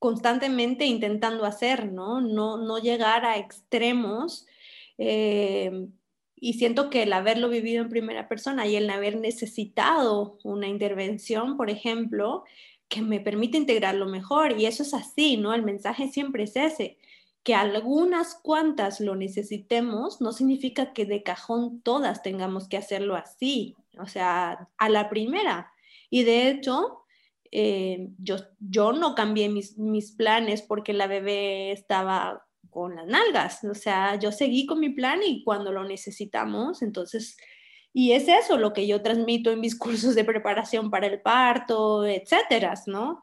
constantemente 0.00 0.86
intentando 0.86 1.44
hacer, 1.44 1.92
¿no? 1.92 2.20
No, 2.20 2.56
no 2.56 2.78
llegar 2.78 3.24
a 3.24 3.36
extremos. 3.36 4.46
Eh, 4.98 5.86
y 6.40 6.54
siento 6.54 6.88
que 6.88 7.02
el 7.02 7.12
haberlo 7.12 7.50
vivido 7.50 7.82
en 7.82 7.90
primera 7.90 8.26
persona 8.26 8.66
y 8.66 8.74
el 8.76 8.88
haber 8.88 9.18
necesitado 9.20 10.38
una 10.42 10.68
intervención, 10.68 11.58
por 11.58 11.68
ejemplo, 11.68 12.44
que 12.88 13.02
me 13.02 13.20
permite 13.20 13.58
integrarlo 13.58 14.06
mejor. 14.06 14.58
Y 14.58 14.64
eso 14.64 14.82
es 14.82 14.94
así, 14.94 15.36
¿no? 15.36 15.52
El 15.52 15.62
mensaje 15.62 16.08
siempre 16.08 16.44
es 16.44 16.56
ese. 16.56 16.96
Que 17.42 17.54
algunas 17.54 18.34
cuantas 18.34 19.00
lo 19.00 19.16
necesitemos 19.16 20.22
no 20.22 20.32
significa 20.32 20.94
que 20.94 21.04
de 21.04 21.22
cajón 21.22 21.82
todas 21.82 22.22
tengamos 22.22 22.68
que 22.68 22.78
hacerlo 22.78 23.16
así, 23.16 23.76
o 23.98 24.06
sea, 24.06 24.68
a 24.78 24.88
la 24.88 25.10
primera. 25.10 25.72
Y 26.08 26.24
de 26.24 26.48
hecho, 26.48 26.99
eh, 27.52 28.10
yo, 28.18 28.36
yo 28.58 28.92
no 28.92 29.14
cambié 29.14 29.48
mis, 29.48 29.76
mis 29.76 30.12
planes 30.12 30.62
porque 30.62 30.92
la 30.92 31.06
bebé 31.06 31.72
estaba 31.72 32.46
con 32.70 32.94
las 32.94 33.06
nalgas, 33.06 33.64
o 33.64 33.74
sea, 33.74 34.16
yo 34.16 34.30
seguí 34.30 34.64
con 34.66 34.78
mi 34.78 34.90
plan 34.90 35.20
y 35.24 35.42
cuando 35.42 35.72
lo 35.72 35.84
necesitamos, 35.84 36.82
entonces, 36.82 37.36
y 37.92 38.12
es 38.12 38.28
eso 38.28 38.56
lo 38.56 38.72
que 38.72 38.86
yo 38.86 39.02
transmito 39.02 39.50
en 39.50 39.60
mis 39.60 39.76
cursos 39.78 40.14
de 40.14 40.24
preparación 40.24 40.90
para 40.90 41.08
el 41.08 41.20
parto, 41.20 42.06
etcétera, 42.06 42.74
¿no? 42.86 43.22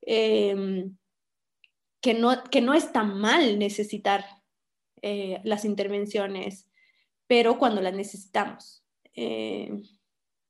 Em, 0.00 0.96
que 2.00 2.14
¿no? 2.14 2.44
Que 2.44 2.60
no 2.60 2.74
está 2.74 3.02
mal 3.02 3.58
necesitar 3.58 4.24
eh, 5.02 5.40
las 5.44 5.64
intervenciones, 5.64 6.68
pero 7.26 7.58
cuando 7.58 7.82
las 7.82 7.94
necesitamos, 7.94 8.84
eh, 9.14 9.70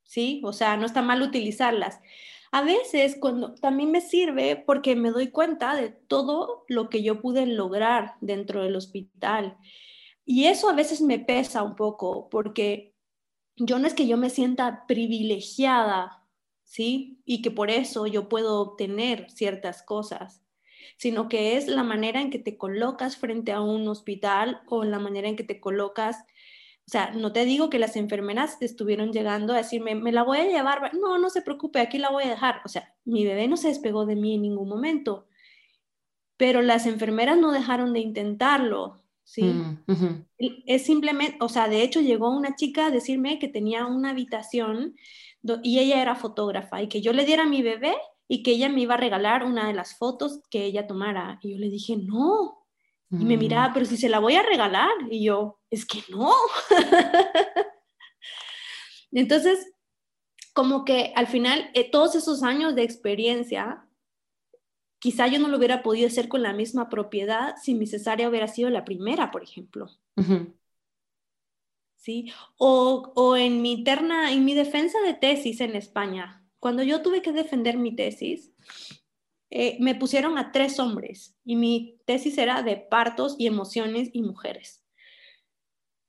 ¿sí? 0.05 0.43
O 0.45 0.53
sea, 0.53 0.77
no 0.77 0.87
está 0.87 1.03
mal 1.03 1.23
utilizarlas. 1.23 2.01
A 2.53 2.63
veces 2.63 3.17
cuando 3.21 3.55
también 3.55 3.91
me 3.91 4.01
sirve 4.01 4.57
porque 4.57 4.97
me 4.97 5.11
doy 5.11 5.31
cuenta 5.31 5.75
de 5.75 5.91
todo 5.91 6.65
lo 6.69 6.89
que 6.89 7.03
yo 7.03 7.21
pude 7.21 7.47
lograr 7.47 8.15
dentro 8.21 8.63
del 8.63 8.77
hospital. 8.77 9.57
Y 10.25 10.47
eso 10.47 10.69
a 10.69 10.75
veces 10.75 11.01
me 11.01 11.19
pesa 11.19 11.63
un 11.63 11.77
poco 11.77 12.29
porque 12.31 12.95
yo 13.57 13.79
no 13.79 13.87
es 13.87 13.95
que 13.95 14.07
yo 14.07 14.17
me 14.17 14.31
sienta 14.31 14.85
privilegiada, 14.87 16.25
¿sí? 16.65 17.21
Y 17.25 17.43
que 17.43 17.51
por 17.51 17.71
eso 17.71 18.07
yo 18.07 18.29
puedo 18.29 18.61
obtener 18.61 19.31
ciertas 19.31 19.83
cosas, 19.83 20.43
sino 20.99 21.29
que 21.29 21.57
es 21.57 21.67
la 21.67 21.83
manera 21.83 22.21
en 22.21 22.31
que 22.31 22.39
te 22.39 22.59
colocas 22.59 23.17
frente 23.17 23.53
a 23.53 23.61
un 23.61 23.89
hospital 23.89 24.63
o 24.67 24.85
la 24.85 24.99
manera 24.99 25.29
en 25.29 25.37
que 25.37 25.45
te 25.45 25.61
colocas 25.61 26.25
o 26.89 26.91
sea, 26.91 27.11
no 27.11 27.33
te 27.33 27.45
digo 27.45 27.69
que 27.69 27.81
las 27.81 27.97
enfermeras 27.97 28.59
estuvieron 28.61 29.13
llegando 29.13 29.53
a 29.53 29.57
decirme, 29.57 29.97
me 29.97 30.13
la 30.13 30.23
voy 30.23 30.39
a 30.39 30.47
llevar, 30.47 30.95
no, 30.95 31.19
no 31.19 31.31
se 31.31 31.43
preocupe, 31.43 31.81
aquí 31.81 31.99
la 31.99 32.11
voy 32.11 32.25
a 32.25 32.29
dejar. 32.29 32.61
O 32.65 32.69
sea, 32.69 32.95
mi 33.05 33.25
bebé 33.25 33.49
no 33.49 33.57
se 33.57 33.69
despegó 33.69 34.07
de 34.07 34.15
mí 34.15 34.37
en 34.37 34.43
ningún 34.43 34.69
momento, 34.69 35.27
pero 36.37 36.63
las 36.63 36.87
enfermeras 36.87 37.39
no 37.39 37.51
dejaron 37.51 37.93
de 37.93 37.99
intentarlo, 37.99 39.03
¿sí? 39.25 39.43
Mm, 39.43 40.27
es 40.39 40.87
simplemente, 40.87 41.37
o 41.41 41.49
sea, 41.49 41.69
de 41.69 41.83
hecho 41.83 42.01
llegó 42.01 42.31
una 42.31 42.55
chica 42.55 42.87
a 42.87 42.91
decirme 42.93 43.41
que 43.41 43.49
tenía 43.49 43.85
una 43.87 44.11
habitación 44.11 44.95
y 45.65 45.81
ella 45.81 46.01
era 46.01 46.15
fotógrafa 46.15 46.83
y 46.83 46.89
que 46.89 47.01
yo 47.01 47.13
le 47.13 47.25
diera 47.25 47.43
a 47.43 47.49
mi 47.49 47.63
bebé 47.63 47.97
y 48.29 48.45
que 48.45 48.53
ella 48.53 48.69
me 48.69 48.83
iba 48.83 48.95
a 48.95 48.99
regalar 48.99 49.45
una 49.45 49.67
de 49.67 49.75
las 49.75 49.99
fotos 49.99 50.41
que 50.51 50.65
ella 50.65 50.87
tomara. 50.87 51.41
Y 51.43 51.53
yo 51.53 51.59
le 51.59 51.69
dije, 51.69 51.97
no, 51.97 52.56
y 53.11 53.25
me 53.25 53.37
miraba, 53.37 53.69
mm. 53.69 53.73
pero 53.75 53.87
si 53.87 53.97
se 53.97 54.09
la 54.09 54.19
voy 54.19 54.35
a 54.35 54.43
regalar. 54.43 54.91
Y 55.11 55.25
yo, 55.25 55.61
es 55.71 55.87
que 55.87 56.03
no. 56.09 56.33
Entonces, 59.13 59.73
como 60.53 60.85
que 60.85 61.13
al 61.15 61.27
final, 61.27 61.71
eh, 61.75 61.91
todos 61.91 62.15
esos 62.17 62.43
años 62.43 62.75
de 62.75 62.83
experiencia, 62.83 63.87
quizá 64.99 65.27
yo 65.27 65.39
no 65.39 65.49
lo 65.49 65.59
hubiera 65.59 65.83
podido 65.83 66.09
hacer 66.09 66.29
con 66.29 66.43
la 66.43 66.53
misma 66.53 66.89
propiedad 66.89 67.55
si 67.63 67.75
mi 67.75 67.87
cesárea 67.87 68.29
hubiera 68.29 68.49
sido 68.49 68.71
la 68.71 68.85
primera, 68.85 69.31
por 69.31 69.43
ejemplo. 69.43 69.89
¿Sí? 71.97 72.33
O, 72.57 73.13
o 73.15 73.37
en 73.37 73.63
mi 73.63 73.73
interna, 73.73 74.33
en 74.33 74.45
mi 74.45 74.55
defensa 74.55 74.99
de 75.01 75.15
tesis 75.15 75.61
en 75.61 75.77
España, 75.77 76.45
cuando 76.59 76.83
yo 76.83 77.03
tuve 77.03 77.23
que 77.23 77.33
defender 77.33 77.77
mi 77.77 77.95
tesis, 77.95 78.53
eh, 79.51 79.77
me 79.81 79.95
pusieron 79.95 80.39
a 80.39 80.51
tres 80.51 80.81
hombres 80.81 81.37
y 81.45 81.57
mi 81.57 81.99
tesis 82.05 82.37
era 82.39 82.63
de 82.63 82.77
partos 82.77 83.37
y 83.39 83.47
emociones 83.47 84.11
y 84.13 84.23
mujeres. 84.23 84.83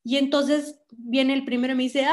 Y 0.03 0.15
entonces 0.15 0.79
viene 0.89 1.33
el 1.33 1.43
primero 1.43 1.73
y 1.73 1.75
me 1.75 1.83
dice, 1.83 2.07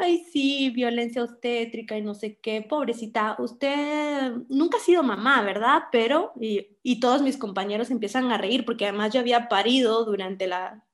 ay, 0.00 0.24
sí, 0.32 0.70
violencia 0.70 1.24
obstétrica 1.24 1.98
y 1.98 2.00
no 2.00 2.14
sé 2.14 2.38
qué, 2.40 2.62
pobrecita, 2.62 3.34
usted 3.40 4.32
nunca 4.48 4.76
ha 4.76 4.80
sido 4.80 5.02
mamá, 5.02 5.42
¿verdad? 5.42 5.82
Pero, 5.90 6.32
y, 6.40 7.00
todos 7.00 7.20
mis 7.20 7.36
compañeros 7.36 7.90
empiezan 7.90 8.30
a 8.30 8.38
reír 8.38 8.64
porque 8.64 8.86
además 8.86 9.12
yo 9.12 9.18
había 9.18 9.48
parido 9.48 10.04
durante 10.04 10.46
la, 10.46 10.84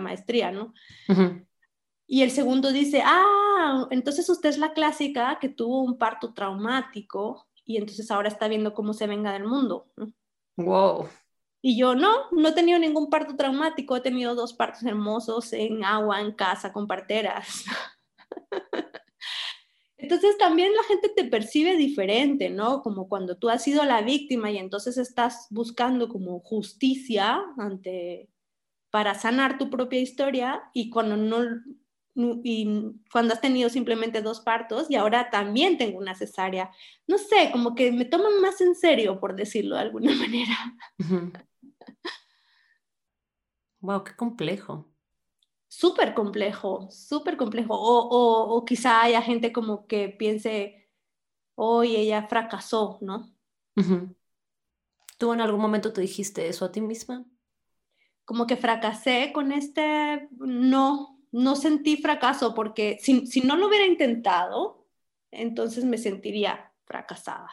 maestría, 0.00 0.50
¿no? 0.50 0.72
Y 2.06 2.22
el 2.22 2.30
segundo 2.30 2.72
dice, 2.72 3.02
ah, 3.04 3.86
entonces 3.90 4.26
usted 4.30 4.48
es 4.48 4.58
la 4.58 4.72
clásica 4.72 5.38
que 5.38 5.50
tuvo 5.50 5.82
un 5.82 5.98
parto 5.98 6.32
traumático 6.32 7.46
y 7.64 7.76
entonces 7.76 8.10
ahora 8.10 8.28
está 8.28 8.48
viendo 8.48 8.74
cómo 8.74 8.92
se 8.92 9.06
venga 9.06 9.32
del 9.32 9.44
mundo. 9.44 9.90
Wow. 10.56 11.08
Y 11.62 11.78
yo 11.78 11.94
no, 11.94 12.30
no 12.30 12.48
he 12.48 12.52
tenido 12.52 12.78
ningún 12.78 13.08
parto 13.08 13.36
traumático, 13.36 13.96
he 13.96 14.00
tenido 14.00 14.34
dos 14.34 14.52
partos 14.52 14.82
hermosos 14.82 15.52
en 15.52 15.82
agua, 15.82 16.20
en 16.20 16.32
casa, 16.32 16.72
con 16.72 16.86
parteras. 16.86 17.64
Entonces 19.96 20.36
también 20.36 20.74
la 20.74 20.82
gente 20.82 21.08
te 21.08 21.24
percibe 21.24 21.76
diferente, 21.76 22.50
¿no? 22.50 22.82
Como 22.82 23.08
cuando 23.08 23.38
tú 23.38 23.48
has 23.48 23.62
sido 23.62 23.84
la 23.84 24.02
víctima 24.02 24.50
y 24.50 24.58
entonces 24.58 24.98
estás 24.98 25.46
buscando 25.48 26.10
como 26.10 26.40
justicia 26.40 27.40
ante 27.56 28.28
para 28.90 29.14
sanar 29.14 29.56
tu 29.56 29.70
propia 29.70 30.00
historia 30.00 30.62
y 30.74 30.90
cuando 30.90 31.16
no 31.16 31.42
y 32.16 32.92
cuando 33.10 33.34
has 33.34 33.40
tenido 33.40 33.68
simplemente 33.68 34.22
dos 34.22 34.40
partos 34.40 34.86
y 34.88 34.94
ahora 34.94 35.30
también 35.30 35.76
tengo 35.78 35.98
una 35.98 36.14
cesárea. 36.14 36.70
No 37.06 37.18
sé, 37.18 37.50
como 37.52 37.74
que 37.74 37.90
me 37.90 38.04
toman 38.04 38.40
más 38.40 38.60
en 38.60 38.74
serio, 38.74 39.18
por 39.18 39.34
decirlo 39.34 39.74
de 39.74 39.82
alguna 39.82 40.14
manera. 40.14 40.56
Wow, 43.80 44.04
qué 44.04 44.14
complejo. 44.16 44.88
Súper 45.68 46.14
complejo, 46.14 46.88
súper 46.90 47.36
complejo. 47.36 47.74
O, 47.74 48.56
o, 48.56 48.64
quizá 48.64 49.02
haya 49.02 49.20
gente 49.20 49.52
como 49.52 49.86
que 49.86 50.08
piense, 50.08 50.88
hoy 51.56 51.96
ella 51.96 52.28
fracasó, 52.28 52.98
¿no? 53.00 53.34
¿Tú 55.18 55.32
en 55.32 55.40
algún 55.40 55.60
momento 55.60 55.92
te 55.92 56.00
dijiste 56.00 56.48
eso 56.48 56.64
a 56.64 56.72
ti 56.72 56.80
misma? 56.80 57.26
Como 58.24 58.46
que 58.46 58.56
fracasé 58.56 59.32
con 59.34 59.50
este, 59.50 60.28
no, 60.38 61.13
no 61.34 61.56
sentí 61.56 61.96
fracaso 61.96 62.54
porque 62.54 62.98
si, 63.00 63.40
no 63.40 63.56
lo 63.56 63.66
hubiera 63.66 63.86
intentado, 63.86 64.86
entonces 65.32 65.84
me 65.84 65.98
sentiría 65.98 66.72
fracasada. 66.84 67.50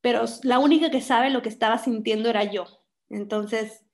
Pero 0.00 0.24
la 0.44 0.60
única 0.60 0.90
que 0.90 1.00
sabe 1.00 1.30
lo 1.30 1.42
que 1.42 1.48
estaba 1.48 1.78
sintiendo 1.78 2.30
era 2.30 2.44
yo. 2.44 2.66
Entonces, 3.10 3.84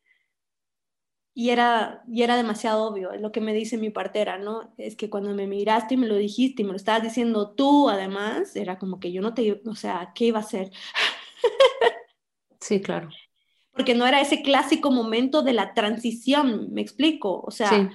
y 1.32 1.48
era, 1.48 2.02
y 2.06 2.22
era 2.22 2.36
demasiado 2.36 2.84
obvio, 2.84 3.12
es 3.12 3.20
lo 3.22 3.32
que 3.32 3.40
me 3.40 3.54
dice 3.54 3.78
mi 3.78 3.88
partera, 3.88 4.36
¿no? 4.36 4.74
Es 4.76 4.94
que 4.94 5.08
cuando 5.08 5.34
me 5.34 5.46
miraste 5.46 5.94
y 5.94 5.96
me 5.96 6.06
lo 6.06 6.16
dijiste 6.16 6.60
y 6.60 6.64
me 6.66 6.72
lo 6.72 6.76
estabas 6.76 7.02
diciendo 7.02 7.54
tú, 7.54 7.88
además, 7.88 8.56
era 8.56 8.78
como 8.78 9.00
que 9.00 9.10
yo 9.10 9.22
no 9.22 9.32
te, 9.32 9.62
o 9.64 9.74
sea, 9.74 10.12
¿qué 10.14 10.26
iba 10.26 10.38
a 10.38 10.42
hacer? 10.42 10.70
Sí, 12.60 12.82
claro. 12.82 13.08
Porque 13.70 13.94
no 13.94 14.04
era 14.04 14.20
ese 14.20 14.42
clásico 14.42 14.90
momento 14.90 15.42
de 15.42 15.52
la 15.52 15.72
transición, 15.72 16.72
me 16.72 16.80
explico. 16.80 17.40
O 17.46 17.52
sea, 17.52 17.88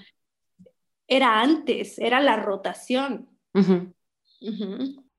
era 1.16 1.42
antes, 1.42 2.00
era 2.00 2.22
la 2.22 2.38
rotación. 2.38 3.30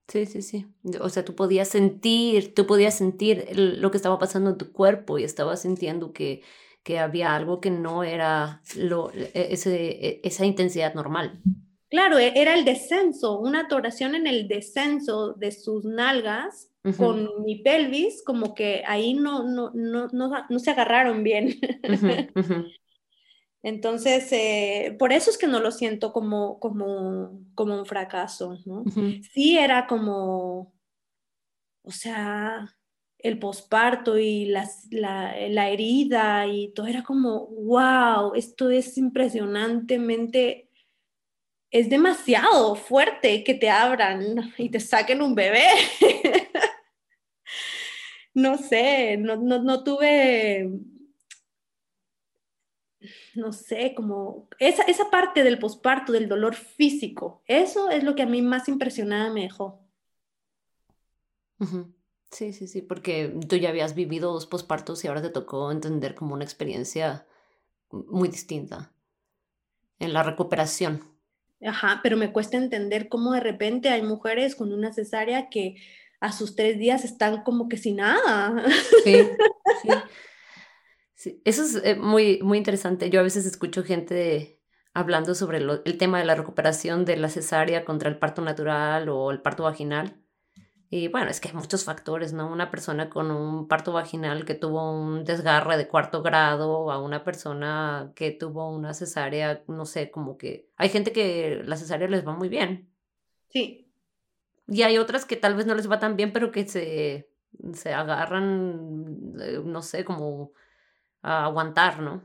Sí, 0.09 0.27
sí, 0.27 0.43
sí. 0.43 0.67
O 1.01 1.09
sea, 1.09 1.25
tú 1.25 1.35
podías 1.35 1.69
sentir, 1.69 2.55
tú 2.55 2.67
podías 2.67 2.97
sentir 2.97 3.47
lo 3.57 3.91
que 3.91 3.97
estaba 3.97 4.19
pasando 4.19 4.51
en 4.51 4.59
tu 4.59 4.73
cuerpo 4.73 5.19
y 5.19 5.25
estabas 5.25 5.63
sintiendo 5.63 6.13
que, 6.13 6.43
que 6.83 6.99
había 6.99 7.35
algo 7.35 7.61
que 7.61 7.71
no 7.71 8.05
era 8.05 8.61
lo, 8.77 9.11
e, 9.13 9.31
ese, 9.35 10.07
e, 10.07 10.21
esa 10.23 10.45
intensidad 10.45 10.95
normal. 10.95 11.41
Claro, 11.89 12.19
e, 12.19 12.33
era 12.37 12.55
el 12.55 12.65
descenso, 12.65 13.39
una 13.39 13.61
atoración 13.61 14.15
en 14.15 14.27
el 14.27 14.47
descenso 14.47 15.33
de 15.33 15.51
sus 15.53 15.85
nalgas 15.85 16.71
con 16.99 17.43
mi 17.45 17.63
pelvis, 17.63 18.23
como 18.23 18.55
que 18.55 18.83
ahí 18.87 19.15
no, 19.15 19.43
no, 19.43 19.71
no, 19.73 20.09
no, 20.13 20.59
se 20.59 20.71
agarraron 20.71 21.23
bien. 21.23 21.59
Entonces, 23.65 24.31
eh, 24.31 24.95
por 24.99 25.11
eso 25.11 25.31
es 25.31 25.39
que 25.39 25.47
no 25.47 25.59
lo 25.59 25.71
siento 25.71 26.13
como, 26.13 26.61
como, 26.61 27.41
como 27.55 27.79
un 27.79 27.87
fracaso, 27.87 28.59
¿no? 28.67 28.85
Sí 29.33 29.57
era 29.57 29.87
como, 29.87 30.75
o 31.83 31.91
sea, 31.91 32.77
el 33.17 33.39
posparto 33.39 34.19
y 34.19 34.45
las, 34.45 34.87
la, 34.91 35.35
la, 35.49 35.71
herida 35.71 36.47
y 36.47 36.75
todo 36.75 36.89
era 36.89 37.03
como, 37.03 37.47
wow, 37.47 38.35
esto 38.35 38.69
es 38.69 38.99
impresionantemente, 38.99 40.69
es 41.71 41.89
demasiado 41.89 42.75
fuerte 42.75 43.43
que 43.45 43.55
te 43.55 43.71
abran 43.71 44.53
y 44.59 44.69
te 44.69 44.79
saquen 44.79 45.23
un 45.23 45.35
bebé. 45.35 45.65
no 48.35 48.59
sé, 48.59 49.17
no, 49.17 49.37
no, 49.37 49.63
no 49.63 49.83
tuve 49.83 50.69
no 53.35 53.53
sé, 53.53 53.95
como 53.95 54.49
esa, 54.59 54.83
esa 54.85 55.11
parte 55.11 55.43
del 55.45 55.59
posparto, 55.59 56.13
del 56.13 56.29
dolor 56.29 56.55
físico, 56.55 57.43
eso 57.47 57.91
es 57.91 58.05
lo 58.05 58.15
que 58.15 58.23
a 58.23 58.27
mí 58.27 58.43
más 58.43 58.69
impresionada 58.69 59.31
me 59.31 59.43
dejó. 59.43 59.81
Sí, 62.31 62.53
sí, 62.53 62.67
sí, 62.67 62.83
porque 62.83 63.33
tú 63.49 63.57
ya 63.57 63.71
habías 63.71 63.95
vivido 63.95 64.33
dos 64.33 64.47
pospartos 64.47 65.05
y 65.05 65.09
ahora 65.09 65.23
te 65.23 65.31
tocó 65.31 65.71
entender 65.71 66.15
como 66.15 66.35
una 66.35 66.45
experiencia 66.45 67.27
muy 67.91 68.29
distinta 68.29 68.93
en 69.99 70.13
la 70.13 70.23
recuperación. 70.23 71.15
Ajá, 71.65 72.01
pero 72.03 72.17
me 72.17 72.33
cuesta 72.33 72.57
entender 72.57 73.09
cómo 73.09 73.33
de 73.33 73.41
repente 73.41 73.89
hay 73.89 74.03
mujeres 74.03 74.55
con 74.57 74.73
una 74.73 74.93
cesárea 74.93 75.49
que 75.49 75.77
a 76.21 76.33
sus 76.33 76.57
tres 76.57 76.79
días 76.79 77.05
están 77.05 77.43
como 77.43 77.69
que 77.69 77.77
sin 77.77 77.97
nada. 77.97 78.65
Sí, 79.05 79.17
sí. 79.83 79.89
Eso 81.17 81.63
es 81.63 81.77
eh, 81.85 81.97
muy, 81.97 82.41
muy 82.43 82.59
interesante. 82.59 83.11
Yo 83.11 83.21
a 83.21 83.25
veces 83.25 83.47
escucho 83.47 83.85
gente 83.85 84.61
hablando 84.93 85.35
sobre 85.35 85.59
el 85.59 85.99
tema 85.99 86.19
de 86.19 86.25
la 86.25 86.37
recuperación 86.37 87.05
de 87.05 87.17
la 87.17 87.29
cesárea 87.29 87.85
contra 87.85 88.09
el 88.09 88.19
parto 88.19 88.43
natural 88.43 89.09
o 89.09 89.31
el 89.31 89.43
parto 89.43 89.65
vaginal. 89.65 90.25
Y 90.97 91.09
bueno, 91.09 91.29
es 91.29 91.41
que 91.41 91.49
hay 91.49 91.55
muchos 91.55 91.83
factores, 91.83 92.33
¿no? 92.33 92.49
Una 92.49 92.71
persona 92.71 93.11
con 93.11 93.33
un 93.33 93.67
parto 93.67 93.93
vaginal 93.93 94.45
que 94.45 94.55
tuvo 94.55 94.93
un 94.93 95.25
desgarre 95.25 95.77
de 95.77 95.89
cuarto 95.89 96.23
grado, 96.23 96.93
a 96.93 97.03
una 97.03 97.25
persona 97.25 98.13
que 98.15 98.31
tuvo 98.31 98.71
una 98.71 98.95
cesárea, 98.95 99.65
no 99.67 99.87
sé, 99.87 100.13
como 100.13 100.39
que 100.39 100.69
hay 100.77 100.91
gente 100.91 101.13
que 101.13 101.63
la 101.65 101.77
cesárea 101.77 102.07
les 102.07 102.25
va 102.25 102.37
muy 102.37 102.49
bien. 102.49 102.89
Sí. 103.49 103.91
Y 104.69 104.83
hay 104.83 104.99
otras 104.99 105.25
que 105.25 105.35
tal 105.35 105.57
vez 105.57 105.67
no 105.67 105.75
les 105.75 105.91
va 105.91 105.99
tan 105.99 106.15
bien, 106.15 106.33
pero 106.33 106.53
que 106.53 106.69
se, 106.69 107.29
se 107.73 107.93
agarran, 107.93 109.35
eh, 109.41 109.61
no 109.65 109.83
sé, 109.83 110.05
como 110.05 110.53
aguantar, 111.25 112.01
¿no? 112.01 112.23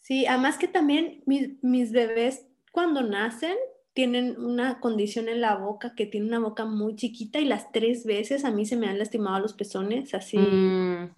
Sí, 0.00 0.26
además 0.26 0.58
que 0.58 0.68
también 0.68 1.22
mis, 1.26 1.62
mis 1.62 1.92
bebés 1.92 2.46
cuando 2.72 3.02
nacen 3.02 3.56
tienen 3.96 4.38
una 4.38 4.78
condición 4.78 5.30
en 5.30 5.40
la 5.40 5.56
boca 5.56 5.94
que 5.94 6.04
tiene 6.04 6.26
una 6.26 6.38
boca 6.38 6.66
muy 6.66 6.96
chiquita 6.96 7.38
y 7.38 7.46
las 7.46 7.72
tres 7.72 8.04
veces 8.04 8.44
a 8.44 8.50
mí 8.50 8.66
se 8.66 8.76
me 8.76 8.88
han 8.88 8.98
lastimado 8.98 9.40
los 9.40 9.54
pezones 9.54 10.12
así. 10.12 10.36
Mm, 10.36 11.12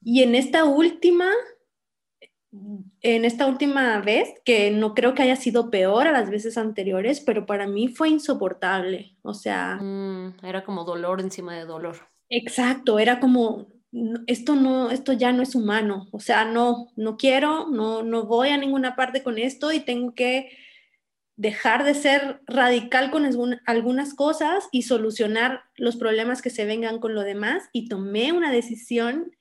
y 0.00 0.22
en 0.22 0.36
esta 0.36 0.64
última, 0.64 1.28
en 2.52 3.24
esta 3.24 3.46
última 3.46 4.00
vez, 4.00 4.32
que 4.44 4.70
no 4.70 4.94
creo 4.94 5.14
que 5.14 5.22
haya 5.22 5.34
sido 5.34 5.70
peor 5.70 6.06
a 6.06 6.12
las 6.12 6.30
veces 6.30 6.56
anteriores, 6.56 7.20
pero 7.20 7.46
para 7.46 7.66
mí 7.66 7.88
fue 7.88 8.10
insoportable. 8.10 9.16
O 9.22 9.34
sea... 9.34 9.76
Mm, 9.82 10.34
era 10.44 10.62
como 10.62 10.84
dolor 10.84 11.20
encima 11.20 11.56
de 11.56 11.64
dolor. 11.64 11.96
Exacto, 12.28 13.00
era 13.00 13.18
como, 13.18 13.66
esto 14.26 14.54
no, 14.54 14.90
esto 14.90 15.12
ya 15.12 15.32
no 15.32 15.42
es 15.42 15.54
humano, 15.54 16.08
o 16.12 16.20
sea, 16.20 16.44
no, 16.44 16.92
no 16.96 17.16
quiero, 17.16 17.68
no, 17.68 18.02
no 18.02 18.24
voy 18.24 18.50
a 18.50 18.56
ninguna 18.56 18.94
parte 18.94 19.22
con 19.22 19.38
esto 19.38 19.72
y 19.72 19.80
tengo 19.80 20.14
que 20.14 20.50
dejar 21.40 21.84
de 21.84 21.94
ser 21.94 22.42
radical 22.46 23.10
con 23.10 23.24
algunas 23.64 24.12
cosas 24.12 24.68
y 24.72 24.82
solucionar 24.82 25.62
los 25.76 25.96
problemas 25.96 26.42
que 26.42 26.50
se 26.50 26.66
vengan 26.66 26.98
con 26.98 27.14
lo 27.14 27.22
demás. 27.22 27.62
Y 27.72 27.88
tomé 27.88 28.32
una 28.32 28.52
decisión 28.52 29.34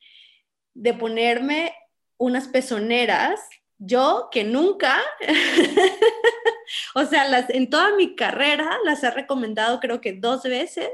de 0.73 0.93
ponerme 0.93 1.73
unas 2.15 2.47
pezoneras, 2.47 3.41
yo 3.79 4.29
que 4.31 4.45
nunca, 4.45 5.01
o 6.95 7.03
sea, 7.03 7.27
las, 7.27 7.49
en 7.49 7.69
toda 7.69 7.93
mi 7.97 8.15
carrera 8.15 8.77
las 8.85 9.03
he 9.03 9.11
recomendado 9.11 9.81
creo 9.81 9.99
que 9.99 10.13
dos 10.13 10.43
veces 10.43 10.89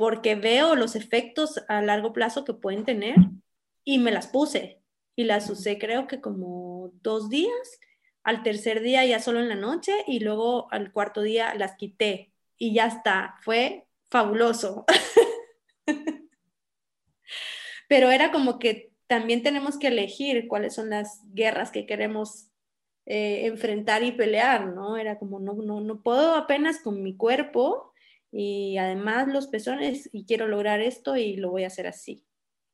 porque 0.00 0.34
veo 0.34 0.76
los 0.76 0.96
efectos 0.96 1.62
a 1.68 1.82
largo 1.82 2.14
plazo 2.14 2.46
que 2.46 2.54
pueden 2.54 2.86
tener 2.86 3.16
y 3.84 3.98
me 3.98 4.10
las 4.10 4.28
puse 4.28 4.80
y 5.14 5.24
las 5.24 5.50
usé 5.50 5.78
creo 5.78 6.06
que 6.06 6.22
como 6.22 6.90
dos 7.02 7.28
días, 7.28 7.80
al 8.22 8.42
tercer 8.42 8.80
día 8.80 9.04
ya 9.04 9.20
solo 9.20 9.40
en 9.40 9.50
la 9.50 9.56
noche 9.56 9.92
y 10.06 10.20
luego 10.20 10.72
al 10.72 10.90
cuarto 10.90 11.20
día 11.20 11.54
las 11.54 11.76
quité 11.76 12.32
y 12.56 12.72
ya 12.72 12.86
está, 12.86 13.34
fue 13.42 13.88
fabuloso. 14.10 14.86
Pero 17.86 18.10
era 18.10 18.32
como 18.32 18.58
que 18.58 18.94
también 19.06 19.42
tenemos 19.42 19.78
que 19.78 19.88
elegir 19.88 20.48
cuáles 20.48 20.76
son 20.76 20.88
las 20.88 21.20
guerras 21.34 21.70
que 21.70 21.84
queremos 21.84 22.48
eh, 23.04 23.44
enfrentar 23.44 24.02
y 24.02 24.12
pelear, 24.12 24.68
¿no? 24.68 24.96
Era 24.96 25.18
como, 25.18 25.40
no, 25.40 25.52
no, 25.52 25.82
no 25.82 26.00
puedo 26.00 26.36
apenas 26.36 26.80
con 26.80 27.02
mi 27.02 27.14
cuerpo 27.18 27.89
y 28.32 28.78
además 28.78 29.28
los 29.28 29.48
pezones 29.48 30.08
y 30.12 30.24
quiero 30.24 30.46
lograr 30.46 30.80
esto 30.80 31.16
y 31.16 31.36
lo 31.36 31.50
voy 31.50 31.64
a 31.64 31.68
hacer 31.68 31.86
así. 31.86 32.24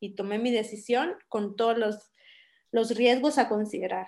Y 0.01 0.15
tomé 0.15 0.39
mi 0.39 0.51
decisión 0.51 1.15
con 1.29 1.57
todos 1.57 1.79
los, 1.79 2.13
los 2.71 2.95
riesgos 2.95 3.39
a 3.39 3.49
considerar. 3.49 4.07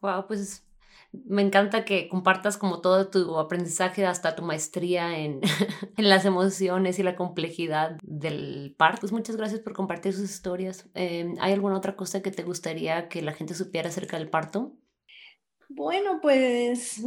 Wow, 0.00 0.26
pues 0.26 0.66
me 1.12 1.42
encanta 1.42 1.84
que 1.84 2.08
compartas 2.08 2.58
como 2.58 2.80
todo 2.80 3.08
tu 3.08 3.38
aprendizaje 3.38 4.04
hasta 4.06 4.36
tu 4.36 4.42
maestría 4.42 5.18
en, 5.18 5.40
en, 5.96 6.08
las 6.08 6.24
emociones 6.24 6.98
y 6.98 7.02
la 7.02 7.16
complejidad 7.16 7.98
del 8.02 8.74
parto. 8.76 9.00
Pues 9.00 9.12
muchas 9.12 9.36
gracias 9.36 9.60
por 9.60 9.72
compartir 9.72 10.12
sus 10.12 10.30
historias. 10.30 10.88
Em, 10.94 11.34
¿Hay 11.40 11.52
alguna 11.52 11.76
otra 11.76 11.96
cosa 11.96 12.22
que 12.22 12.30
te 12.30 12.42
gustaría 12.42 13.08
que 13.08 13.22
la 13.22 13.32
gente 13.32 13.54
supiera 13.54 13.88
acerca 13.88 14.18
del 14.18 14.30
parto? 14.30 14.76
Bueno, 15.68 16.20
pues 16.22 17.02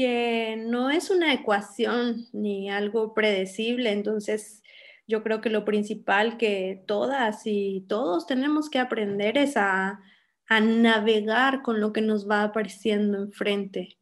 que 0.00 0.56
no 0.56 0.88
es 0.88 1.10
una 1.10 1.34
ecuación 1.34 2.26
ni 2.32 2.70
algo 2.70 3.12
predecible, 3.12 3.92
entonces 3.92 4.62
yo 5.06 5.22
creo 5.22 5.42
que 5.42 5.50
lo 5.50 5.66
principal 5.66 6.38
que 6.38 6.82
todas 6.86 7.42
y 7.44 7.84
todos 7.86 8.26
tenemos 8.26 8.70
que 8.70 8.78
aprender 8.78 9.36
es 9.36 9.58
a, 9.58 10.00
navegar 10.48 11.60
con 11.60 11.80
lo 11.80 11.92
que 11.92 12.00
nos 12.00 12.28
va 12.28 12.44
apareciendo 12.44 13.18
enfrente. 13.18 13.98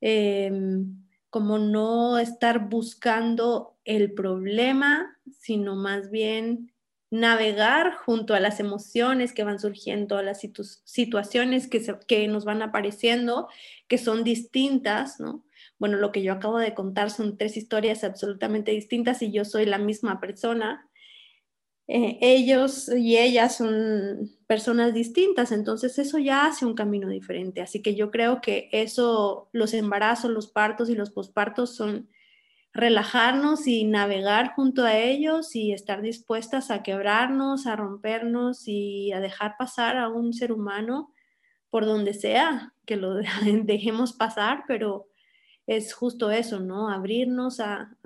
Em, 0.00 1.04
como 1.30 1.58
no 1.58 2.18
estar 2.20 2.68
buscando 2.68 3.76
el 3.84 4.14
problema, 4.14 5.18
sino 5.40 5.74
más 5.74 6.12
bien 6.12 6.72
navegar 7.14 7.94
junto 7.94 8.34
a 8.34 8.40
las 8.40 8.58
emociones 8.58 9.32
que 9.32 9.44
van 9.44 9.60
surgiendo, 9.60 10.18
a 10.18 10.22
las 10.24 10.40
situaciones 10.82 11.68
que, 11.68 11.80
que 12.08 12.26
nos 12.26 12.44
van 12.44 12.60
apareciendo, 12.60 13.48
que 13.86 13.98
son 13.98 14.24
distintas, 14.24 15.20
¿no? 15.20 15.46
Bueno, 15.78 15.98
lo 15.98 16.10
que 16.10 16.24
yo 16.24 16.32
acabo 16.32 16.58
de 16.58 16.74
contar 16.74 17.12
son 17.12 17.38
tres 17.38 17.56
historias 17.56 18.02
absolutamente 18.02 18.72
distintas 18.72 19.22
y 19.22 19.30
yo 19.30 19.44
soy 19.44 19.64
la 19.64 19.78
misma 19.78 20.20
persona. 20.20 20.90
Eh, 21.86 22.18
ellos 22.20 22.88
y 22.88 23.16
ellas 23.16 23.58
son 23.58 24.32
personas 24.48 24.92
distintas, 24.92 25.52
entonces 25.52 25.96
eso 26.00 26.18
ya 26.18 26.46
hace 26.46 26.66
un 26.66 26.74
camino 26.74 27.08
diferente. 27.08 27.60
Así 27.60 27.80
que 27.80 27.94
yo 27.94 28.10
creo 28.10 28.40
que 28.40 28.68
eso, 28.72 29.50
los 29.52 29.72
embarazos, 29.72 30.32
los 30.32 30.48
partos 30.48 30.90
y 30.90 30.96
los 30.96 31.10
pospartos 31.10 31.76
son 31.76 32.08
relajarnos 32.74 33.68
y 33.68 33.84
navegar 33.84 34.54
junto 34.54 34.84
a 34.84 34.98
ellos 34.98 35.54
y 35.54 35.72
estar 35.72 36.02
dispuestas 36.02 36.72
a 36.72 36.82
quebrarnos, 36.82 37.66
a 37.66 37.76
rompernos 37.76 38.66
y 38.66 39.12
a 39.12 39.20
dejar 39.20 39.56
pasar 39.56 39.96
a 39.96 40.08
un 40.08 40.32
ser 40.32 40.50
humano 40.50 41.12
por 41.70 41.86
donde 41.86 42.14
sea, 42.14 42.74
que 42.84 42.96
lo 42.96 43.14
dejemos 43.64 44.12
pasar, 44.12 44.64
pero 44.66 45.08
es 45.66 45.94
justo 45.94 46.30
eso, 46.30 46.60
¿no? 46.60 46.90
Abrirnos 46.90 47.60
a, 47.60 47.96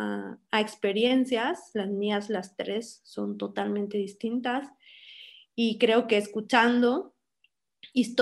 experiencias, 0.53 1.71
las 1.75 1.89
mías, 1.89 2.29
las 2.29 2.55
tres, 2.55 3.01
son 3.05 3.39
totalmente 3.39 3.97
distintas 3.97 4.69
y 5.55 5.79
creo 5.79 6.07
que 6.07 6.19
escuchando 6.19 7.15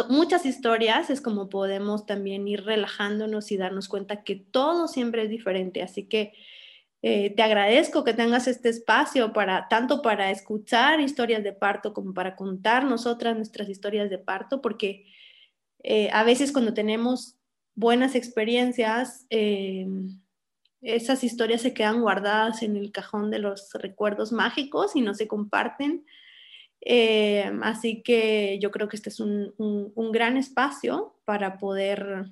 muchas 0.08 0.46
historias 0.46 1.10
es 1.10 1.20
como 1.20 1.48
podemos 1.48 2.06
también 2.06 2.46
ir 2.48 2.64
relajándonos 2.64 3.50
y 3.52 3.56
darnos 3.56 3.88
cuenta 3.88 4.24
que 4.24 4.36
todo 4.36 4.88
siempre 4.88 5.24
es 5.24 5.30
diferente, 5.30 5.82
así 5.82 6.04
que 6.04 6.32
eh, 7.02 7.30
te 7.36 7.42
agradezco 7.42 8.04
que 8.04 8.14
tengas 8.14 8.48
este 8.48 8.68
espacio 8.68 9.32
para 9.32 9.68
tanto 9.68 10.02
para 10.02 10.30
escuchar 10.30 11.00
historias 11.00 11.44
de 11.44 11.52
parto 11.52 11.92
como 11.92 12.14
para 12.14 12.34
contar 12.34 12.84
nosotras 12.84 13.36
nuestras 13.36 13.68
historias 13.68 14.10
de 14.10 14.18
parto, 14.18 14.60
porque 14.60 15.06
eh, 15.82 16.08
a 16.12 16.24
veces 16.24 16.52
cuando 16.52 16.74
tenemos 16.74 17.36
buenas 17.74 18.14
experiencias, 18.14 19.26
eh, 19.30 19.86
esas 20.80 21.22
historias 21.22 21.62
se 21.62 21.74
quedan 21.74 22.00
guardadas 22.00 22.62
en 22.62 22.76
el 22.76 22.90
cajón 22.92 23.30
de 23.30 23.38
los 23.38 23.72
recuerdos 23.74 24.32
mágicos 24.32 24.96
y 24.96 25.00
no 25.00 25.14
se 25.14 25.28
comparten. 25.28 26.06
Eh, 26.80 27.50
así 27.62 28.02
que 28.02 28.58
yo 28.60 28.70
creo 28.70 28.88
que 28.88 28.96
este 28.96 29.08
es 29.10 29.20
un, 29.20 29.54
gran 30.12 30.36
espacio 30.36 31.16
para 31.24 31.58
poder 31.58 32.30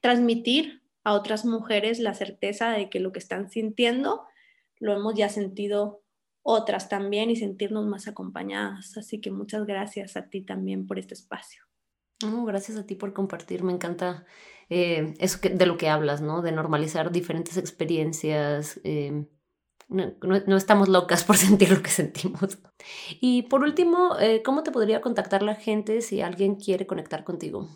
transmitir 0.00 0.82
a 1.04 1.12
otras 1.12 1.44
mujeres 1.44 1.98
la 1.98 2.14
certeza 2.14 2.70
de 2.70 2.88
que 2.88 3.00
lo 3.00 3.12
que 3.12 3.18
están 3.18 3.50
sintiendo 3.50 4.24
lo 4.78 4.92
hemos 4.92 5.14
ya 5.14 5.28
sentido 5.28 6.02
otras 6.42 6.88
también 6.88 7.30
y 7.30 7.36
sentirnos 7.36 7.86
más 7.86 8.08
acompañadas. 8.08 8.96
Así 8.96 9.20
que 9.20 9.30
muchas 9.30 9.66
gracias 9.66 10.16
a 10.16 10.28
ti 10.28 10.42
también 10.42 10.86
por 10.86 10.98
este 10.98 11.14
espacio. 11.14 11.62
gracias 12.20 12.78
a 12.78 12.86
ti 12.86 12.94
por 12.94 13.12
compartir, 13.12 13.62
me 13.62 13.72
encanta 13.72 14.24
eh, 14.68 15.14
eso 15.18 15.38
de 15.42 15.66
lo 15.66 15.76
que 15.76 15.88
hablas, 15.88 16.22
¿no? 16.22 16.42
De 16.42 16.52
normalizar 16.52 17.10
diferentes 17.10 17.56
experiencias. 17.56 18.80
Eh, 18.84 19.26
no, 19.88 20.56
estamos 20.56 20.88
locas 20.88 21.24
por 21.24 21.36
sentir 21.46 21.70
lo 21.70 21.82
que 21.82 21.90
sentimos. 21.90 22.58
Y 23.20 23.42
por 23.42 23.62
último, 23.62 24.18
eh, 24.18 24.42
¿cómo 24.42 24.62
te 24.62 24.72
podría 24.72 25.00
contactar 25.00 25.42
la 25.42 25.54
gente 25.54 26.00
si 26.00 26.20
alguien 26.20 26.56
quiere 26.56 26.86
conectar 26.86 27.24
contigo? 27.24 27.68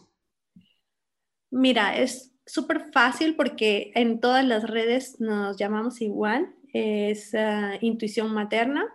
Mira, 1.51 1.97
es 1.97 2.33
súper 2.47 2.91
fácil 2.93 3.37
porque 3.37 3.93
en 3.95 4.21
todas 4.21 4.45
las 4.45 4.69
redes 4.69 5.21
nos 5.21 5.57
llamamos 5.57 6.01
igual. 6.01 6.55
Es 6.73 7.33
Intuición 7.81 8.33
Materna. 8.33 8.87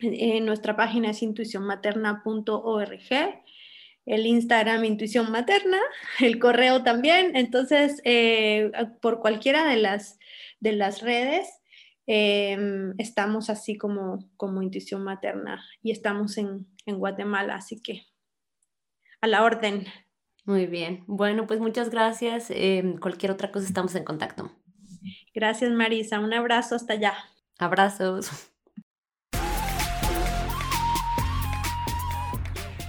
Nuestra 0.00 0.76
página 0.76 1.10
es 1.10 1.22
intuicionmaterna.org 1.22 3.02
el 4.08 4.26
Instagram 4.26 4.84
Intuición 4.84 5.30
Materna, 5.30 5.78
el 6.20 6.38
correo 6.38 6.82
también. 6.82 7.36
Entonces, 7.36 8.00
eh, 8.04 8.70
por 9.00 9.20
cualquiera 9.20 9.66
de 9.66 9.76
las, 9.76 10.18
de 10.60 10.72
las 10.72 11.02
redes, 11.02 11.57
em, 12.08 12.94
estamos 12.98 13.50
así 13.50 13.76
como, 13.76 14.18
como 14.36 14.62
Intuición 14.62 15.04
Materna 15.04 15.62
y 15.82 15.92
estamos 15.92 16.38
en, 16.38 16.66
Guatemala, 16.86 17.54
así 17.54 17.82
que 17.82 18.06
a 19.20 19.26
la 19.26 19.44
orden. 19.44 19.84
Muy 20.46 20.64
bien. 20.64 21.04
Bueno, 21.06 21.46
pues 21.46 21.60
muchas 21.60 21.90
gracias. 21.90 22.46
Em, 22.48 22.96
cualquier 22.96 23.30
otra 23.30 23.52
cosa 23.52 23.66
estamos 23.66 23.94
en 23.94 24.04
contacto. 24.04 24.50
Gracias, 25.34 25.70
Marisa. 25.70 26.18
Un 26.18 26.32
abrazo 26.32 26.76
hasta 26.76 26.94
allá. 26.94 27.12
Abrazos. 27.58 28.50